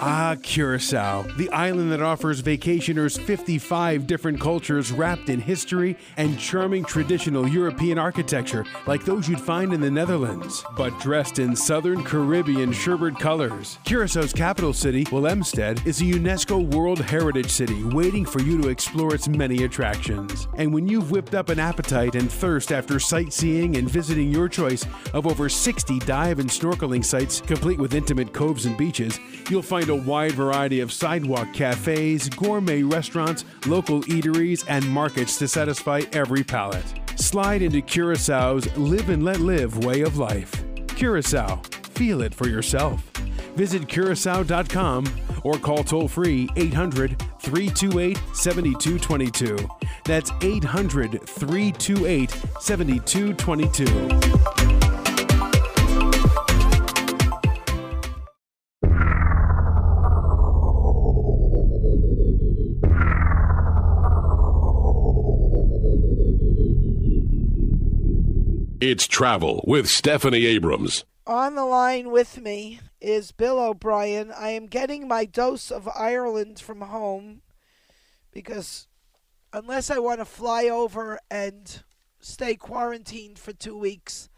Ah, 0.00 0.36
Curacao, 0.40 1.22
the 1.36 1.50
island 1.50 1.90
that 1.90 2.00
offers 2.00 2.40
vacationers 2.40 3.20
55 3.20 4.06
different 4.06 4.40
cultures 4.40 4.92
wrapped 4.92 5.28
in 5.28 5.40
history 5.40 5.96
and 6.16 6.38
charming 6.38 6.84
traditional 6.84 7.48
European 7.48 7.98
architecture 7.98 8.64
like 8.86 9.04
those 9.04 9.28
you'd 9.28 9.40
find 9.40 9.72
in 9.72 9.80
the 9.80 9.90
Netherlands, 9.90 10.64
but 10.76 10.96
dressed 11.00 11.40
in 11.40 11.56
southern 11.56 12.04
Caribbean 12.04 12.72
sherbet 12.72 13.18
colors. 13.18 13.80
Curaçao's 13.84 14.32
capital 14.32 14.72
city, 14.72 15.04
Willemstad, 15.06 15.84
is 15.84 16.00
a 16.00 16.04
UNESCO 16.04 16.72
World 16.72 17.00
Heritage 17.00 17.50
City 17.50 17.82
waiting 17.82 18.24
for 18.24 18.40
you 18.40 18.62
to 18.62 18.68
explore 18.68 19.16
its 19.16 19.26
many 19.26 19.64
attractions. 19.64 20.46
And 20.58 20.72
when 20.72 20.86
you've 20.86 21.10
whipped 21.10 21.34
up 21.34 21.48
an 21.48 21.58
appetite 21.58 22.14
and 22.14 22.30
thirst 22.30 22.70
after 22.70 23.00
sightseeing 23.00 23.76
and 23.76 23.90
visiting 23.90 24.30
your 24.30 24.48
choice 24.48 24.86
of 25.12 25.26
over 25.26 25.48
60 25.48 25.98
dive 26.00 26.38
and 26.38 26.48
snorkeling 26.48 27.04
sites 27.04 27.40
complete 27.40 27.80
with 27.80 27.94
intimate 27.94 28.32
coves 28.32 28.64
and 28.64 28.78
beaches, 28.78 29.18
you'll 29.50 29.60
find 29.60 29.87
a 29.88 29.94
wide 29.94 30.32
variety 30.32 30.80
of 30.80 30.92
sidewalk 30.92 31.52
cafes, 31.52 32.28
gourmet 32.28 32.82
restaurants, 32.82 33.44
local 33.66 34.02
eateries, 34.02 34.64
and 34.68 34.88
markets 34.88 35.38
to 35.38 35.48
satisfy 35.48 36.02
every 36.12 36.42
palate. 36.42 36.84
Slide 37.16 37.62
into 37.62 37.82
Curaçao's 37.82 38.76
live 38.76 39.08
and 39.10 39.24
let 39.24 39.40
live 39.40 39.84
way 39.84 40.02
of 40.02 40.18
life. 40.18 40.52
Curacao, 40.88 41.56
feel 41.94 42.22
it 42.22 42.34
for 42.34 42.48
yourself. 42.48 43.02
Visit 43.56 43.88
curacao.com 43.88 45.04
or 45.44 45.54
call 45.54 45.84
toll 45.84 46.08
free 46.08 46.48
800 46.56 47.18
328 47.40 48.18
7222. 48.34 49.68
That's 50.04 50.30
800 50.42 51.22
328 51.22 52.30
7222. 52.60 54.57
It's 68.88 69.06
Travel 69.06 69.62
with 69.66 69.86
Stephanie 69.88 70.46
Abrams. 70.46 71.04
On 71.26 71.54
the 71.54 71.66
line 71.66 72.10
with 72.10 72.40
me 72.40 72.80
is 73.02 73.32
Bill 73.32 73.58
O'Brien. 73.58 74.32
I 74.32 74.50
am 74.52 74.66
getting 74.66 75.06
my 75.06 75.26
dose 75.26 75.70
of 75.70 75.86
Ireland 75.88 76.58
from 76.58 76.80
home 76.80 77.42
because 78.32 78.88
unless 79.52 79.90
I 79.90 79.98
want 79.98 80.20
to 80.20 80.24
fly 80.24 80.64
over 80.70 81.18
and 81.30 81.82
stay 82.18 82.54
quarantined 82.56 83.38
for 83.38 83.52
two 83.52 83.76
weeks, 83.76 84.30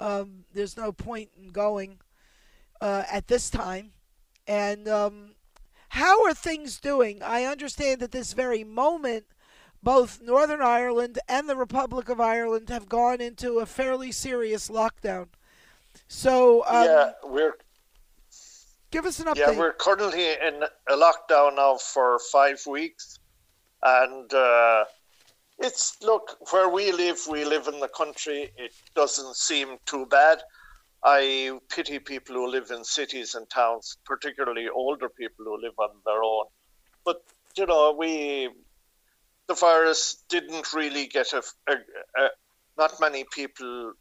um, 0.00 0.46
there's 0.54 0.78
no 0.78 0.90
point 0.90 1.30
in 1.36 1.48
going. 1.48 1.98
uh, 2.80 3.04
at 3.10 3.28
this 3.28 3.50
time. 3.50 3.92
And 4.46 4.88
um, 4.88 5.34
how 5.90 6.24
are 6.24 6.34
things 6.34 6.80
doing? 6.80 7.22
I 7.22 7.44
understand 7.44 8.02
at 8.02 8.12
this 8.12 8.32
very 8.32 8.64
moment, 8.64 9.24
both 9.84 10.22
Northern 10.22 10.62
Ireland 10.62 11.18
and 11.28 11.48
the 11.48 11.56
Republic 11.56 12.08
of 12.08 12.18
Ireland 12.20 12.70
have 12.70 12.88
gone 12.88 13.20
into 13.20 13.58
a 13.58 13.66
fairly 13.66 14.10
serious 14.10 14.68
lockdown. 14.68 15.26
So 16.08 16.64
um, 16.66 16.84
yeah, 16.86 17.12
we're 17.22 17.54
give 18.90 19.04
us 19.04 19.20
an 19.20 19.26
update. 19.26 19.36
yeah 19.36 19.58
we're 19.58 19.74
currently 19.74 20.24
in 20.24 20.64
a 20.88 20.96
lockdown 20.96 21.56
now 21.56 21.76
for 21.76 22.18
five 22.32 22.60
weeks, 22.66 23.18
and 23.82 24.32
uh, 24.32 24.84
it's 25.58 25.98
look 26.02 26.38
where 26.50 26.68
we 26.68 26.90
live. 26.90 27.18
We 27.30 27.44
live 27.44 27.68
in 27.68 27.78
the 27.78 27.88
country. 27.88 28.50
It 28.56 28.72
doesn't 28.96 29.36
seem 29.36 29.76
too 29.84 30.06
bad. 30.06 30.38
I 31.04 31.58
pity 31.68 31.98
people 31.98 32.36
who 32.36 32.48
live 32.50 32.70
in 32.70 32.82
cities 32.82 33.34
and 33.34 33.48
towns, 33.50 33.98
particularly 34.06 34.68
older 34.70 35.10
people 35.10 35.44
who 35.44 35.60
live 35.60 35.78
on 35.78 35.90
their 36.06 36.22
own. 36.22 36.46
But 37.04 37.22
you 37.56 37.66
know, 37.66 37.94
we 37.96 38.48
the 39.48 39.54
virus 39.54 40.24
didn't 40.28 40.72
really 40.72 41.06
get 41.06 41.32
a, 41.32 41.42
a, 41.68 41.74
a 42.16 42.28
not 42.76 42.92
many 43.00 43.24
people 43.32 43.92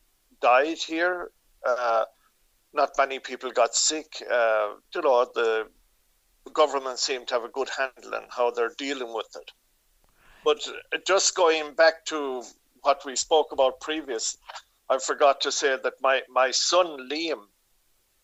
died 0.41 0.77
here. 0.77 1.31
Uh, 1.65 2.05
not 2.73 2.91
many 2.97 3.19
people 3.19 3.51
got 3.51 3.75
sick. 3.75 4.07
Uh, 4.31 4.69
you 4.95 5.01
know, 5.01 5.27
the 5.33 5.67
government 6.53 6.99
seemed 6.99 7.27
to 7.27 7.35
have 7.35 7.43
a 7.43 7.49
good 7.49 7.69
handle 7.77 8.15
on 8.15 8.23
how 8.29 8.51
they're 8.51 8.73
dealing 8.77 9.13
with 9.13 9.27
it. 9.35 9.51
But 10.43 10.67
just 11.05 11.35
going 11.35 11.73
back 11.73 12.05
to 12.05 12.43
what 12.81 13.01
we 13.05 13.15
spoke 13.15 13.51
about 13.51 13.79
previous, 13.79 14.37
I 14.89 14.97
forgot 14.99 15.41
to 15.41 15.51
say 15.51 15.77
that 15.81 15.93
my, 16.01 16.21
my 16.29 16.51
son 16.51 17.09
Liam 17.09 17.45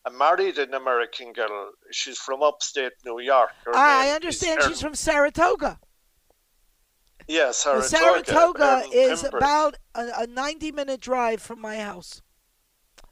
I 0.04 0.10
married 0.10 0.58
an 0.58 0.72
American 0.72 1.32
girl. 1.32 1.72
She's 1.90 2.18
from 2.18 2.42
upstate 2.42 2.92
New 3.04 3.20
York. 3.20 3.50
Her 3.66 3.76
I 3.76 4.10
understand 4.10 4.62
she's 4.62 4.80
from 4.80 4.94
Saratoga. 4.94 5.78
Yeah, 7.30 7.52
Saratoga. 7.52 7.88
Saratoga 7.88 8.82
is 8.92 9.22
Pembroke. 9.22 9.40
about 9.40 9.76
a, 9.94 10.22
a 10.22 10.26
90 10.26 10.72
minute 10.72 11.00
drive 11.00 11.40
from 11.40 11.60
my 11.60 11.76
house. 11.78 12.22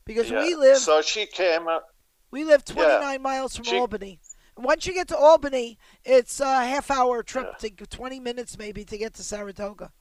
Because 0.05 0.29
Yeah. 0.29 0.41
we 0.43 0.55
live 0.57 0.79
So 0.79 1.03
she 1.03 1.27
came. 1.27 1.69
Uh, 1.69 1.79
we 2.33 2.43
live 2.45 2.65
yeah. 2.69 2.75
29 2.75 3.23
miles 3.23 3.55
from 3.57 3.65
She- 3.65 3.79
Albany. 3.79 4.21
Once 4.57 4.89
you 4.89 4.93
get 4.93 5.07
to 5.09 5.17
Albany, 5.17 5.79
it's 6.05 6.41
a 6.41 6.65
half 6.67 6.91
hour 6.91 7.23
trip 7.23 7.59
to 7.59 7.71
20 7.71 8.19
minutes 8.19 8.59
maybe 8.59 8.85
to 8.85 8.99
get 8.99 9.15
to 9.15 9.23
Saratoga. 9.23 9.93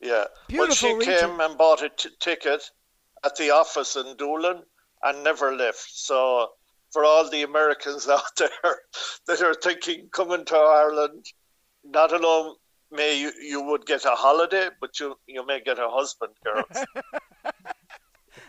yeah. 0.00 0.24
Beautiful 0.48 0.68
Well, 0.96 1.00
she 1.02 1.10
region. 1.10 1.28
came 1.30 1.40
and 1.40 1.58
bought 1.58 1.82
a 1.82 1.90
t- 1.90 2.08
ticket 2.20 2.62
at 3.22 3.36
the 3.36 3.50
office 3.50 3.96
in 3.96 4.16
Doolin 4.16 4.62
and 5.02 5.22
never 5.22 5.54
left. 5.54 5.90
So 5.92 6.52
for 6.90 7.04
all 7.04 7.28
the 7.28 7.42
Americans 7.42 8.08
out 8.16 8.34
there 8.38 8.80
that 9.26 9.42
are 9.42 9.54
thinking 9.54 10.08
coming 10.10 10.46
to 10.46 10.56
Ireland, 10.56 11.26
not 11.84 12.12
alone 12.12 12.54
may 12.92 13.18
you, 13.18 13.32
you 13.40 13.62
would 13.62 13.86
get 13.86 14.04
a 14.04 14.10
holiday, 14.10 14.68
but 14.80 15.00
you 15.00 15.16
you 15.26 15.44
may 15.46 15.60
get 15.60 15.78
a 15.78 15.88
husband, 15.88 16.32
girls. 16.44 16.86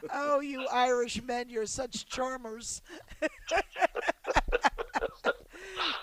Oh, 0.14 0.40
you 0.40 0.68
Irish 0.72 1.22
men, 1.24 1.49
you're 1.49 1.65
such 1.65 2.07
charmers. 2.07 2.82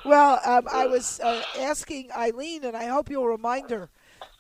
well, 0.05 0.41
um, 0.45 0.67
I 0.71 0.87
was 0.87 1.21
uh, 1.21 1.43
asking 1.59 2.11
Eileen, 2.17 2.65
and 2.65 2.77
I 2.77 2.87
hope 2.87 3.11
you'll 3.11 3.27
remind 3.27 3.71
her 3.71 3.91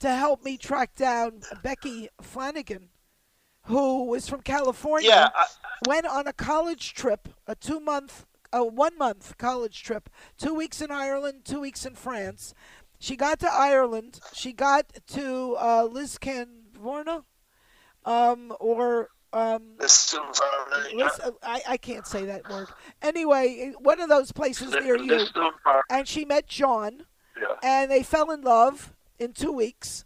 to 0.00 0.10
help 0.10 0.44
me 0.44 0.56
track 0.56 0.96
down 0.96 1.42
Becky 1.62 2.08
Flanagan, 2.22 2.88
who 3.64 4.04
was 4.04 4.28
from 4.28 4.40
California, 4.40 5.10
yeah, 5.10 5.28
I, 5.34 5.46
went 5.86 6.06
on 6.06 6.26
a 6.26 6.32
college 6.32 6.94
trip, 6.94 7.28
a 7.46 7.54
two 7.54 7.80
month, 7.80 8.26
a 8.52 8.64
one 8.64 8.96
month 8.96 9.36
college 9.36 9.82
trip, 9.82 10.08
two 10.38 10.54
weeks 10.54 10.80
in 10.80 10.90
Ireland, 10.90 11.44
two 11.44 11.60
weeks 11.60 11.84
in 11.84 11.94
France. 11.94 12.54
She 13.00 13.16
got 13.16 13.40
to 13.40 13.52
Ireland. 13.52 14.20
She 14.34 14.52
got 14.52 14.92
to 15.14 15.56
uh, 15.58 15.88
um, 18.04 18.52
or 18.60 19.08
um, 19.32 19.62
Lis- 19.78 20.16
I, 21.42 21.62
I 21.68 21.76
can't 21.76 22.06
say 22.06 22.24
that 22.26 22.48
word. 22.48 22.68
Anyway, 23.02 23.72
one 23.78 24.00
of 24.00 24.08
those 24.08 24.32
places 24.32 24.72
near 24.72 24.96
you. 24.96 25.26
And 25.88 26.06
she 26.06 26.24
met 26.24 26.46
John, 26.46 27.04
Yeah. 27.40 27.54
and 27.62 27.90
they 27.90 28.02
fell 28.02 28.30
in 28.30 28.42
love 28.42 28.92
in 29.18 29.32
two 29.32 29.52
weeks. 29.52 30.04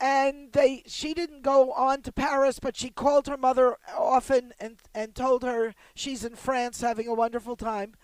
And 0.00 0.52
they, 0.52 0.82
she 0.86 1.14
didn't 1.14 1.42
go 1.42 1.72
on 1.72 2.02
to 2.02 2.12
Paris, 2.12 2.58
but 2.58 2.76
she 2.76 2.90
called 2.90 3.28
her 3.28 3.36
mother 3.36 3.76
often 3.96 4.52
and 4.58 4.76
and 4.92 5.14
told 5.14 5.44
her 5.44 5.72
she's 5.94 6.24
in 6.24 6.34
France 6.34 6.80
having 6.80 7.06
a 7.06 7.14
wonderful 7.14 7.54
time, 7.56 7.94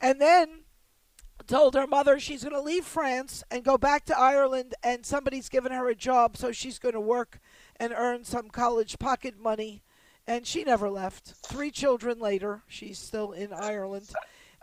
and 0.00 0.18
then 0.20 0.62
told 1.46 1.74
her 1.74 1.86
mother 1.86 2.18
she's 2.18 2.42
going 2.42 2.54
to 2.54 2.60
leave 2.60 2.84
France 2.84 3.42
and 3.50 3.64
go 3.64 3.78
back 3.78 4.04
to 4.06 4.18
Ireland, 4.18 4.74
and 4.82 5.04
somebody's 5.06 5.48
given 5.48 5.72
her 5.72 5.88
a 5.88 5.94
job, 5.94 6.36
so 6.36 6.52
she's 6.52 6.78
going 6.78 6.94
to 6.94 7.00
work 7.00 7.38
and 7.76 7.92
earn 7.96 8.24
some 8.24 8.48
college 8.50 8.98
pocket 8.98 9.38
money. 9.40 9.82
And 10.26 10.46
she 10.46 10.64
never 10.64 10.90
left. 10.90 11.26
Three 11.26 11.70
children 11.70 12.18
later, 12.18 12.62
she's 12.66 12.98
still 12.98 13.32
in 13.32 13.52
Ireland. 13.52 14.10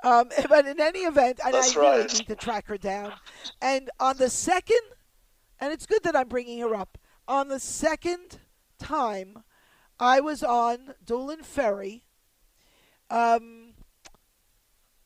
Um, 0.04 0.30
but 0.50 0.68
in 0.68 0.80
any 0.80 1.00
event, 1.00 1.40
I 1.44 1.52
really 1.52 2.02
right. 2.02 2.14
need 2.14 2.28
to 2.28 2.36
track 2.36 2.68
her 2.68 2.78
down. 2.78 3.14
And 3.62 3.90
on 4.00 4.18
the 4.18 4.30
second, 4.30 4.82
and 5.60 5.72
it's 5.72 5.86
good 5.86 6.04
that 6.04 6.16
I'm 6.16 6.28
bringing 6.28 6.60
her 6.60 6.76
up, 6.76 6.98
on 7.28 7.48
the 7.48 7.60
second 7.60 8.40
time 8.78 9.44
I 10.00 10.20
was 10.20 10.44
on 10.44 10.96
Doolin 11.06 11.44
Ferry, 11.44 12.04
um, 13.10 13.73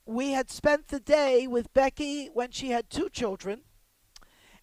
we 0.07 0.31
had 0.31 0.49
spent 0.49 0.87
the 0.87 0.99
day 0.99 1.47
with 1.47 1.73
Becky 1.73 2.27
when 2.27 2.51
she 2.51 2.69
had 2.69 2.89
two 2.89 3.09
children 3.09 3.61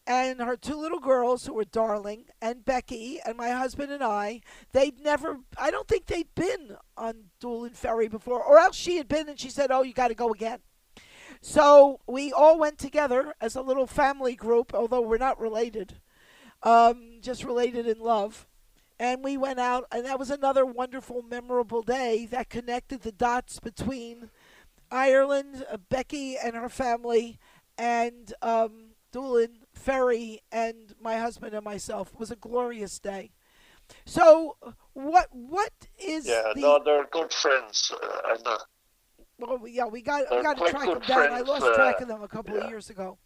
and 0.07 0.41
her 0.41 0.57
two 0.57 0.77
little 0.77 1.01
girls 1.01 1.47
who 1.47 1.55
were 1.55 1.65
darling 1.65 2.25
and 2.41 2.65
Becky 2.65 3.21
and 3.25 3.37
my 3.37 3.51
husband 3.51 3.93
and 3.93 4.03
I. 4.03 4.41
They'd 4.73 4.99
never 5.01 5.39
I 5.59 5.71
don't 5.71 5.87
think 5.87 6.07
they'd 6.07 6.35
been 6.35 6.77
on 6.97 7.31
Doolin 7.41 7.75
Ferry 7.75 8.09
before 8.09 8.43
or 8.43 8.59
else 8.59 8.77
she 8.77 8.97
had 8.97 9.07
been 9.07 9.29
and 9.29 9.39
she 9.39 9.51
said 9.51 9.71
oh 9.71 9.83
you 9.83 9.93
got 9.93 10.09
to 10.09 10.15
go 10.15 10.31
again. 10.31 10.61
So 11.43 12.01
we 12.07 12.33
all 12.33 12.59
went 12.59 12.79
together 12.79 13.35
as 13.41 13.55
a 13.55 13.63
little 13.63 13.87
family 13.87 14.35
group 14.35 14.73
although 14.75 15.03
we're 15.03 15.19
not 15.19 15.39
related 15.39 16.01
um, 16.63 17.19
just 17.21 17.45
related 17.45 17.87
in 17.87 18.01
love. 18.01 18.47
And 18.99 19.23
we 19.23 19.37
went 19.37 19.61
out 19.61 19.87
and 19.93 20.07
that 20.07 20.19
was 20.19 20.31
another 20.31 20.65
wonderful 20.65 21.21
memorable 21.21 21.83
day 21.83 22.27
that 22.31 22.49
connected 22.49 23.03
the 23.03 23.13
dots 23.13 23.61
between 23.61 24.31
Ireland, 24.91 25.65
uh, 25.71 25.77
Becky 25.77 26.37
and 26.37 26.55
her 26.55 26.69
family, 26.69 27.39
and 27.79 28.33
um, 28.43 28.91
Doolin 29.13 29.65
Ferry 29.73 30.41
and 30.53 30.95
my 31.01 31.19
husband 31.19 31.55
and 31.55 31.65
myself. 31.65 32.13
It 32.13 32.19
was 32.19 32.31
a 32.31 32.37
glorious 32.37 32.99
day. 32.99 33.33
So, 34.07 34.57
what 34.95 35.29
what 35.33 35.73
is 35.99 36.27
Yeah, 36.27 36.53
the? 36.55 36.61
no, 36.61 36.81
they're 36.85 37.07
good 37.11 37.33
friends. 37.33 37.93
Uh, 37.93 38.09
and, 38.31 38.47
uh, 38.47 38.59
well, 39.39 39.69
yeah, 39.69 39.87
we 39.87 40.01
got 40.01 40.25
we 40.31 40.43
got 40.43 40.57
to 40.57 40.71
track 40.71 40.87
them 40.87 41.01
down. 41.01 41.33
I 41.33 41.41
lost 41.41 41.65
uh, 41.65 41.75
track 41.75 42.01
of 42.01 42.09
them 42.09 42.23
a 42.23 42.29
couple 42.29 42.57
yeah. 42.57 42.65
of 42.65 42.71
years 42.71 42.89
ago. 42.91 43.19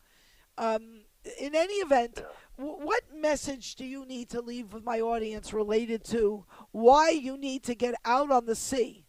Um, 0.57 1.03
in 1.41 1.55
any 1.55 1.75
event, 1.75 2.15
Yeah. 2.17 2.25
w- 2.65 2.85
what 2.87 3.03
message 3.15 3.77
do 3.77 3.85
you 3.85 4.05
need 4.07 4.31
to 4.31 4.41
leave 4.41 4.73
with 4.73 4.85
my 4.85 5.01
audience 5.01 5.53
related 5.53 6.03
to 6.07 6.45
why 6.73 7.11
you 7.11 7.37
need 7.37 7.63
to 7.65 7.75
get 7.75 7.95
out 8.05 8.31
on 8.31 8.47
the 8.47 8.55
sea 8.57 9.05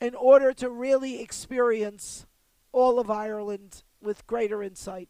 in 0.00 0.14
order 0.14 0.52
to 0.54 0.70
really 0.70 1.20
experience 1.20 2.26
all 2.72 2.98
of 2.98 3.10
Ireland 3.10 3.82
with 4.00 4.26
greater 4.26 4.62
insight? 4.62 5.08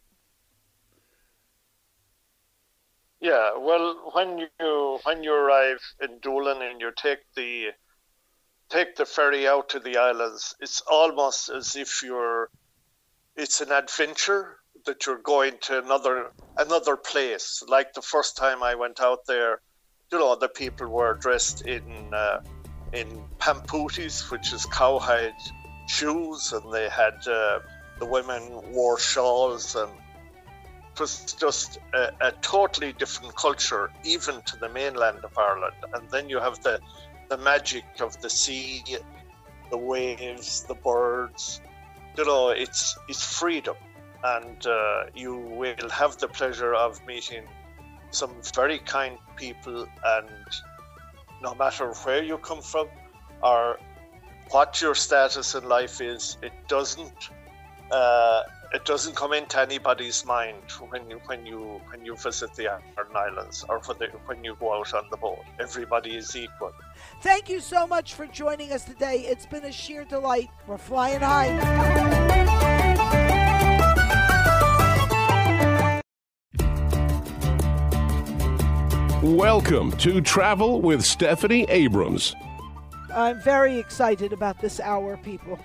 Yeah, 3.21 3.59
well, 3.59 4.11
when 4.15 4.39
you 4.39 4.99
when 5.05 5.23
you 5.23 5.35
arrive 5.35 5.81
in 6.01 6.19
Doolin 6.21 6.63
and 6.63 6.81
you 6.81 6.91
take 6.97 7.19
the 7.37 7.69
take 8.71 8.97
the 8.97 9.05
ferry 9.05 9.47
out 9.47 9.69
to 9.71 9.81
the 9.81 9.99
islands, 9.99 10.55
it's 10.61 10.81
almost 10.91 11.51
as 11.51 11.77
if 11.77 12.03
you're 12.03 12.49
it's 13.37 13.61
an 13.61 13.73
adventure 13.73 14.57
that 14.87 15.05
you're 15.05 15.19
going 15.19 15.59
to 15.63 15.79
another 15.79 16.33
another 16.57 16.97
place. 16.97 17.63
Like 17.69 17.93
the 17.93 18.03
first 18.03 18.39
time 18.39 18.63
I 18.63 18.75
went 18.75 19.01
out 19.01 19.27
there, 19.27 19.61
you 20.11 20.19
know, 20.19 20.35
the 20.37 20.49
people 20.49 20.89
were 20.89 21.15
dressed 21.15 21.67
in 21.67 21.83
uh, 22.15 22.41
in 22.93 23.25
pampooties, 23.39 24.31
which 24.31 24.53
is 24.53 24.67
cowhide 24.67 25.35
shoes, 25.87 26.53
and 26.53 26.73
they 26.73 26.89
had 26.89 27.15
uh, 27.27 27.61
the 27.99 28.07
women 28.07 28.43
wore 28.73 28.99
shawls 28.99 29.75
and 29.75 29.91
it 30.93 31.01
was 31.01 31.37
just 31.39 31.79
a, 31.95 32.11
a 32.21 32.33
totally 32.43 32.93
different 32.93 33.35
culture, 33.37 33.91
even 34.05 34.43
to 34.43 34.57
the 34.57 34.69
mainland 34.69 35.19
of 35.25 35.37
Ireland. 35.39 35.77
And 35.95 36.11
then 36.11 36.29
you 36.29 36.41
have 36.41 36.61
the 36.63 36.81
the 37.29 37.39
magic 37.39 37.85
of 38.01 38.21
the 38.21 38.29
sea, 38.29 38.83
the 39.71 39.79
waves, 39.79 40.65
the 40.67 40.75
birds. 40.75 41.61
You 42.19 42.25
know, 42.25 42.49
it's 42.49 42.99
it's 43.09 43.25
freedom, 43.25 43.77
and 44.25 44.67
uh, 44.67 45.05
you 45.15 45.37
will 45.37 45.89
have 45.91 46.19
the 46.19 46.29
pleasure 46.29 46.75
of 46.75 47.01
meeting 47.07 47.45
some 48.11 48.35
very 48.55 48.79
kind 48.81 49.17
people. 49.37 49.87
And 50.05 50.29
no 51.43 51.55
matter 51.55 51.93
where 52.05 52.23
you 52.23 52.39
come 52.39 52.63
from, 52.63 52.89
or 53.43 53.79
what 54.51 54.81
your 54.81 54.95
status 54.95 55.55
in 55.55 55.65
life 55.65 56.01
is, 56.01 56.37
it 56.43 56.53
doesn't 56.69 57.31
uh, 57.91 58.43
it 58.73 58.85
doesn't 58.85 59.17
come 59.17 59.33
into 59.33 59.61
anybody's 59.61 60.25
mind 60.25 60.71
when 60.91 61.11
you 61.11 61.21
when 61.27 61.45
you 61.45 61.81
when 61.91 62.05
you 62.05 62.17
visit 62.17 62.55
the 62.55 62.67
Aran 62.67 63.17
Islands 63.17 63.65
or 63.69 63.81
the, 63.81 64.09
when 64.27 64.45
you 64.45 64.57
go 64.61 64.75
out 64.75 64.95
on 64.95 65.05
the 65.11 65.17
boat. 65.17 65.41
Everybody 65.59 66.17
is 66.17 66.37
equal. 66.37 66.73
Thank 67.23 67.49
you 67.49 67.61
so 67.61 67.87
much 67.87 68.15
for 68.15 68.27
joining 68.27 68.73
us 68.73 68.85
today. 68.85 69.21
It's 69.27 69.47
been 69.47 69.65
a 69.65 69.73
sheer 69.73 70.05
delight. 70.05 70.51
We're 70.67 70.79
flying 70.79 71.21
high. 71.21 72.20
Welcome 79.31 79.93
to 79.99 80.21
Travel 80.21 80.83
with 80.83 81.05
Stephanie 81.05 81.65
Abrams. 81.69 82.35
I'm 83.15 83.41
very 83.41 83.79
excited 83.79 84.33
about 84.33 84.61
this 84.61 84.81
hour, 84.81 85.17
people. 85.19 85.57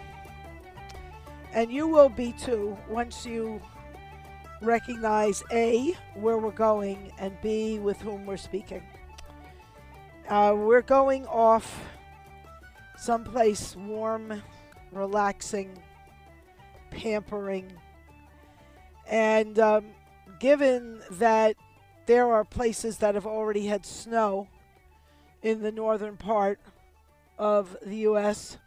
And 1.52 1.72
you 1.72 1.88
will 1.88 2.10
be 2.10 2.32
too 2.34 2.78
once 2.88 3.26
you 3.26 3.60
recognize 4.62 5.42
A, 5.52 5.98
where 6.14 6.38
we're 6.38 6.52
going, 6.52 7.12
and 7.18 7.36
B, 7.42 7.80
with 7.80 8.00
whom 8.02 8.28
we're 8.28 8.38
speaking. 8.38 8.84
Uh, 10.30 10.54
we're 10.56 10.84
going 10.84 11.26
off 11.26 11.82
someplace 13.00 13.76
warm, 13.76 14.44
relaxing, 14.92 15.76
pampering. 16.92 17.74
And 19.08 19.58
um, 19.58 19.88
given 20.40 21.02
that 21.14 21.56
there 22.06 22.32
are 22.32 22.44
places 22.44 22.98
that 22.98 23.16
have 23.16 23.26
already 23.26 23.66
had 23.68 23.86
snow 23.86 24.48
in 25.42 25.62
the 25.62 25.72
northern 25.72 26.18
part 26.18 26.60
of 27.38 27.76
the 27.86 27.98
U.S., 27.98 28.58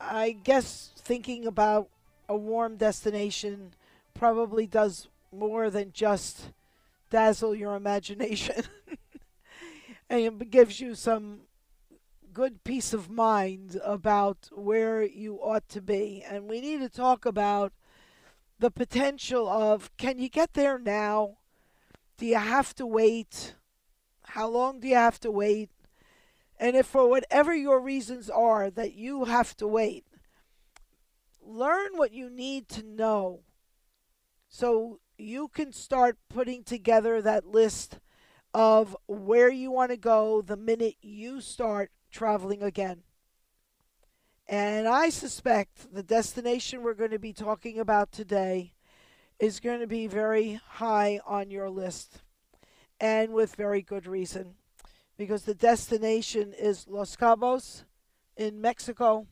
I 0.00 0.32
guess 0.32 0.92
thinking 0.96 1.46
about 1.46 1.88
a 2.28 2.36
warm 2.36 2.76
destination 2.76 3.74
probably 4.14 4.66
does 4.66 5.08
more 5.32 5.70
than 5.70 5.92
just 5.92 6.50
dazzle 7.10 7.54
your 7.54 7.74
imagination 7.74 8.62
and 10.10 10.50
gives 10.50 10.80
you 10.80 10.94
some 10.94 11.40
good 12.32 12.62
peace 12.64 12.92
of 12.92 13.10
mind 13.10 13.80
about 13.84 14.48
where 14.52 15.02
you 15.02 15.36
ought 15.36 15.68
to 15.68 15.80
be. 15.80 16.24
And 16.28 16.48
we 16.48 16.60
need 16.60 16.80
to 16.80 16.88
talk 16.88 17.26
about 17.26 17.72
the 18.58 18.70
potential 18.70 19.48
of 19.48 19.90
can 19.96 20.18
you 20.18 20.28
get 20.28 20.54
there 20.54 20.78
now? 20.78 21.38
Do 22.20 22.26
you 22.26 22.36
have 22.36 22.74
to 22.74 22.84
wait? 22.84 23.54
How 24.24 24.46
long 24.46 24.78
do 24.78 24.86
you 24.86 24.94
have 24.94 25.18
to 25.20 25.30
wait? 25.30 25.70
And 26.58 26.76
if 26.76 26.84
for 26.84 27.08
whatever 27.08 27.54
your 27.54 27.80
reasons 27.80 28.28
are 28.28 28.68
that 28.72 28.92
you 28.92 29.24
have 29.24 29.56
to 29.56 29.66
wait, 29.66 30.04
learn 31.40 31.92
what 31.94 32.12
you 32.12 32.28
need 32.28 32.68
to 32.68 32.82
know 32.82 33.40
so 34.50 35.00
you 35.16 35.48
can 35.48 35.72
start 35.72 36.18
putting 36.28 36.62
together 36.62 37.22
that 37.22 37.46
list 37.46 37.98
of 38.52 38.94
where 39.06 39.50
you 39.50 39.70
want 39.70 39.90
to 39.90 39.96
go 39.96 40.42
the 40.42 40.58
minute 40.58 40.96
you 41.00 41.40
start 41.40 41.90
traveling 42.12 42.62
again. 42.62 43.02
And 44.46 44.86
I 44.86 45.08
suspect 45.08 45.94
the 45.94 46.02
destination 46.02 46.82
we're 46.82 46.92
going 46.92 47.12
to 47.12 47.18
be 47.18 47.32
talking 47.32 47.78
about 47.78 48.12
today 48.12 48.74
is 49.40 49.60
going 49.60 49.80
to 49.80 49.86
be 49.86 50.06
very 50.06 50.60
high 50.68 51.20
on 51.26 51.50
your 51.50 51.70
list, 51.70 52.20
and 53.00 53.32
with 53.32 53.56
very 53.56 53.82
good 53.82 54.06
reason, 54.06 54.54
because 55.16 55.44
the 55.44 55.54
destination 55.54 56.52
is 56.52 56.86
Los 56.86 57.16
Cabos 57.16 57.84
in 58.36 58.60
Mexico 58.60 59.26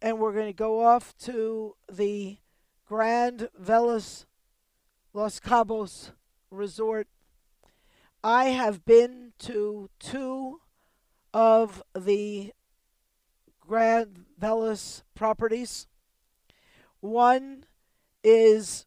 and 0.00 0.18
we're 0.18 0.32
going 0.32 0.46
to 0.46 0.52
go 0.52 0.84
off 0.84 1.16
to 1.18 1.74
the 1.90 2.38
Grand 2.86 3.48
Velas 3.60 4.26
Los 5.12 5.40
Cabos 5.40 6.12
Resort. 6.50 7.08
I 8.22 8.46
have 8.46 8.84
been 8.84 9.32
to 9.40 9.88
two 9.98 10.60
of 11.32 11.82
the 11.94 12.52
Grand 13.60 14.26
Velas 14.40 15.02
properties. 15.14 15.86
One 17.00 17.64
is 18.22 18.86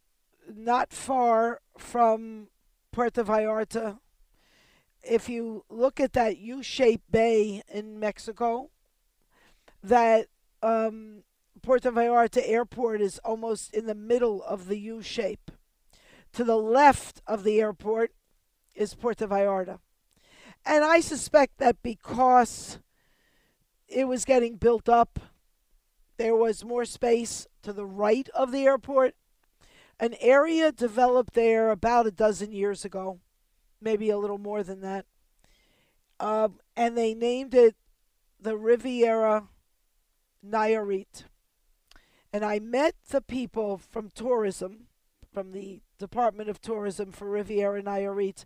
not 0.56 0.92
far 0.92 1.62
from 1.78 2.48
Puerto 2.92 3.24
Vallarta. 3.24 4.00
If 5.02 5.30
you 5.30 5.64
look 5.70 6.00
at 6.00 6.14
that 6.14 6.38
U 6.38 6.62
shaped 6.62 7.12
bay 7.12 7.64
in 7.72 8.00
Mexico, 8.00 8.70
that 9.84 10.28
um, 10.62 11.24
Puerto 11.62 11.92
Vallarta 11.92 12.42
Airport 12.44 13.02
is 13.02 13.20
almost 13.20 13.74
in 13.74 13.86
the 13.86 13.96
middle 13.96 14.44
of 14.44 14.68
the 14.68 14.78
U 14.78 15.02
shape. 15.02 15.52
To 16.34 16.44
the 16.44 16.58
left 16.58 17.22
of 17.26 17.44
the 17.44 17.60
airport 17.60 18.12
is 18.76 18.94
Puerto 18.94 19.28
Vallarta. 19.28 19.80
And 20.66 20.84
I 20.84 21.00
suspect 21.00 21.58
that 21.58 21.82
because 21.82 22.80
it 23.88 24.08
was 24.08 24.26
getting 24.26 24.56
built 24.56 24.88
up, 24.88 25.20
there 26.18 26.36
was 26.36 26.66
more 26.66 26.86
space 26.86 27.48
to 27.64 27.74
the 27.74 27.86
right 27.86 28.30
of 28.36 28.52
the 28.52 28.66
airport. 28.66 29.16
An 30.00 30.16
area 30.22 30.72
developed 30.72 31.34
there 31.34 31.72
about 31.72 32.08
a 32.08 32.12
dozen 32.12 32.52
years 32.52 32.86
ago, 32.86 33.20
maybe 33.82 34.10
a 34.10 34.18
little 34.18 34.38
more 34.38 34.64
than 34.64 34.82
that. 34.82 35.06
Uh, 36.20 36.50
and 36.76 36.98
they 36.98 37.14
named 37.14 37.54
it 37.54 37.76
the 38.40 38.58
Riviera 38.58 39.50
Nayarit. 40.46 41.24
And 42.32 42.46
I 42.46 42.60
met 42.60 42.96
the 43.10 43.22
people 43.22 43.78
from 43.78 44.10
tourism, 44.14 44.88
from 45.34 45.52
the 45.52 45.82
Department 45.98 46.50
of 46.50 46.62
Tourism 46.62 47.12
for 47.12 47.30
Riviera 47.30 47.82
Nayarit, 47.82 48.46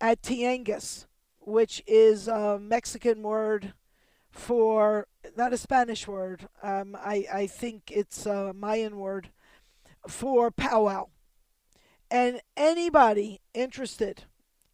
at 0.00 0.22
Tianguis, 0.22 1.06
which 1.40 1.82
is 1.86 2.28
a 2.28 2.58
Mexican 2.58 3.22
word 3.22 3.74
for, 4.30 5.06
not 5.36 5.52
a 5.52 5.58
Spanish 5.58 6.06
word, 6.06 6.48
um, 6.62 6.96
I, 6.98 7.26
I 7.32 7.46
think 7.46 7.90
it's 7.90 8.26
a 8.26 8.52
Mayan 8.52 8.96
word 8.98 9.30
for 10.08 10.50
powwow. 10.50 11.08
And 12.10 12.40
anybody 12.56 13.40
interested 13.54 14.24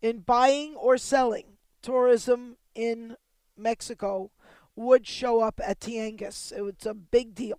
in 0.00 0.20
buying 0.20 0.74
or 0.74 0.98
selling 0.98 1.56
tourism 1.80 2.56
in 2.74 3.16
Mexico 3.56 4.30
would 4.74 5.06
show 5.06 5.40
up 5.40 5.60
at 5.64 5.80
Tianguis. 5.80 6.52
It 6.52 6.62
was 6.62 6.86
a 6.86 6.94
big 6.94 7.34
deal. 7.34 7.58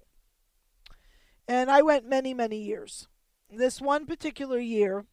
And 1.47 1.69
I 1.69 1.81
went 1.81 2.07
many, 2.07 2.33
many 2.33 2.57
years. 2.57 3.07
This 3.49 3.81
one 3.81 4.05
particular 4.05 4.59
year, 4.59 5.05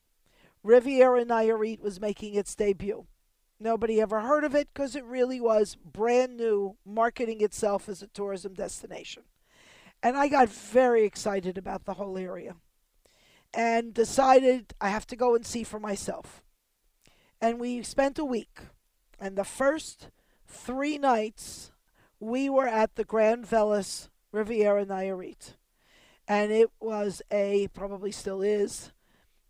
Riviera 0.62 1.24
Nayarit 1.24 1.80
was 1.80 2.00
making 2.00 2.34
its 2.34 2.54
debut. 2.54 3.06
Nobody 3.58 4.00
ever 4.00 4.20
heard 4.20 4.44
of 4.44 4.54
it 4.54 4.68
because 4.72 4.96
it 4.96 5.04
really 5.04 5.40
was 5.40 5.76
brand 5.76 6.36
new, 6.36 6.76
marketing 6.86 7.42
itself 7.42 7.88
as 7.88 8.02
a 8.02 8.06
tourism 8.06 8.54
destination. 8.54 9.24
And 10.02 10.16
I 10.16 10.28
got 10.28 10.48
very 10.48 11.04
excited 11.04 11.58
about 11.58 11.84
the 11.84 11.94
whole 11.94 12.16
area 12.16 12.56
and 13.52 13.92
decided 13.92 14.74
I 14.80 14.88
have 14.88 15.06
to 15.08 15.16
go 15.16 15.34
and 15.34 15.44
see 15.44 15.64
for 15.64 15.80
myself. 15.80 16.42
And 17.40 17.60
we 17.60 17.82
spent 17.82 18.18
a 18.18 18.24
week. 18.24 18.60
And 19.18 19.36
the 19.36 19.44
first 19.44 20.08
three 20.46 20.96
nights 20.98 21.72
we 22.18 22.48
were 22.48 22.68
at 22.68 22.96
the 22.96 23.04
Grand 23.04 23.46
Velas 23.46 24.08
Riviera 24.32 24.86
Nayarit. 24.86 25.54
And 26.28 26.52
it 26.52 26.70
was 26.80 27.22
a, 27.30 27.68
probably 27.74 28.12
still 28.12 28.40
is, 28.40 28.92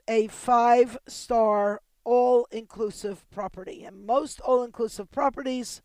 a 0.09 0.29
five 0.29 0.97
star 1.07 1.83
all 2.05 2.47
inclusive 2.51 3.29
property. 3.31 3.85
And 3.85 4.07
most 4.07 4.41
all 4.41 4.63
inclusive 4.63 5.11
properties, 5.11 5.83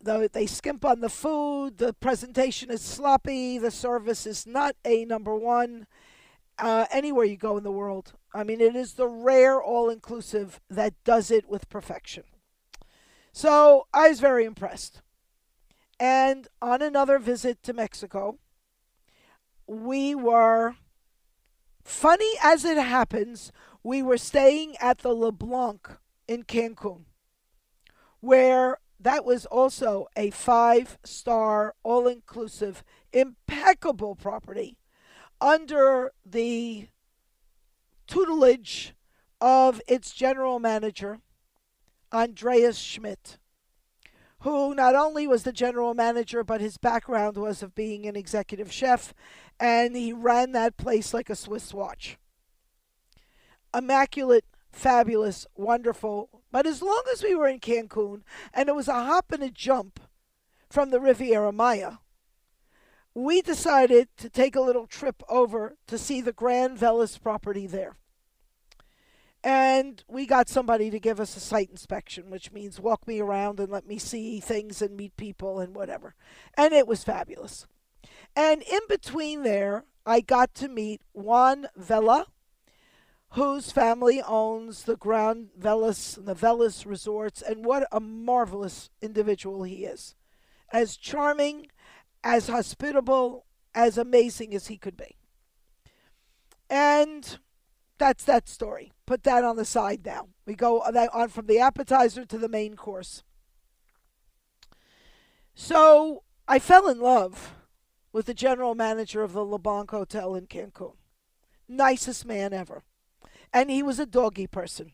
though 0.00 0.26
they 0.26 0.46
skimp 0.46 0.84
on 0.84 1.00
the 1.00 1.08
food, 1.08 1.78
the 1.78 1.92
presentation 1.92 2.70
is 2.70 2.80
sloppy, 2.80 3.58
the 3.58 3.70
service 3.70 4.26
is 4.26 4.46
not 4.46 4.74
a 4.84 5.04
number 5.04 5.34
one 5.34 5.86
uh, 6.58 6.86
anywhere 6.90 7.24
you 7.24 7.36
go 7.36 7.56
in 7.56 7.64
the 7.64 7.70
world. 7.70 8.12
I 8.34 8.44
mean, 8.44 8.60
it 8.60 8.76
is 8.76 8.94
the 8.94 9.08
rare 9.08 9.62
all 9.62 9.90
inclusive 9.90 10.60
that 10.68 10.94
does 11.04 11.30
it 11.30 11.48
with 11.48 11.68
perfection. 11.68 12.24
So 13.32 13.86
I 13.92 14.08
was 14.08 14.20
very 14.20 14.44
impressed. 14.44 15.02
And 15.98 16.48
on 16.62 16.80
another 16.82 17.18
visit 17.18 17.62
to 17.64 17.72
Mexico, 17.72 18.38
we 19.66 20.14
were, 20.14 20.74
funny 21.84 22.32
as 22.42 22.64
it 22.64 22.78
happens, 22.78 23.52
we 23.82 24.02
were 24.02 24.18
staying 24.18 24.76
at 24.80 24.98
the 24.98 25.14
LeBlanc 25.14 25.88
in 26.26 26.44
Cancun, 26.44 27.04
where 28.20 28.78
that 29.00 29.24
was 29.24 29.46
also 29.46 30.06
a 30.16 30.30
five 30.30 30.98
star, 31.04 31.74
all 31.82 32.06
inclusive, 32.06 32.84
impeccable 33.12 34.14
property 34.14 34.78
under 35.40 36.12
the 36.24 36.88
tutelage 38.06 38.94
of 39.40 39.80
its 39.88 40.12
general 40.12 40.58
manager, 40.58 41.20
Andreas 42.12 42.78
Schmidt 42.78 43.38
who 44.40 44.74
not 44.74 44.94
only 44.94 45.26
was 45.26 45.42
the 45.42 45.52
general 45.52 45.94
manager, 45.94 46.42
but 46.42 46.60
his 46.60 46.78
background 46.78 47.36
was 47.36 47.62
of 47.62 47.74
being 47.74 48.06
an 48.06 48.16
executive 48.16 48.72
chef, 48.72 49.12
and 49.58 49.94
he 49.94 50.12
ran 50.12 50.52
that 50.52 50.76
place 50.76 51.12
like 51.12 51.28
a 51.28 51.36
Swiss 51.36 51.74
watch. 51.74 52.18
Immaculate, 53.74 54.46
fabulous, 54.72 55.46
wonderful. 55.54 56.42
But 56.50 56.66
as 56.66 56.82
long 56.82 57.02
as 57.12 57.22
we 57.22 57.34
were 57.34 57.48
in 57.48 57.60
Cancun, 57.60 58.22
and 58.52 58.68
it 58.68 58.74
was 58.74 58.88
a 58.88 59.04
hop 59.04 59.32
and 59.32 59.42
a 59.42 59.50
jump 59.50 60.00
from 60.68 60.90
the 60.90 61.00
Riviera 61.00 61.52
Maya, 61.52 61.94
we 63.14 63.42
decided 63.42 64.08
to 64.18 64.28
take 64.28 64.54
a 64.54 64.60
little 64.60 64.86
trip 64.86 65.22
over 65.28 65.76
to 65.86 65.98
see 65.98 66.20
the 66.20 66.32
Grand 66.32 66.78
Velas 66.78 67.20
property 67.20 67.66
there. 67.66 67.96
And 69.42 70.04
we 70.06 70.26
got 70.26 70.48
somebody 70.48 70.90
to 70.90 71.00
give 71.00 71.18
us 71.18 71.36
a 71.36 71.40
site 71.40 71.70
inspection, 71.70 72.30
which 72.30 72.52
means 72.52 72.78
walk 72.78 73.08
me 73.08 73.20
around 73.20 73.58
and 73.58 73.72
let 73.72 73.86
me 73.86 73.98
see 73.98 74.38
things 74.38 74.82
and 74.82 74.96
meet 74.96 75.16
people 75.16 75.60
and 75.60 75.74
whatever. 75.74 76.14
And 76.54 76.74
it 76.74 76.86
was 76.86 77.04
fabulous. 77.04 77.66
And 78.36 78.62
in 78.62 78.80
between 78.88 79.42
there, 79.42 79.84
I 80.04 80.20
got 80.20 80.54
to 80.56 80.68
meet 80.68 81.00
Juan 81.14 81.68
Vela, 81.74 82.26
whose 83.34 83.70
family 83.70 84.20
owns 84.26 84.84
the 84.84 84.96
Grand 84.96 85.50
Velas, 85.58 86.24
the 86.24 86.34
Velas 86.34 86.84
resorts, 86.84 87.42
and 87.42 87.64
what 87.64 87.86
a 87.92 88.00
marvelous 88.00 88.90
individual 89.00 89.62
he 89.62 89.84
is. 89.84 90.16
As 90.72 90.96
charming, 90.96 91.68
as 92.24 92.48
hospitable, 92.48 93.46
as 93.74 93.96
amazing 93.96 94.54
as 94.54 94.66
he 94.66 94.76
could 94.76 94.96
be. 94.96 95.16
And 96.68 97.38
that's 97.98 98.24
that 98.24 98.48
story. 98.48 98.92
Put 99.06 99.22
that 99.24 99.44
on 99.44 99.56
the 99.56 99.64
side 99.64 100.04
now. 100.04 100.28
We 100.46 100.54
go 100.54 100.80
on 100.80 101.28
from 101.28 101.46
the 101.46 101.58
appetizer 101.58 102.24
to 102.24 102.38
the 102.38 102.48
main 102.48 102.74
course. 102.74 103.22
So 105.54 106.22
I 106.48 106.58
fell 106.58 106.88
in 106.88 107.00
love 107.00 107.54
with 108.12 108.26
the 108.26 108.34
general 108.34 108.74
manager 108.74 109.22
of 109.22 109.34
the 109.34 109.44
LeBlanc 109.44 109.90
Hotel 109.90 110.34
in 110.34 110.46
Cancun. 110.46 110.94
Nicest 111.68 112.24
man 112.24 112.52
ever. 112.52 112.82
And 113.52 113.70
he 113.70 113.82
was 113.82 113.98
a 113.98 114.06
doggy 114.06 114.46
person. 114.46 114.92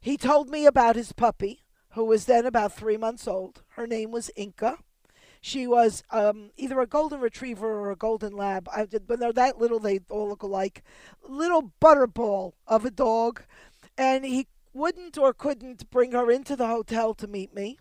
He 0.00 0.16
told 0.16 0.48
me 0.50 0.66
about 0.66 0.96
his 0.96 1.12
puppy, 1.12 1.60
who 1.90 2.04
was 2.04 2.26
then 2.26 2.46
about 2.46 2.72
three 2.72 2.96
months 2.96 3.26
old. 3.26 3.62
Her 3.70 3.86
name 3.86 4.10
was 4.10 4.30
Inca. 4.36 4.78
She 5.40 5.66
was 5.66 6.02
um, 6.10 6.50
either 6.56 6.80
a 6.80 6.86
golden 6.86 7.20
retriever 7.20 7.66
or 7.66 7.90
a 7.90 7.96
golden 7.96 8.34
lab. 8.34 8.68
I 8.70 8.86
when 9.06 9.20
they're 9.20 9.32
that 9.32 9.58
little, 9.58 9.78
they 9.78 10.00
all 10.10 10.28
look 10.28 10.42
alike. 10.42 10.82
Little 11.26 11.72
butterball 11.80 12.52
of 12.66 12.84
a 12.84 12.90
dog, 12.90 13.42
and 13.96 14.24
he 14.24 14.48
wouldn't 14.74 15.16
or 15.16 15.32
couldn't 15.32 15.90
bring 15.90 16.12
her 16.12 16.30
into 16.30 16.56
the 16.56 16.66
hotel 16.66 17.14
to 17.14 17.26
meet 17.26 17.54
me. 17.54 17.78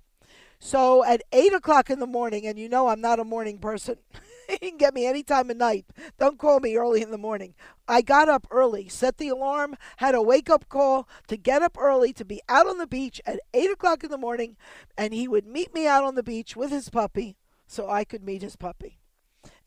So 0.59 1.03
at 1.03 1.21
eight 1.31 1.53
o'clock 1.53 1.89
in 1.89 1.99
the 1.99 2.07
morning, 2.07 2.47
and 2.47 2.57
you 2.57 2.69
know 2.69 2.87
I'm 2.87 3.01
not 3.01 3.19
a 3.19 3.25
morning 3.25 3.57
person. 3.59 3.97
you 4.61 4.69
can 4.69 4.77
get 4.77 4.93
me 4.93 5.05
any 5.05 5.23
time 5.23 5.49
of 5.49 5.57
night. 5.57 5.85
Don't 6.17 6.39
call 6.39 6.59
me 6.59 6.75
early 6.75 7.01
in 7.01 7.11
the 7.11 7.17
morning. 7.17 7.53
I 7.87 8.01
got 8.01 8.29
up 8.29 8.47
early, 8.49 8.87
set 8.87 9.17
the 9.17 9.29
alarm, 9.29 9.75
had 9.97 10.15
a 10.15 10.21
wake 10.21 10.49
up 10.49 10.67
call 10.69 11.07
to 11.27 11.37
get 11.37 11.61
up 11.61 11.77
early 11.79 12.13
to 12.13 12.25
be 12.25 12.41
out 12.49 12.67
on 12.67 12.77
the 12.77 12.87
beach 12.87 13.21
at 13.25 13.39
8 13.53 13.71
o'clock 13.71 14.03
in 14.03 14.11
the 14.11 14.17
morning, 14.17 14.57
and 14.97 15.13
he 15.13 15.27
would 15.27 15.45
meet 15.45 15.73
me 15.73 15.87
out 15.87 16.03
on 16.03 16.15
the 16.15 16.23
beach 16.23 16.55
with 16.55 16.71
his 16.71 16.89
puppy 16.89 17.37
so 17.67 17.89
I 17.89 18.03
could 18.03 18.23
meet 18.23 18.41
his 18.41 18.55
puppy. 18.55 18.99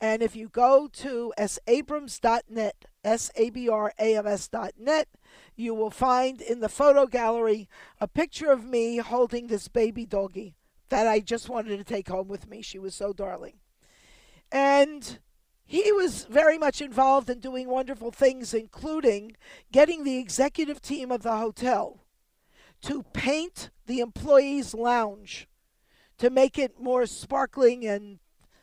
And 0.01 0.21
if 0.21 0.35
you 0.35 0.49
go 0.49 0.89
to 0.95 1.33
sabrams.net, 1.39 2.85
S 3.05 3.31
A 3.37 3.51
B 3.51 3.69
R 3.69 3.93
A 3.99 4.17
M 4.17 4.27
S.net, 4.27 5.09
you 5.55 5.75
will 5.75 5.91
find 5.91 6.41
in 6.41 6.61
the 6.61 6.69
photo 6.69 7.07
gallery 7.07 7.69
a 8.01 8.09
picture 8.09 8.51
of 8.51 8.65
me 8.65 8.99
holding 8.99 9.47
this 9.47 9.69
baby 9.69 10.05
doggy 10.05 10.57
that 10.89 11.07
I 11.07 11.21
just 11.21 11.49
wanted 11.49 11.77
to 11.79 11.85
take 11.85 12.09
home 12.09 12.29
with 12.29 12.49
me. 12.49 12.63
She 12.63 12.79
was 12.79 12.95
so 12.95 13.13
darling. 13.13 13.62
And 14.53 15.19
he 15.65 15.91
was 15.93 16.25
very 16.25 16.59
much 16.59 16.83
involved 16.83 17.31
in 17.31 17.41
doing 17.41 17.69
wonderful 17.69 18.11
things, 18.11 18.53
including 18.53 19.37
getting 19.73 20.05
the 20.05 20.19
executive 20.19 20.83
team 20.83 21.11
of 21.11 21.23
the 21.23 21.37
hotel 21.37 22.05
to 22.83 23.05
paint 23.15 23.71
the 23.87 24.01
employees' 24.01 24.75
lounge 24.75 25.49
to 26.19 26.29
make 26.29 26.59
it 26.59 26.79
more 26.79 27.07
sparkling 27.07 27.87
and 27.87 28.19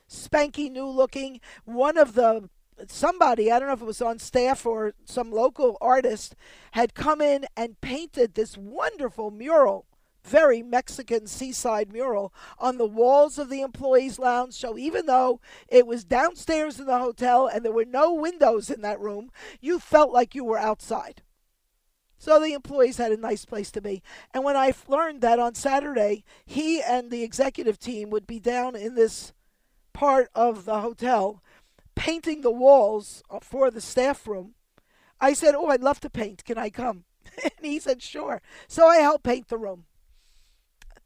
spanky 0.08 0.70
new 0.70 0.86
looking. 0.86 1.40
One 1.64 1.98
of 1.98 2.14
the 2.14 2.48
somebody, 2.86 3.50
I 3.50 3.58
don't 3.58 3.68
know 3.68 3.74
if 3.74 3.82
it 3.82 3.86
was 3.86 4.00
on 4.00 4.18
staff 4.18 4.64
or 4.64 4.94
some 5.04 5.30
local 5.30 5.76
artist, 5.80 6.34
had 6.72 6.94
come 6.94 7.20
in 7.20 7.46
and 7.56 7.80
painted 7.80 8.34
this 8.34 8.56
wonderful 8.56 9.30
mural, 9.30 9.86
very 10.24 10.62
Mexican 10.62 11.26
seaside 11.26 11.92
mural, 11.92 12.32
on 12.58 12.78
the 12.78 12.86
walls 12.86 13.38
of 13.38 13.48
the 13.48 13.62
employees' 13.62 14.18
lounge. 14.18 14.54
So 14.54 14.76
even 14.78 15.06
though 15.06 15.40
it 15.68 15.86
was 15.86 16.04
downstairs 16.04 16.78
in 16.78 16.86
the 16.86 16.98
hotel 16.98 17.46
and 17.46 17.64
there 17.64 17.72
were 17.72 17.84
no 17.84 18.12
windows 18.12 18.70
in 18.70 18.82
that 18.82 19.00
room, 19.00 19.30
you 19.60 19.78
felt 19.78 20.12
like 20.12 20.34
you 20.34 20.44
were 20.44 20.58
outside. 20.58 21.22
So 22.18 22.38
the 22.38 22.52
employees 22.52 22.98
had 22.98 23.12
a 23.12 23.16
nice 23.16 23.46
place 23.46 23.70
to 23.70 23.80
be. 23.80 24.02
And 24.34 24.44
when 24.44 24.56
I 24.56 24.74
learned 24.86 25.22
that 25.22 25.38
on 25.38 25.54
Saturday, 25.54 26.24
he 26.44 26.82
and 26.82 27.10
the 27.10 27.22
executive 27.22 27.78
team 27.78 28.10
would 28.10 28.26
be 28.26 28.38
down 28.38 28.76
in 28.76 28.94
this 28.94 29.32
part 29.94 30.28
of 30.34 30.66
the 30.66 30.80
hotel 30.80 31.42
painting 32.00 32.40
the 32.40 32.50
walls 32.50 33.22
uh, 33.30 33.38
for 33.42 33.70
the 33.70 33.80
staff 33.80 34.26
room, 34.26 34.54
I 35.20 35.34
said, 35.34 35.54
Oh, 35.54 35.66
I'd 35.66 35.82
love 35.82 36.00
to 36.00 36.10
paint. 36.10 36.44
Can 36.44 36.56
I 36.56 36.70
come? 36.70 37.04
and 37.42 37.52
he 37.60 37.78
said, 37.78 38.02
Sure. 38.02 38.40
So 38.68 38.86
I 38.86 38.96
helped 38.98 39.24
paint 39.24 39.48
the 39.48 39.58
room. 39.58 39.84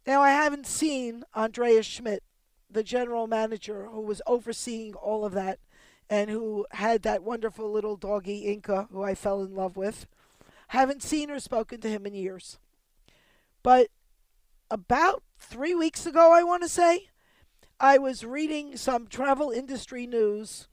Now, 0.06 0.20
I 0.20 0.30
haven't 0.30 0.66
seen 0.66 1.24
Andreas 1.34 1.86
Schmidt, 1.86 2.22
the 2.70 2.82
general 2.82 3.26
manager 3.26 3.86
who 3.86 4.00
was 4.00 4.20
overseeing 4.26 4.94
all 4.94 5.24
of 5.24 5.32
that 5.32 5.58
and 6.10 6.28
who 6.28 6.66
had 6.72 7.02
that 7.02 7.22
wonderful 7.22 7.70
little 7.70 7.96
doggy 7.96 8.40
Inca 8.40 8.88
who 8.90 9.02
I 9.02 9.14
fell 9.14 9.42
in 9.42 9.54
love 9.54 9.76
with. 9.76 10.06
Haven't 10.68 11.02
seen 11.02 11.30
or 11.30 11.40
spoken 11.40 11.80
to 11.80 11.88
him 11.88 12.04
in 12.04 12.14
years. 12.14 12.58
But 13.62 13.88
about 14.70 15.22
three 15.38 15.74
weeks 15.74 16.04
ago, 16.04 16.32
I 16.32 16.42
want 16.42 16.62
to 16.62 16.68
say, 16.68 17.08
I 17.80 17.98
was 17.98 18.24
reading 18.24 18.76
some 18.76 19.06
travel 19.06 19.50
industry 19.50 20.06
news, 20.06 20.68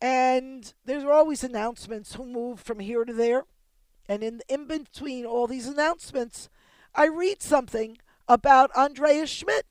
and 0.00 0.72
there's 0.84 1.04
always 1.04 1.44
announcements 1.44 2.14
who 2.14 2.26
move 2.26 2.60
from 2.60 2.80
here 2.80 3.04
to 3.04 3.12
there. 3.12 3.44
And 4.08 4.22
in, 4.22 4.40
in 4.48 4.66
between 4.66 5.26
all 5.26 5.46
these 5.46 5.66
announcements, 5.66 6.48
I 6.94 7.06
read 7.06 7.42
something 7.42 7.98
about 8.30 8.70
Andreas 8.76 9.28
Schmidt. 9.28 9.66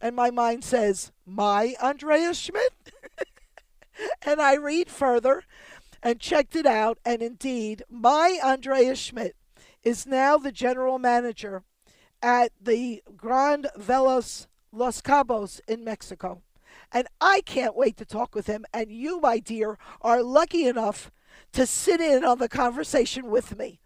And 0.00 0.14
my 0.14 0.30
mind 0.30 0.62
says, 0.62 1.10
My 1.26 1.74
Andreas 1.82 2.38
Schmidt? 2.38 2.72
and 4.22 4.40
I 4.40 4.54
read 4.54 4.88
further, 4.88 5.42
and 6.00 6.20
checked 6.20 6.54
it 6.54 6.64
out. 6.64 6.98
And 7.04 7.22
indeed, 7.22 7.82
my 7.90 8.38
Andreas 8.42 9.00
Schmidt 9.00 9.34
is 9.82 10.06
now 10.06 10.38
the 10.38 10.52
general 10.52 11.00
manager 11.00 11.64
at 12.22 12.52
the 12.60 13.02
Grand 13.16 13.68
Velas 13.76 14.46
Los 14.70 15.02
Cabos 15.02 15.60
in 15.66 15.82
Mexico. 15.82 16.40
And 16.92 17.08
I 17.20 17.42
can't 17.44 17.76
wait 17.76 17.96
to 17.96 18.04
talk 18.04 18.34
with 18.34 18.46
him. 18.46 18.64
And 18.72 18.92
you, 18.92 19.20
my 19.20 19.40
dear, 19.40 19.76
are 20.00 20.22
lucky 20.22 20.66
enough 20.66 21.10
to 21.52 21.66
sit 21.66 22.00
in 22.00 22.24
on 22.24 22.38
the 22.38 22.48
conversation 22.48 23.28
with 23.28 23.58
me. 23.58 23.80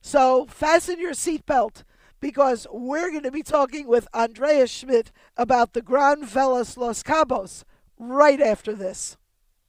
So 0.00 0.46
fasten 0.46 0.98
your 0.98 1.12
seatbelt 1.12 1.82
because 2.22 2.66
we're 2.72 3.10
going 3.10 3.24
to 3.24 3.30
be 3.30 3.42
talking 3.42 3.86
with 3.86 4.08
Andreas 4.14 4.70
Schmidt 4.70 5.12
about 5.36 5.74
the 5.74 5.82
Grand 5.82 6.24
Velas 6.24 6.78
Los 6.78 7.02
Cabos 7.02 7.64
right 7.98 8.40
after 8.40 8.72
this. 8.72 9.18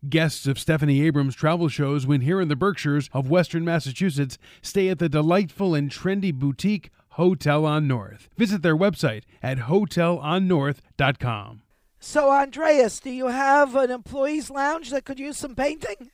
Guests 0.07 0.47
of 0.47 0.59
Stephanie 0.59 1.01
Abrams 1.01 1.35
travel 1.35 1.67
shows 1.67 2.05
when 2.05 2.21
here 2.21 2.39
in 2.39 2.49
the 2.49 2.55
Berkshires 2.55 3.09
of 3.11 3.29
Western 3.29 3.65
Massachusetts 3.65 4.37
stay 4.61 4.89
at 4.89 4.99
the 4.99 5.09
delightful 5.09 5.73
and 5.73 5.89
trendy 5.89 6.33
boutique 6.33 6.91
Hotel 7.09 7.65
on 7.65 7.87
North. 7.87 8.29
Visit 8.37 8.61
their 8.61 8.77
website 8.77 9.23
at 9.41 9.59
hotelonnorth.com. 9.59 11.61
So, 11.99 12.31
Andreas, 12.31 12.99
do 12.99 13.09
you 13.09 13.27
have 13.27 13.75
an 13.75 13.89
employees' 13.89 14.49
lounge 14.49 14.89
that 14.89 15.05
could 15.05 15.19
use 15.19 15.37
some 15.37 15.55
painting? 15.55 16.11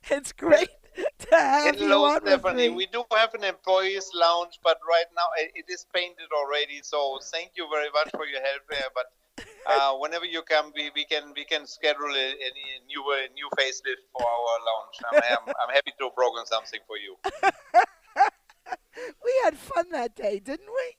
it's 0.10 0.32
great 0.32 0.68
to 1.18 1.36
have 1.36 1.76
Hello, 1.76 2.06
you 2.06 2.14
on 2.14 2.20
Stephanie. 2.20 2.68
We 2.70 2.86
do 2.86 3.04
have 3.12 3.34
an 3.34 3.44
employees' 3.44 4.10
lounge, 4.14 4.58
but 4.62 4.78
right 4.88 5.06
now 5.14 5.28
it 5.36 5.66
is 5.68 5.86
painted 5.94 6.28
already. 6.32 6.80
So 6.82 7.18
thank 7.32 7.52
you 7.56 7.68
very 7.70 7.90
much 7.92 8.10
for 8.10 8.26
your 8.26 8.40
help 8.40 8.62
there. 8.70 8.90
But 8.94 9.06
uh, 9.66 9.92
whenever 9.98 10.24
you 10.24 10.42
come, 10.42 10.72
we, 10.74 10.90
we 10.94 11.04
can 11.04 11.32
we 11.34 11.44
can 11.44 11.66
schedule 11.66 12.14
a, 12.14 12.28
a 12.32 12.50
new 12.86 13.02
a 13.12 13.28
new 13.34 13.48
facelift 13.58 14.04
for 14.12 14.24
our 14.24 14.58
lounge. 14.68 14.96
I'm, 15.12 15.16
I'm, 15.16 15.54
I'm 15.62 15.74
happy 15.74 15.92
to 16.00 16.10
program 16.14 16.46
something 16.46 16.80
for 16.86 16.96
you. 16.96 17.16
we 19.24 19.32
had 19.44 19.56
fun 19.56 19.90
that 19.90 20.14
day, 20.14 20.38
didn't 20.38 20.68
we? 20.68 20.96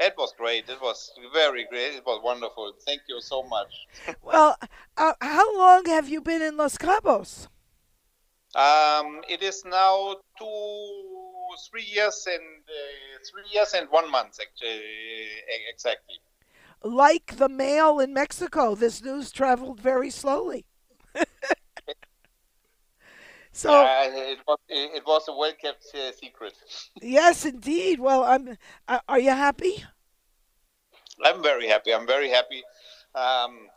It 0.00 0.14
was 0.16 0.32
great. 0.38 0.68
It 0.68 0.80
was 0.80 1.10
very 1.32 1.66
great. 1.68 1.96
It 1.96 2.06
was 2.06 2.20
wonderful. 2.22 2.72
Thank 2.86 3.02
you 3.08 3.20
so 3.20 3.42
much. 3.42 3.86
Well, 4.22 4.56
uh, 4.96 5.14
how 5.20 5.58
long 5.58 5.86
have 5.86 6.08
you 6.08 6.20
been 6.20 6.40
in 6.40 6.56
Los 6.56 6.78
Cabos? 6.78 7.48
Um, 8.54 9.20
it 9.28 9.42
is 9.42 9.62
now 9.66 10.16
two, 10.38 10.90
three 11.70 11.84
years 11.84 12.26
and 12.26 12.42
uh, 12.42 13.18
three 13.30 13.44
years 13.52 13.74
and 13.74 13.88
one 13.90 14.10
month 14.10 14.38
actually, 14.40 14.80
exactly. 15.70 16.16
Like 16.82 17.36
the 17.36 17.48
mail 17.48 17.98
in 17.98 18.14
Mexico, 18.14 18.74
this 18.74 19.02
news 19.02 19.30
traveled 19.30 19.80
very 19.80 20.10
slowly. 20.10 20.64
so 23.52 23.84
uh, 23.84 24.04
it 24.04 24.38
was 24.46 24.58
it 24.68 25.02
was 25.06 25.28
a 25.28 25.32
well 25.32 25.52
kept 25.60 25.84
uh, 25.94 26.12
secret. 26.12 26.54
yes, 27.02 27.44
indeed. 27.44 28.00
Well, 28.00 28.24
I'm. 28.24 28.56
Uh, 28.86 29.00
are 29.08 29.18
you 29.18 29.30
happy? 29.30 29.84
I'm 31.24 31.42
very 31.42 31.66
happy. 31.68 31.92
I'm 31.92 32.06
very 32.06 32.30
happy. 32.30 32.62
Um, 33.14 33.68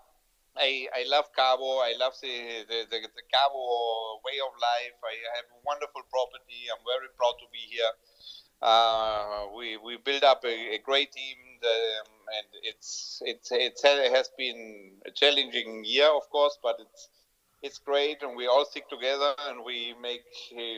I, 0.57 0.87
I 0.93 1.05
love 1.07 1.31
Cabo. 1.35 1.79
I 1.79 1.95
love 1.99 2.13
the, 2.21 2.67
the, 2.67 2.79
the, 2.89 2.99
the, 3.01 3.25
Cabo 3.31 4.19
way 4.25 4.37
of 4.43 4.51
life. 4.59 4.97
I 4.99 5.15
have 5.39 5.47
a 5.47 5.61
wonderful 5.65 6.03
property. 6.11 6.67
I'm 6.67 6.83
very 6.83 7.07
proud 7.15 7.39
to 7.39 7.47
be 7.51 7.63
here. 7.71 7.93
Uh, 8.61 9.47
we 9.57 9.77
we 9.77 9.97
built 9.97 10.23
up 10.23 10.43
a, 10.45 10.75
a 10.75 10.79
great 10.85 11.11
team, 11.11 11.37
um, 11.63 12.07
and 12.37 12.47
it's 12.61 13.19
it's 13.25 13.49
it's 13.51 13.81
it 13.83 14.13
has 14.13 14.29
been 14.37 14.91
a 15.05 15.11
challenging 15.11 15.83
year, 15.83 16.09
of 16.15 16.29
course, 16.29 16.59
but 16.61 16.75
it's 16.79 17.09
it's 17.63 17.79
great, 17.79 18.21
and 18.21 18.35
we 18.35 18.45
all 18.45 18.65
stick 18.65 18.87
together, 18.87 19.33
and 19.47 19.65
we 19.65 19.95
make 19.99 20.21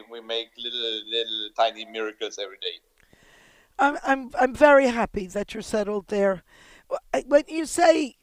we 0.09 0.21
make 0.21 0.47
little 0.57 1.01
little 1.09 1.49
tiny 1.57 1.83
miracles 1.83 2.39
every 2.41 2.57
day. 2.57 2.79
I'm 3.77 3.97
I'm 4.03 4.31
I'm 4.39 4.55
very 4.55 4.87
happy 4.87 5.27
that 5.27 5.53
you're 5.53 5.63
settled 5.63 6.07
there. 6.07 6.43
When 7.25 7.43
you 7.49 7.65
say 7.65 8.17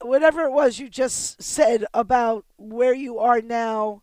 whatever 0.00 0.42
it 0.42 0.52
was 0.52 0.78
you 0.78 0.88
just 0.88 1.42
said 1.42 1.84
about 1.94 2.44
where 2.56 2.94
you 2.94 3.18
are 3.18 3.40
now 3.40 4.02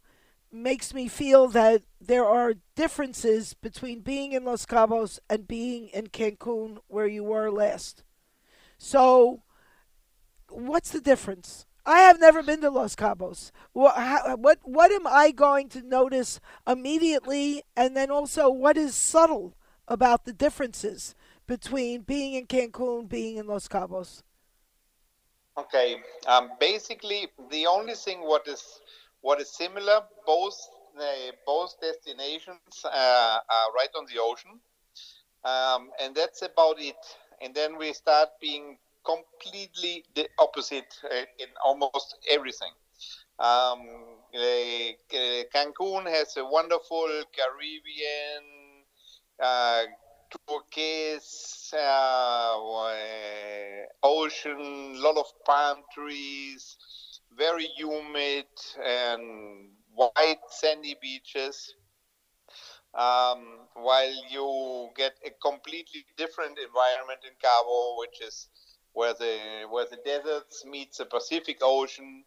makes 0.52 0.94
me 0.94 1.08
feel 1.08 1.48
that 1.50 1.84
there 2.00 2.26
are 2.26 2.56
differences 2.76 3.54
between 3.54 4.00
being 4.02 4.32
in 4.32 4.46
Los 4.46 4.66
Cabos 4.66 5.20
and 5.30 5.48
being 5.48 5.90
in 5.90 6.08
Cancun 6.08 6.78
where 6.88 7.08
you 7.08 7.24
were 7.24 7.52
last. 7.52 8.04
So, 8.78 9.44
what's 10.50 10.92
the 10.92 11.02
difference? 11.02 11.66
I 11.86 12.00
have 12.00 12.20
never 12.20 12.44
been 12.44 12.62
to 12.62 12.70
Los 12.70 12.96
Cabos. 12.96 13.52
What, 13.74 13.96
how, 13.96 14.36
what, 14.36 14.60
what 14.64 14.92
am 14.92 15.08
I 15.08 15.32
going 15.32 15.70
to 15.70 15.82
notice 15.82 16.40
immediately? 16.68 17.64
And 17.76 17.96
then 17.96 18.12
also, 18.12 18.50
what 18.50 18.78
is 18.78 18.94
subtle 18.94 19.56
about 19.88 20.26
the 20.26 20.34
differences 20.34 21.16
between 21.46 22.02
being 22.02 22.34
in 22.34 22.46
Cancun, 22.46 23.08
being 23.08 23.38
in 23.38 23.48
Los 23.48 23.68
Cabos? 23.68 24.22
Okay. 25.58 25.98
Um, 26.28 26.52
basically, 26.60 27.28
the 27.52 27.66
only 27.68 27.96
thing 27.96 28.20
what 28.22 28.48
is 28.48 28.64
what 29.22 29.42
is 29.42 29.50
similar, 29.50 30.02
both 30.26 30.58
uh, 31.00 31.32
both 31.46 31.76
destinations 31.82 32.86
uh, 32.86 33.40
are 33.56 33.70
right 33.76 33.90
on 33.98 34.06
the 34.06 34.20
ocean, 34.22 34.60
um, 35.46 35.92
and 36.02 36.16
that's 36.16 36.42
about 36.44 36.80
it. 36.80 36.98
And 37.42 37.54
then 37.56 37.78
we 37.78 37.94
start 37.94 38.30
being 38.42 38.78
completely 39.06 40.04
the 40.16 40.28
opposite 40.40 40.94
uh, 41.06 41.26
in 41.40 41.50
almost 41.66 42.18
everything. 42.30 42.74
Um, 43.40 43.82
uh, 44.36 44.94
Cancun 45.54 46.06
has 46.08 46.38
a 46.38 46.46
wonderful 46.46 47.08
Caribbean 47.36 48.44
uh, 49.42 49.84
turquoise 50.30 51.74
uh, 51.74 52.58
ocean, 54.04 54.96
a 54.96 55.00
lot 55.00 55.18
of 55.18 55.26
palm 55.46 55.78
trees, 55.94 56.78
very 57.38 57.68
humid 57.78 58.46
and 58.84 59.70
white 59.94 60.40
sandy 60.50 60.96
beaches. 61.02 61.74
Um, 62.94 63.68
while 63.76 64.14
you 64.32 64.90
get 64.96 65.14
a 65.26 65.30
completely 65.42 66.06
different 66.18 66.58
environment 66.58 67.20
in 67.24 67.34
Cabo, 67.42 67.98
which 68.00 68.22
is 68.22 68.50
where 68.94 69.14
the 69.14 69.66
where 69.70 69.86
the 69.86 70.00
deserts 70.04 70.66
meet 70.66 70.94
the 70.98 71.06
Pacific 71.06 71.60
Ocean, 71.62 72.24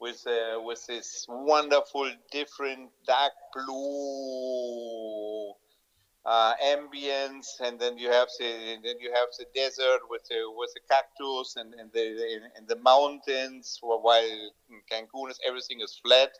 with 0.00 0.24
uh, 0.26 0.60
with 0.62 0.86
this 0.86 1.26
wonderful 1.28 2.10
different 2.30 2.90
dark 3.06 3.32
blue 3.52 5.52
uh, 6.26 6.54
ambience, 6.64 7.60
and 7.60 7.78
then 7.78 7.98
you 7.98 8.10
have 8.10 8.28
the 8.38 8.78
then 8.82 8.96
you 9.00 9.12
have 9.12 9.28
the 9.38 9.46
desert 9.54 10.00
with 10.08 10.22
the 10.30 10.40
with 10.56 10.70
the 10.74 10.80
cactus 10.90 11.56
and, 11.56 11.74
and 11.74 11.90
the 11.92 12.40
and 12.56 12.66
the 12.68 12.76
mountains. 12.76 13.78
While 13.82 14.50
in 14.70 14.80
Cancun 14.90 15.30
is 15.30 15.38
everything 15.46 15.80
is 15.80 16.00
flat, 16.04 16.30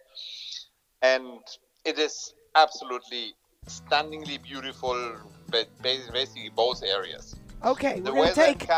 and 1.02 1.40
it 1.85 1.98
is 1.98 2.35
absolutely 2.55 3.35
stunningly 3.69 4.39
beautiful. 4.39 5.16
But 5.51 5.69
basically 5.82 6.51
both 6.56 6.82
areas. 6.82 7.36
Okay, 7.65 8.01
we're 8.01 8.12
going 8.12 8.28
to 8.28 8.35
take. 8.35 8.69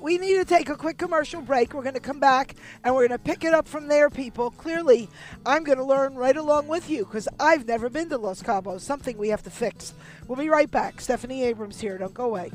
We 0.00 0.18
need 0.18 0.36
to 0.36 0.44
take 0.44 0.68
a 0.68 0.76
quick 0.76 0.98
commercial 0.98 1.42
break. 1.42 1.74
We're 1.74 1.82
going 1.82 1.94
to 1.94 2.00
come 2.00 2.20
back 2.20 2.54
and 2.84 2.94
we're 2.94 3.08
going 3.08 3.18
to 3.18 3.24
pick 3.24 3.42
it 3.42 3.52
up 3.52 3.66
from 3.66 3.88
there, 3.88 4.08
people. 4.08 4.52
Clearly, 4.52 5.08
I'm 5.44 5.64
going 5.64 5.78
to 5.78 5.84
learn 5.84 6.14
right 6.14 6.36
along 6.36 6.68
with 6.68 6.88
you 6.88 7.04
because 7.04 7.28
I've 7.40 7.66
never 7.66 7.88
been 7.88 8.08
to 8.10 8.18
Los 8.18 8.40
Cabos. 8.40 8.82
Something 8.82 9.18
we 9.18 9.30
have 9.30 9.42
to 9.42 9.50
fix. 9.50 9.94
We'll 10.28 10.38
be 10.38 10.48
right 10.48 10.70
back. 10.70 11.00
Stephanie 11.00 11.42
Abrams 11.42 11.80
here. 11.80 11.98
Don't 11.98 12.14
go 12.14 12.26
away. 12.26 12.52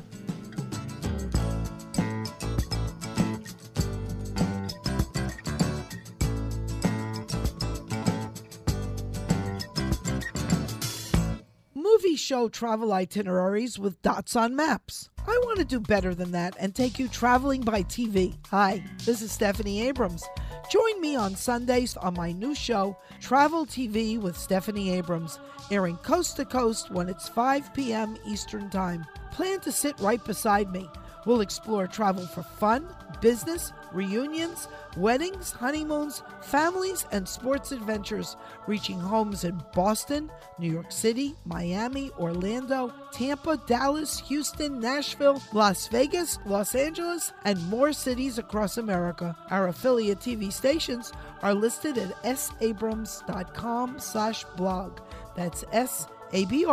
Movie 11.96 12.16
show 12.16 12.50
travel 12.50 12.92
itineraries 12.92 13.78
with 13.78 14.02
dots 14.02 14.36
on 14.36 14.54
maps. 14.54 15.08
I 15.26 15.40
want 15.44 15.60
to 15.60 15.64
do 15.64 15.80
better 15.80 16.14
than 16.14 16.30
that 16.32 16.54
and 16.60 16.74
take 16.74 16.98
you 16.98 17.08
traveling 17.08 17.62
by 17.62 17.84
TV. 17.84 18.34
Hi, 18.50 18.84
this 19.06 19.22
is 19.22 19.32
Stephanie 19.32 19.80
Abrams. 19.88 20.22
Join 20.70 21.00
me 21.00 21.16
on 21.16 21.34
Sundays 21.34 21.96
on 21.96 22.12
my 22.12 22.32
new 22.32 22.54
show, 22.54 22.98
Travel 23.22 23.64
TV 23.64 24.20
with 24.20 24.36
Stephanie 24.36 24.90
Abrams, 24.90 25.38
airing 25.70 25.96
coast 25.98 26.36
to 26.36 26.44
coast 26.44 26.90
when 26.90 27.08
it's 27.08 27.30
5 27.30 27.72
p.m. 27.72 28.18
Eastern 28.26 28.68
Time. 28.68 29.06
Plan 29.32 29.60
to 29.60 29.72
sit 29.72 29.98
right 29.98 30.22
beside 30.22 30.70
me. 30.72 30.86
We'll 31.26 31.42
explore 31.42 31.86
travel 31.88 32.24
for 32.26 32.42
fun, 32.44 32.86
business, 33.20 33.72
reunions, 33.92 34.68
weddings, 34.96 35.50
honeymoons, 35.50 36.22
families, 36.40 37.04
and 37.10 37.28
sports 37.28 37.72
adventures, 37.72 38.36
reaching 38.68 39.00
homes 39.00 39.42
in 39.42 39.60
Boston, 39.74 40.30
New 40.60 40.70
York 40.72 40.92
City, 40.92 41.34
Miami, 41.44 42.12
Orlando, 42.18 42.92
Tampa, 43.12 43.60
Dallas, 43.66 44.20
Houston, 44.20 44.78
Nashville, 44.78 45.42
Las 45.52 45.88
Vegas, 45.88 46.38
Los 46.46 46.76
Angeles, 46.76 47.32
and 47.44 47.60
more 47.68 47.92
cities 47.92 48.38
across 48.38 48.78
America. 48.78 49.36
Our 49.50 49.66
affiliate 49.68 50.20
TV 50.20 50.52
stations 50.52 51.12
are 51.42 51.54
listed 51.54 51.98
at 51.98 52.38
sabrams.com 52.38 53.98
slash 53.98 54.44
blog. 54.56 55.00
That's 55.34 55.64
S-A-B-R-A-M-S 55.72 56.64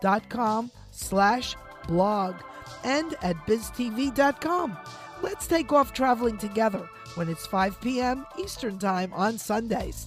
dot 0.00 0.28
com 0.28 0.70
slash 0.92 1.56
blog 1.88 2.36
and 2.84 3.14
at 3.22 3.36
biztv.com. 3.46 4.76
Let's 5.22 5.46
take 5.46 5.72
off 5.72 5.92
traveling 5.92 6.38
together 6.38 6.88
when 7.14 7.28
it's 7.28 7.46
5 7.46 7.80
p.m. 7.80 8.26
Eastern 8.38 8.78
Time 8.78 9.12
on 9.12 9.38
Sundays. 9.38 10.06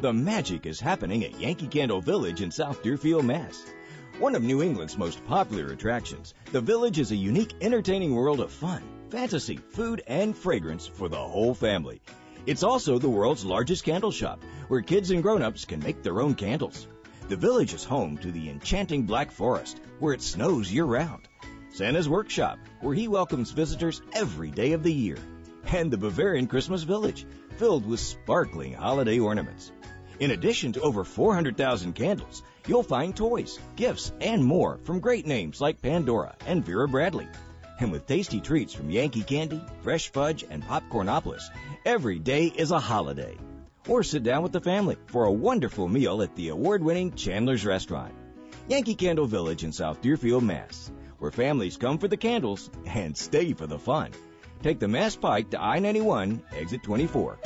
The 0.00 0.12
magic 0.14 0.64
is 0.64 0.80
happening 0.80 1.24
at 1.24 1.38
Yankee 1.38 1.66
Candle 1.66 2.00
Village 2.00 2.40
in 2.40 2.50
South 2.50 2.82
Deerfield, 2.82 3.24
Mass. 3.24 3.66
One 4.18 4.34
of 4.34 4.42
New 4.42 4.62
England's 4.62 4.96
most 4.96 5.24
popular 5.26 5.72
attractions, 5.72 6.32
the 6.52 6.60
village 6.60 6.98
is 6.98 7.10
a 7.10 7.16
unique, 7.16 7.54
entertaining 7.60 8.14
world 8.14 8.40
of 8.40 8.50
fun, 8.50 8.82
fantasy, 9.10 9.56
food, 9.56 10.02
and 10.06 10.36
fragrance 10.36 10.86
for 10.86 11.08
the 11.08 11.16
whole 11.16 11.54
family. 11.54 12.00
It's 12.46 12.62
also 12.62 12.98
the 12.98 13.08
world's 13.08 13.44
largest 13.44 13.84
candle 13.84 14.10
shop, 14.10 14.42
where 14.68 14.80
kids 14.80 15.10
and 15.10 15.22
grown-ups 15.22 15.66
can 15.66 15.80
make 15.80 16.02
their 16.02 16.20
own 16.20 16.34
candles. 16.34 16.86
The 17.30 17.36
village 17.36 17.74
is 17.74 17.84
home 17.84 18.18
to 18.18 18.32
the 18.32 18.50
enchanting 18.50 19.04
Black 19.04 19.30
Forest, 19.30 19.80
where 20.00 20.12
it 20.12 20.20
snows 20.20 20.72
year 20.72 20.84
round. 20.84 21.28
Santa's 21.72 22.08
Workshop, 22.08 22.58
where 22.80 22.92
he 22.92 23.06
welcomes 23.06 23.52
visitors 23.52 24.02
every 24.12 24.50
day 24.50 24.72
of 24.72 24.82
the 24.82 24.92
year. 24.92 25.16
And 25.66 25.92
the 25.92 25.96
Bavarian 25.96 26.48
Christmas 26.48 26.82
Village, 26.82 27.24
filled 27.56 27.86
with 27.86 28.00
sparkling 28.00 28.72
holiday 28.72 29.20
ornaments. 29.20 29.70
In 30.18 30.32
addition 30.32 30.72
to 30.72 30.80
over 30.80 31.04
400,000 31.04 31.92
candles, 31.92 32.42
you'll 32.66 32.82
find 32.82 33.14
toys, 33.14 33.60
gifts, 33.76 34.10
and 34.20 34.44
more 34.44 34.80
from 34.82 34.98
great 34.98 35.24
names 35.24 35.60
like 35.60 35.80
Pandora 35.80 36.34
and 36.48 36.66
Vera 36.66 36.88
Bradley. 36.88 37.28
And 37.78 37.92
with 37.92 38.08
tasty 38.08 38.40
treats 38.40 38.74
from 38.74 38.90
Yankee 38.90 39.22
Candy, 39.22 39.62
Fresh 39.82 40.10
Fudge, 40.10 40.44
and 40.50 40.64
Popcornopolis, 40.64 41.44
every 41.84 42.18
day 42.18 42.46
is 42.46 42.72
a 42.72 42.80
holiday 42.80 43.38
or 43.88 44.02
sit 44.02 44.22
down 44.22 44.42
with 44.42 44.52
the 44.52 44.60
family 44.60 44.96
for 45.06 45.24
a 45.24 45.32
wonderful 45.32 45.88
meal 45.88 46.22
at 46.22 46.34
the 46.36 46.48
award 46.48 46.82
winning 46.82 47.12
Chandler's 47.12 47.64
Restaurant. 47.64 48.14
Yankee 48.68 48.94
Candle 48.94 49.26
Village 49.26 49.64
in 49.64 49.72
South 49.72 50.00
Deerfield, 50.00 50.44
Mass., 50.44 50.92
where 51.18 51.30
families 51.30 51.76
come 51.76 51.98
for 51.98 52.08
the 52.08 52.16
candles 52.16 52.70
and 52.86 53.16
stay 53.16 53.52
for 53.52 53.66
the 53.66 53.78
fun. 53.78 54.10
Take 54.62 54.78
the 54.78 54.88
Mass 54.88 55.16
Pike 55.16 55.50
to 55.50 55.60
I 55.60 55.78
91, 55.78 56.42
exit 56.52 56.82
24. 56.82 57.38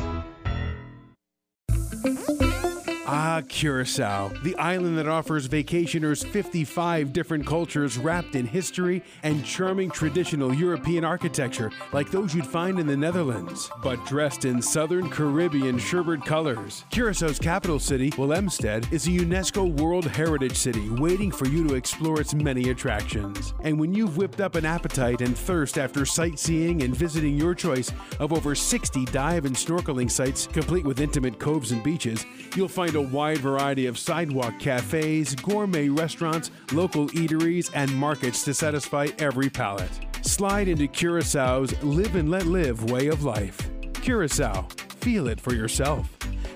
Ah, 3.16 3.43
Curacao, 3.49 4.32
the 4.43 4.57
island 4.57 4.99
that 4.99 5.07
offers 5.07 5.47
vacationers 5.47 6.27
55 6.27 7.12
different 7.12 7.47
cultures 7.47 7.97
wrapped 7.97 8.35
in 8.35 8.45
history 8.45 9.05
and 9.23 9.45
charming 9.45 9.89
traditional 9.89 10.53
European 10.53 11.05
architecture 11.05 11.70
like 11.93 12.11
those 12.11 12.35
you'd 12.35 12.45
find 12.45 12.81
in 12.81 12.89
the 12.89 12.97
Netherlands, 12.97 13.70
but 13.85 14.05
dressed 14.05 14.45
in 14.45 14.61
southern 14.61 15.09
Caribbean 15.09 15.78
sherbet 15.78 16.24
colors. 16.24 16.85
Curaçao's 16.91 17.39
capital 17.39 17.78
city, 17.78 18.11
Willemstad, 18.11 18.93
is 18.93 19.07
a 19.07 19.11
UNESCO 19.11 19.81
World 19.81 20.07
Heritage 20.07 20.57
City 20.57 20.91
waiting 20.91 21.31
for 21.31 21.47
you 21.47 21.69
to 21.69 21.74
explore 21.74 22.20
its 22.20 22.35
many 22.35 22.70
attractions. 22.70 23.55
And 23.62 23.78
when 23.78 23.95
you've 23.95 24.16
whipped 24.16 24.41
up 24.41 24.57
an 24.57 24.66
appetite 24.66 25.20
and 25.20 25.39
thirst 25.39 25.78
after 25.78 26.05
sightseeing 26.05 26.82
and 26.82 26.97
visiting 26.97 27.39
your 27.39 27.55
choice 27.55 27.93
of 28.19 28.32
over 28.32 28.57
60 28.57 29.05
dive 29.05 29.45
and 29.45 29.55
snorkeling 29.55 30.11
sites 30.11 30.49
complete 30.49 30.85
with 30.85 31.01
intimate 31.01 31.39
coves 31.39 31.70
and 31.70 31.81
beaches, 31.85 32.27
you'll 32.57 32.66
find 32.66 32.97
a 32.97 33.04
wide 33.05 33.39
variety 33.39 33.87
of 33.87 33.99
sidewalk 33.99 34.59
cafes, 34.59 35.35
gourmet 35.35 35.89
restaurants, 35.89 36.51
local 36.73 37.09
eateries, 37.09 37.71
and 37.75 37.95
markets 37.95 38.43
to 38.45 38.55
satisfy 38.55 39.09
every 39.19 39.51
palate. 39.51 39.91
Slide 40.23 40.69
into 40.69 40.89
Curaçao's 40.89 41.81
live 41.83 42.17
and 42.17 42.31
let 42.31 42.47
live 42.47 42.91
way 42.91 43.09
of 43.09 43.25
life. 43.25 43.59
Curacao, 43.95 44.63
feel 45.01 45.29
it 45.29 45.41
for 45.41 45.55
yourself. 45.55 46.09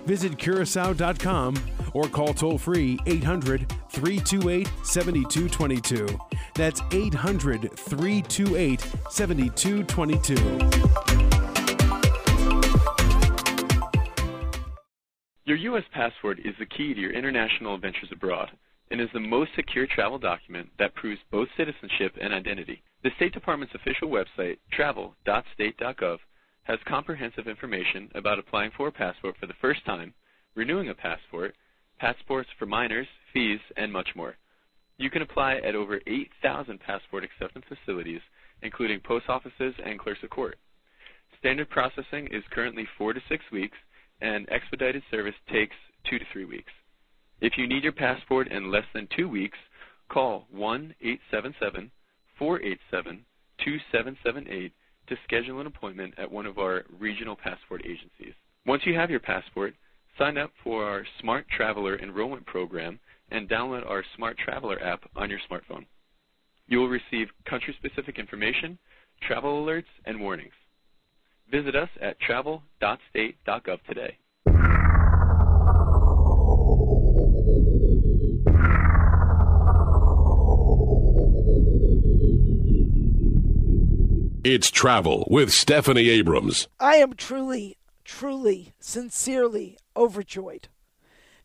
Visit 0.06 0.38
curacao.com 0.38 1.56
or 1.94 2.08
call 2.08 2.34
toll 2.34 2.58
free 2.58 2.98
800 3.06 3.66
328 3.90 4.68
7222. 4.82 6.18
That's 6.54 6.82
800 6.92 7.72
328 7.72 8.80
7222. 9.10 11.27
Your 15.48 15.56
U.S. 15.56 15.84
passport 15.94 16.40
is 16.40 16.54
the 16.58 16.66
key 16.66 16.92
to 16.92 17.00
your 17.00 17.14
international 17.14 17.74
adventures 17.74 18.10
abroad 18.12 18.50
and 18.90 19.00
is 19.00 19.08
the 19.14 19.18
most 19.18 19.50
secure 19.56 19.86
travel 19.86 20.18
document 20.18 20.68
that 20.78 20.94
proves 20.94 21.22
both 21.32 21.48
citizenship 21.56 22.12
and 22.20 22.34
identity. 22.34 22.82
The 23.02 23.12
State 23.16 23.32
Department's 23.32 23.74
official 23.74 24.10
website, 24.10 24.58
travel.state.gov, 24.72 26.18
has 26.64 26.78
comprehensive 26.86 27.48
information 27.48 28.10
about 28.14 28.38
applying 28.38 28.72
for 28.76 28.88
a 28.88 28.92
passport 28.92 29.36
for 29.40 29.46
the 29.46 29.54
first 29.58 29.86
time, 29.86 30.12
renewing 30.54 30.90
a 30.90 30.94
passport, 30.94 31.54
passports 31.98 32.50
for 32.58 32.66
minors, 32.66 33.08
fees, 33.32 33.60
and 33.78 33.90
much 33.90 34.10
more. 34.14 34.36
You 34.98 35.08
can 35.08 35.22
apply 35.22 35.60
at 35.66 35.74
over 35.74 35.98
8,000 36.06 36.78
passport 36.78 37.24
acceptance 37.24 37.64
facilities, 37.66 38.20
including 38.60 39.00
post 39.00 39.30
offices 39.30 39.72
and 39.82 39.98
clerks 39.98 40.22
of 40.22 40.28
court. 40.28 40.58
Standard 41.38 41.70
processing 41.70 42.28
is 42.32 42.42
currently 42.50 42.86
four 42.98 43.14
to 43.14 43.20
six 43.30 43.42
weeks, 43.50 43.78
and 44.20 44.48
expedited 44.50 45.02
service 45.10 45.34
takes 45.52 45.76
two 46.08 46.18
to 46.18 46.24
three 46.32 46.44
weeks. 46.44 46.72
If 47.40 47.52
you 47.56 47.68
need 47.68 47.84
your 47.84 47.92
passport 47.92 48.48
in 48.48 48.70
less 48.70 48.84
than 48.94 49.08
two 49.16 49.28
weeks, 49.28 49.58
call 50.08 50.46
1 50.50 50.94
877 51.00 51.90
487 52.38 53.24
2778 53.64 54.72
to 55.08 55.16
schedule 55.24 55.60
an 55.60 55.66
appointment 55.66 56.14
at 56.18 56.30
one 56.30 56.46
of 56.46 56.58
our 56.58 56.84
regional 56.98 57.36
passport 57.36 57.82
agencies. 57.84 58.34
Once 58.66 58.82
you 58.84 58.94
have 58.94 59.10
your 59.10 59.20
passport, 59.20 59.74
sign 60.18 60.36
up 60.36 60.50
for 60.62 60.84
our 60.84 61.04
Smart 61.20 61.46
Traveler 61.48 61.98
enrollment 61.98 62.44
program 62.46 62.98
and 63.30 63.48
download 63.48 63.88
our 63.88 64.04
Smart 64.16 64.36
Traveler 64.38 64.82
app 64.82 65.02
on 65.16 65.30
your 65.30 65.40
smartphone. 65.50 65.86
You 66.66 66.78
will 66.78 66.88
receive 66.88 67.28
country 67.48 67.74
specific 67.78 68.18
information, 68.18 68.78
travel 69.22 69.64
alerts, 69.64 69.84
and 70.04 70.20
warnings. 70.20 70.52
Visit 71.50 71.74
us 71.74 71.88
at 72.00 72.20
travel.state.gov 72.20 73.82
today. 73.88 74.18
It's 84.44 84.70
Travel 84.70 85.26
with 85.30 85.52
Stephanie 85.52 86.10
Abrams. 86.10 86.68
I 86.78 86.96
am 86.96 87.14
truly, 87.14 87.76
truly, 88.04 88.74
sincerely 88.78 89.76
overjoyed 89.96 90.68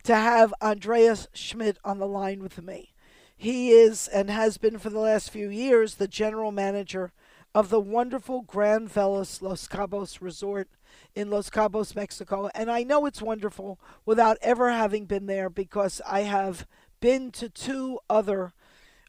to 0.04 0.16
have 0.16 0.54
Andreas 0.62 1.28
Schmidt 1.34 1.78
on 1.84 2.00
the 2.00 2.08
line 2.08 2.44
with 2.44 2.62
me. 2.62 2.94
He 3.36 3.72
is 3.72 4.08
and 4.08 4.30
has 4.30 4.58
been 4.58 4.78
for 4.78 4.90
the 4.90 5.00
last 5.00 5.32
few 5.32 5.50
years 5.50 5.96
the 5.96 6.08
general 6.08 6.52
manager 6.52 7.12
of 7.56 7.70
the 7.70 7.80
wonderful 7.80 8.42
Grand 8.42 8.92
Velas 8.92 9.42
Los 9.42 9.68
Cabos 9.68 10.22
Resort 10.22 10.70
in 11.16 11.30
Los 11.30 11.50
Cabos, 11.50 11.96
Mexico. 11.96 12.50
And 12.56 12.72
I 12.72 12.84
know 12.84 13.06
it's 13.06 13.22
wonderful 13.22 13.80
without 14.06 14.38
ever 14.42 14.72
having 14.72 15.06
been 15.06 15.28
there 15.28 15.50
because 15.50 16.02
I 16.08 16.22
have 16.22 16.68
been 17.00 17.32
to 17.32 17.50
two 17.50 18.00
other 18.10 18.54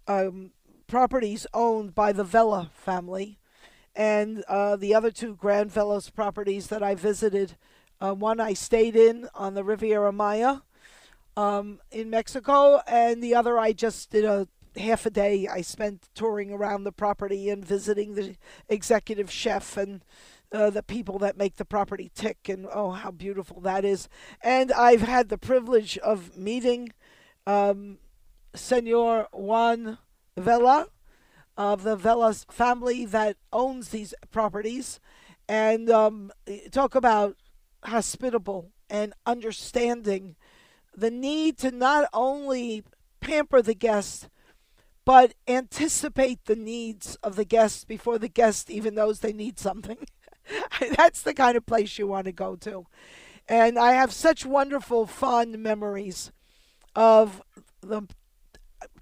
um, 0.07 0.51
properties 0.87 1.47
owned 1.55 1.95
by 1.95 2.13
the 2.13 2.25
Vela 2.25 2.71
family. 2.75 3.39
And 3.97 4.43
uh, 4.49 4.77
the 4.77 4.95
other 4.95 5.11
two 5.11 5.37
Grand 5.37 5.73
Velas 5.73 6.13
properties 6.13 6.67
that 6.67 6.83
I 6.83 6.95
visited, 6.95 7.57
uh, 8.01 8.13
one 8.13 8.41
I 8.41 8.53
stayed 8.53 8.97
in 8.97 9.29
on 9.35 9.55
the 9.55 9.65
Riviera 9.65 10.13
Maya 10.13 10.59
um, 11.37 11.81
in 11.91 12.11
Mexico, 12.11 12.81
and 12.87 13.23
the 13.23 13.35
other 13.35 13.59
I 13.59 13.73
just 13.73 14.11
did 14.11 14.25
a 14.25 14.49
half 14.77 15.07
a 15.07 15.11
day 15.11 15.47
I 15.47 15.61
spent 15.61 16.09
touring 16.15 16.53
around 16.53 16.85
the 16.85 16.93
property 16.93 17.49
and 17.49 17.65
visiting 17.65 18.15
the 18.15 18.37
executive 18.69 19.31
chef 19.31 19.77
and 19.77 20.05
uh, 20.53 20.71
the 20.71 20.83
people 20.83 21.19
that 21.19 21.37
make 21.37 21.57
the 21.57 21.65
property 21.65 22.11
tick, 22.15 22.49
and 22.49 22.67
oh, 22.73 22.93
how 22.93 23.11
beautiful 23.11 23.61
that 23.61 23.85
is. 23.85 24.09
And 24.41 24.73
I've 24.73 25.03
had 25.03 25.29
the 25.29 25.39
privilege 25.39 25.99
of 25.99 26.37
meeting 26.37 26.91
um, 27.47 27.99
Senor 28.55 29.29
Juan 29.33 29.99
Vela 30.37 30.87
of 31.57 31.83
the 31.83 31.97
Vela 31.97 32.35
family 32.35 33.05
that 33.05 33.37
owns 33.53 33.89
these 33.89 34.15
properties, 34.31 35.01
and 35.49 35.91
um, 35.91 36.33
talk 36.71 36.95
about 36.95 37.37
hospitable 37.85 38.71
and 38.89 39.13
understanding 39.27 40.37
the 40.97 41.11
need 41.11 41.59
to 41.59 41.71
not 41.71 42.09
only 42.13 42.85
pamper 43.21 43.61
the 43.63 43.75
guest 43.75 44.29
but 45.05 45.35
anticipate 45.47 46.45
the 46.45 46.57
needs 46.57 47.17
of 47.17 47.37
the 47.37 47.45
guests 47.45 47.85
before 47.85 48.19
the 48.19 48.29
guest 48.29 48.71
even 48.71 48.95
knows 48.95 49.21
they 49.21 49.33
need 49.33 49.59
something. 49.59 49.99
That's 50.97 51.23
the 51.23 51.35
kind 51.35 51.57
of 51.57 51.67
place 51.67 51.99
you 51.99 52.07
want 52.07 52.27
to 52.27 52.33
go 52.33 52.57
to. 52.57 52.87
And 53.49 53.79
I 53.79 53.93
have 53.93 54.13
such 54.13 54.47
wonderful, 54.47 55.07
fond 55.07 55.59
memories 55.59 56.33
of 56.97 57.43
the 57.83 58.03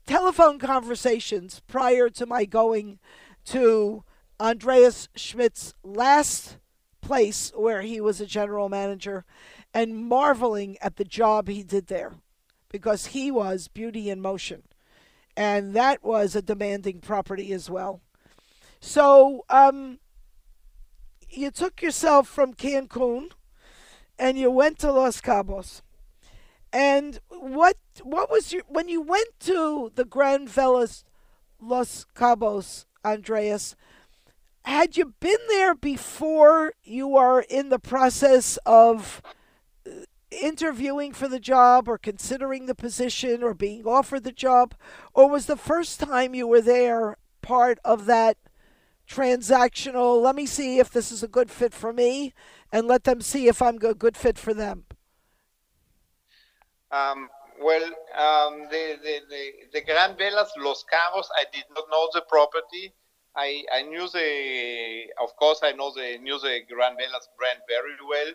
telephone 0.06 0.58
conversations 0.58 1.62
prior 1.68 2.08
to 2.10 2.26
my 2.26 2.44
going 2.44 2.98
to 3.46 4.02
Andreas 4.40 5.08
Schmidt's 5.14 5.74
last 5.84 6.56
place 7.00 7.52
where 7.54 7.82
he 7.82 8.00
was 8.00 8.20
a 8.20 8.26
general 8.26 8.68
manager 8.68 9.24
and 9.72 9.96
marveling 9.96 10.76
at 10.80 10.96
the 10.96 11.04
job 11.04 11.48
he 11.48 11.62
did 11.62 11.86
there 11.86 12.14
because 12.68 13.06
he 13.06 13.30
was 13.30 13.68
beauty 13.68 14.10
in 14.10 14.20
motion 14.20 14.62
and 15.36 15.74
that 15.74 16.02
was 16.02 16.34
a 16.34 16.42
demanding 16.42 17.00
property 17.00 17.52
as 17.52 17.70
well. 17.70 18.00
So 18.80 19.44
um, 19.48 19.98
you 21.30 21.50
took 21.50 21.80
yourself 21.82 22.28
from 22.28 22.54
Cancun 22.54 23.30
and 24.18 24.38
you 24.38 24.50
went 24.50 24.78
to 24.80 24.92
Los 24.92 25.20
Cabos. 25.20 25.82
And 26.72 27.20
what 27.28 27.76
what 28.02 28.30
was 28.30 28.52
your 28.52 28.62
when 28.66 28.88
you 28.88 29.02
went 29.02 29.28
to 29.40 29.92
the 29.94 30.06
Grand 30.06 30.48
Velas 30.48 31.04
Los 31.60 32.06
Cabos, 32.14 32.86
Andreas? 33.04 33.76
Had 34.64 34.96
you 34.96 35.14
been 35.20 35.38
there 35.48 35.74
before 35.74 36.72
you 36.82 37.16
are 37.16 37.42
in 37.42 37.68
the 37.68 37.80
process 37.80 38.58
of 38.64 39.20
interviewing 40.40 41.12
for 41.12 41.28
the 41.28 41.40
job 41.40 41.88
or 41.88 41.98
considering 41.98 42.66
the 42.66 42.74
position 42.74 43.42
or 43.42 43.54
being 43.54 43.86
offered 43.86 44.24
the 44.24 44.32
job? 44.32 44.74
Or 45.14 45.28
was 45.28 45.46
the 45.46 45.56
first 45.56 46.00
time 46.00 46.34
you 46.34 46.46
were 46.46 46.60
there 46.60 47.18
part 47.42 47.78
of 47.84 48.06
that 48.06 48.36
transactional, 49.08 50.22
let 50.22 50.34
me 50.34 50.46
see 50.46 50.78
if 50.78 50.90
this 50.90 51.12
is 51.12 51.22
a 51.22 51.28
good 51.28 51.50
fit 51.50 51.74
for 51.74 51.92
me 51.92 52.32
and 52.72 52.86
let 52.86 53.04
them 53.04 53.20
see 53.20 53.48
if 53.48 53.60
I'm 53.60 53.76
a 53.76 53.94
good 53.94 54.16
fit 54.16 54.38
for 54.38 54.54
them? 54.54 54.84
Um, 56.90 57.28
well, 57.60 57.84
um, 57.84 58.68
the, 58.70 58.98
the, 59.02 59.20
the, 59.28 59.50
the 59.72 59.80
Gran 59.82 60.14
Velas 60.16 60.48
Los 60.58 60.84
Cabos, 60.92 61.26
I 61.36 61.44
did 61.52 61.64
not 61.74 61.84
know 61.90 62.08
the 62.12 62.22
property. 62.28 62.92
I, 63.36 63.64
I 63.72 63.82
knew 63.82 64.08
the, 64.08 65.04
of 65.22 65.34
course, 65.36 65.60
I 65.62 65.72
know 65.72 65.92
the 65.94 66.18
knew 66.18 66.38
the 66.38 66.60
Gran 66.68 66.92
Velas 66.92 67.26
brand 67.38 67.60
very 67.66 67.96
well. 68.06 68.32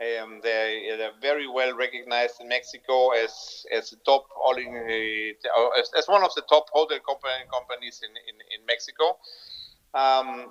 Um, 0.00 0.40
they're, 0.42 0.96
they're, 0.96 1.12
very 1.22 1.46
well 1.46 1.72
recognized 1.76 2.40
in 2.40 2.48
Mexico 2.48 3.10
as 3.10 3.64
as 3.72 3.92
a 3.92 3.96
top 4.04 4.26
all 4.34 4.56
in, 4.56 4.66
uh, 4.66 5.68
as, 5.78 5.88
as, 5.96 6.08
one 6.08 6.24
of 6.24 6.34
the 6.34 6.42
top 6.48 6.66
hotel 6.72 6.98
company, 6.98 7.46
companies 7.48 8.00
in, 8.02 8.10
in, 8.10 8.34
in 8.58 8.66
Mexico. 8.66 9.18
Um, 9.94 10.48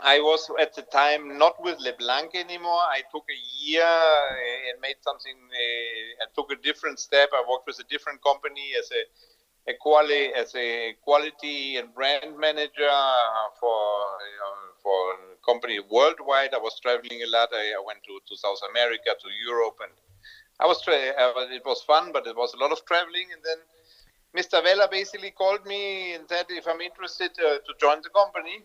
I 0.00 0.18
was 0.18 0.50
at 0.60 0.74
the 0.74 0.82
time 0.82 1.38
not 1.38 1.62
with 1.62 1.78
Le 1.78 1.92
Blanc 1.96 2.34
anymore. 2.34 2.82
I 2.90 3.02
took 3.12 3.24
a 3.30 3.64
year 3.64 3.86
and 4.68 4.80
made 4.80 4.96
something. 5.00 5.36
Uh, 5.36 6.24
I 6.24 6.26
took 6.34 6.50
a 6.50 6.60
different 6.60 6.98
step. 6.98 7.30
I 7.32 7.44
worked 7.48 7.68
with 7.68 7.78
a 7.78 7.88
different 7.88 8.20
company 8.22 8.72
as 8.76 8.90
a 8.90 9.02
a 9.68 9.74
quality 9.80 10.30
as 10.34 10.54
a 10.54 10.94
quality 11.02 11.76
and 11.76 11.92
brand 11.94 12.38
manager 12.38 12.96
for 13.58 13.78
you 14.30 14.38
know, 14.40 14.54
for 14.82 14.98
a 15.14 15.44
company 15.44 15.80
worldwide. 15.90 16.54
I 16.54 16.58
was 16.58 16.78
traveling 16.80 17.22
a 17.22 17.30
lot. 17.30 17.48
I, 17.52 17.74
I 17.74 17.82
went 17.84 18.02
to, 18.04 18.20
to 18.28 18.36
South 18.36 18.60
America, 18.70 19.10
to 19.10 19.28
Europe, 19.44 19.78
and 19.82 19.92
I 20.60 20.66
was 20.66 20.82
tra- 20.82 20.94
it 20.94 21.62
was 21.66 21.82
fun, 21.82 22.12
but 22.12 22.26
it 22.26 22.36
was 22.36 22.54
a 22.54 22.58
lot 22.58 22.72
of 22.72 22.84
traveling. 22.86 23.28
And 23.32 23.42
then 23.42 23.58
Mr. 24.36 24.62
Vela 24.62 24.88
basically 24.90 25.30
called 25.32 25.66
me 25.66 26.14
and 26.14 26.24
said 26.28 26.46
if 26.50 26.66
I'm 26.68 26.80
interested 26.80 27.32
uh, 27.40 27.58
to 27.58 27.72
join 27.80 27.98
the 28.02 28.10
company. 28.10 28.64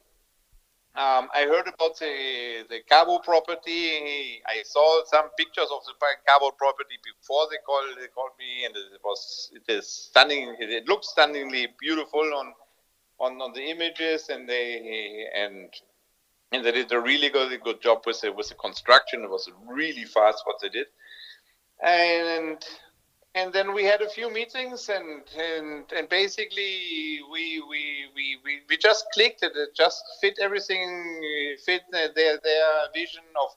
Um, 0.93 1.30
I 1.34 1.45
heard 1.47 1.69
about 1.69 1.97
the 1.99 2.65
the 2.69 2.81
Cabo 2.89 3.19
property. 3.19 4.41
I 4.45 4.61
saw 4.63 5.05
some 5.05 5.30
pictures 5.38 5.69
of 5.72 5.85
the 5.85 5.93
Cabo 6.27 6.51
property 6.51 6.97
before 7.01 7.47
they 7.49 7.59
called 7.65 7.95
they 7.97 8.07
called 8.07 8.31
me, 8.38 8.65
and 8.65 8.76
it 8.76 8.99
was 9.01 9.51
it 9.53 9.72
is 9.72 9.88
stunning. 9.88 10.53
It, 10.59 10.89
looks 10.89 11.07
stunningly 11.07 11.68
beautiful 11.80 12.19
on 12.19 12.53
on 13.19 13.41
on 13.41 13.53
the 13.53 13.61
images, 13.61 14.27
and 14.27 14.49
they 14.49 15.30
and 15.34 15.73
and 16.51 16.65
they 16.65 16.73
did 16.73 16.91
a 16.91 16.99
really 16.99 17.30
good 17.30 17.57
good 17.63 17.81
job 17.81 18.03
with 18.05 18.19
the 18.19 18.34
with 18.34 18.49
the 18.49 18.55
construction. 18.55 19.23
It 19.23 19.30
was 19.30 19.49
really 19.65 20.03
fast 20.03 20.41
what 20.43 20.57
they 20.61 20.68
did, 20.68 20.88
and 21.81 22.61
and 23.34 23.53
then 23.53 23.74
we 23.74 23.84
had 23.86 24.02
a 24.02 24.10
few 24.10 24.32
meetings 24.32 24.90
and 24.90 25.22
and, 25.38 25.86
and 25.95 26.10
basically 26.10 27.20
we, 27.32 27.62
we 27.70 28.06
we, 28.16 28.38
we 28.44 28.60
we 28.70 28.78
just 28.78 29.06
clicked 29.14 29.44
it. 29.44 29.53
It 29.56 29.76
just 29.76 30.03
fit 30.20 30.38
everything 30.41 31.22
fit 31.66 31.84
their 31.91 32.10
their 32.14 32.38
vision 32.94 33.24
of 33.41 33.49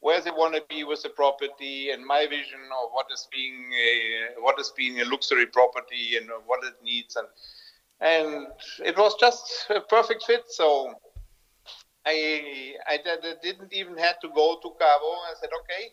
where 0.00 0.20
they 0.20 0.30
want 0.30 0.54
to 0.54 0.62
be 0.68 0.84
with 0.84 1.02
the 1.02 1.08
property 1.08 1.90
and 1.90 2.04
my 2.04 2.26
vision 2.26 2.60
of 2.82 2.90
what 2.92 3.06
is 3.12 3.26
being 3.32 3.72
a, 3.72 4.40
what 4.40 4.60
is 4.60 4.72
being 4.76 5.00
a 5.00 5.04
luxury 5.06 5.46
property 5.46 6.16
and 6.18 6.28
what 6.44 6.62
it 6.64 6.74
needs. 6.84 7.16
And 7.16 7.26
and 8.00 8.46
it 8.84 8.98
was 8.98 9.14
just 9.18 9.66
a 9.70 9.80
perfect 9.80 10.24
fit. 10.24 10.44
So 10.48 10.92
I 12.04 12.74
I 12.86 12.98
didn't 13.42 13.72
even 13.72 13.96
have 13.96 14.20
to 14.20 14.28
go 14.28 14.58
to 14.62 14.68
Cabo. 14.78 15.10
I 15.30 15.32
said 15.40 15.50
okay 15.62 15.92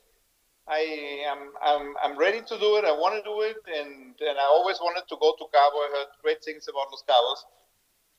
I 0.68 1.24
am 1.28 1.52
I'm, 1.62 1.94
I'm 2.04 2.18
ready 2.18 2.42
to 2.42 2.58
do 2.60 2.78
it. 2.78 2.86
I 2.86 2.92
want 2.92 3.16
to 3.16 3.24
do 3.24 3.42
it, 3.42 3.58
and 3.68 4.16
and 4.20 4.38
I 4.40 4.46
always 4.46 4.78
wanted 4.80 5.04
to 5.10 5.18
go 5.20 5.36
to 5.38 5.46
Cabo. 5.54 5.78
I 5.78 5.90
heard 5.92 6.08
great 6.22 6.44
things 6.44 6.68
about 6.70 6.88
Los 6.92 7.04
Cabos. 7.08 7.44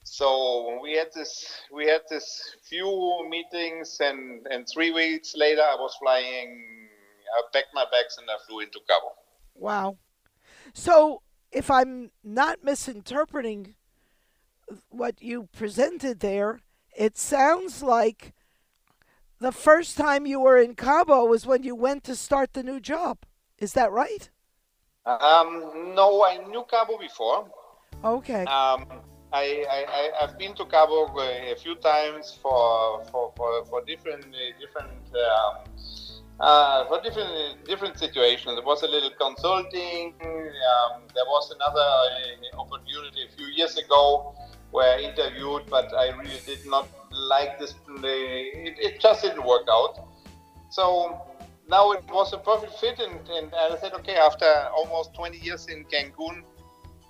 So 0.02 0.78
we 0.82 0.92
had 0.92 1.08
this 1.14 1.62
we 1.72 1.86
had 1.86 2.02
this 2.10 2.56
few 2.68 3.26
meetings, 3.30 3.96
and 4.00 4.46
and 4.50 4.66
three 4.68 4.90
weeks 4.90 5.34
later, 5.34 5.62
I 5.62 5.76
was 5.76 5.94
flying. 6.00 6.88
I 7.34 7.42
packed 7.52 7.74
my 7.74 7.84
bags 7.90 8.18
and 8.18 8.28
I 8.28 8.36
flew 8.46 8.60
into 8.60 8.78
Cabo. 8.86 9.14
Wow. 9.54 9.96
So 10.74 11.22
if 11.50 11.70
I'm 11.70 12.10
not 12.22 12.62
misinterpreting 12.62 13.74
what 14.90 15.22
you 15.22 15.48
presented 15.56 16.20
there, 16.20 16.60
it 16.94 17.16
sounds 17.16 17.82
like 17.82 18.33
the 19.38 19.52
first 19.52 19.96
time 19.96 20.26
you 20.26 20.40
were 20.40 20.58
in 20.58 20.74
Cabo 20.74 21.24
was 21.24 21.46
when 21.46 21.62
you 21.62 21.74
went 21.74 22.04
to 22.04 22.16
start 22.16 22.52
the 22.52 22.62
new 22.62 22.80
job. 22.80 23.18
Is 23.58 23.72
that 23.74 23.90
right? 23.92 24.30
Um, 25.06 25.94
no, 25.94 26.24
I 26.24 26.38
knew 26.48 26.64
Cabo 26.70 26.98
before. 26.98 27.50
Okay. 28.04 28.44
Um, 28.44 28.86
I, 29.32 29.64
I, 29.68 30.10
I've 30.22 30.38
been 30.38 30.54
to 30.54 30.64
Cabo 30.64 31.06
a 31.18 31.56
few 31.56 31.74
times 31.76 32.38
for 32.40 33.04
for, 33.10 33.32
for, 33.36 33.64
for 33.66 33.84
different 33.84 34.24
different 34.60 35.02
um, 35.14 35.64
uh, 36.40 36.86
for 36.86 37.00
different 37.02 37.64
different 37.64 37.98
situations. 37.98 38.54
There 38.54 38.64
was 38.64 38.82
a 38.82 38.88
little 38.88 39.10
consulting. 39.20 40.14
Um, 40.22 41.02
there 41.14 41.26
was 41.26 41.52
another 41.54 41.80
uh, 41.80 42.60
opportunity 42.60 43.24
a 43.28 43.36
few 43.36 43.46
years 43.46 43.76
ago 43.76 44.34
where 44.74 44.98
I 44.98 45.02
interviewed, 45.02 45.62
but 45.70 45.94
I 45.94 46.08
really 46.18 46.40
did 46.44 46.66
not 46.66 46.88
like 47.12 47.60
this. 47.60 47.74
It, 48.02 48.74
it 48.86 49.00
just 49.00 49.22
didn't 49.22 49.46
work 49.46 49.66
out. 49.70 49.94
So 50.70 51.20
now 51.68 51.92
it 51.92 52.02
was 52.10 52.32
a 52.32 52.38
perfect 52.38 52.74
fit, 52.80 52.98
and, 52.98 53.20
and 53.28 53.54
I 53.54 53.76
said, 53.80 53.92
okay, 54.00 54.16
after 54.16 54.50
almost 54.76 55.14
20 55.14 55.38
years 55.38 55.68
in 55.68 55.84
Cancun, 55.84 56.42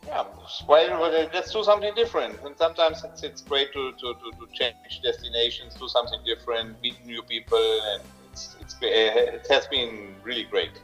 yeah, 0.07 0.25
well, 0.69 1.11
let's 1.33 1.53
do 1.53 1.65
something 1.65 1.95
different. 1.95 2.39
And 2.45 2.55
sometimes 2.59 3.03
it's, 3.03 3.23
it's 3.23 3.41
great 3.41 3.73
to, 3.73 3.93
to, 3.93 4.13
to, 4.13 4.29
to 4.41 4.53
change 4.53 5.01
destinations, 5.03 5.75
do 5.75 5.89
something 5.89 6.21
different, 6.27 6.79
meet 6.83 7.03
new 7.07 7.23
people, 7.23 7.81
and 7.95 8.03
it's, 8.31 8.57
it's, 8.61 8.77
it 8.83 9.47
has 9.49 9.67
been 9.69 10.15
really 10.23 10.45
great. 10.45 10.83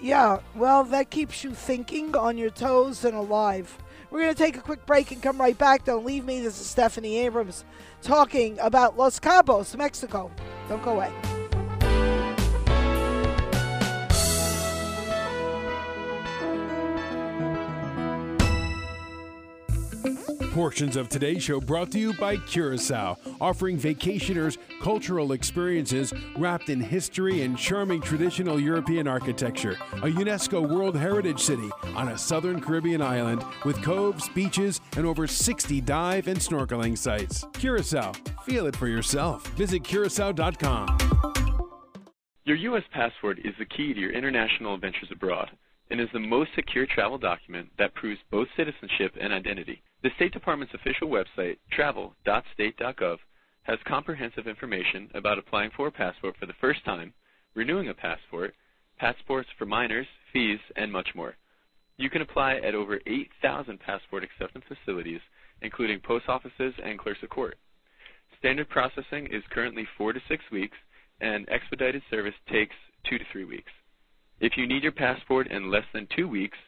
Yeah, 0.00 0.40
well, 0.56 0.82
that 0.82 1.10
keeps 1.10 1.44
you 1.44 1.52
thinking 1.52 2.16
on 2.16 2.36
your 2.36 2.50
toes 2.50 3.04
and 3.04 3.14
alive. 3.14 3.78
We're 4.10 4.20
going 4.20 4.34
to 4.34 4.42
take 4.42 4.56
a 4.56 4.60
quick 4.60 4.86
break 4.86 5.10
and 5.10 5.22
come 5.22 5.38
right 5.38 5.56
back. 5.56 5.84
Don't 5.84 6.04
leave 6.04 6.24
me. 6.24 6.40
This 6.40 6.60
is 6.60 6.66
Stephanie 6.66 7.18
Abrams 7.18 7.64
talking 8.02 8.58
about 8.58 8.96
Los 8.96 9.18
Cabos, 9.18 9.76
Mexico. 9.76 10.30
Don't 10.68 10.82
go 10.82 10.92
away. 10.92 11.33
Portions 20.54 20.94
of 20.94 21.08
today's 21.08 21.42
show 21.42 21.60
brought 21.60 21.90
to 21.90 21.98
you 21.98 22.12
by 22.12 22.36
Curacao, 22.36 23.18
offering 23.40 23.76
vacationers 23.76 24.56
cultural 24.80 25.32
experiences 25.32 26.14
wrapped 26.36 26.68
in 26.68 26.80
history 26.80 27.42
and 27.42 27.58
charming 27.58 28.00
traditional 28.00 28.60
European 28.60 29.08
architecture. 29.08 29.72
A 29.94 30.06
UNESCO 30.06 30.68
World 30.68 30.96
Heritage 30.96 31.40
City 31.40 31.68
on 31.96 32.10
a 32.10 32.16
southern 32.16 32.60
Caribbean 32.60 33.02
island 33.02 33.42
with 33.64 33.82
coves, 33.82 34.28
beaches, 34.28 34.80
and 34.96 35.04
over 35.04 35.26
60 35.26 35.80
dive 35.80 36.28
and 36.28 36.38
snorkeling 36.38 36.96
sites. 36.96 37.44
Curacao, 37.54 38.12
feel 38.44 38.66
it 38.66 38.76
for 38.76 38.86
yourself. 38.86 39.44
Visit 39.56 39.82
curacao.com. 39.82 40.96
Your 42.44 42.56
U.S. 42.58 42.84
passport 42.92 43.40
is 43.40 43.54
the 43.58 43.64
key 43.64 43.92
to 43.92 43.98
your 43.98 44.12
international 44.12 44.76
adventures 44.76 45.08
abroad 45.10 45.50
and 45.90 46.00
is 46.00 46.08
the 46.12 46.18
most 46.18 46.50
secure 46.54 46.86
travel 46.86 47.18
document 47.18 47.68
that 47.78 47.94
proves 47.94 48.20
both 48.30 48.48
citizenship 48.56 49.12
and 49.20 49.32
identity. 49.32 49.82
The 50.02 50.10
State 50.16 50.32
Department's 50.32 50.74
official 50.74 51.08
website, 51.08 51.58
travel.state.gov, 51.70 53.18
has 53.62 53.78
comprehensive 53.86 54.46
information 54.46 55.10
about 55.14 55.38
applying 55.38 55.70
for 55.76 55.86
a 55.86 55.92
passport 55.92 56.36
for 56.38 56.46
the 56.46 56.52
first 56.60 56.84
time, 56.84 57.14
renewing 57.54 57.88
a 57.88 57.94
passport, 57.94 58.54
passports 58.98 59.48
for 59.58 59.66
minors, 59.66 60.06
fees, 60.32 60.58
and 60.76 60.92
much 60.92 61.08
more. 61.14 61.36
You 61.96 62.10
can 62.10 62.22
apply 62.22 62.56
at 62.56 62.74
over 62.74 63.00
8,000 63.06 63.78
passport 63.80 64.24
acceptance 64.24 64.64
facilities, 64.68 65.20
including 65.62 66.00
post 66.00 66.28
offices 66.28 66.74
and 66.82 66.98
clerks 66.98 67.22
of 67.22 67.30
court. 67.30 67.56
Standard 68.38 68.68
processing 68.68 69.26
is 69.26 69.42
currently 69.50 69.86
four 69.96 70.12
to 70.12 70.20
six 70.28 70.42
weeks, 70.50 70.76
and 71.20 71.48
expedited 71.48 72.02
service 72.10 72.34
takes 72.50 72.74
two 73.08 73.16
to 73.16 73.24
three 73.32 73.44
weeks. 73.44 73.70
If 74.44 74.58
you 74.58 74.66
need 74.66 74.82
your 74.82 74.92
passport 74.92 75.46
in 75.46 75.70
less 75.70 75.86
than 75.94 76.06
two 76.14 76.28
weeks, 76.28 76.58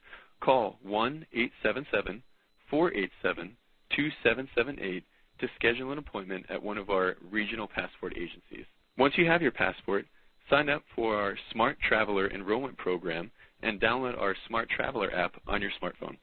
call 0.41 0.79
1 0.83 1.27
877 1.31 2.23
487 2.71 3.55
2778 3.95 5.05
to 5.41 5.49
schedule 5.57 5.93
an 5.93 5.99
appointment 5.99 6.47
at 6.49 6.63
one 6.63 6.79
of 6.79 6.89
our 6.89 7.17
regional 7.31 7.69
passport 7.69 8.15
agencies. 8.17 8.65
Once 8.97 9.13
you 9.19 9.27
have 9.27 9.43
your 9.43 9.53
passport, 9.53 10.07
sign 10.49 10.71
up 10.71 10.85
for 10.95 11.17
our 11.17 11.37
Smart 11.53 11.77
Traveler 11.87 12.31
enrollment 12.31 12.79
program 12.79 13.31
and 13.61 13.79
download 13.79 14.19
our 14.19 14.35
Smart 14.49 14.71
Traveler 14.71 15.15
app 15.15 15.35
on 15.47 15.61
your 15.61 15.71
smartphone. 15.79 16.17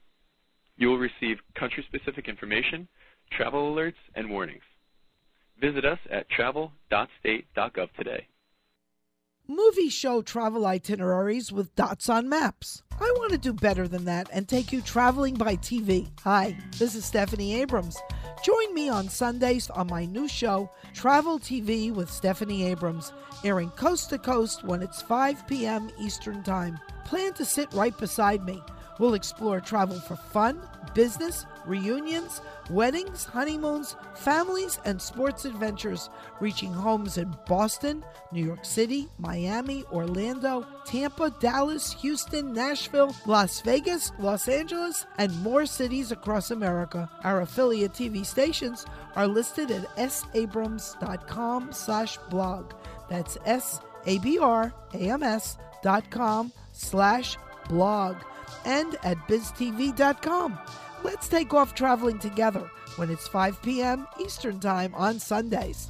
You 0.76 0.88
will 0.88 0.98
receive 0.98 1.36
country 1.56 1.86
specific 1.86 2.28
information, 2.28 2.88
travel 3.30 3.72
alerts, 3.72 4.02
and 4.16 4.28
warnings. 4.28 4.64
Visit 5.60 5.84
us 5.84 6.00
at 6.10 6.28
travel.state.gov 6.30 7.92
today. 7.96 8.26
Movies 9.46 9.92
show 9.92 10.22
travel 10.22 10.64
itineraries 10.64 11.52
with 11.52 11.76
dots 11.76 12.08
on 12.08 12.30
maps. 12.30 12.82
I 12.98 13.12
want 13.18 13.32
to 13.32 13.38
do 13.38 13.52
better 13.52 13.86
than 13.86 14.06
that 14.06 14.30
and 14.32 14.48
take 14.48 14.72
you 14.72 14.80
traveling 14.80 15.34
by 15.34 15.56
TV. 15.56 16.08
Hi, 16.22 16.56
this 16.78 16.94
is 16.94 17.04
Stephanie 17.04 17.60
Abrams. 17.60 17.98
Join 18.42 18.72
me 18.72 18.88
on 18.88 19.10
Sundays 19.10 19.68
on 19.68 19.88
my 19.88 20.06
new 20.06 20.28
show, 20.28 20.70
Travel 20.94 21.38
TV 21.38 21.92
with 21.92 22.10
Stephanie 22.10 22.64
Abrams, 22.64 23.12
airing 23.44 23.68
coast 23.72 24.08
to 24.10 24.18
coast 24.18 24.64
when 24.64 24.80
it's 24.80 25.02
5 25.02 25.46
p.m. 25.46 25.90
Eastern 26.00 26.42
Time. 26.42 26.80
Plan 27.04 27.34
to 27.34 27.44
sit 27.44 27.70
right 27.74 27.96
beside 27.98 28.46
me. 28.46 28.62
We'll 28.98 29.14
explore 29.14 29.60
travel 29.60 29.98
for 29.98 30.16
fun, 30.16 30.60
business, 30.94 31.46
reunions, 31.66 32.40
weddings, 32.70 33.24
honeymoons, 33.24 33.96
families, 34.14 34.78
and 34.84 35.00
sports 35.02 35.44
adventures, 35.44 36.10
reaching 36.40 36.72
homes 36.72 37.18
in 37.18 37.34
Boston, 37.46 38.04
New 38.32 38.44
York 38.44 38.64
City, 38.64 39.08
Miami, 39.18 39.84
Orlando, 39.92 40.66
Tampa, 40.84 41.34
Dallas, 41.40 41.92
Houston, 42.02 42.52
Nashville, 42.52 43.14
Las 43.26 43.60
Vegas, 43.62 44.12
Los 44.18 44.46
Angeles, 44.48 45.06
and 45.18 45.36
more 45.42 45.66
cities 45.66 46.12
across 46.12 46.50
America. 46.50 47.10
Our 47.24 47.40
affiliate 47.42 47.92
TV 47.92 48.24
stations 48.24 48.86
are 49.16 49.26
listed 49.26 49.70
at 49.70 50.12
sabrams.com 50.12 51.72
slash 51.72 52.18
blog. 52.30 52.72
That's 53.08 53.36
S-A-B-R-A-M-S 53.44 54.38
dot 55.82 56.10
com 56.10 56.52
slash 56.72 57.36
blog 57.68 58.16
and 58.64 58.96
at 59.02 59.18
biztv.com. 59.28 60.58
Let's 61.02 61.28
take 61.28 61.52
off 61.52 61.74
traveling 61.74 62.18
together 62.18 62.70
when 62.96 63.10
it's 63.10 63.28
5 63.28 63.60
p.m. 63.62 64.06
Eastern 64.20 64.60
Time 64.60 64.94
on 64.94 65.18
Sundays. 65.18 65.86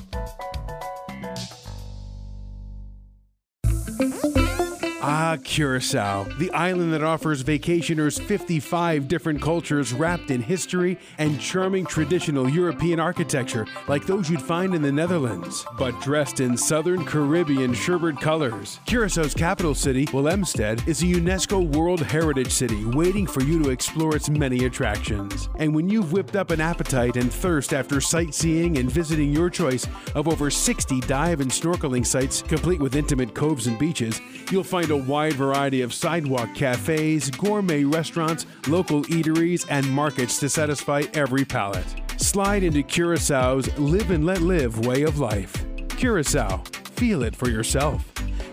Ah, 5.06 5.36
Curacao, 5.44 6.24
the 6.38 6.50
island 6.52 6.94
that 6.94 7.02
offers 7.02 7.44
vacationers 7.44 8.18
55 8.18 9.06
different 9.06 9.42
cultures 9.42 9.92
wrapped 9.92 10.30
in 10.30 10.40
history 10.40 10.98
and 11.18 11.38
charming 11.38 11.84
traditional 11.84 12.48
European 12.48 12.98
architecture 12.98 13.66
like 13.86 14.06
those 14.06 14.30
you'd 14.30 14.40
find 14.40 14.74
in 14.74 14.80
the 14.80 14.90
Netherlands, 14.90 15.66
but 15.76 16.00
dressed 16.00 16.40
in 16.40 16.56
southern 16.56 17.04
Caribbean 17.04 17.74
sherbet 17.74 18.18
colors. 18.18 18.80
Curaçao's 18.86 19.34
capital 19.34 19.74
city, 19.74 20.06
Willemstad, 20.06 20.88
is 20.88 21.02
a 21.02 21.06
UNESCO 21.06 21.76
World 21.76 22.00
Heritage 22.00 22.50
City 22.50 22.86
waiting 22.86 23.26
for 23.26 23.42
you 23.42 23.62
to 23.62 23.68
explore 23.68 24.16
its 24.16 24.30
many 24.30 24.64
attractions. 24.64 25.50
And 25.58 25.74
when 25.74 25.86
you've 25.86 26.12
whipped 26.12 26.34
up 26.34 26.50
an 26.50 26.62
appetite 26.62 27.18
and 27.18 27.30
thirst 27.30 27.74
after 27.74 28.00
sightseeing 28.00 28.78
and 28.78 28.90
visiting 28.90 29.34
your 29.34 29.50
choice 29.50 29.86
of 30.14 30.28
over 30.28 30.50
60 30.50 31.00
dive 31.00 31.40
and 31.42 31.50
snorkeling 31.50 32.06
sites, 32.06 32.40
complete 32.40 32.80
with 32.80 32.96
intimate 32.96 33.34
coves 33.34 33.66
and 33.66 33.78
beaches, 33.78 34.18
you'll 34.50 34.64
find 34.64 34.92
a 34.94 34.96
wide 34.96 35.32
variety 35.32 35.82
of 35.82 35.92
sidewalk 35.92 36.54
cafes, 36.54 37.28
gourmet 37.30 37.82
restaurants, 37.82 38.46
local 38.68 39.02
eateries, 39.04 39.66
and 39.68 39.90
markets 39.90 40.38
to 40.38 40.48
satisfy 40.48 41.02
every 41.14 41.44
palate. 41.44 41.84
Slide 42.16 42.62
into 42.62 42.82
Curaçao's 42.82 43.76
live 43.76 44.12
and 44.12 44.24
let 44.24 44.40
live 44.40 44.86
way 44.86 45.02
of 45.02 45.18
life. 45.18 45.52
Curacao, 45.88 46.58
feel 46.94 47.24
it 47.24 47.34
for 47.34 47.50
yourself. 47.50 48.04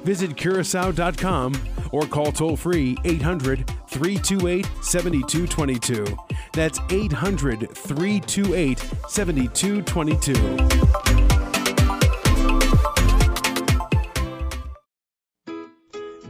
Visit 0.04 0.36
curacao.com 0.36 1.54
or 1.92 2.08
call 2.08 2.32
toll 2.32 2.58
free 2.58 2.98
800 3.06 3.68
328 3.88 4.66
7222. 4.82 6.18
That's 6.54 6.80
800 6.90 7.70
328 7.76 8.80
7222. 9.08 11.11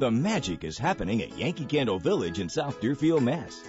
The 0.01 0.09
magic 0.09 0.63
is 0.63 0.79
happening 0.79 1.21
at 1.21 1.37
Yankee 1.37 1.65
Candle 1.65 1.99
Village 1.99 2.39
in 2.39 2.49
South 2.49 2.81
Deerfield, 2.81 3.21
Mass. 3.21 3.63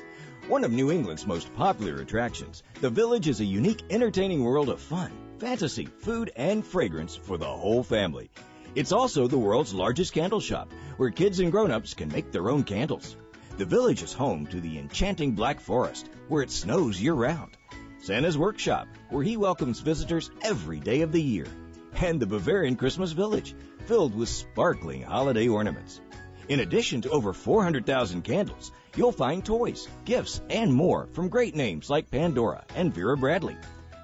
One 0.49 0.65
of 0.65 0.73
New 0.73 0.91
England's 0.91 1.27
most 1.27 1.53
popular 1.53 2.01
attractions, 2.01 2.63
the 2.81 2.89
village 2.89 3.29
is 3.29 3.41
a 3.41 3.45
unique, 3.45 3.83
entertaining 3.91 4.43
world 4.43 4.71
of 4.71 4.81
fun, 4.81 5.13
fantasy, 5.39 5.85
food, 5.85 6.33
and 6.35 6.65
fragrance 6.65 7.15
for 7.15 7.37
the 7.37 7.45
whole 7.45 7.83
family. 7.83 8.31
It's 8.75 8.93
also 8.93 9.27
the 9.27 9.37
world's 9.37 9.75
largest 9.75 10.15
candle 10.15 10.41
shop, 10.41 10.73
where 10.97 11.11
kids 11.11 11.39
and 11.39 11.53
grown-ups 11.53 11.93
can 11.93 12.09
make 12.09 12.33
their 12.33 12.49
own 12.49 12.65
candles. 12.65 13.15
The 13.59 13.67
village 13.67 14.03
is 14.03 14.15
home 14.15 14.47
to 14.47 14.59
the 14.59 14.79
enchanting 14.79 15.33
Black 15.33 15.61
Forest, 15.61 16.09
where 16.29 16.43
it 16.43 16.51
snows 16.51 16.99
year-round. 16.99 17.59
Santa's 18.01 18.39
Workshop, 18.39 18.89
where 19.11 19.23
he 19.23 19.37
welcomes 19.37 19.81
visitors 19.81 20.31
every 20.41 20.81
day 20.81 21.03
of 21.03 21.13
the 21.13 21.21
year. 21.21 21.47
And 21.95 22.19
the 22.19 22.27
Bavarian 22.27 22.77
Christmas 22.77 23.13
Village, 23.13 23.55
filled 23.85 24.15
with 24.15 24.31
sparkling 24.31 25.03
holiday 25.03 25.49
ornaments. 25.49 26.01
In 26.49 26.61
addition 26.61 27.03
to 27.03 27.11
over 27.11 27.33
400,000 27.33 28.23
candles, 28.23 28.73
you'll 28.97 29.13
find 29.13 29.45
toys, 29.45 29.89
gifts, 30.05 30.41
and 30.51 30.73
more 30.73 31.09
from 31.13 31.29
great 31.29 31.55
names 31.55 31.89
like 31.89 32.11
Pandora 32.11 32.65
and 32.75 32.93
Vera 32.93 33.17
Bradley. 33.17 33.57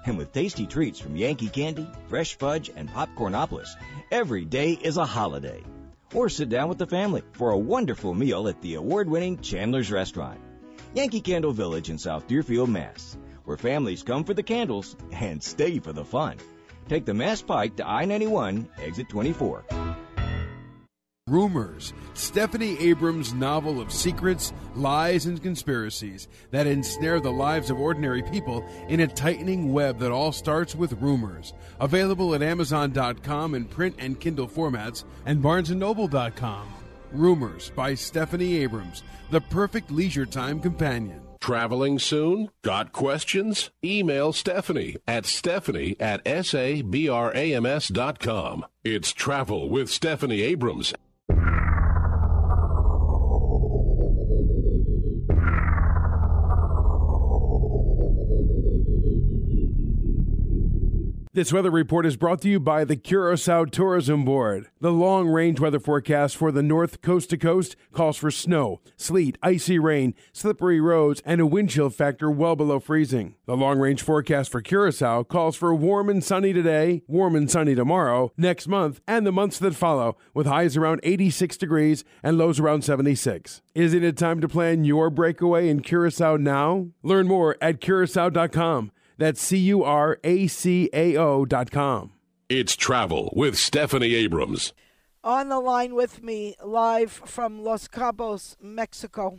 And 0.05 0.17
with 0.17 0.31
tasty 0.31 0.65
treats 0.65 0.99
from 0.99 1.17
Yankee 1.17 1.49
Candy, 1.49 1.87
Fresh 2.07 2.37
Fudge, 2.37 2.71
and 2.75 2.89
Popcornopolis, 2.89 3.75
every 4.11 4.45
day 4.45 4.71
is 4.71 4.97
a 4.97 5.05
holiday. 5.05 5.61
Or 6.13 6.29
sit 6.29 6.49
down 6.49 6.69
with 6.69 6.77
the 6.77 6.87
family 6.87 7.23
for 7.33 7.51
a 7.51 7.57
wonderful 7.57 8.13
meal 8.13 8.47
at 8.47 8.61
the 8.61 8.75
award-winning 8.75 9.39
Chandler's 9.39 9.91
Restaurant. 9.91 10.39
Yankee 10.95 11.21
Candle 11.21 11.51
Village 11.51 11.89
in 11.89 11.99
South 11.99 12.27
Deerfield, 12.27 12.69
Mass., 12.69 13.17
where 13.43 13.57
families 13.57 14.01
come 14.01 14.23
for 14.23 14.33
the 14.33 14.43
candles 14.43 14.95
and 15.11 15.43
stay 15.43 15.79
for 15.79 15.93
the 15.93 16.05
fun. 16.05 16.37
Take 16.87 17.05
the 17.05 17.13
Mass 17.13 17.41
Pike 17.41 17.75
to 17.75 17.87
I-91, 17.87 18.67
exit 18.79 19.09
24. 19.09 19.65
Rumors, 21.29 21.93
Stephanie 22.15 22.77
Abrams' 22.79 23.33
novel 23.33 23.79
of 23.79 23.93
secrets, 23.93 24.51
lies, 24.75 25.27
and 25.27 25.41
conspiracies 25.41 26.27
that 26.51 26.65
ensnare 26.65 27.19
the 27.19 27.31
lives 27.31 27.69
of 27.69 27.79
ordinary 27.79 28.23
people 28.23 28.67
in 28.87 29.01
a 29.01 29.07
tightening 29.07 29.71
web 29.71 29.99
that 29.99 30.11
all 30.11 30.31
starts 30.31 30.75
with 30.75 31.01
rumors. 31.01 31.53
Available 31.79 32.33
at 32.33 32.41
Amazon.com 32.41 33.53
in 33.53 33.65
print 33.65 33.95
and 33.99 34.19
Kindle 34.19 34.47
formats 34.47 35.03
and 35.25 35.43
BarnesandNoble.com. 35.43 36.67
Rumors 37.11 37.71
by 37.75 37.93
Stephanie 37.93 38.57
Abrams, 38.57 39.03
the 39.29 39.41
perfect 39.41 39.91
leisure 39.91 40.25
time 40.25 40.59
companion. 40.59 41.21
Traveling 41.39 41.99
soon? 41.99 42.49
Got 42.63 42.91
questions? 42.91 43.71
Email 43.83 44.33
Stephanie 44.33 44.97
at 45.07 45.25
stephanie 45.25 45.95
at 45.99 46.21
sabrams.com. 46.25 46.85
It's 48.83 49.13
Travel 49.13 49.69
with 49.69 49.89
Stephanie 49.89 50.41
Abrams. 50.41 50.93
This 61.31 61.53
weather 61.53 61.69
report 61.69 62.07
is 62.07 62.17
brought 62.17 62.41
to 62.41 62.49
you 62.49 62.59
by 62.59 62.83
the 62.83 62.95
Curacao 62.95 63.65
Tourism 63.65 64.25
Board. 64.25 64.71
The 64.81 64.91
long 64.91 65.27
range 65.27 65.59
weather 65.59 65.79
forecast 65.79 66.35
for 66.35 66.51
the 66.51 66.63
north 66.63 67.03
coast 67.03 67.29
to 67.29 67.37
coast 67.37 67.75
calls 67.93 68.17
for 68.17 68.31
snow, 68.31 68.81
sleet, 68.97 69.37
icy 69.43 69.77
rain, 69.77 70.15
slippery 70.33 70.81
roads, 70.81 71.21
and 71.23 71.39
a 71.39 71.45
wind 71.45 71.69
chill 71.69 71.91
factor 71.91 72.31
well 72.31 72.55
below 72.55 72.79
freezing. 72.79 73.35
The 73.45 73.55
long 73.55 73.77
range 73.77 74.01
forecast 74.01 74.51
for 74.51 74.59
Curacao 74.59 75.21
calls 75.21 75.55
for 75.55 75.71
warm 75.75 76.09
and 76.09 76.23
sunny 76.23 76.51
today, 76.51 77.03
warm 77.05 77.35
and 77.35 77.49
sunny 77.49 77.75
tomorrow, 77.75 78.31
next 78.35 78.67
month, 78.67 78.99
and 79.07 79.23
the 79.23 79.31
months 79.31 79.59
that 79.59 79.75
follow, 79.75 80.17
with 80.33 80.47
highs 80.47 80.75
around 80.75 80.99
86 81.03 81.57
degrees 81.57 82.03
and 82.23 82.39
lows 82.39 82.59
around 82.59 82.83
76. 82.83 83.61
Isn't 83.75 84.03
it 84.03 84.17
time 84.17 84.41
to 84.41 84.47
plan 84.47 84.83
your 84.83 85.11
breakaway 85.11 85.69
in 85.69 85.81
Curacao 85.81 86.37
now? 86.37 86.87
Learn 87.03 87.27
more 87.27 87.55
at 87.61 87.81
curacao.com. 87.81 88.91
That's 89.19 89.41
C 89.41 89.57
U 89.57 89.83
R 89.83 90.17
A 90.23 90.47
C 90.47 90.89
A 90.93 91.17
O 91.17 91.43
dot 91.43 91.71
com. 91.71 92.13
It's 92.47 92.77
Travel 92.77 93.33
with 93.35 93.57
Stephanie 93.57 94.15
Abrams. 94.15 94.71
On 95.25 95.49
the 95.49 95.59
line 95.59 95.93
with 95.93 96.23
me, 96.23 96.55
live 96.63 97.11
from 97.11 97.61
Los 97.61 97.89
Cabos, 97.89 98.55
Mexico, 98.61 99.37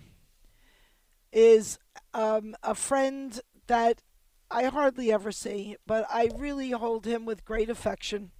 is 1.32 1.78
um, 2.12 2.54
a 2.62 2.74
friend 2.74 3.40
that 3.68 4.02
I 4.50 4.64
hardly 4.64 5.10
ever 5.10 5.32
see, 5.32 5.76
but 5.86 6.04
I 6.10 6.28
really 6.36 6.72
hold 6.72 7.06
him 7.06 7.24
with 7.24 7.46
great 7.46 7.70
affection. 7.70 8.32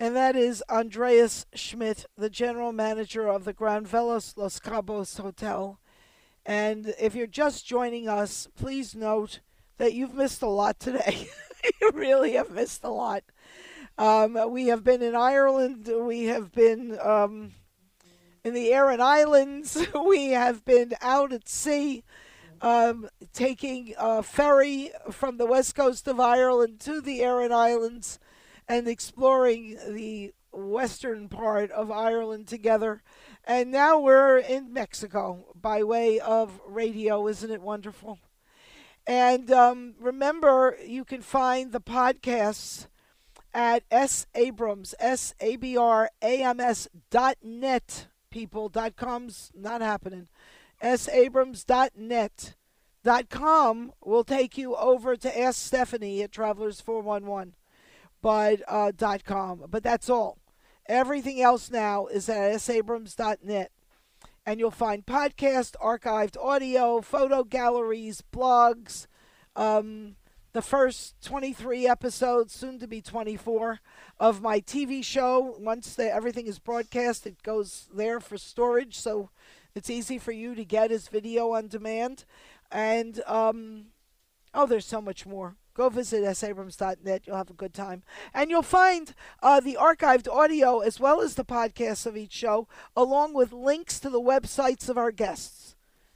And 0.00 0.16
that 0.16 0.34
is 0.34 0.64
Andreas 0.68 1.46
Schmidt, 1.54 2.06
the 2.16 2.28
general 2.28 2.72
manager 2.72 3.28
of 3.28 3.44
the 3.44 3.52
Gran 3.52 3.86
Velas 3.86 4.36
Los 4.36 4.58
Cabos 4.58 5.20
Hotel. 5.20 5.78
And 6.44 6.94
if 6.98 7.14
you're 7.14 7.28
just 7.28 7.64
joining 7.64 8.08
us, 8.08 8.48
please 8.56 8.96
note 8.96 9.38
that 9.82 9.94
you've 9.94 10.14
missed 10.14 10.42
a 10.42 10.48
lot 10.48 10.78
today. 10.78 11.26
you 11.80 11.90
really 11.92 12.34
have 12.34 12.52
missed 12.52 12.84
a 12.84 12.88
lot. 12.88 13.24
Um, 13.98 14.38
we 14.52 14.68
have 14.68 14.84
been 14.84 15.02
in 15.02 15.16
Ireland. 15.16 15.90
We 15.92 16.26
have 16.26 16.52
been 16.52 16.96
um, 17.02 17.50
in 18.44 18.54
the 18.54 18.72
Aran 18.72 19.00
Islands. 19.00 19.84
we 20.06 20.28
have 20.28 20.64
been 20.64 20.92
out 21.00 21.32
at 21.32 21.48
sea, 21.48 22.04
um, 22.60 23.08
taking 23.32 23.92
a 23.98 24.22
ferry 24.22 24.92
from 25.10 25.36
the 25.36 25.46
west 25.46 25.74
coast 25.74 26.06
of 26.06 26.20
Ireland 26.20 26.78
to 26.82 27.00
the 27.00 27.24
Aran 27.24 27.52
Islands 27.52 28.20
and 28.68 28.86
exploring 28.86 29.78
the 29.88 30.32
western 30.52 31.28
part 31.28 31.72
of 31.72 31.90
Ireland 31.90 32.46
together. 32.46 33.02
And 33.42 33.72
now 33.72 33.98
we're 33.98 34.38
in 34.38 34.72
Mexico 34.72 35.52
by 35.60 35.82
way 35.82 36.20
of 36.20 36.60
radio. 36.68 37.26
Isn't 37.26 37.50
it 37.50 37.62
wonderful? 37.62 38.20
And 39.06 39.50
um, 39.50 39.94
remember, 40.00 40.76
you 40.86 41.04
can 41.04 41.22
find 41.22 41.72
the 41.72 41.80
podcasts 41.80 42.86
at 43.52 43.82
S 43.90 44.26
Abrams, 44.34 44.94
S 44.98 45.34
A 45.40 45.56
B 45.56 45.76
R 45.76 46.10
A 46.22 46.42
M 46.42 46.60
S 46.60 46.88
dot 47.10 47.36
net, 47.42 48.06
people. 48.30 48.68
Dot 48.68 48.96
com's 48.96 49.50
not 49.54 49.80
happening. 49.80 50.28
S 50.80 51.08
Abrams 51.08 51.64
dot 51.64 51.92
net. 51.96 52.54
Dot 53.04 53.28
com 53.28 53.92
will 54.04 54.22
take 54.24 54.56
you 54.56 54.76
over 54.76 55.16
to 55.16 55.40
Ask 55.40 55.60
Stephanie 55.60 56.22
at 56.22 56.30
Travelers 56.30 56.80
411 56.80 57.54
but 58.22 58.62
uh, 58.68 58.92
dot 58.96 59.24
com. 59.24 59.64
But 59.68 59.82
that's 59.82 60.08
all. 60.08 60.38
Everything 60.86 61.42
else 61.42 61.70
now 61.70 62.06
is 62.06 62.28
at 62.28 62.60
sabrams.net 62.60 63.70
and 64.44 64.58
you'll 64.58 64.70
find 64.70 65.06
podcast, 65.06 65.74
archived 65.82 66.36
audio, 66.42 67.00
photo 67.00 67.44
galleries, 67.44 68.22
blogs, 68.32 69.06
um, 69.54 70.16
the 70.52 70.62
first 70.62 71.14
23 71.22 71.86
episodes, 71.86 72.52
soon 72.52 72.78
to 72.78 72.86
be 72.86 73.00
24, 73.00 73.80
of 74.18 74.42
my 74.42 74.60
TV 74.60 75.04
show. 75.04 75.56
Once 75.58 75.94
the, 75.94 76.12
everything 76.12 76.46
is 76.46 76.58
broadcast, 76.58 77.26
it 77.26 77.42
goes 77.42 77.88
there 77.94 78.20
for 78.20 78.36
storage, 78.36 78.98
so 78.98 79.30
it's 79.74 79.88
easy 79.88 80.18
for 80.18 80.32
you 80.32 80.54
to 80.54 80.64
get 80.64 80.92
as 80.92 81.08
video 81.08 81.52
on 81.52 81.68
demand. 81.68 82.24
And, 82.70 83.22
um, 83.26 83.86
oh, 84.52 84.66
there's 84.66 84.86
so 84.86 85.00
much 85.00 85.24
more. 85.24 85.56
Go 85.74 85.88
visit 85.88 86.36
sabrams.net. 86.36 87.26
You'll 87.26 87.36
have 87.36 87.50
a 87.50 87.54
good 87.54 87.72
time. 87.72 88.02
And 88.34 88.50
you'll 88.50 88.62
find 88.62 89.14
uh, 89.42 89.60
the 89.60 89.78
archived 89.80 90.28
audio 90.28 90.80
as 90.80 91.00
well 91.00 91.20
as 91.20 91.34
the 91.34 91.44
podcasts 91.44 92.06
of 92.06 92.16
each 92.16 92.32
show, 92.32 92.68
along 92.94 93.34
with 93.34 93.52
links 93.52 93.98
to 94.00 94.10
the 94.10 94.20
websites 94.20 94.88
of 94.88 94.98
our 94.98 95.10
guests. 95.10 95.74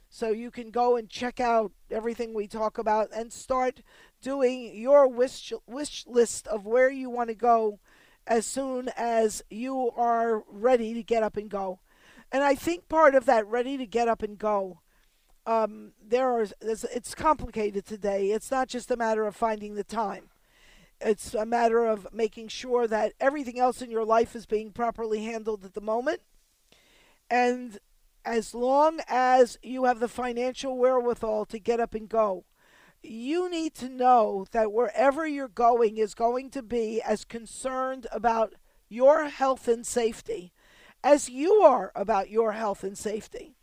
So 0.09 0.31
you 0.31 0.51
can 0.51 0.71
go 0.71 0.95
and 0.95 1.09
check 1.09 1.39
out 1.39 1.71
everything 1.91 2.33
we 2.33 2.47
talk 2.47 2.77
about 2.77 3.09
and 3.13 3.31
start 3.33 3.81
doing 4.21 4.75
your 4.75 5.07
wish, 5.07 5.53
wish 5.67 6.05
list 6.07 6.47
of 6.47 6.65
where 6.65 6.89
you 6.89 7.09
want 7.09 7.29
to 7.29 7.35
go 7.35 7.79
as 8.25 8.45
soon 8.45 8.89
as 8.95 9.43
you 9.49 9.91
are 9.95 10.43
ready 10.49 10.93
to 10.93 11.03
get 11.03 11.23
up 11.23 11.37
and 11.37 11.49
go. 11.49 11.79
And 12.31 12.43
I 12.43 12.55
think 12.55 12.89
part 12.89 13.15
of 13.15 13.25
that 13.25 13.47
ready 13.47 13.77
to 13.77 13.85
get 13.85 14.07
up 14.07 14.21
and 14.21 14.37
go, 14.37 14.81
um, 15.47 15.93
there 16.05 16.29
are 16.29 16.45
it's 16.61 17.15
complicated 17.15 17.85
today. 17.85 18.31
It's 18.31 18.51
not 18.51 18.67
just 18.67 18.91
a 18.91 18.97
matter 18.97 19.25
of 19.25 19.35
finding 19.35 19.75
the 19.75 19.83
time. 19.83 20.25
It's 20.99 21.33
a 21.33 21.45
matter 21.45 21.85
of 21.85 22.07
making 22.11 22.49
sure 22.49 22.85
that 22.87 23.13
everything 23.19 23.57
else 23.57 23.81
in 23.81 23.89
your 23.89 24.03
life 24.03 24.35
is 24.35 24.45
being 24.45 24.71
properly 24.71 25.23
handled 25.23 25.63
at 25.63 25.73
the 25.73 25.81
moment. 25.81 26.21
And 27.29 27.79
as 28.25 28.53
long 28.53 28.99
as 29.07 29.57
you 29.63 29.85
have 29.85 29.99
the 29.99 30.07
financial 30.09 30.77
wherewithal 30.77 31.45
to 31.45 31.59
get 31.59 31.79
up 31.79 31.93
and 31.93 32.09
go, 32.09 32.43
you 33.01 33.49
need 33.49 33.73
to 33.75 33.89
know 33.89 34.45
that 34.51 34.73
wherever 34.73 35.25
you're 35.25 35.47
going 35.47 35.97
is 35.97 36.13
going 36.13 36.49
to 36.49 36.61
be 36.61 37.01
as 37.01 37.23
concerned 37.23 38.07
about 38.11 38.55
your 38.89 39.29
health 39.29 39.67
and 39.67 39.85
safety 39.85 40.51
as 41.03 41.29
you 41.29 41.61
are 41.61 41.91
about 41.95 42.29
your 42.29 42.53
health 42.53 42.83
and 42.83 42.97
safety. 42.97 43.56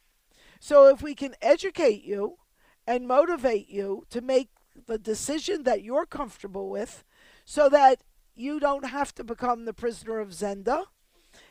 So 0.65 0.89
if 0.89 1.03
we 1.03 1.15
can 1.15 1.35
educate 1.43 2.05
you 2.05 2.39
and 2.87 3.07
motivate 3.07 3.69
you 3.69 4.07
to 4.09 4.23
make 4.23 4.49
the 4.87 4.97
decision 4.97 5.65
that 5.65 5.83
you're 5.83 6.07
comfortable 6.07 6.71
with 6.71 7.05
so 7.45 7.69
that 7.69 8.01
you 8.35 8.59
don't 8.59 8.87
have 8.87 9.15
to 9.17 9.25
become 9.25 9.67
the 9.67 9.75
prisoner 9.75 10.21
of 10.21 10.31
Zenda 10.31 10.85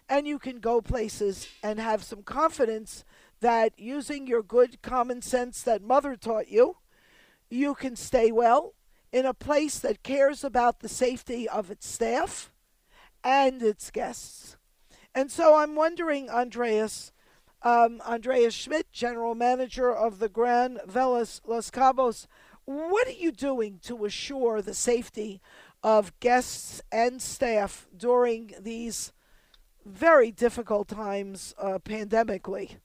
and 0.09 0.27
you 0.27 0.39
can 0.39 0.59
go 0.59 0.81
places 0.81 1.47
and 1.61 1.79
have 1.79 2.03
some 2.03 2.23
confidence 2.23 3.05
that 3.39 3.77
using 3.77 4.25
your 4.25 4.41
good 4.41 4.81
common 4.81 5.21
sense 5.21 5.61
that 5.61 5.83
mother 5.83 6.15
taught 6.15 6.49
you 6.49 6.77
you 7.51 7.75
can 7.75 7.95
stay 7.95 8.31
well 8.31 8.73
in 9.11 9.27
a 9.27 9.33
place 9.35 9.77
that 9.77 10.01
cares 10.01 10.43
about 10.43 10.79
the 10.79 10.89
safety 10.89 11.47
of 11.47 11.69
its 11.69 11.87
staff 11.87 12.51
and 13.23 13.61
its 13.61 13.91
guests. 13.91 14.57
And 15.13 15.31
so 15.31 15.55
I'm 15.55 15.75
wondering, 15.75 16.31
Andreas, 16.31 17.12
um, 17.63 18.01
Andreas 18.05 18.53
Schmidt, 18.53 18.91
General 18.91 19.35
Manager 19.35 19.93
of 19.93 20.19
the 20.19 20.29
Gran 20.29 20.79
Velas 20.87 21.41
Los 21.45 21.71
Cabos, 21.71 22.27
what 22.65 23.07
are 23.07 23.11
you 23.11 23.31
doing 23.31 23.79
to 23.83 24.05
assure 24.05 24.61
the 24.61 24.73
safety 24.73 25.41
of 25.81 26.17
guests 26.19 26.81
and 26.91 27.21
staff 27.21 27.87
during 27.95 28.53
these 28.59 29.11
very 29.85 30.31
difficult 30.31 30.87
times 30.87 31.53
uh, 31.57 31.79
pandemically? 31.79 32.77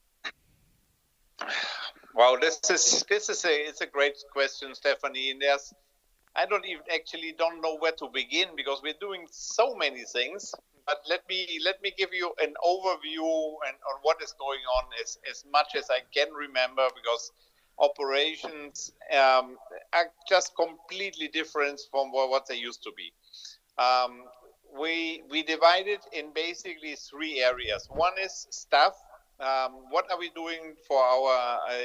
Wow, 2.13 2.37
this 2.39 2.59
is 2.69 3.05
this 3.07 3.29
is 3.29 3.45
a 3.45 3.67
it's 3.67 3.79
a 3.79 3.85
great 3.85 4.17
question, 4.33 4.75
Stephanie. 4.75 5.31
And 5.31 5.41
there's 5.41 5.73
I 6.35 6.45
don't 6.45 6.65
even 6.65 6.83
actually 6.93 7.33
don't 7.37 7.61
know 7.61 7.77
where 7.77 7.93
to 7.93 8.09
begin 8.13 8.49
because 8.57 8.81
we're 8.83 8.99
doing 8.99 9.27
so 9.31 9.75
many 9.75 10.03
things. 10.03 10.53
But 10.89 11.05
let 11.07 11.21
me 11.29 11.59
let 11.63 11.79
me 11.83 11.93
give 11.95 12.09
you 12.13 12.33
an 12.41 12.55
overview 12.65 13.27
and 13.67 13.77
on 13.89 13.97
what 14.01 14.17
is 14.23 14.33
going 14.39 14.65
on 14.77 14.85
as 15.03 15.19
as 15.29 15.45
much 15.51 15.75
as 15.77 15.87
I 15.91 15.99
can 16.15 16.33
remember 16.33 16.87
because 16.95 17.31
operations 17.77 18.91
um, 19.13 19.57
are 19.93 20.09
just 20.27 20.55
completely 20.55 21.27
different 21.27 21.79
from 21.91 22.11
what 22.11 22.47
they 22.47 22.55
used 22.55 22.81
to 22.83 22.91
be. 22.97 23.13
Um, 23.77 24.23
we 24.81 25.21
we 25.29 25.43
divided 25.43 25.99
in 26.11 26.33
basically 26.33 26.95
three 26.95 27.39
areas. 27.39 27.87
One 27.91 28.13
is 28.19 28.47
staff, 28.49 28.95
um, 29.39 29.71
what 29.91 30.09
are 30.11 30.17
we 30.17 30.31
doing 30.31 30.73
for 30.87 30.97
our 30.97 31.59
uh, 31.69 31.83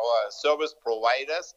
our 0.00 0.30
service 0.30 0.74
providers 0.82 1.54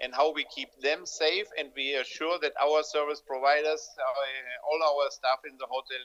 and 0.00 0.14
how 0.14 0.32
we 0.32 0.44
keep 0.54 0.68
them 0.80 1.06
safe 1.06 1.46
and 1.58 1.68
we 1.76 1.94
assure 1.94 2.38
that 2.40 2.52
our 2.62 2.82
service 2.82 3.22
providers 3.24 3.88
uh, 3.98 4.68
all 4.68 4.80
our 4.82 5.10
staff 5.10 5.40
in 5.48 5.56
the 5.58 5.66
hotel 5.66 6.02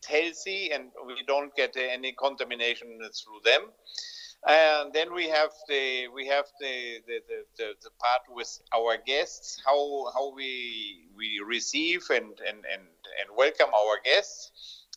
is 0.00 0.06
healthy 0.06 0.70
and 0.72 0.90
we 1.06 1.22
don't 1.26 1.54
get 1.54 1.76
any 1.76 2.12
contamination 2.12 2.98
through 2.98 3.40
them. 3.44 3.62
And 4.48 4.92
then 4.92 5.14
we 5.14 5.28
have 5.28 5.50
the 5.68 6.08
we 6.08 6.26
have 6.26 6.46
the 6.60 6.98
the, 7.06 7.20
the, 7.56 7.74
the, 7.80 7.90
part 8.00 8.22
with 8.28 8.60
our 8.74 8.96
guests 9.06 9.62
how 9.64 10.10
how 10.12 10.34
we 10.34 11.06
we 11.16 11.40
receive 11.46 12.02
and 12.10 12.26
and 12.48 12.58
and, 12.72 12.82
and 13.20 13.36
welcome 13.36 13.68
our 13.72 13.98
guests. 14.04 14.50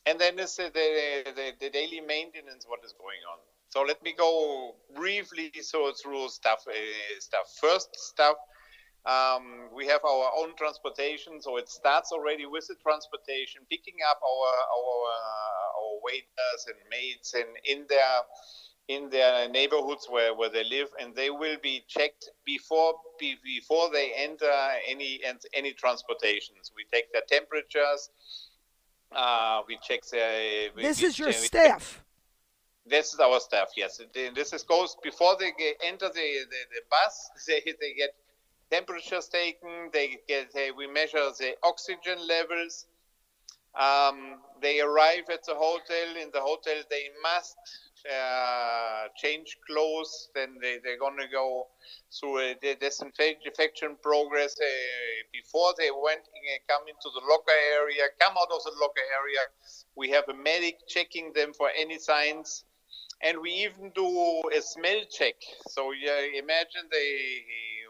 And 0.07 0.19
then 0.19 0.39
is 0.39 0.55
the, 0.55 0.71
the, 0.73 1.51
the 1.59 1.69
daily 1.69 1.99
maintenance 2.01 2.65
what 2.67 2.79
is 2.83 2.93
going 2.93 3.21
on 3.31 3.39
so 3.75 3.81
let 3.81 4.01
me 4.03 4.13
go 4.17 4.75
briefly 4.95 5.51
so 5.61 5.91
through 6.01 6.29
stuff 6.29 6.63
uh, 6.67 7.19
stuff 7.19 7.57
first 7.59 7.89
stuff 7.93 8.37
um, 9.05 9.69
we 9.75 9.85
have 9.85 10.03
our 10.05 10.31
own 10.39 10.55
transportation 10.55 11.41
so 11.41 11.57
it 11.57 11.67
starts 11.69 12.11
already 12.11 12.45
with 12.45 12.65
the 12.67 12.75
transportation 12.81 13.61
picking 13.69 13.95
up 14.09 14.19
our 14.23 14.51
our 14.77 14.97
uh, 15.19 15.79
our 15.79 15.99
waiters 16.03 16.61
and 16.67 16.77
maids 16.89 17.33
and 17.33 17.49
in 17.65 17.85
their 17.89 18.17
in 18.87 19.09
their 19.09 19.49
neighborhoods 19.49 20.05
where, 20.09 20.33
where 20.35 20.49
they 20.49 20.63
live 20.63 20.87
and 21.01 21.15
they 21.15 21.31
will 21.31 21.57
be 21.63 21.83
checked 21.87 22.29
before 22.45 22.93
be, 23.19 23.35
before 23.43 23.89
they 23.91 24.13
enter 24.15 24.53
any 24.87 25.19
any 25.53 25.73
transportations 25.73 26.71
we 26.75 26.85
take 26.93 27.11
their 27.11 27.23
temperatures 27.27 28.09
uh, 29.11 29.61
we 29.67 29.77
check 29.81 30.05
their. 30.11 30.69
This 30.75 31.01
we, 31.01 31.07
is 31.07 31.19
your 31.19 31.31
staff. 31.31 32.04
This 32.87 33.13
is 33.13 33.19
our 33.19 33.39
staff. 33.39 33.69
Yes, 33.75 33.99
this 34.13 34.53
is 34.53 34.63
goes 34.63 34.95
before 35.01 35.35
they 35.39 35.51
get, 35.57 35.77
enter 35.83 36.07
the, 36.07 36.13
the, 36.13 36.61
the 36.73 36.81
bus. 36.89 37.31
They 37.47 37.61
they 37.81 37.93
get 37.93 38.13
temperatures 38.71 39.27
taken. 39.27 39.89
They 39.91 40.17
get 40.27 40.53
they, 40.53 40.71
we 40.71 40.87
measure 40.87 41.25
the 41.39 41.55
oxygen 41.63 42.19
levels. 42.27 42.85
Um, 43.73 44.39
they 44.61 44.79
arrive 44.81 45.29
at 45.31 45.43
the 45.45 45.55
hotel. 45.55 46.15
In 46.21 46.29
the 46.31 46.41
hotel, 46.41 46.75
they 46.89 47.09
must 47.23 47.57
uh, 48.05 49.07
change 49.17 49.57
clothes. 49.67 50.29
Then 50.35 50.57
they, 50.61 50.77
they're 50.83 50.99
going 50.99 51.17
to 51.17 51.27
go 51.27 51.67
through 52.17 52.37
a 52.39 52.55
disinfection 52.79 53.97
progress 54.01 54.55
uh, 54.61 54.65
before 55.33 55.73
they 55.77 55.89
went 55.91 56.21
uh, 56.21 56.59
come 56.67 56.87
into 56.87 57.09
the 57.13 57.21
locker 57.27 57.59
area, 57.73 58.03
come 58.19 58.33
out 58.37 58.53
of 58.53 58.63
the 58.63 58.71
locker 58.79 59.05
area. 59.19 59.41
We 59.95 60.09
have 60.11 60.29
a 60.29 60.33
medic 60.33 60.87
checking 60.87 61.33
them 61.33 61.51
for 61.53 61.69
any 61.75 61.97
signs. 61.97 62.63
And 63.21 63.39
we 63.41 63.51
even 63.65 63.91
do 63.95 64.05
a 64.55 64.61
smell 64.61 65.01
check. 65.09 65.35
So 65.69 65.91
yeah, 65.93 66.19
imagine 66.37 66.89
they 66.91 67.43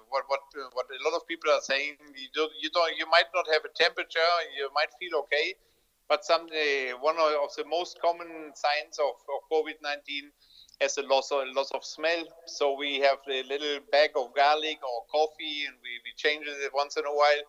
what 0.10 0.24
what 0.28 0.42
what 0.74 0.86
a 0.88 1.02
lot 1.10 1.16
of 1.16 1.28
people 1.28 1.52
are 1.52 1.62
saying. 1.62 1.98
You 2.16 2.30
don't 2.34 2.52
you 2.62 2.70
don't 2.70 2.96
you 2.98 3.06
might 3.10 3.30
not 3.34 3.46
have 3.52 3.64
a 3.66 3.74
temperature. 3.76 4.32
You 4.58 4.70
might 4.74 4.92
feel 5.00 5.20
okay, 5.24 5.56
but 6.08 6.24
some 6.24 6.48
uh, 6.48 6.98
one 7.02 7.16
of 7.18 7.50
the 7.58 7.66
most 7.66 8.00
common 8.02 8.54
signs 8.56 9.00
of, 9.00 9.16
of 9.34 9.40
COVID-19 9.52 10.30
is 10.82 10.98
a 10.98 11.04
loss 11.04 11.32
of 11.32 11.48
loss 11.56 11.72
of 11.72 11.84
smell. 11.84 12.24
So 12.46 12.78
we 12.78 13.00
have 13.00 13.20
a 13.30 13.44
little 13.44 13.80
bag 13.92 14.12
of 14.16 14.34
garlic 14.36 14.80
or 14.84 15.06
coffee, 15.12 15.66
and 15.68 15.76
we, 15.82 15.92
we 16.06 16.12
change 16.16 16.46
it 16.48 16.72
once 16.74 16.98
in 16.98 17.06
a 17.06 17.14
while. 17.14 17.44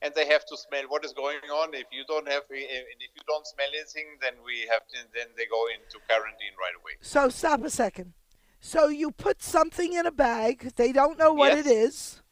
And 0.00 0.14
they 0.14 0.26
have 0.26 0.44
to 0.46 0.56
smell 0.56 0.84
what 0.88 1.04
is 1.04 1.12
going 1.12 1.38
on. 1.52 1.74
If 1.74 1.86
you 1.90 2.04
don't 2.06 2.28
have, 2.28 2.42
eh, 2.52 2.56
eh, 2.56 2.82
if 3.00 3.10
you 3.16 3.22
don't 3.26 3.46
smell 3.46 3.68
anything, 3.74 4.16
then 4.20 4.34
we 4.44 4.60
have, 4.70 4.86
to, 4.88 4.98
then 5.14 5.26
they 5.36 5.46
go 5.46 5.66
into 5.66 5.98
quarantine 6.06 6.54
right 6.58 6.74
away. 6.80 6.92
So 7.00 7.28
stop 7.28 7.64
a 7.64 7.70
second. 7.70 8.12
So 8.60 8.88
you 8.88 9.10
put 9.10 9.42
something 9.42 9.92
in 9.92 10.06
a 10.06 10.12
bag. 10.12 10.72
They 10.76 10.92
don't 10.92 11.18
know 11.18 11.32
what 11.32 11.56
yes. 11.56 11.66
it 11.66 11.70
is. 11.70 12.22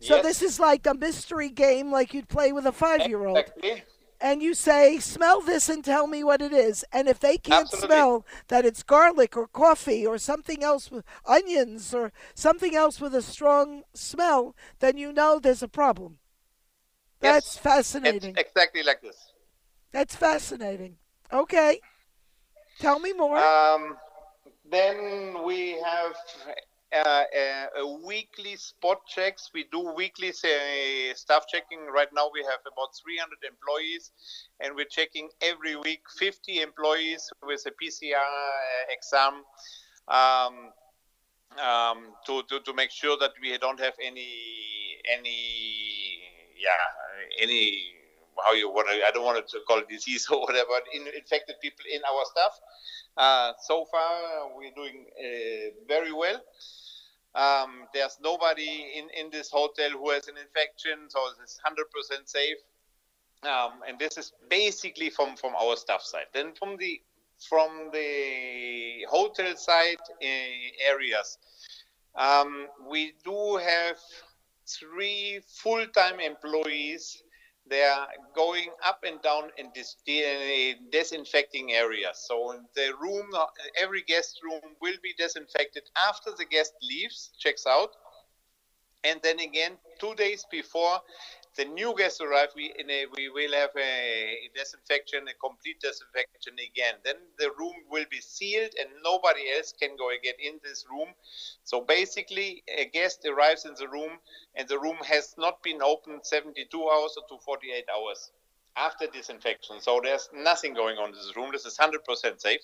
So 0.00 0.16
yes. 0.16 0.24
this 0.24 0.42
is 0.42 0.60
like 0.60 0.86
a 0.86 0.94
mystery 0.94 1.50
game, 1.50 1.90
like 1.90 2.12
you'd 2.14 2.28
play 2.28 2.52
with 2.52 2.66
a 2.66 2.72
five-year-old. 2.72 3.38
Exactly 3.38 3.82
and 4.24 4.42
you 4.42 4.54
say, 4.54 4.98
smell 4.98 5.42
this 5.42 5.68
and 5.68 5.84
tell 5.84 6.06
me 6.06 6.24
what 6.24 6.40
it 6.40 6.50
is. 6.50 6.82
And 6.90 7.08
if 7.08 7.20
they 7.20 7.36
can't 7.36 7.66
Absolutely. 7.66 7.88
smell 7.88 8.26
that 8.48 8.64
it's 8.64 8.82
garlic 8.82 9.36
or 9.36 9.46
coffee 9.46 10.06
or 10.06 10.16
something 10.16 10.64
else 10.64 10.90
with 10.90 11.04
onions 11.26 11.92
or 11.92 12.10
something 12.34 12.74
else 12.74 13.02
with 13.02 13.14
a 13.14 13.20
strong 13.20 13.82
smell, 13.92 14.56
then 14.80 14.96
you 14.96 15.12
know 15.12 15.38
there's 15.38 15.62
a 15.62 15.68
problem. 15.68 16.16
That's 17.24 17.56
yes. 17.56 17.58
fascinating. 17.58 18.36
It's 18.36 18.40
exactly 18.40 18.82
like 18.82 19.00
this. 19.00 19.32
That's 19.92 20.14
fascinating. 20.14 20.96
Okay. 21.32 21.80
Tell 22.78 22.98
me 22.98 23.14
more. 23.14 23.38
Um, 23.38 23.96
then 24.70 25.42
we 25.42 25.78
have 25.82 26.14
uh, 26.94 27.00
uh, 27.02 27.86
weekly 28.06 28.56
spot 28.56 29.06
checks. 29.06 29.50
We 29.54 29.64
do 29.72 29.94
weekly 29.96 30.28
uh, 30.28 31.14
staff 31.14 31.46
checking. 31.48 31.86
Right 31.86 32.08
now, 32.12 32.28
we 32.30 32.42
have 32.42 32.60
about 32.70 32.90
300 33.02 33.38
employees, 33.48 34.10
and 34.60 34.74
we're 34.76 34.84
checking 34.90 35.30
every 35.40 35.76
week 35.76 36.02
50 36.18 36.60
employees 36.60 37.32
with 37.42 37.64
a 37.66 37.70
PCR 37.70 38.16
uh, 38.16 38.92
exam 38.92 39.44
um, 40.08 40.72
um, 41.58 42.12
to, 42.26 42.42
to, 42.50 42.60
to 42.60 42.74
make 42.74 42.90
sure 42.90 43.16
that 43.18 43.32
we 43.40 43.56
don't 43.56 43.80
have 43.80 43.94
any 44.02 44.28
any 45.10 46.20
yeah 46.56 47.42
any 47.42 47.94
how 48.44 48.52
you 48.52 48.70
want 48.70 48.88
to 48.88 48.94
I 49.06 49.10
don't 49.12 49.24
want 49.24 49.46
to 49.46 49.58
call 49.66 49.78
it 49.78 49.88
disease 49.88 50.28
or 50.32 50.40
whatever 50.40 50.80
in, 50.92 51.06
infected 51.16 51.56
people 51.60 51.84
in 51.92 52.00
our 52.04 52.24
staff. 52.24 52.60
Uh, 53.16 53.52
so 53.62 53.84
far, 53.84 54.56
we're 54.56 54.72
doing 54.74 55.06
uh, 55.18 55.70
very 55.86 56.12
well. 56.12 56.40
Um, 57.34 57.86
there's 57.92 58.18
nobody 58.22 58.92
in, 58.96 59.08
in 59.18 59.30
this 59.30 59.50
hotel 59.50 59.90
who 59.90 60.10
has 60.10 60.28
an 60.28 60.34
infection, 60.36 61.08
so 61.08 61.20
it's 61.42 61.60
100% 61.64 62.28
safe. 62.28 62.58
Um, 63.42 63.80
and 63.86 63.98
this 63.98 64.16
is 64.16 64.32
basically 64.48 65.10
from, 65.10 65.36
from 65.36 65.54
our 65.60 65.76
staff 65.76 66.02
side. 66.02 66.26
Then 66.32 66.54
from 66.54 66.76
the 66.76 67.00
from 67.48 67.90
the 67.92 69.04
hotel 69.10 69.56
side 69.56 69.98
uh, 70.00 70.88
areas, 70.88 71.38
um, 72.14 72.68
we 72.88 73.12
do 73.24 73.56
have 73.56 73.98
three 74.66 75.40
full-time 75.62 76.20
employees 76.20 77.22
they 77.68 77.82
are 77.82 78.08
going 78.36 78.68
up 78.84 79.00
and 79.06 79.22
down 79.22 79.44
in 79.56 79.70
this 79.74 79.96
disinfecting 80.92 81.72
areas. 81.72 82.26
So 82.28 82.60
the 82.76 82.92
room, 83.00 83.26
uh, 83.34 83.46
every 83.80 84.02
guest 84.02 84.40
room 84.44 84.60
will 84.82 84.96
be 85.02 85.14
disinfected 85.16 85.84
after 86.06 86.30
the 86.36 86.44
guest 86.44 86.74
leaves, 86.82 87.30
checks 87.38 87.64
out, 87.66 87.90
and 89.02 89.20
then 89.22 89.40
again 89.40 89.78
two 89.98 90.14
days 90.14 90.44
before 90.50 91.00
the 91.56 91.64
new 91.64 91.94
guests 91.96 92.20
arrive, 92.20 92.48
we 92.56 92.72
a, 92.78 93.06
we 93.16 93.28
will 93.28 93.52
have 93.52 93.70
a 93.76 94.50
disinfection, 94.54 95.26
a 95.28 95.34
complete 95.34 95.80
disinfection 95.80 96.54
again. 96.54 96.94
Then 97.04 97.16
the 97.38 97.50
room 97.58 97.74
will 97.90 98.04
be 98.10 98.20
sealed, 98.20 98.70
and 98.78 98.88
nobody 99.04 99.42
else 99.56 99.72
can 99.72 99.96
go 99.96 100.10
get 100.22 100.36
in 100.40 100.58
this 100.64 100.84
room. 100.90 101.08
So 101.62 101.80
basically, 101.80 102.62
a 102.76 102.86
guest 102.86 103.26
arrives 103.26 103.64
in 103.64 103.74
the 103.78 103.88
room, 103.88 104.18
and 104.56 104.68
the 104.68 104.78
room 104.78 104.96
has 105.04 105.34
not 105.38 105.62
been 105.62 105.82
opened 105.82 106.20
72 106.24 106.66
hours 106.82 107.16
or 107.16 107.36
to 107.36 107.42
48 107.44 107.84
hours 107.94 108.32
after 108.76 109.06
disinfection. 109.06 109.80
So 109.80 110.00
there's 110.02 110.28
nothing 110.34 110.74
going 110.74 110.98
on 110.98 111.10
in 111.10 111.14
this 111.14 111.36
room. 111.36 111.50
This 111.52 111.66
is 111.66 111.76
100% 111.78 112.40
safe. 112.40 112.60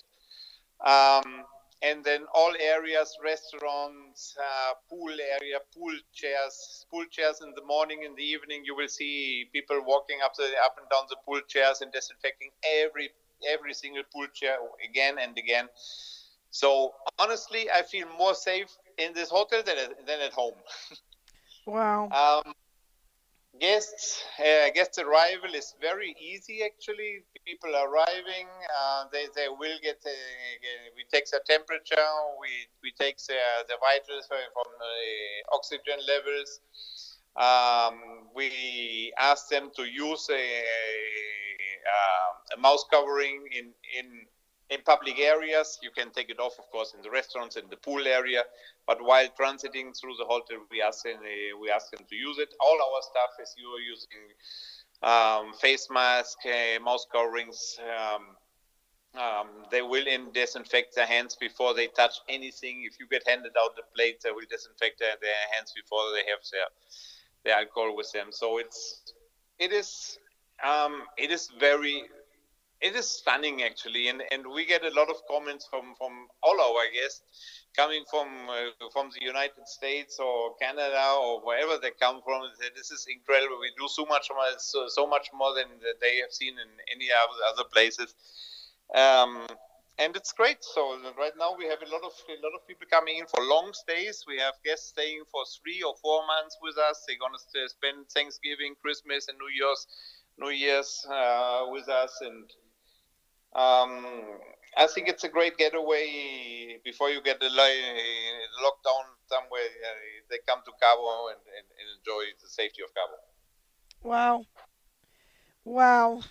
Um, 0.85 1.44
and 1.83 2.05
then 2.05 2.26
all 2.34 2.52
areas 2.60 3.17
restaurants 3.25 4.36
uh, 4.39 4.73
pool 4.89 5.10
area 5.10 5.59
pool 5.75 5.97
chairs 6.12 6.86
pool 6.91 7.05
chairs 7.10 7.41
in 7.42 7.52
the 7.57 7.65
morning 7.65 8.02
in 8.05 8.15
the 8.15 8.23
evening 8.23 8.62
you 8.65 8.76
will 8.76 8.89
see 8.89 9.49
people 9.52 9.81
walking 9.86 10.18
up 10.25 10.34
the 10.36 10.49
up 10.65 10.76
and 10.78 10.89
down 10.91 11.05
the 11.09 11.17
pool 11.25 11.41
chairs 11.49 11.81
and 11.81 11.91
disinfecting 11.92 12.50
every 12.83 13.10
every 13.49 13.73
single 13.73 14.02
pool 14.12 14.26
chair 14.34 14.59
again 14.89 15.17
and 15.18 15.36
again. 15.39 15.68
So 16.50 16.92
honestly 17.18 17.70
i 17.70 17.83
feel 17.83 18.07
more 18.18 18.34
safe 18.34 18.68
in 18.99 19.15
this 19.15 19.31
hotel 19.31 19.62
than, 19.62 19.76
than 20.07 20.20
at 20.20 20.33
home. 20.33 20.55
Wow. 21.67 22.09
Um, 22.09 22.55
guests 23.61 24.25
uh, 24.41 24.71
guest 24.75 24.99
arrival 24.99 25.55
is 25.55 25.75
very 25.81 26.17
easy 26.19 26.63
actually. 26.65 27.23
People 27.47 27.71
arriving 27.77 28.49
uh, 28.79 29.05
they, 29.13 29.27
they 29.37 29.49
will 29.49 29.79
get 29.83 29.99
uh, 30.05 30.11
we 30.97 31.05
take 31.13 31.31
their 31.31 31.41
temperature 31.47 32.11
we 32.41 32.49
we 32.83 32.91
take 32.99 33.19
their 33.29 33.63
the 33.69 33.77
vitals 33.81 34.27
from 34.29 34.69
the 34.81 34.97
oxygen 35.53 36.01
levels. 36.09 36.61
Um, 37.37 38.27
we 38.35 39.13
ask 39.19 39.49
them 39.49 39.71
to 39.77 39.85
use 39.85 40.29
a, 40.31 40.35
a, 40.35 40.37
a 42.57 42.61
mouth 42.61 42.83
covering 42.91 43.47
in 43.53 43.73
in 43.99 44.27
in 44.71 44.81
public 44.83 45.19
areas. 45.19 45.79
You 45.83 45.91
can 45.91 46.11
take 46.11 46.31
it 46.31 46.39
off, 46.39 46.59
of 46.59 46.71
course, 46.71 46.95
in 46.95 47.03
the 47.03 47.11
restaurants, 47.11 47.57
in 47.57 47.65
the 47.69 47.77
pool 47.77 48.07
area. 48.07 48.43
But 48.87 49.03
while 49.03 49.29
transiting 49.39 49.99
through 49.99 50.15
the 50.19 50.25
hotel, 50.25 50.59
we 50.71 50.81
ask 50.81 51.05
them, 51.05 51.19
we 51.61 51.71
ask 51.71 51.91
them 51.91 52.05
to 52.09 52.17
use 52.17 52.39
it. 52.39 52.55
All 52.61 52.79
our 52.87 53.03
staff 53.03 53.33
is 53.43 53.55
using 53.59 54.27
um, 55.03 55.53
face 55.55 55.89
mask, 55.91 56.39
uh, 56.47 56.81
mouth 56.83 57.05
coverings. 57.13 57.79
Um, 57.81 58.37
um, 59.21 59.49
they 59.73 59.83
will 59.83 60.07
in 60.07 60.31
disinfect 60.33 60.95
their 60.95 61.07
hands 61.07 61.37
before 61.41 61.75
they 61.75 61.89
touch 61.89 62.15
anything. 62.29 62.85
If 62.87 63.01
you 63.01 63.09
get 63.09 63.27
handed 63.27 63.53
out 63.59 63.75
the 63.75 63.83
plate, 63.95 64.21
they 64.23 64.31
will 64.31 64.47
disinfect 64.49 65.01
their, 65.01 65.15
their 65.21 65.41
hands 65.53 65.73
before 65.75 66.03
they 66.15 66.31
have 66.31 66.39
their 66.53 66.67
their 67.45 67.57
alcohol 67.57 67.97
with 67.97 68.13
them. 68.13 68.29
So 68.31 68.59
it's 68.59 69.13
it 69.59 69.73
is 69.73 70.19
um, 70.65 71.03
it 71.17 71.31
is 71.33 71.51
very 71.59 72.05
it 72.81 72.97
is 72.97 73.09
stunning 73.09 73.62
actually, 73.62 74.09
and, 74.09 74.23
and 74.33 74.44
we 74.47 74.65
get 74.65 74.84
a 74.84 74.94
lot 74.94 75.09
of 75.10 75.17
comments 75.28 75.67
from, 75.68 75.94
from 75.99 76.28
all 76.42 76.59
our 76.60 76.84
guests 76.92 77.23
coming 77.76 78.05
from 78.10 78.26
uh, 78.49 78.89
from 78.92 79.10
the 79.15 79.25
United 79.25 79.67
States 79.67 80.18
or 80.18 80.57
Canada 80.57 81.15
or 81.20 81.41
wherever 81.41 81.78
they 81.81 81.91
come 82.00 82.20
from. 82.25 82.42
This 82.75 82.91
is 82.91 83.07
incredible. 83.09 83.60
We 83.60 83.70
do 83.78 83.89
so 83.89 84.07
much 84.07 84.28
more, 84.31 84.44
so, 84.59 84.89
so 84.89 85.07
much 85.07 85.28
more 85.34 85.55
than 85.55 85.68
they 86.00 86.17
have 86.18 86.33
seen 86.33 86.55
in 86.55 86.70
any 86.94 87.09
other 87.52 87.68
places. 87.73 88.15
Um, 88.94 89.47
and 89.99 90.17
it's 90.17 90.33
great. 90.33 90.65
So 90.65 90.97
right 91.18 91.36
now 91.39 91.55
we 91.57 91.67
have 91.67 91.83
a 91.83 91.91
lot 91.92 92.02
of 92.02 92.12
a 92.28 92.41
lot 92.42 92.57
of 92.57 92.67
people 92.67 92.86
coming 92.91 93.18
in 93.18 93.26
for 93.26 93.44
long 93.44 93.73
stays. 93.75 94.25
We 94.26 94.39
have 94.39 94.55
guests 94.65 94.89
staying 94.89 95.25
for 95.31 95.44
three 95.60 95.83
or 95.83 95.94
four 96.00 96.26
months 96.26 96.57
with 96.62 96.78
us. 96.78 97.05
They're 97.07 97.20
gonna 97.20 97.39
spend 97.68 98.09
Thanksgiving, 98.09 98.75
Christmas, 98.81 99.28
and 99.28 99.36
New 99.36 99.52
Year's 99.52 99.86
New 100.39 100.50
Year's 100.50 101.07
uh, 101.10 101.67
with 101.68 101.89
us, 101.89 102.17
and 102.23 102.49
um, 103.55 104.07
I 104.77 104.87
think 104.87 105.09
it's 105.09 105.25
a 105.25 105.29
great 105.29 105.57
getaway 105.59 106.79
before 106.85 107.11
you 107.11 107.20
get 107.23 107.41
the 107.41 107.47
lockdown 107.47 109.05
somewhere. 109.27 109.61
Uh, 109.62 109.95
they 110.31 110.39
come 110.47 110.61
to 110.65 110.73
Cabo 110.81 111.29
and, 111.29 111.39
and, 111.57 111.67
and, 111.79 111.89
enjoy 111.99 112.25
the 112.41 112.49
safety 112.49 112.83
of 112.83 112.95
Cabo. 112.95 113.19
Wow. 114.03 114.45
Wow. 115.65 116.23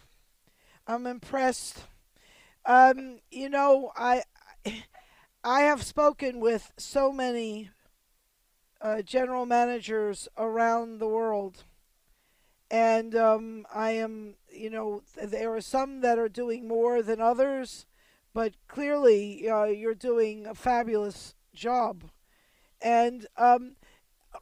I'm 0.87 1.05
impressed. 1.05 1.83
Um, 2.65 3.19
you 3.29 3.49
know, 3.49 3.91
I 3.95 4.23
I 5.43 5.61
have 5.61 5.83
spoken 5.83 6.39
with 6.39 6.71
so 6.77 7.11
many 7.11 7.69
uh, 8.81 9.01
general 9.01 9.45
managers 9.45 10.27
around 10.37 10.99
the 10.99 11.07
world 11.07 11.63
and 12.71 13.15
um, 13.15 13.65
I 13.73 13.91
am, 13.91 14.35
you 14.51 14.69
know, 14.69 15.01
there 15.21 15.53
are 15.55 15.61
some 15.61 16.01
that 16.01 16.19
are 16.19 16.29
doing 16.29 16.67
more 16.67 17.01
than 17.01 17.19
others, 17.19 17.85
but 18.33 18.53
clearly 18.67 19.49
uh, 19.49 19.65
you're 19.65 19.95
doing 19.95 20.45
a 20.45 20.53
fabulous 20.53 21.33
job. 21.53 22.03
And 22.81 23.25
um, 23.37 23.75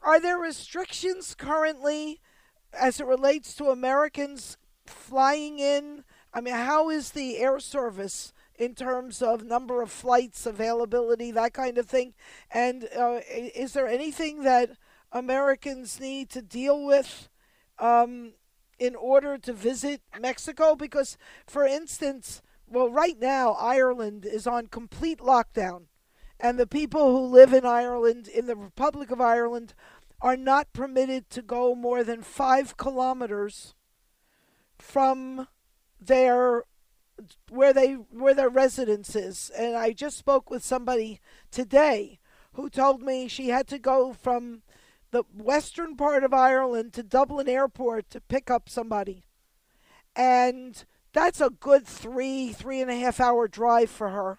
are 0.02 0.20
there 0.20 0.38
restrictions 0.38 1.34
currently 1.34 2.20
as 2.72 3.00
it 3.00 3.06
relates 3.06 3.54
to 3.54 3.66
Americans 3.66 4.58
flying 4.86 5.58
in? 5.58 6.04
I 6.34 6.40
mean, 6.40 6.54
how 6.54 6.90
is 6.90 7.10
the 7.10 7.38
air 7.38 7.58
service 7.58 8.34
in 8.58 8.74
terms 8.74 9.22
of 9.22 9.44
number 9.44 9.80
of 9.80 9.90
flights, 9.90 10.44
availability, 10.44 11.30
that 11.30 11.54
kind 11.54 11.78
of 11.78 11.86
thing? 11.86 12.12
And 12.50 12.84
uh, 12.96 13.20
is 13.30 13.72
there 13.72 13.88
anything 13.88 14.42
that 14.42 14.70
Americans 15.12 15.98
need 15.98 16.28
to 16.30 16.42
deal 16.42 16.84
with? 16.84 17.30
Um, 17.78 18.32
in 18.78 18.94
order 18.94 19.38
to 19.38 19.52
visit 19.52 20.02
Mexico? 20.18 20.74
Because, 20.74 21.16
for 21.46 21.64
instance, 21.64 22.42
well, 22.66 22.90
right 22.90 23.18
now, 23.18 23.52
Ireland 23.52 24.26
is 24.26 24.46
on 24.46 24.66
complete 24.66 25.18
lockdown. 25.18 25.84
And 26.40 26.58
the 26.58 26.66
people 26.66 27.10
who 27.10 27.26
live 27.26 27.52
in 27.52 27.66
Ireland, 27.66 28.28
in 28.28 28.46
the 28.46 28.56
Republic 28.56 29.10
of 29.10 29.20
Ireland, 29.20 29.74
are 30.20 30.36
not 30.36 30.72
permitted 30.72 31.30
to 31.30 31.42
go 31.42 31.74
more 31.74 32.04
than 32.04 32.22
five 32.22 32.76
kilometers 32.76 33.74
from 34.78 35.48
their 36.00 36.64
where 37.48 37.72
they 37.72 37.94
where 37.94 38.34
their 38.34 38.48
residence 38.48 39.16
is. 39.16 39.50
And 39.56 39.76
I 39.76 39.92
just 39.92 40.16
spoke 40.16 40.50
with 40.50 40.64
somebody 40.64 41.20
today 41.50 42.20
who 42.52 42.70
told 42.70 43.02
me 43.02 43.28
she 43.28 43.48
had 43.48 43.66
to 43.68 43.78
go 43.78 44.12
from 44.12 44.62
the 45.10 45.24
western 45.34 45.96
part 45.96 46.24
of 46.24 46.34
Ireland 46.34 46.92
to 46.94 47.02
Dublin 47.02 47.48
Airport 47.48 48.10
to 48.10 48.20
pick 48.20 48.50
up 48.50 48.68
somebody. 48.68 49.24
And 50.14 50.84
that's 51.12 51.40
a 51.40 51.50
good 51.50 51.86
three, 51.86 52.52
three 52.52 52.80
and 52.80 52.90
a 52.90 52.96
half 52.96 53.20
hour 53.20 53.48
drive 53.48 53.90
for 53.90 54.10
her. 54.10 54.38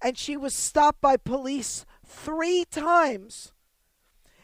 And 0.00 0.16
she 0.16 0.36
was 0.36 0.54
stopped 0.54 1.00
by 1.00 1.16
police 1.16 1.84
three 2.04 2.64
times. 2.70 3.52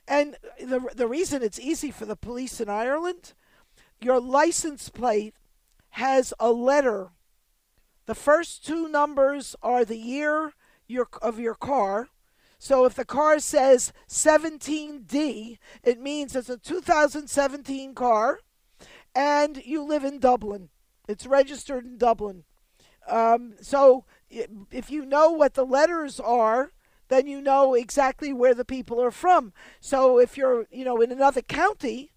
And 0.07 0.37
the, 0.61 0.81
the 0.95 1.07
reason 1.07 1.43
it's 1.43 1.61
easy 1.61 1.91
for 1.91 2.05
the 2.05 2.17
police 2.17 2.61
in 2.61 2.69
Ireland, 2.69 3.33
your 4.01 4.21
license 4.21 4.89
plate 4.89 5.35
has 5.91 6.35
a 6.39 6.51
letter. 6.51 7.11
The 8.07 8.15
first 8.15 8.67
two 8.67 8.89
numbers 8.89 9.55
are 9.63 9.85
the 9.85 9.97
year 9.97 10.53
your, 10.87 11.09
of 11.21 11.39
your 11.39 11.55
car. 11.55 12.09
So 12.63 12.85
if 12.85 12.95
the 12.95 13.05
car 13.05 13.41
says 13.41 13.93
17D, 14.09 15.59
it 15.83 16.01
means 16.01 16.37
it's 16.37 16.49
a 16.49 16.57
2017 16.57 17.93
car 17.93 18.39
and 19.17 19.61
you 19.65 19.83
live 19.83 20.05
in 20.05 20.21
Dublin. 20.21 20.69
It's 21.09 21.27
registered 21.27 21.85
in 21.85 21.99
Dublin. 21.99 22.45
Um, 23.09 23.55
so 23.61 24.05
if 24.31 24.93
you 24.93 25.05
know 25.05 25.33
what 25.33 25.55
the 25.55 25.67
letters 25.67 26.21
are, 26.21 26.71
then 27.09 27.27
you 27.27 27.41
know 27.41 27.75
exactly 27.75 28.33
where 28.33 28.55
the 28.55 28.65
people 28.65 29.03
are 29.03 29.11
from. 29.11 29.53
So 29.81 30.21
if 30.21 30.37
you're, 30.37 30.69
you 30.71 30.85
know, 30.85 31.01
in 31.01 31.11
another 31.11 31.43
county, 31.43 32.13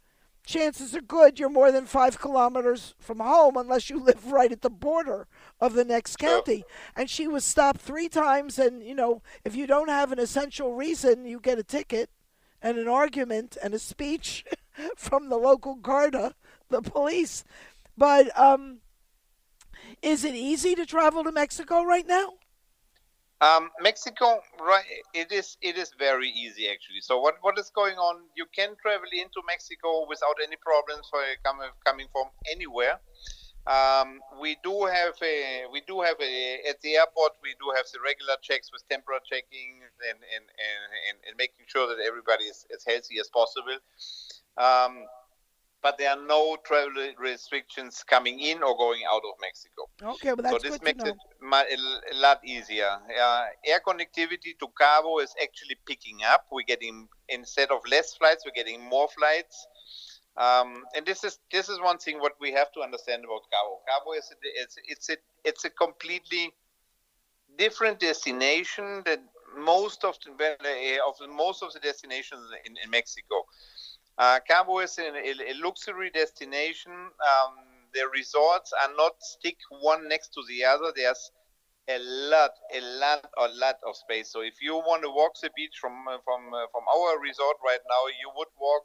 chances 0.46 0.96
are 0.96 1.02
good 1.02 1.40
you're 1.40 1.50
more 1.50 1.72
than 1.72 1.88
five 1.88 2.20
kilometers 2.20 2.94
from 3.00 3.20
home 3.20 3.58
unless 3.58 3.90
you 3.90 4.00
live 4.04 4.32
right 4.32 4.52
at 4.52 4.62
the 4.62 4.70
border 4.70 5.28
of 5.60 5.74
the 5.74 5.86
next 5.86 6.18
county. 6.18 6.64
And 6.96 7.10
she 7.10 7.28
was 7.28 7.46
stopped 7.46 7.82
three 7.82 8.10
times, 8.10 8.60
and, 8.60 8.84
you 8.84 8.96
know, 8.96 9.22
if 9.44 9.56
you 9.56 9.68
don't 9.68 9.90
have 9.90 10.12
an 10.12 10.20
essential 10.20 10.74
reason, 10.74 11.26
you 11.26 11.40
get 11.40 11.60
a 11.60 11.64
ticket 11.64 12.10
and 12.62 12.78
an 12.78 12.88
argument 12.88 13.58
and 13.62 13.74
a 13.74 13.80
speech 13.80 14.46
from 14.96 15.30
the 15.30 15.38
local 15.38 15.76
Garda, 15.76 16.36
the 16.70 16.82
police. 16.82 17.44
But 17.98 18.38
um, 18.38 18.80
is 20.02 20.26
it 20.26 20.36
easy 20.36 20.76
to 20.76 20.86
travel 20.86 21.24
to 21.24 21.32
Mexico 21.32 21.84
right 21.84 22.08
now? 22.08 22.34
Um, 23.42 23.70
Mexico, 23.82 24.40
right? 24.62 24.86
It 25.14 25.32
is. 25.32 25.58
It 25.62 25.78
is 25.78 25.92
very 26.00 26.30
easy 26.30 26.70
actually. 26.70 27.02
So 27.02 27.20
what 27.20 27.36
what 27.42 27.60
is 27.60 27.70
going 27.70 27.98
on? 27.98 28.22
You 28.36 28.46
can 28.56 28.76
travel 28.82 29.10
into 29.12 29.42
Mexico 29.46 30.06
without 30.08 30.38
any 30.42 30.56
problems 30.56 31.08
for 31.10 31.20
coming 31.44 31.70
coming 31.86 32.08
from 32.14 32.28
anywhere. 32.50 33.00
Um, 33.68 34.22
we 34.40 34.58
do 34.64 34.86
have 34.86 35.16
a 35.24 35.66
we 35.72 35.82
do 35.88 36.02
have 36.02 36.18
a 36.22 36.60
at 36.70 36.80
the 36.82 36.96
airport 36.98 37.34
we 37.42 37.56
do 37.60 37.74
have 37.76 37.86
the 37.92 38.00
regular 38.00 38.36
checks 38.44 38.70
with 38.72 38.88
temperature 38.90 39.26
checking 39.26 39.82
and 40.08 40.20
and, 40.36 40.46
and, 40.46 41.18
and 41.26 41.34
making 41.38 41.66
sure 41.66 41.88
that 41.88 41.98
everybody 42.06 42.44
is 42.46 42.68
as 42.74 42.86
healthy 42.86 43.18
as 43.20 43.28
possible. 43.30 43.78
Um, 44.58 45.08
but 45.86 46.00
there 46.00 46.10
are 46.10 46.26
no 46.28 46.58
travel 46.66 47.14
restrictions 47.20 48.04
coming 48.04 48.40
in 48.40 48.64
or 48.64 48.76
going 48.76 49.02
out 49.12 49.22
of 49.24 49.36
Mexico. 49.40 49.88
Okay, 50.02 50.34
but 50.34 50.42
that's 50.42 50.64
so 50.64 50.70
this 50.70 50.80
good 50.80 50.84
makes 50.84 51.04
to 51.04 51.10
know. 51.10 51.64
it 51.70 51.80
a 52.12 52.18
lot 52.20 52.40
easier. 52.44 52.90
Uh, 53.22 53.46
air 53.68 53.80
connectivity 53.86 54.58
to 54.60 54.68
Cabo 54.80 55.20
is 55.20 55.36
actually 55.44 55.78
picking 55.86 56.22
up. 56.26 56.46
We're 56.52 56.64
getting 56.64 57.08
instead 57.30 57.70
of 57.70 57.82
less 57.90 58.16
flights, 58.16 58.44
we're 58.46 58.64
getting 58.64 58.82
more 58.82 59.08
flights. 59.10 59.68
Um, 60.38 60.84
and 60.96 61.06
this 61.06 61.24
is 61.24 61.40
this 61.52 61.70
is 61.70 61.80
one 61.80 61.98
thing 61.98 62.20
what 62.20 62.34
we 62.42 62.52
have 62.52 62.72
to 62.74 62.82
understand 62.82 63.24
about 63.24 63.44
Cabo. 63.52 63.80
Cabo 63.88 64.12
is 64.14 64.30
a, 64.32 64.36
it's 64.44 64.78
it's 64.86 65.10
a 65.10 65.18
it's 65.46 65.64
a 65.66 65.70
completely 65.70 66.54
different 67.58 68.00
destination 68.00 69.02
that 69.06 69.22
most 69.58 70.04
of 70.04 70.18
the 70.26 70.32
of 71.08 71.16
most 71.30 71.64
of 71.64 71.72
the 71.72 71.80
destinations 71.80 72.42
in, 72.66 72.76
in 72.84 72.90
Mexico. 72.90 73.46
Uh, 74.18 74.40
Cabo 74.48 74.80
is 74.80 74.98
a, 74.98 75.04
a 75.04 75.54
luxury 75.64 76.10
destination. 76.10 76.92
Um, 76.92 77.54
the 77.94 78.08
resorts 78.14 78.74
are 78.84 78.94
not 78.98 79.14
stick 79.20 79.58
one 79.70 80.08
next 80.10 80.34
to 80.34 80.42
the 80.50 80.66
other. 80.66 80.92
There's 80.96 81.32
a 81.88 82.00
lot, 82.00 82.52
a 82.74 82.82
lot, 82.82 83.26
a 83.38 83.48
lot 83.56 83.76
of 83.88 83.96
space. 83.96 84.32
So 84.32 84.42
if 84.42 84.62
you 84.62 84.76
want 84.76 85.04
to 85.04 85.10
walk 85.10 85.34
the 85.42 85.50
beach 85.56 85.78
from 85.80 86.04
from 86.26 86.52
from 86.72 86.84
our 86.94 87.20
resort 87.20 87.58
right 87.64 87.84
now, 87.88 88.08
you 88.20 88.32
would 88.36 88.52
walk 88.60 88.84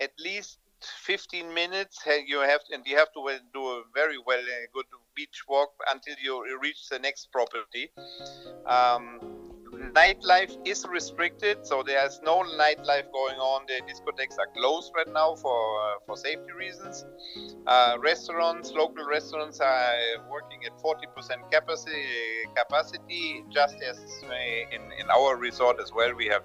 at 0.00 0.12
least 0.18 0.58
15 0.84 1.52
minutes. 1.54 1.98
You 2.26 2.40
have 2.40 2.60
and 2.72 2.82
you 2.86 2.96
have 2.96 3.12
to 3.12 3.38
do 3.52 3.60
a 3.66 3.82
very 3.94 4.18
well 4.24 4.40
uh, 4.40 4.66
good 4.72 4.86
beach 5.14 5.42
walk 5.48 5.70
until 5.92 6.14
you 6.22 6.58
reach 6.60 6.88
the 6.88 6.98
next 6.98 7.30
property. 7.32 7.90
Um, 8.66 9.20
nightlife 9.72 10.56
is 10.66 10.84
restricted, 10.88 11.66
so 11.66 11.82
there's 11.82 12.20
no 12.24 12.42
nightlife 12.58 13.10
going 13.12 13.36
on. 13.38 13.66
The 13.66 13.80
discotheques 13.90 14.38
are 14.38 14.48
closed 14.56 14.92
right 14.96 15.12
now 15.12 15.34
for 15.36 15.58
uh, 15.82 15.98
for 16.06 16.16
safety 16.16 16.52
reasons. 16.58 17.04
Uh, 17.66 17.96
restaurants, 18.00 18.72
local 18.72 19.04
restaurants, 19.06 19.60
are 19.60 19.94
working 20.30 20.64
at 20.64 20.72
40% 20.78 21.50
capacity. 21.52 22.04
Capacity, 22.56 23.44
just 23.50 23.76
as 23.82 23.98
in 24.72 24.82
in 25.00 25.10
our 25.10 25.36
resort 25.36 25.78
as 25.80 25.92
well. 25.92 26.14
We 26.14 26.26
have, 26.26 26.42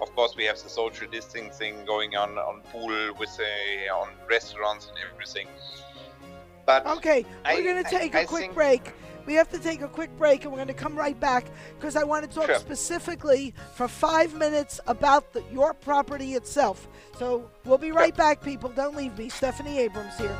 of 0.00 0.14
course, 0.14 0.34
we 0.36 0.44
have 0.44 0.58
the 0.62 0.68
social 0.68 1.06
distancing 1.08 1.84
going 1.86 2.16
on 2.16 2.38
on 2.38 2.62
pool 2.72 2.94
with 3.18 3.38
uh, 3.40 3.94
on 4.00 4.08
restaurants 4.28 4.88
and 4.88 4.96
everything. 5.10 5.48
But 6.66 6.86
okay, 6.86 7.24
we're 7.44 7.58
I- 7.58 7.62
going 7.62 7.84
to 7.84 7.90
take 7.90 8.14
a 8.14 8.20
I 8.20 8.24
quick 8.24 8.52
break. 8.54 8.92
We 9.26 9.34
have 9.34 9.50
to 9.50 9.58
take 9.58 9.82
a 9.82 9.88
quick 9.88 10.16
break, 10.16 10.44
and 10.44 10.52
we're 10.52 10.58
going 10.58 10.68
to 10.68 10.74
come 10.74 10.96
right 10.96 11.18
back 11.18 11.46
because 11.78 11.96
I 11.96 12.04
want 12.04 12.28
to 12.28 12.34
talk 12.34 12.46
Sure. 12.46 12.58
specifically 12.58 13.54
for 13.74 13.88
five 13.88 14.34
minutes 14.34 14.80
about 14.86 15.32
the, 15.32 15.42
your 15.52 15.74
property 15.74 16.34
itself. 16.34 16.88
So 17.18 17.50
we'll 17.64 17.78
be 17.78 17.92
right 17.92 18.16
back, 18.16 18.40
people. 18.42 18.70
Don't 18.70 18.96
leave 18.96 19.18
me. 19.18 19.28
Stephanie 19.28 19.78
Abrams 19.80 20.16
here. 20.16 20.36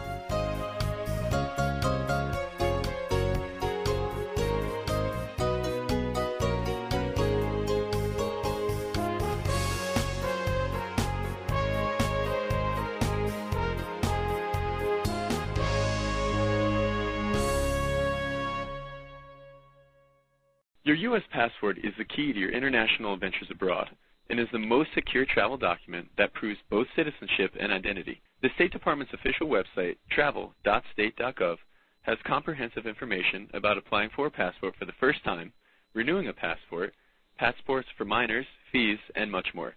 U.S. 20.98 21.22
passport 21.32 21.78
is 21.78 21.92
the 21.98 22.04
key 22.04 22.32
to 22.32 22.38
your 22.38 22.50
international 22.50 23.14
adventures 23.14 23.48
abroad 23.50 23.90
and 24.28 24.40
is 24.40 24.48
the 24.52 24.58
most 24.58 24.90
secure 24.94 25.24
travel 25.24 25.56
document 25.56 26.08
that 26.18 26.34
proves 26.34 26.58
both 26.70 26.86
citizenship 26.96 27.52
and 27.58 27.72
identity. 27.72 28.20
The 28.42 28.50
State 28.54 28.72
Department's 28.72 29.12
official 29.12 29.48
website, 29.48 29.96
travel.state.gov, 30.10 31.56
has 32.02 32.18
comprehensive 32.24 32.86
information 32.86 33.48
about 33.54 33.78
applying 33.78 34.10
for 34.14 34.26
a 34.26 34.30
passport 34.30 34.74
for 34.78 34.84
the 34.84 34.92
first 35.00 35.24
time, 35.24 35.52
renewing 35.94 36.28
a 36.28 36.32
passport, 36.32 36.94
passports 37.38 37.88
for 37.96 38.04
minors, 38.04 38.46
fees, 38.70 38.98
and 39.14 39.30
much 39.30 39.48
more. 39.54 39.74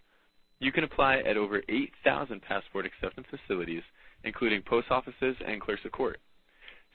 You 0.59 0.71
can 0.71 0.83
apply 0.83 1.19
at 1.19 1.37
over 1.37 1.63
8,000 1.69 2.41
passport 2.41 2.85
acceptance 2.85 3.27
facilities, 3.29 3.83
including 4.23 4.61
post 4.61 4.87
offices 4.91 5.35
and 5.45 5.61
clerks 5.61 5.85
of 5.85 5.91
court. 5.91 6.19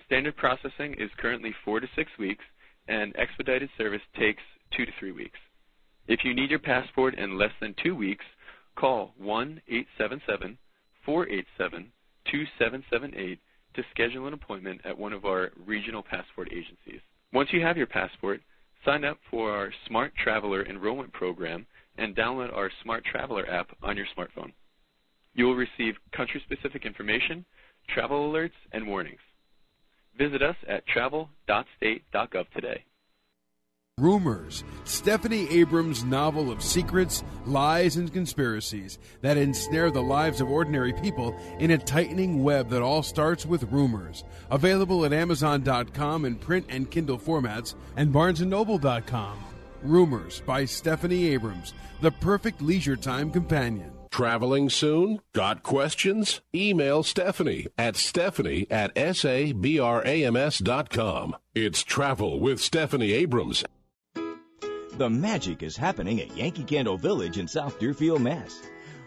Standard 0.07 0.37
processing 0.37 0.95
is 0.95 1.11
currently 1.19 1.55
four 1.65 1.81
to 1.81 1.89
six 1.97 2.11
weeks, 2.19 2.45
and 2.89 3.15
expedited 3.17 3.71
service 3.79 4.03
takes 4.19 4.43
two 4.77 4.85
to 4.85 4.93
three 4.99 5.13
weeks. 5.13 5.39
If 6.07 6.21
you 6.25 6.35
need 6.35 6.51
your 6.51 6.59
passport 6.59 7.15
in 7.15 7.39
less 7.39 7.53
than 7.61 7.75
two 7.83 7.95
weeks, 7.95 8.25
call 8.77 9.15
1 9.19 9.63
877 9.69 10.59
487 11.05 11.93
2778 12.31 13.39
to 13.75 13.83
schedule 13.91 14.27
an 14.27 14.35
appointment 14.35 14.81
at 14.85 14.97
one 14.97 15.13
of 15.13 15.25
our 15.25 15.51
regional 15.67 16.03
passport 16.03 16.49
agencies. 16.53 17.01
Once 17.33 17.49
you 17.53 17.61
have 17.61 17.77
your 17.77 17.87
passport, 17.87 18.41
sign 18.85 19.05
up 19.05 19.19
for 19.31 19.51
our 19.51 19.73
Smart 19.87 20.13
Traveler 20.23 20.65
enrollment 20.67 21.13
program 21.13 21.67
and 21.99 22.15
download 22.15 22.53
our 22.53 22.71
Smart 22.83 23.05
Traveler 23.05 23.49
app 23.49 23.69
on 23.83 23.97
your 23.97 24.07
smartphone. 24.17 24.53
You 25.35 25.47
will 25.47 25.57
receive 25.57 25.95
country 26.13 26.43
specific 26.45 26.87
information, 26.87 27.45
travel 27.89 28.31
alerts, 28.31 28.51
and 28.73 28.87
warnings. 28.87 29.21
Visit 30.19 30.43
us 30.43 30.57
at 30.69 30.87
travel.state.gov 30.87 32.51
today. 32.55 32.85
Rumors, 33.99 34.65
Stephanie 34.83 35.49
Abrams' 35.51 36.03
novel 36.03 36.51
of 36.51 36.65
secrets, 36.65 37.23
lies, 37.47 37.97
and 37.97 38.13
conspiracies 38.13 38.99
that 39.21 39.37
ensnare 39.37 39.93
the 39.93 40.03
lives 40.03 40.41
of 40.41 40.51
ordinary 40.51 40.93
people 40.93 41.39
in 41.61 41.71
a 41.71 41.79
tightening 41.79 42.43
web 42.43 42.69
that 42.71 42.83
all 42.83 43.05
starts 43.05 43.47
with 43.47 43.71
rumors. 43.71 44.25
Available 44.51 45.05
at 45.05 45.13
Amazon.com 45.13 46.25
in 46.25 46.35
print 46.35 46.67
and 46.69 46.91
Kindle 46.91 47.19
formats 47.19 47.77
and 47.97 48.13
BarnesandNoble.com. 48.13 49.39
Rumors 49.83 50.41
by 50.41 50.65
Stephanie 50.65 51.29
Abrams, 51.29 51.73
the 52.01 52.11
perfect 52.11 52.61
leisure 52.61 52.97
time 52.97 53.31
companion. 53.31 53.93
Traveling 54.15 54.71
soon? 54.71 55.21
Got 55.33 55.65
questions? 55.65 56.41
Email 56.55 57.03
Stephanie 57.03 57.67
at 57.77 57.97
stephanie 57.97 58.69
at 58.71 58.97
sabrams.com. 58.97 59.67
It's 61.53 61.83
Travel 61.83 62.39
with 62.39 62.61
Stephanie 62.61 63.13
Abrams. 63.13 63.65
The 64.93 65.11
magic 65.11 65.65
is 65.65 65.77
happening 65.77 66.21
at 66.21 66.37
Yankee 66.37 66.63
Candle 66.63 66.97
Village 66.97 67.39
in 67.39 67.49
South 67.49 67.81
Deerfield, 67.81 68.23
Mass. 68.23 68.63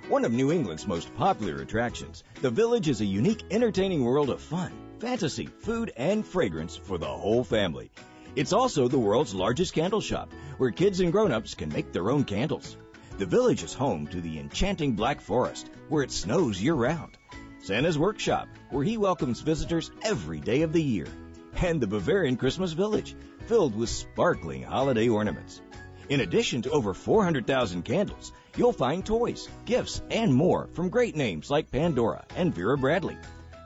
One 0.10 0.26
of 0.26 0.34
New 0.34 0.52
England's 0.52 0.86
most 0.86 1.16
popular 1.16 1.62
attractions, 1.62 2.26
the 2.42 2.50
village 2.50 2.90
is 2.90 3.00
a 3.00 3.06
unique, 3.06 3.44
entertaining 3.50 4.04
world 4.04 4.30
of 4.30 4.42
fun, 4.42 4.74
fantasy, 5.00 5.46
food, 5.46 5.94
and 5.96 6.28
fragrance 6.28 6.76
for 6.76 6.98
the 6.98 7.08
whole 7.08 7.46
family. 7.46 7.90
It's 8.36 8.52
also 8.52 8.90
the 8.90 9.00
world's 9.00 9.34
largest 9.34 9.74
candle 9.74 10.02
shop, 10.02 10.34
where 10.58 10.70
kids 10.70 11.00
and 11.00 11.14
grown-ups 11.14 11.54
can 11.54 11.70
make 11.70 11.94
their 11.94 12.12
own 12.12 12.26
candles. 12.26 12.76
The 13.18 13.26
village 13.26 13.64
is 13.64 13.74
home 13.74 14.06
to 14.08 14.22
the 14.22 14.38
enchanting 14.38 14.92
Black 14.92 15.22
Forest, 15.22 15.72
where 15.90 16.04
it 16.04 16.12
snows 16.12 16.62
year-round. 16.62 17.18
Santa's 17.64 17.98
Workshop, 17.98 18.48
where 18.70 18.84
he 18.84 19.00
welcomes 19.00 19.42
visitors 19.42 19.90
every 20.04 20.40
day 20.40 20.62
of 20.62 20.72
the 20.72 20.84
year. 20.84 21.08
And 21.56 21.82
the 21.82 21.88
Bavarian 21.88 22.38
Christmas 22.38 22.74
Village, 22.74 23.16
filled 23.48 23.76
with 23.76 23.90
sparkling 23.90 24.62
holiday 24.62 25.10
ornaments. 25.10 25.64
In 26.10 26.20
addition 26.20 26.62
to 26.62 26.70
over 26.70 26.94
400,000 26.94 27.82
candles, 27.82 28.34
you'll 28.56 28.72
find 28.72 29.04
toys, 29.04 29.50
gifts, 29.66 30.04
and 30.12 30.32
more 30.32 30.70
from 30.74 30.90
great 30.90 31.16
names 31.16 31.50
like 31.50 31.72
Pandora 31.72 32.24
and 32.36 32.54
Vera 32.54 32.78
Bradley. 32.78 33.18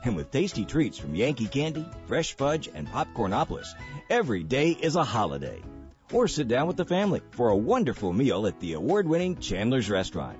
And 0.02 0.16
with 0.16 0.30
tasty 0.30 0.64
treats 0.64 0.96
from 0.96 1.14
Yankee 1.14 1.46
Candy, 1.46 1.86
Fresh 2.06 2.38
Fudge, 2.38 2.70
and 2.74 2.88
Popcornopolis, 2.88 3.68
every 4.08 4.44
day 4.44 4.70
is 4.70 4.96
a 4.96 5.04
holiday. 5.04 5.60
Or 6.12 6.28
sit 6.28 6.46
down 6.48 6.66
with 6.66 6.76
the 6.76 6.84
family 6.84 7.22
for 7.30 7.48
a 7.48 7.56
wonderful 7.56 8.12
meal 8.12 8.46
at 8.46 8.60
the 8.60 8.74
award-winning 8.74 9.38
Chandler's 9.38 9.88
Restaurant. 9.88 10.38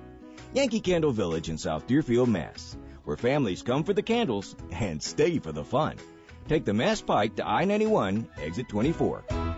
Yankee 0.53 0.79
Candle 0.79 1.11
Village 1.11 1.49
in 1.49 1.57
South 1.57 1.87
Deerfield, 1.87 2.29
Mass, 2.29 2.77
where 3.05 3.17
families 3.17 3.63
come 3.63 3.83
for 3.83 3.93
the 3.93 4.03
candles 4.03 4.55
and 4.71 5.01
stay 5.01 5.39
for 5.39 5.51
the 5.51 5.63
fun. 5.63 5.97
Take 6.47 6.63
the 6.63 6.73
Mass 6.73 7.01
Pike 7.01 7.35
to 7.37 7.47
I-91, 7.47 8.27
exit 8.39 8.69
24. 8.69 9.52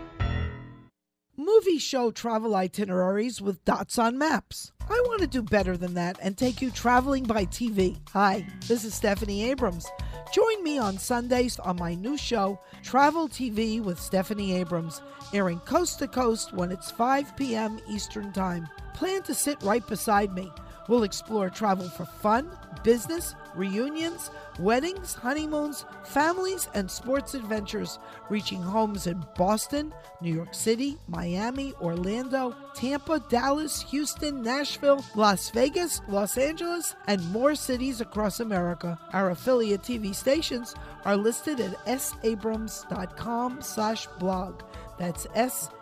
Movie 1.38 1.78
show 1.78 2.10
travel 2.10 2.56
itineraries 2.56 3.42
with 3.42 3.62
dots 3.66 3.98
on 3.98 4.16
maps. 4.16 4.72
I 4.88 4.98
want 5.06 5.20
to 5.20 5.26
do 5.26 5.42
better 5.42 5.76
than 5.76 5.92
that 5.92 6.18
and 6.22 6.34
take 6.34 6.62
you 6.62 6.70
traveling 6.70 7.24
by 7.24 7.44
TV. 7.44 7.98
Hi, 8.14 8.46
this 8.66 8.84
is 8.86 8.94
Stephanie 8.94 9.44
Abrams. 9.50 9.86
Join 10.32 10.64
me 10.64 10.78
on 10.78 10.96
Sundays 10.96 11.58
on 11.58 11.76
my 11.76 11.94
new 11.94 12.16
show, 12.16 12.58
Travel 12.82 13.28
TV 13.28 13.82
with 13.82 14.00
Stephanie 14.00 14.54
Abrams, 14.54 15.02
airing 15.34 15.60
coast 15.60 15.98
to 15.98 16.08
coast 16.08 16.54
when 16.54 16.72
it's 16.72 16.90
5 16.90 17.36
p.m. 17.36 17.80
Eastern 17.86 18.32
Time. 18.32 18.66
Plan 18.94 19.22
to 19.24 19.34
sit 19.34 19.62
right 19.62 19.86
beside 19.86 20.32
me. 20.32 20.50
We'll 20.88 21.02
explore 21.02 21.50
travel 21.50 21.90
for 21.90 22.06
fun, 22.06 22.50
business, 22.82 23.34
reunions, 23.54 24.30
weddings, 24.58 25.14
honeymoons, 25.14 25.84
families, 26.04 26.68
and 26.74 26.90
sports 26.90 27.34
adventures, 27.34 27.98
reaching 28.30 28.62
homes 28.62 29.06
in 29.06 29.24
Boston, 29.36 29.92
New 30.20 30.34
York 30.34 30.54
City, 30.54 30.98
Miami, 31.08 31.72
Orlando, 31.80 32.54
Tampa, 32.74 33.20
Dallas, 33.28 33.82
Houston, 33.90 34.42
Nashville, 34.42 35.04
Las 35.14 35.50
Vegas, 35.50 36.00
Los 36.08 36.38
Angeles, 36.38 36.94
and 37.06 37.24
more 37.32 37.54
cities 37.54 38.00
across 38.00 38.40
America. 38.40 38.98
Our 39.12 39.30
affiliate 39.30 39.82
TV 39.82 40.14
stations 40.14 40.74
are 41.04 41.16
listed 41.16 41.60
at 41.60 42.00
sabrams.com 42.00 43.62
slash 43.62 44.06
blog. 44.18 44.62
That's 44.98 45.26
S-A-B-R-A-M-S 45.34 45.76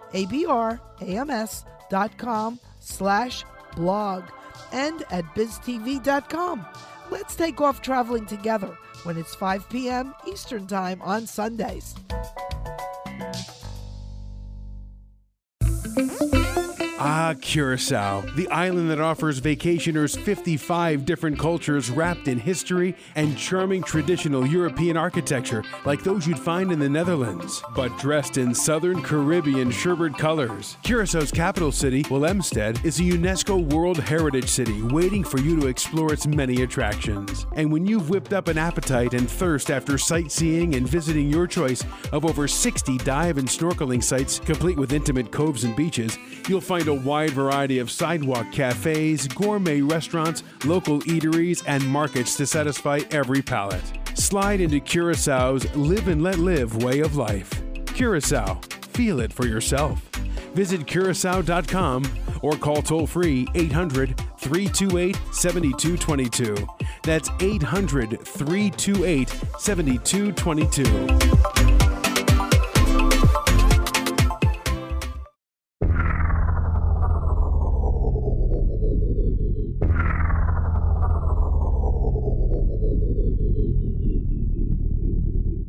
dot 1.90 2.16
com 2.18 2.58
slash 2.80 3.44
blog 3.76 4.24
and 4.72 5.04
at 5.10 5.24
biztv.com. 5.34 6.66
Let's 7.14 7.36
take 7.36 7.60
off 7.60 7.80
traveling 7.80 8.26
together 8.26 8.76
when 9.04 9.16
it's 9.16 9.36
5 9.36 9.68
p.m. 9.68 10.16
Eastern 10.26 10.66
Time 10.66 11.00
on 11.00 11.28
Sundays. 11.28 11.94
Ah, 16.96 17.34
Curacao, 17.40 18.20
the 18.36 18.48
island 18.50 18.88
that 18.88 19.00
offers 19.00 19.40
vacationers 19.40 20.16
55 20.16 21.04
different 21.04 21.36
cultures 21.36 21.90
wrapped 21.90 22.28
in 22.28 22.38
history 22.38 22.94
and 23.16 23.36
charming 23.36 23.82
traditional 23.82 24.46
European 24.46 24.96
architecture 24.96 25.64
like 25.84 26.04
those 26.04 26.24
you'd 26.24 26.38
find 26.38 26.70
in 26.70 26.78
the 26.78 26.88
Netherlands, 26.88 27.60
but 27.74 27.96
dressed 27.98 28.38
in 28.38 28.54
southern 28.54 29.02
Caribbean 29.02 29.72
sherbet 29.72 30.16
colors. 30.16 30.76
Curaçao's 30.84 31.32
capital 31.32 31.72
city, 31.72 32.04
Willemstad, 32.04 32.84
is 32.84 33.00
a 33.00 33.02
UNESCO 33.02 33.72
World 33.72 33.98
Heritage 33.98 34.48
City 34.48 34.80
waiting 34.82 35.24
for 35.24 35.40
you 35.40 35.58
to 35.60 35.66
explore 35.66 36.12
its 36.12 36.28
many 36.28 36.62
attractions. 36.62 37.44
And 37.54 37.72
when 37.72 37.86
you've 37.86 38.08
whipped 38.08 38.32
up 38.32 38.46
an 38.46 38.56
appetite 38.56 39.14
and 39.14 39.28
thirst 39.28 39.68
after 39.68 39.98
sightseeing 39.98 40.76
and 40.76 40.88
visiting 40.88 41.28
your 41.28 41.48
choice 41.48 41.82
of 42.12 42.24
over 42.24 42.46
60 42.46 42.98
dive 42.98 43.38
and 43.38 43.48
snorkeling 43.48 44.02
sites 44.02 44.38
complete 44.38 44.78
with 44.78 44.92
intimate 44.92 45.32
coves 45.32 45.64
and 45.64 45.74
beaches, 45.74 46.16
you'll 46.48 46.60
find 46.84 46.98
a 46.98 47.02
wide 47.02 47.30
variety 47.30 47.78
of 47.78 47.90
sidewalk 47.90 48.50
cafes, 48.52 49.26
gourmet 49.28 49.80
restaurants, 49.80 50.42
local 50.64 51.00
eateries, 51.00 51.62
and 51.66 51.86
markets 51.86 52.36
to 52.36 52.46
satisfy 52.46 53.00
every 53.10 53.40
palate. 53.40 53.82
Slide 54.14 54.60
into 54.60 54.80
Curaçao's 54.80 55.74
live 55.76 56.08
and 56.08 56.22
let 56.22 56.38
live 56.38 56.82
way 56.82 57.00
of 57.00 57.16
life. 57.16 57.50
Curacao, 57.86 58.60
feel 58.92 59.20
it 59.20 59.32
for 59.32 59.46
yourself. 59.46 60.00
Visit 60.54 60.86
curacao.com 60.86 62.04
or 62.42 62.52
call 62.52 62.82
toll 62.82 63.06
free 63.06 63.46
800 63.54 64.16
328 64.38 65.16
7222. 65.32 66.66
That's 67.02 67.30
800 67.40 68.20
328 68.20 69.28
7222. 69.58 71.63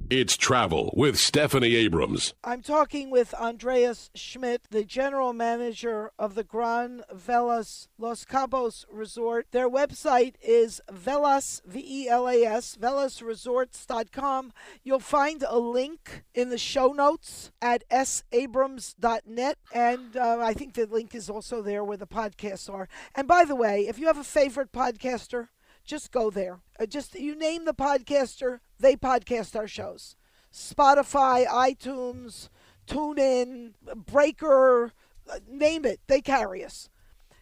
It's 0.08 0.38
Travel 0.38 0.94
with 0.96 1.18
Stephanie 1.18 1.76
Abrams. 1.76 2.36
I'm 2.44 2.62
talking 2.62 3.10
with 3.10 3.34
Andreas 3.34 4.12
Schmidt, 4.14 4.62
the 4.70 4.84
general 4.84 5.34
manager 5.34 6.12
of 6.20 6.36
the 6.36 6.44
Grand 6.44 7.04
Velas 7.12 7.88
Los 7.98 8.24
Cabos 8.24 8.86
Resort. 8.92 9.48
Their 9.50 9.68
website 9.68 10.36
is 10.44 10.80
Velas, 10.92 11.60
V 11.66 11.84
E 11.84 12.08
L 12.08 12.30
A 12.30 12.44
S, 12.44 12.78
velasresorts.com. 12.80 14.54
You'll 14.84 15.00
find 15.00 15.44
a 15.48 15.58
link 15.58 16.24
in 16.36 16.50
the 16.50 16.60
show 16.60 16.90
notes 16.90 17.52
at 17.60 17.84
sabrams.net. 17.90 19.58
And 19.74 20.16
uh, 20.16 20.38
I 20.40 20.54
think 20.54 20.76
the 20.76 20.86
link 20.86 21.16
is 21.16 21.32
also 21.32 21.64
there 21.64 21.84
where 21.84 21.98
the 21.98 22.06
podcasts 22.06 22.72
are. 22.72 22.88
And 23.16 23.28
by 23.28 23.44
the 23.44 23.56
way, 23.56 23.88
if 23.88 23.98
you 23.98 24.06
have 24.06 24.20
a 24.20 24.24
favorite 24.24 24.72
podcaster, 24.72 25.48
just 25.84 26.12
go 26.12 26.30
there. 26.30 26.60
Uh, 26.80 26.86
just 26.86 27.16
you 27.16 27.36
name 27.36 27.66
the 27.66 27.74
podcaster, 27.74 28.60
they 28.80 28.96
podcast 28.96 29.56
our 29.56 29.68
shows. 29.68 30.16
Spotify, 30.54 31.46
iTunes, 31.46 32.50
TuneIn, 32.88 33.74
Breaker, 34.06 34.92
uh, 35.30 35.40
name 35.50 35.86
it, 35.86 36.00
they 36.08 36.22
carry 36.22 36.64
us. 36.64 36.90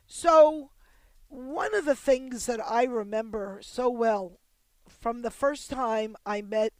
So, 0.07 0.71
one 1.27 1.73
of 1.73 1.85
the 1.85 1.95
things 1.95 2.45
that 2.45 2.59
I 2.65 2.83
remember 2.83 3.59
so 3.61 3.89
well 3.89 4.39
from 4.87 5.21
the 5.21 5.31
first 5.31 5.69
time 5.69 6.15
I 6.25 6.41
met 6.41 6.73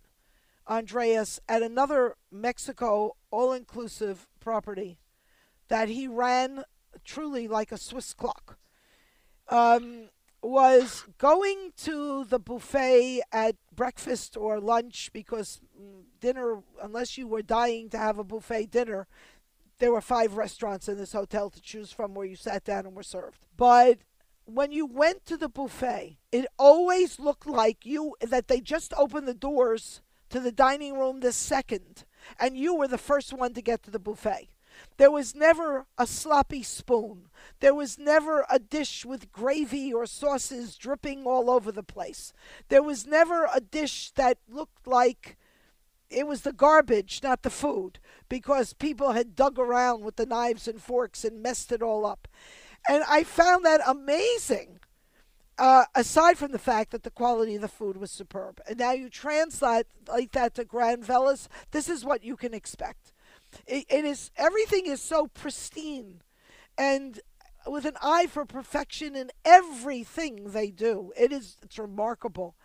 Andreas 0.68 1.40
at 1.50 1.62
another 1.62 2.16
Mexico 2.32 3.16
all 3.32 3.52
inclusive 3.52 4.28
property 4.40 5.00
that 5.68 5.90
he 5.90 6.08
ran 6.08 6.64
truly 7.04 7.48
like 7.48 7.72
a 7.72 7.78
Swiss 7.78 8.14
clock. 8.14 8.58
Um, 9.50 10.10
was 10.44 11.06
going 11.18 11.72
to 11.78 12.26
the 12.26 12.40
buffet 12.40 13.22
at 13.32 13.56
breakfast 13.76 14.36
or 14.38 14.60
lunch 14.60 15.10
because 15.14 15.62
mm, 15.80 16.04
dinner, 16.20 16.62
unless 16.82 17.18
you 17.18 17.28
were 17.28 17.42
dying 17.42 17.90
to 17.90 17.98
have 17.98 18.18
a 18.18 18.24
buffet 18.24 18.68
dinner, 18.68 19.08
there 19.80 19.92
were 19.92 20.02
five 20.02 20.36
restaurants 20.36 20.88
in 20.88 20.98
this 20.98 21.14
hotel 21.14 21.50
to 21.50 21.62
choose 21.62 21.92
from 21.92 22.14
where 22.14 22.26
you 22.26 22.36
sat 22.36 22.64
down 22.64 22.86
and 22.86 22.96
were 22.96 23.04
served. 23.04 23.46
But 23.58 24.00
when 24.46 24.72
you 24.72 24.86
went 24.86 25.26
to 25.26 25.38
the 25.38 25.50
buffet, 25.50 26.18
it 26.32 26.46
always 26.60 27.20
looked 27.20 27.48
like 27.48 27.86
you 27.86 28.16
that 28.22 28.48
they 28.48 28.60
just 28.60 28.94
opened 28.98 29.28
the 29.28 29.34
doors 29.34 30.02
to 30.30 30.40
the 30.40 30.52
dining 30.52 30.98
room 30.98 31.20
this 31.20 31.36
second, 31.36 32.06
and 32.40 32.58
you 32.58 32.76
were 32.76 32.88
the 32.88 32.98
first 32.98 33.34
one 33.34 33.54
to 33.54 33.62
get 33.62 33.84
to 33.84 33.92
the 33.92 34.00
buffet. 34.00 34.50
There 34.98 35.12
was 35.12 35.36
never 35.36 35.86
a 35.98 36.08
sloppy 36.08 36.64
spoon. 36.64 37.30
There 37.60 37.74
was 37.74 37.98
never 37.98 38.46
a 38.50 38.60
dish 38.60 39.06
with 39.06 39.32
gravy 39.32 39.94
or 39.94 40.06
sauces 40.06 40.76
dripping 40.76 41.26
all 41.26 41.50
over 41.50 41.72
the 41.72 41.84
place. 41.84 42.34
There 42.70 42.84
was 42.84 43.08
never 43.08 43.48
a 43.54 43.60
dish 43.60 44.12
that 44.12 44.38
looked 44.50 44.88
like 44.88 45.38
it 46.10 46.28
was 46.28 46.42
the 46.42 46.54
garbage, 46.54 47.22
not 47.24 47.42
the 47.42 47.50
food, 47.50 48.00
because 48.30 48.74
people 48.74 49.14
had 49.14 49.36
dug 49.36 49.58
around 49.58 50.04
with 50.04 50.16
the 50.16 50.26
knives 50.26 50.68
and 50.68 50.82
forks 50.82 51.26
and 51.26 51.42
messed 51.42 51.72
it 51.72 51.82
all 51.82 52.06
up. 52.06 52.28
And 52.88 53.04
I 53.10 53.24
found 53.24 53.66
that 53.66 53.82
amazing. 53.86 54.80
Uh, 55.56 55.86
aside 55.94 56.36
from 56.36 56.52
the 56.52 56.58
fact 56.58 56.90
that 56.90 57.04
the 57.04 57.12
quality 57.12 57.56
of 57.56 57.62
the 57.62 57.68
food 57.68 57.96
was 57.96 58.10
superb. 58.10 58.60
And 58.68 58.80
now 58.80 58.92
you 58.92 59.08
translate 59.08 59.86
like 60.08 60.32
that 60.32 60.56
to 60.56 60.66
Grand 60.66 61.04
Velas, 61.04 61.48
this 61.70 61.88
is 61.88 62.04
what 62.04 62.24
you 62.24 62.36
can 62.36 62.56
expect. 62.56 63.13
It, 63.66 63.86
it 63.90 64.06
is 64.06 64.32
everything 64.38 64.86
is 64.86 65.02
so 65.02 65.28
pristine 65.28 66.22
and 66.78 67.20
with 67.66 67.86
an 67.86 67.96
eye 68.02 68.28
for 68.28 68.46
perfection 68.46 69.16
in 69.16 69.32
everything 69.46 70.52
they 70.52 70.70
do. 70.70 71.12
It 71.18 71.32
is 71.32 71.58
it's 71.64 71.80
remarkable. 71.80 72.56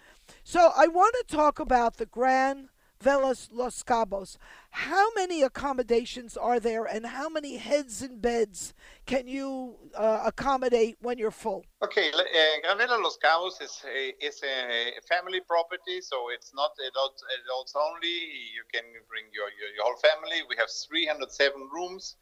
So 0.42 0.72
I 0.76 0.88
want 0.88 1.14
to 1.20 1.36
talk 1.36 1.58
about 1.58 1.96
the 1.96 2.06
Grand 2.06 2.68
Velas 3.02 3.48
Los 3.52 3.82
Cabos. 3.82 4.36
How 4.70 5.08
many 5.14 5.42
accommodations 5.42 6.36
are 6.36 6.60
there, 6.60 6.84
and 6.84 7.06
how 7.06 7.28
many 7.28 7.56
heads 7.56 8.02
and 8.02 8.20
beds 8.20 8.74
can 9.06 9.26
you 9.26 9.76
uh, 9.94 10.22
accommodate 10.26 10.96
when 11.00 11.18
you're 11.18 11.30
full? 11.30 11.64
Okay, 11.82 12.10
uh, 12.10 12.22
Gran 12.62 12.78
Vela 12.78 13.00
Los 13.02 13.18
Cabos 13.18 13.62
is 13.62 13.82
a, 13.86 14.14
is 14.24 14.42
a 14.42 15.00
family 15.08 15.40
property, 15.40 16.00
so 16.00 16.30
it's 16.34 16.52
not 16.54 16.70
adults, 16.88 17.22
adults 17.44 17.74
only. 17.76 18.08
You 18.08 18.64
can 18.72 18.84
bring 19.08 19.24
your, 19.32 19.48
your, 19.58 19.74
your 19.74 19.84
whole 19.84 19.96
family. 19.96 20.42
We 20.48 20.56
have 20.56 20.68
307 20.70 21.68
rooms. 21.72 22.16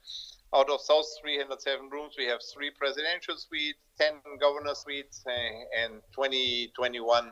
out 0.55 0.71
of 0.71 0.81
those 0.87 1.19
307 1.21 1.91
rooms, 1.91 2.15
we 2.17 2.27
have 2.27 2.41
three 2.55 2.71
presidential 2.71 3.37
suites, 3.37 3.79
10 3.99 4.15
governor 4.41 4.75
suites, 4.75 5.25
uh, 5.27 5.83
and 5.83 6.01
20, 6.13 6.73
21 6.77 7.31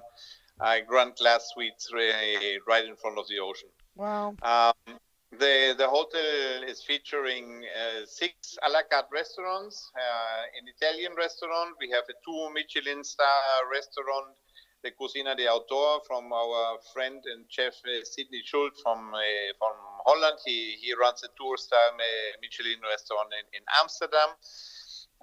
uh, 0.61 0.77
Grand 0.87 1.17
Class 1.17 1.51
suites 1.55 1.91
right 1.93 2.85
in 2.85 2.97
front 2.97 3.19
of 3.19 3.27
the 3.29 3.39
ocean. 3.39 3.69
Wow. 3.97 4.35
Um, 4.43 4.99
the, 5.39 5.75
the 5.77 5.89
hotel 5.89 6.63
is 6.67 6.83
featuring 6.83 7.65
uh, 7.67 8.07
six 8.07 8.57
a 8.65 8.71
la 8.71 8.83
carte 8.91 9.11
restaurants, 9.13 9.91
uh, 9.97 10.43
an 10.59 10.67
Italian 10.69 11.15
restaurant. 11.17 11.75
We 11.81 11.91
have 11.91 12.05
a 12.09 12.15
two 12.25 12.55
Michelin 12.55 13.03
star 13.03 13.67
restaurant, 13.71 14.37
the 14.83 14.93
Cocina 14.93 15.35
de 15.35 15.49
Autor 15.49 16.05
from 16.07 16.33
our 16.33 16.79
friend 16.93 17.23
and 17.35 17.47
chef 17.49 17.75
uh, 17.87 18.05
Sidney 18.05 18.43
Schutte 18.47 18.79
from 18.83 19.13
uh, 19.15 19.21
from 19.59 19.75
Holland. 20.07 20.39
He, 20.45 20.77
he 20.81 20.95
runs 20.95 21.25
a 21.25 21.29
tour 21.37 21.57
star 21.57 21.79
uh, 21.79 22.03
Michelin 22.41 22.79
restaurant 22.89 23.31
in, 23.35 23.59
in 23.59 23.65
Amsterdam. 23.81 24.31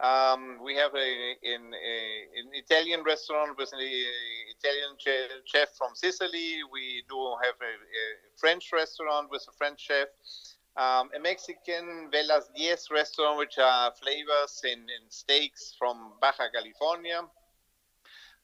Um, 0.02 0.58
we 0.64 0.76
have 0.78 0.96
a, 0.96 1.36
in, 1.44 1.62
an 1.62 2.50
Italian 2.54 3.04
restaurant 3.04 3.56
with 3.56 3.72
an 3.72 3.80
Italian 3.80 4.98
chef 5.46 5.70
from 5.78 5.94
Sicily. 5.94 6.58
We 6.72 7.04
do 7.08 7.36
have 7.44 7.54
a, 7.62 7.74
a 7.74 8.06
French 8.36 8.72
restaurant 8.74 9.30
with 9.30 9.46
a 9.48 9.52
French 9.52 9.80
chef. 9.80 10.08
Um, 10.76 11.12
a 11.16 11.20
Mexican 11.22 12.10
Velas 12.12 12.46
Diez 12.56 12.90
restaurant, 12.90 13.38
which 13.38 13.60
are 13.60 13.92
flavors 13.92 14.62
in, 14.64 14.80
in 14.80 15.10
steaks 15.10 15.76
from 15.78 16.14
Baja 16.20 16.50
California. 16.52 17.22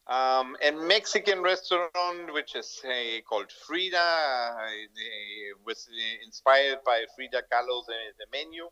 Um, 0.06 0.56
a 0.64 0.72
Mexican 0.72 1.42
restaurant, 1.42 2.34
which 2.34 2.56
is 2.56 2.82
uh, 2.86 3.22
called 3.27 3.52
Frida, 3.66 3.98
uh, 3.98 4.68
was 5.66 5.90
inspired 6.24 6.80
by 6.86 7.06
Frida 7.16 7.44
Kahlo, 7.52 7.84
the, 7.88 7.98
the 8.19 8.26
menu. 8.32 8.69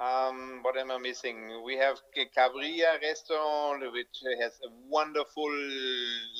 Um, 0.00 0.60
what 0.62 0.78
am 0.78 0.90
I 0.90 0.96
missing? 0.96 1.62
We 1.62 1.76
have 1.76 2.00
Cabrilla 2.16 2.98
restaurant, 3.02 3.82
which 3.92 4.22
has 4.40 4.52
a 4.64 4.70
wonderful 4.88 5.52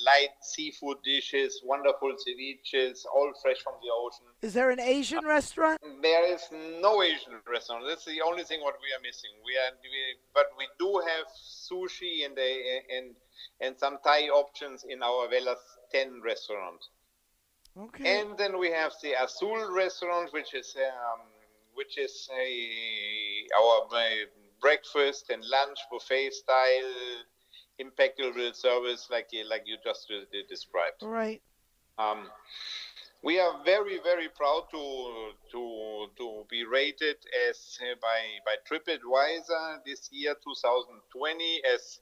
light 0.03 0.33
seafood 0.41 0.97
dishes, 1.03 1.61
wonderful 1.63 2.11
ceviches, 2.23 3.05
all 3.13 3.31
fresh 3.43 3.59
from 3.59 3.73
the 3.83 3.89
ocean. 3.93 4.25
Is 4.41 4.55
there 4.55 4.71
an 4.71 4.79
Asian 4.79 5.23
restaurant? 5.23 5.79
There 6.01 6.33
is 6.33 6.41
no 6.81 7.03
Asian 7.03 7.37
restaurant. 7.47 7.85
That's 7.87 8.05
the 8.05 8.21
only 8.25 8.43
thing 8.43 8.61
what 8.61 8.77
we 8.81 8.89
are 8.97 9.01
missing. 9.03 9.29
We 9.45 9.53
are, 9.57 9.71
we, 9.83 10.17
but 10.33 10.47
we 10.57 10.65
do 10.79 10.99
have 11.07 11.27
sushi 11.37 12.25
and 12.25 12.35
a, 12.39 12.81
and 12.97 13.15
and 13.61 13.77
some 13.77 13.99
Thai 14.03 14.29
options 14.29 14.85
in 14.89 15.03
our 15.03 15.27
Velas 15.27 15.61
10 15.91 16.21
restaurant. 16.23 16.81
Okay. 17.77 18.19
And 18.19 18.37
then 18.37 18.59
we 18.59 18.71
have 18.71 18.93
the 19.01 19.13
Azul 19.23 19.71
restaurant, 19.71 20.33
which 20.33 20.53
is 20.53 20.75
um, 20.75 21.21
which 21.81 21.97
is 21.97 22.29
a, 22.37 22.47
our 23.59 23.87
uh, 23.91 24.25
breakfast 24.61 25.31
and 25.31 25.43
lunch 25.43 25.79
buffet 25.91 26.31
style, 26.31 26.93
impeccable 27.79 28.53
service 28.53 29.07
like 29.09 29.29
like 29.49 29.63
you 29.65 29.77
just 29.83 30.05
described. 30.47 31.01
Right. 31.01 31.41
Um, 31.97 32.27
we 33.23 33.39
are 33.39 33.63
very 33.65 33.99
very 34.03 34.29
proud 34.29 34.63
to 34.71 34.83
to 35.51 35.61
to 36.17 36.45
be 36.51 36.65
rated 36.65 37.17
as 37.49 37.79
uh, 37.81 37.95
by 37.99 38.19
by 38.45 38.55
TripAdvisor 38.67 39.83
this 39.83 40.09
year 40.11 40.35
2020 40.35 41.61
as 41.73 41.99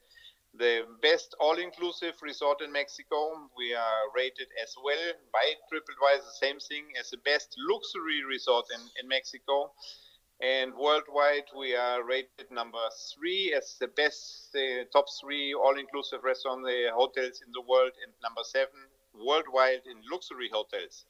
the 0.58 0.86
best 1.02 1.36
all-inclusive 1.40 2.16
resort 2.22 2.62
in 2.62 2.72
Mexico. 2.72 3.50
We 3.56 3.74
are 3.74 4.10
rated 4.16 4.48
as 4.62 4.76
well 4.84 5.14
by 5.32 5.54
TripAdvisor, 5.72 6.26
the 6.26 6.48
same 6.48 6.60
thing 6.60 6.86
as 7.00 7.12
the 7.12 7.18
best 7.18 7.56
luxury 7.58 8.24
resort 8.24 8.66
in, 8.74 8.82
in 9.02 9.08
Mexico. 9.08 9.72
And 10.42 10.74
worldwide, 10.74 11.52
we 11.58 11.76
are 11.76 12.04
rated 12.04 12.50
number 12.50 12.80
three 13.14 13.54
as 13.54 13.76
the 13.80 13.90
best 13.90 14.56
uh, 14.56 14.86
top 14.92 15.06
three 15.22 15.54
all-inclusive 15.54 16.24
restaurant 16.24 16.66
uh, 16.66 16.96
hotels 16.96 17.42
in 17.46 17.52
the 17.52 17.62
world, 17.62 17.92
and 18.04 18.14
number 18.24 18.42
seven 18.44 18.80
worldwide 19.14 19.82
in 19.86 20.02
luxury 20.10 20.50
hotels. 20.52 21.06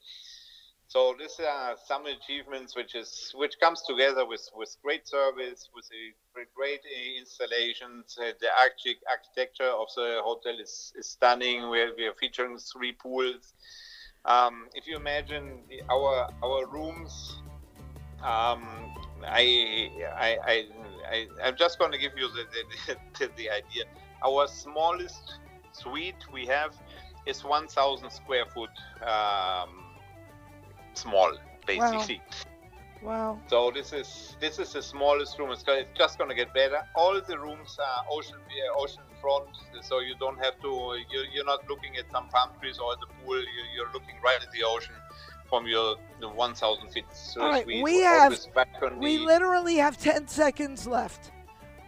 So 0.87 1.13
these 1.19 1.39
are 1.39 1.77
some 1.85 2.07
achievements 2.07 2.75
which 2.75 2.95
is 2.95 3.31
which 3.35 3.59
comes 3.59 3.83
together 3.83 4.25
with, 4.25 4.49
with 4.55 4.75
great 4.81 5.07
service, 5.07 5.69
with 5.75 5.85
a 5.93 6.03
great 6.55 6.81
installations. 7.17 8.17
Uh, 8.19 8.31
the 8.39 8.47
architecture 9.09 9.69
of 9.69 9.87
the 9.95 10.21
hotel 10.23 10.59
is, 10.59 10.93
is 10.97 11.07
stunning. 11.07 11.69
We 11.69 11.81
are, 11.81 11.91
we 11.97 12.05
are 12.05 12.13
featuring 12.13 12.57
three 12.57 12.93
pools. 12.93 13.53
Um, 14.25 14.67
if 14.73 14.87
you 14.87 14.97
imagine 14.97 15.61
the, 15.69 15.81
our 15.89 16.29
our 16.43 16.67
rooms, 16.67 17.41
um, 18.21 18.93
I, 19.25 19.89
I 20.17 20.37
I 20.45 20.65
I 21.09 21.27
I'm 21.43 21.55
just 21.55 21.79
going 21.79 21.91
to 21.91 21.97
give 21.97 22.11
you 22.17 22.27
the 22.27 22.43
the, 22.53 22.97
the 23.19 23.31
the 23.37 23.49
idea. 23.49 23.85
Our 24.25 24.47
smallest 24.47 25.39
suite 25.71 26.25
we 26.33 26.45
have 26.47 26.75
is 27.25 27.43
1,000 27.43 28.09
square 28.11 28.45
foot. 28.53 28.69
Um, 29.01 29.89
small, 30.93 31.31
basically. 31.65 32.21
Wow. 32.27 32.48
Wow. 33.01 33.39
So 33.47 33.71
this 33.71 33.93
is 33.93 34.35
this 34.39 34.59
is 34.59 34.73
the 34.73 34.81
smallest 34.81 35.37
room. 35.39 35.51
It's, 35.51 35.63
it's 35.67 35.97
just 35.97 36.17
going 36.17 36.29
to 36.29 36.35
get 36.35 36.53
better. 36.53 36.81
All 36.95 37.19
the 37.19 37.37
rooms 37.39 37.77
are 37.79 38.05
ocean 38.11 38.37
ocean 38.77 39.03
front, 39.21 39.49
so 39.81 39.99
you 39.99 40.15
don't 40.19 40.37
have 40.39 40.59
to. 40.61 40.69
You're, 41.11 41.25
you're 41.33 41.45
not 41.45 41.67
looking 41.69 41.97
at 41.97 42.11
some 42.11 42.27
palm 42.29 42.49
trees 42.59 42.79
or 42.79 42.95
the 42.95 43.07
pool. 43.23 43.35
You're, 43.35 43.69
you're 43.75 43.93
looking 43.93 44.15
right 44.23 44.39
at 44.41 44.51
the 44.51 44.63
ocean 44.63 44.95
from 45.49 45.65
your 45.65 45.95
1,000 46.21 46.89
feet. 46.89 47.05
So 47.11 47.41
All 47.41 47.49
right, 47.49 47.65
we 47.65 48.01
have 48.01 48.39
we 48.99 49.17
literally 49.17 49.77
have 49.77 49.97
10 49.97 50.27
seconds 50.27 50.85
left. 50.85 51.31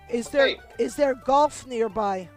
Is 0.09 0.30
there 0.30 0.48
okay. 0.48 0.59
is 0.77 0.95
there 0.95 1.14
golf 1.14 1.65
nearby? 1.67 2.27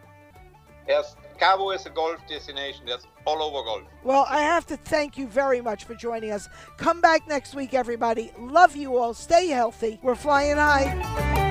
Yes, 0.87 1.17
Cabo 1.39 1.71
is 1.71 1.87
a 1.87 1.91
golf 1.91 2.21
destination. 2.29 2.85
That's 2.87 3.07
all 3.27 3.43
over 3.43 3.65
golf. 3.65 3.83
Well, 4.03 4.27
I 4.29 4.41
have 4.41 4.67
to 4.67 4.77
thank 4.77 5.19
you 5.19 5.27
very 5.27 5.61
much 5.61 5.85
for 5.85 5.95
joining 5.95 6.31
us. 6.31 6.49
Come 6.77 7.01
back 7.01 7.27
next 7.29 7.55
week, 7.55 7.75
everybody. 7.75 8.33
Love 8.39 8.77
you 8.77 8.97
all. 8.97 9.15
Stay 9.15 9.49
healthy. 9.49 9.99
We're 10.03 10.15
flying 10.15 10.57
high. 10.57 11.44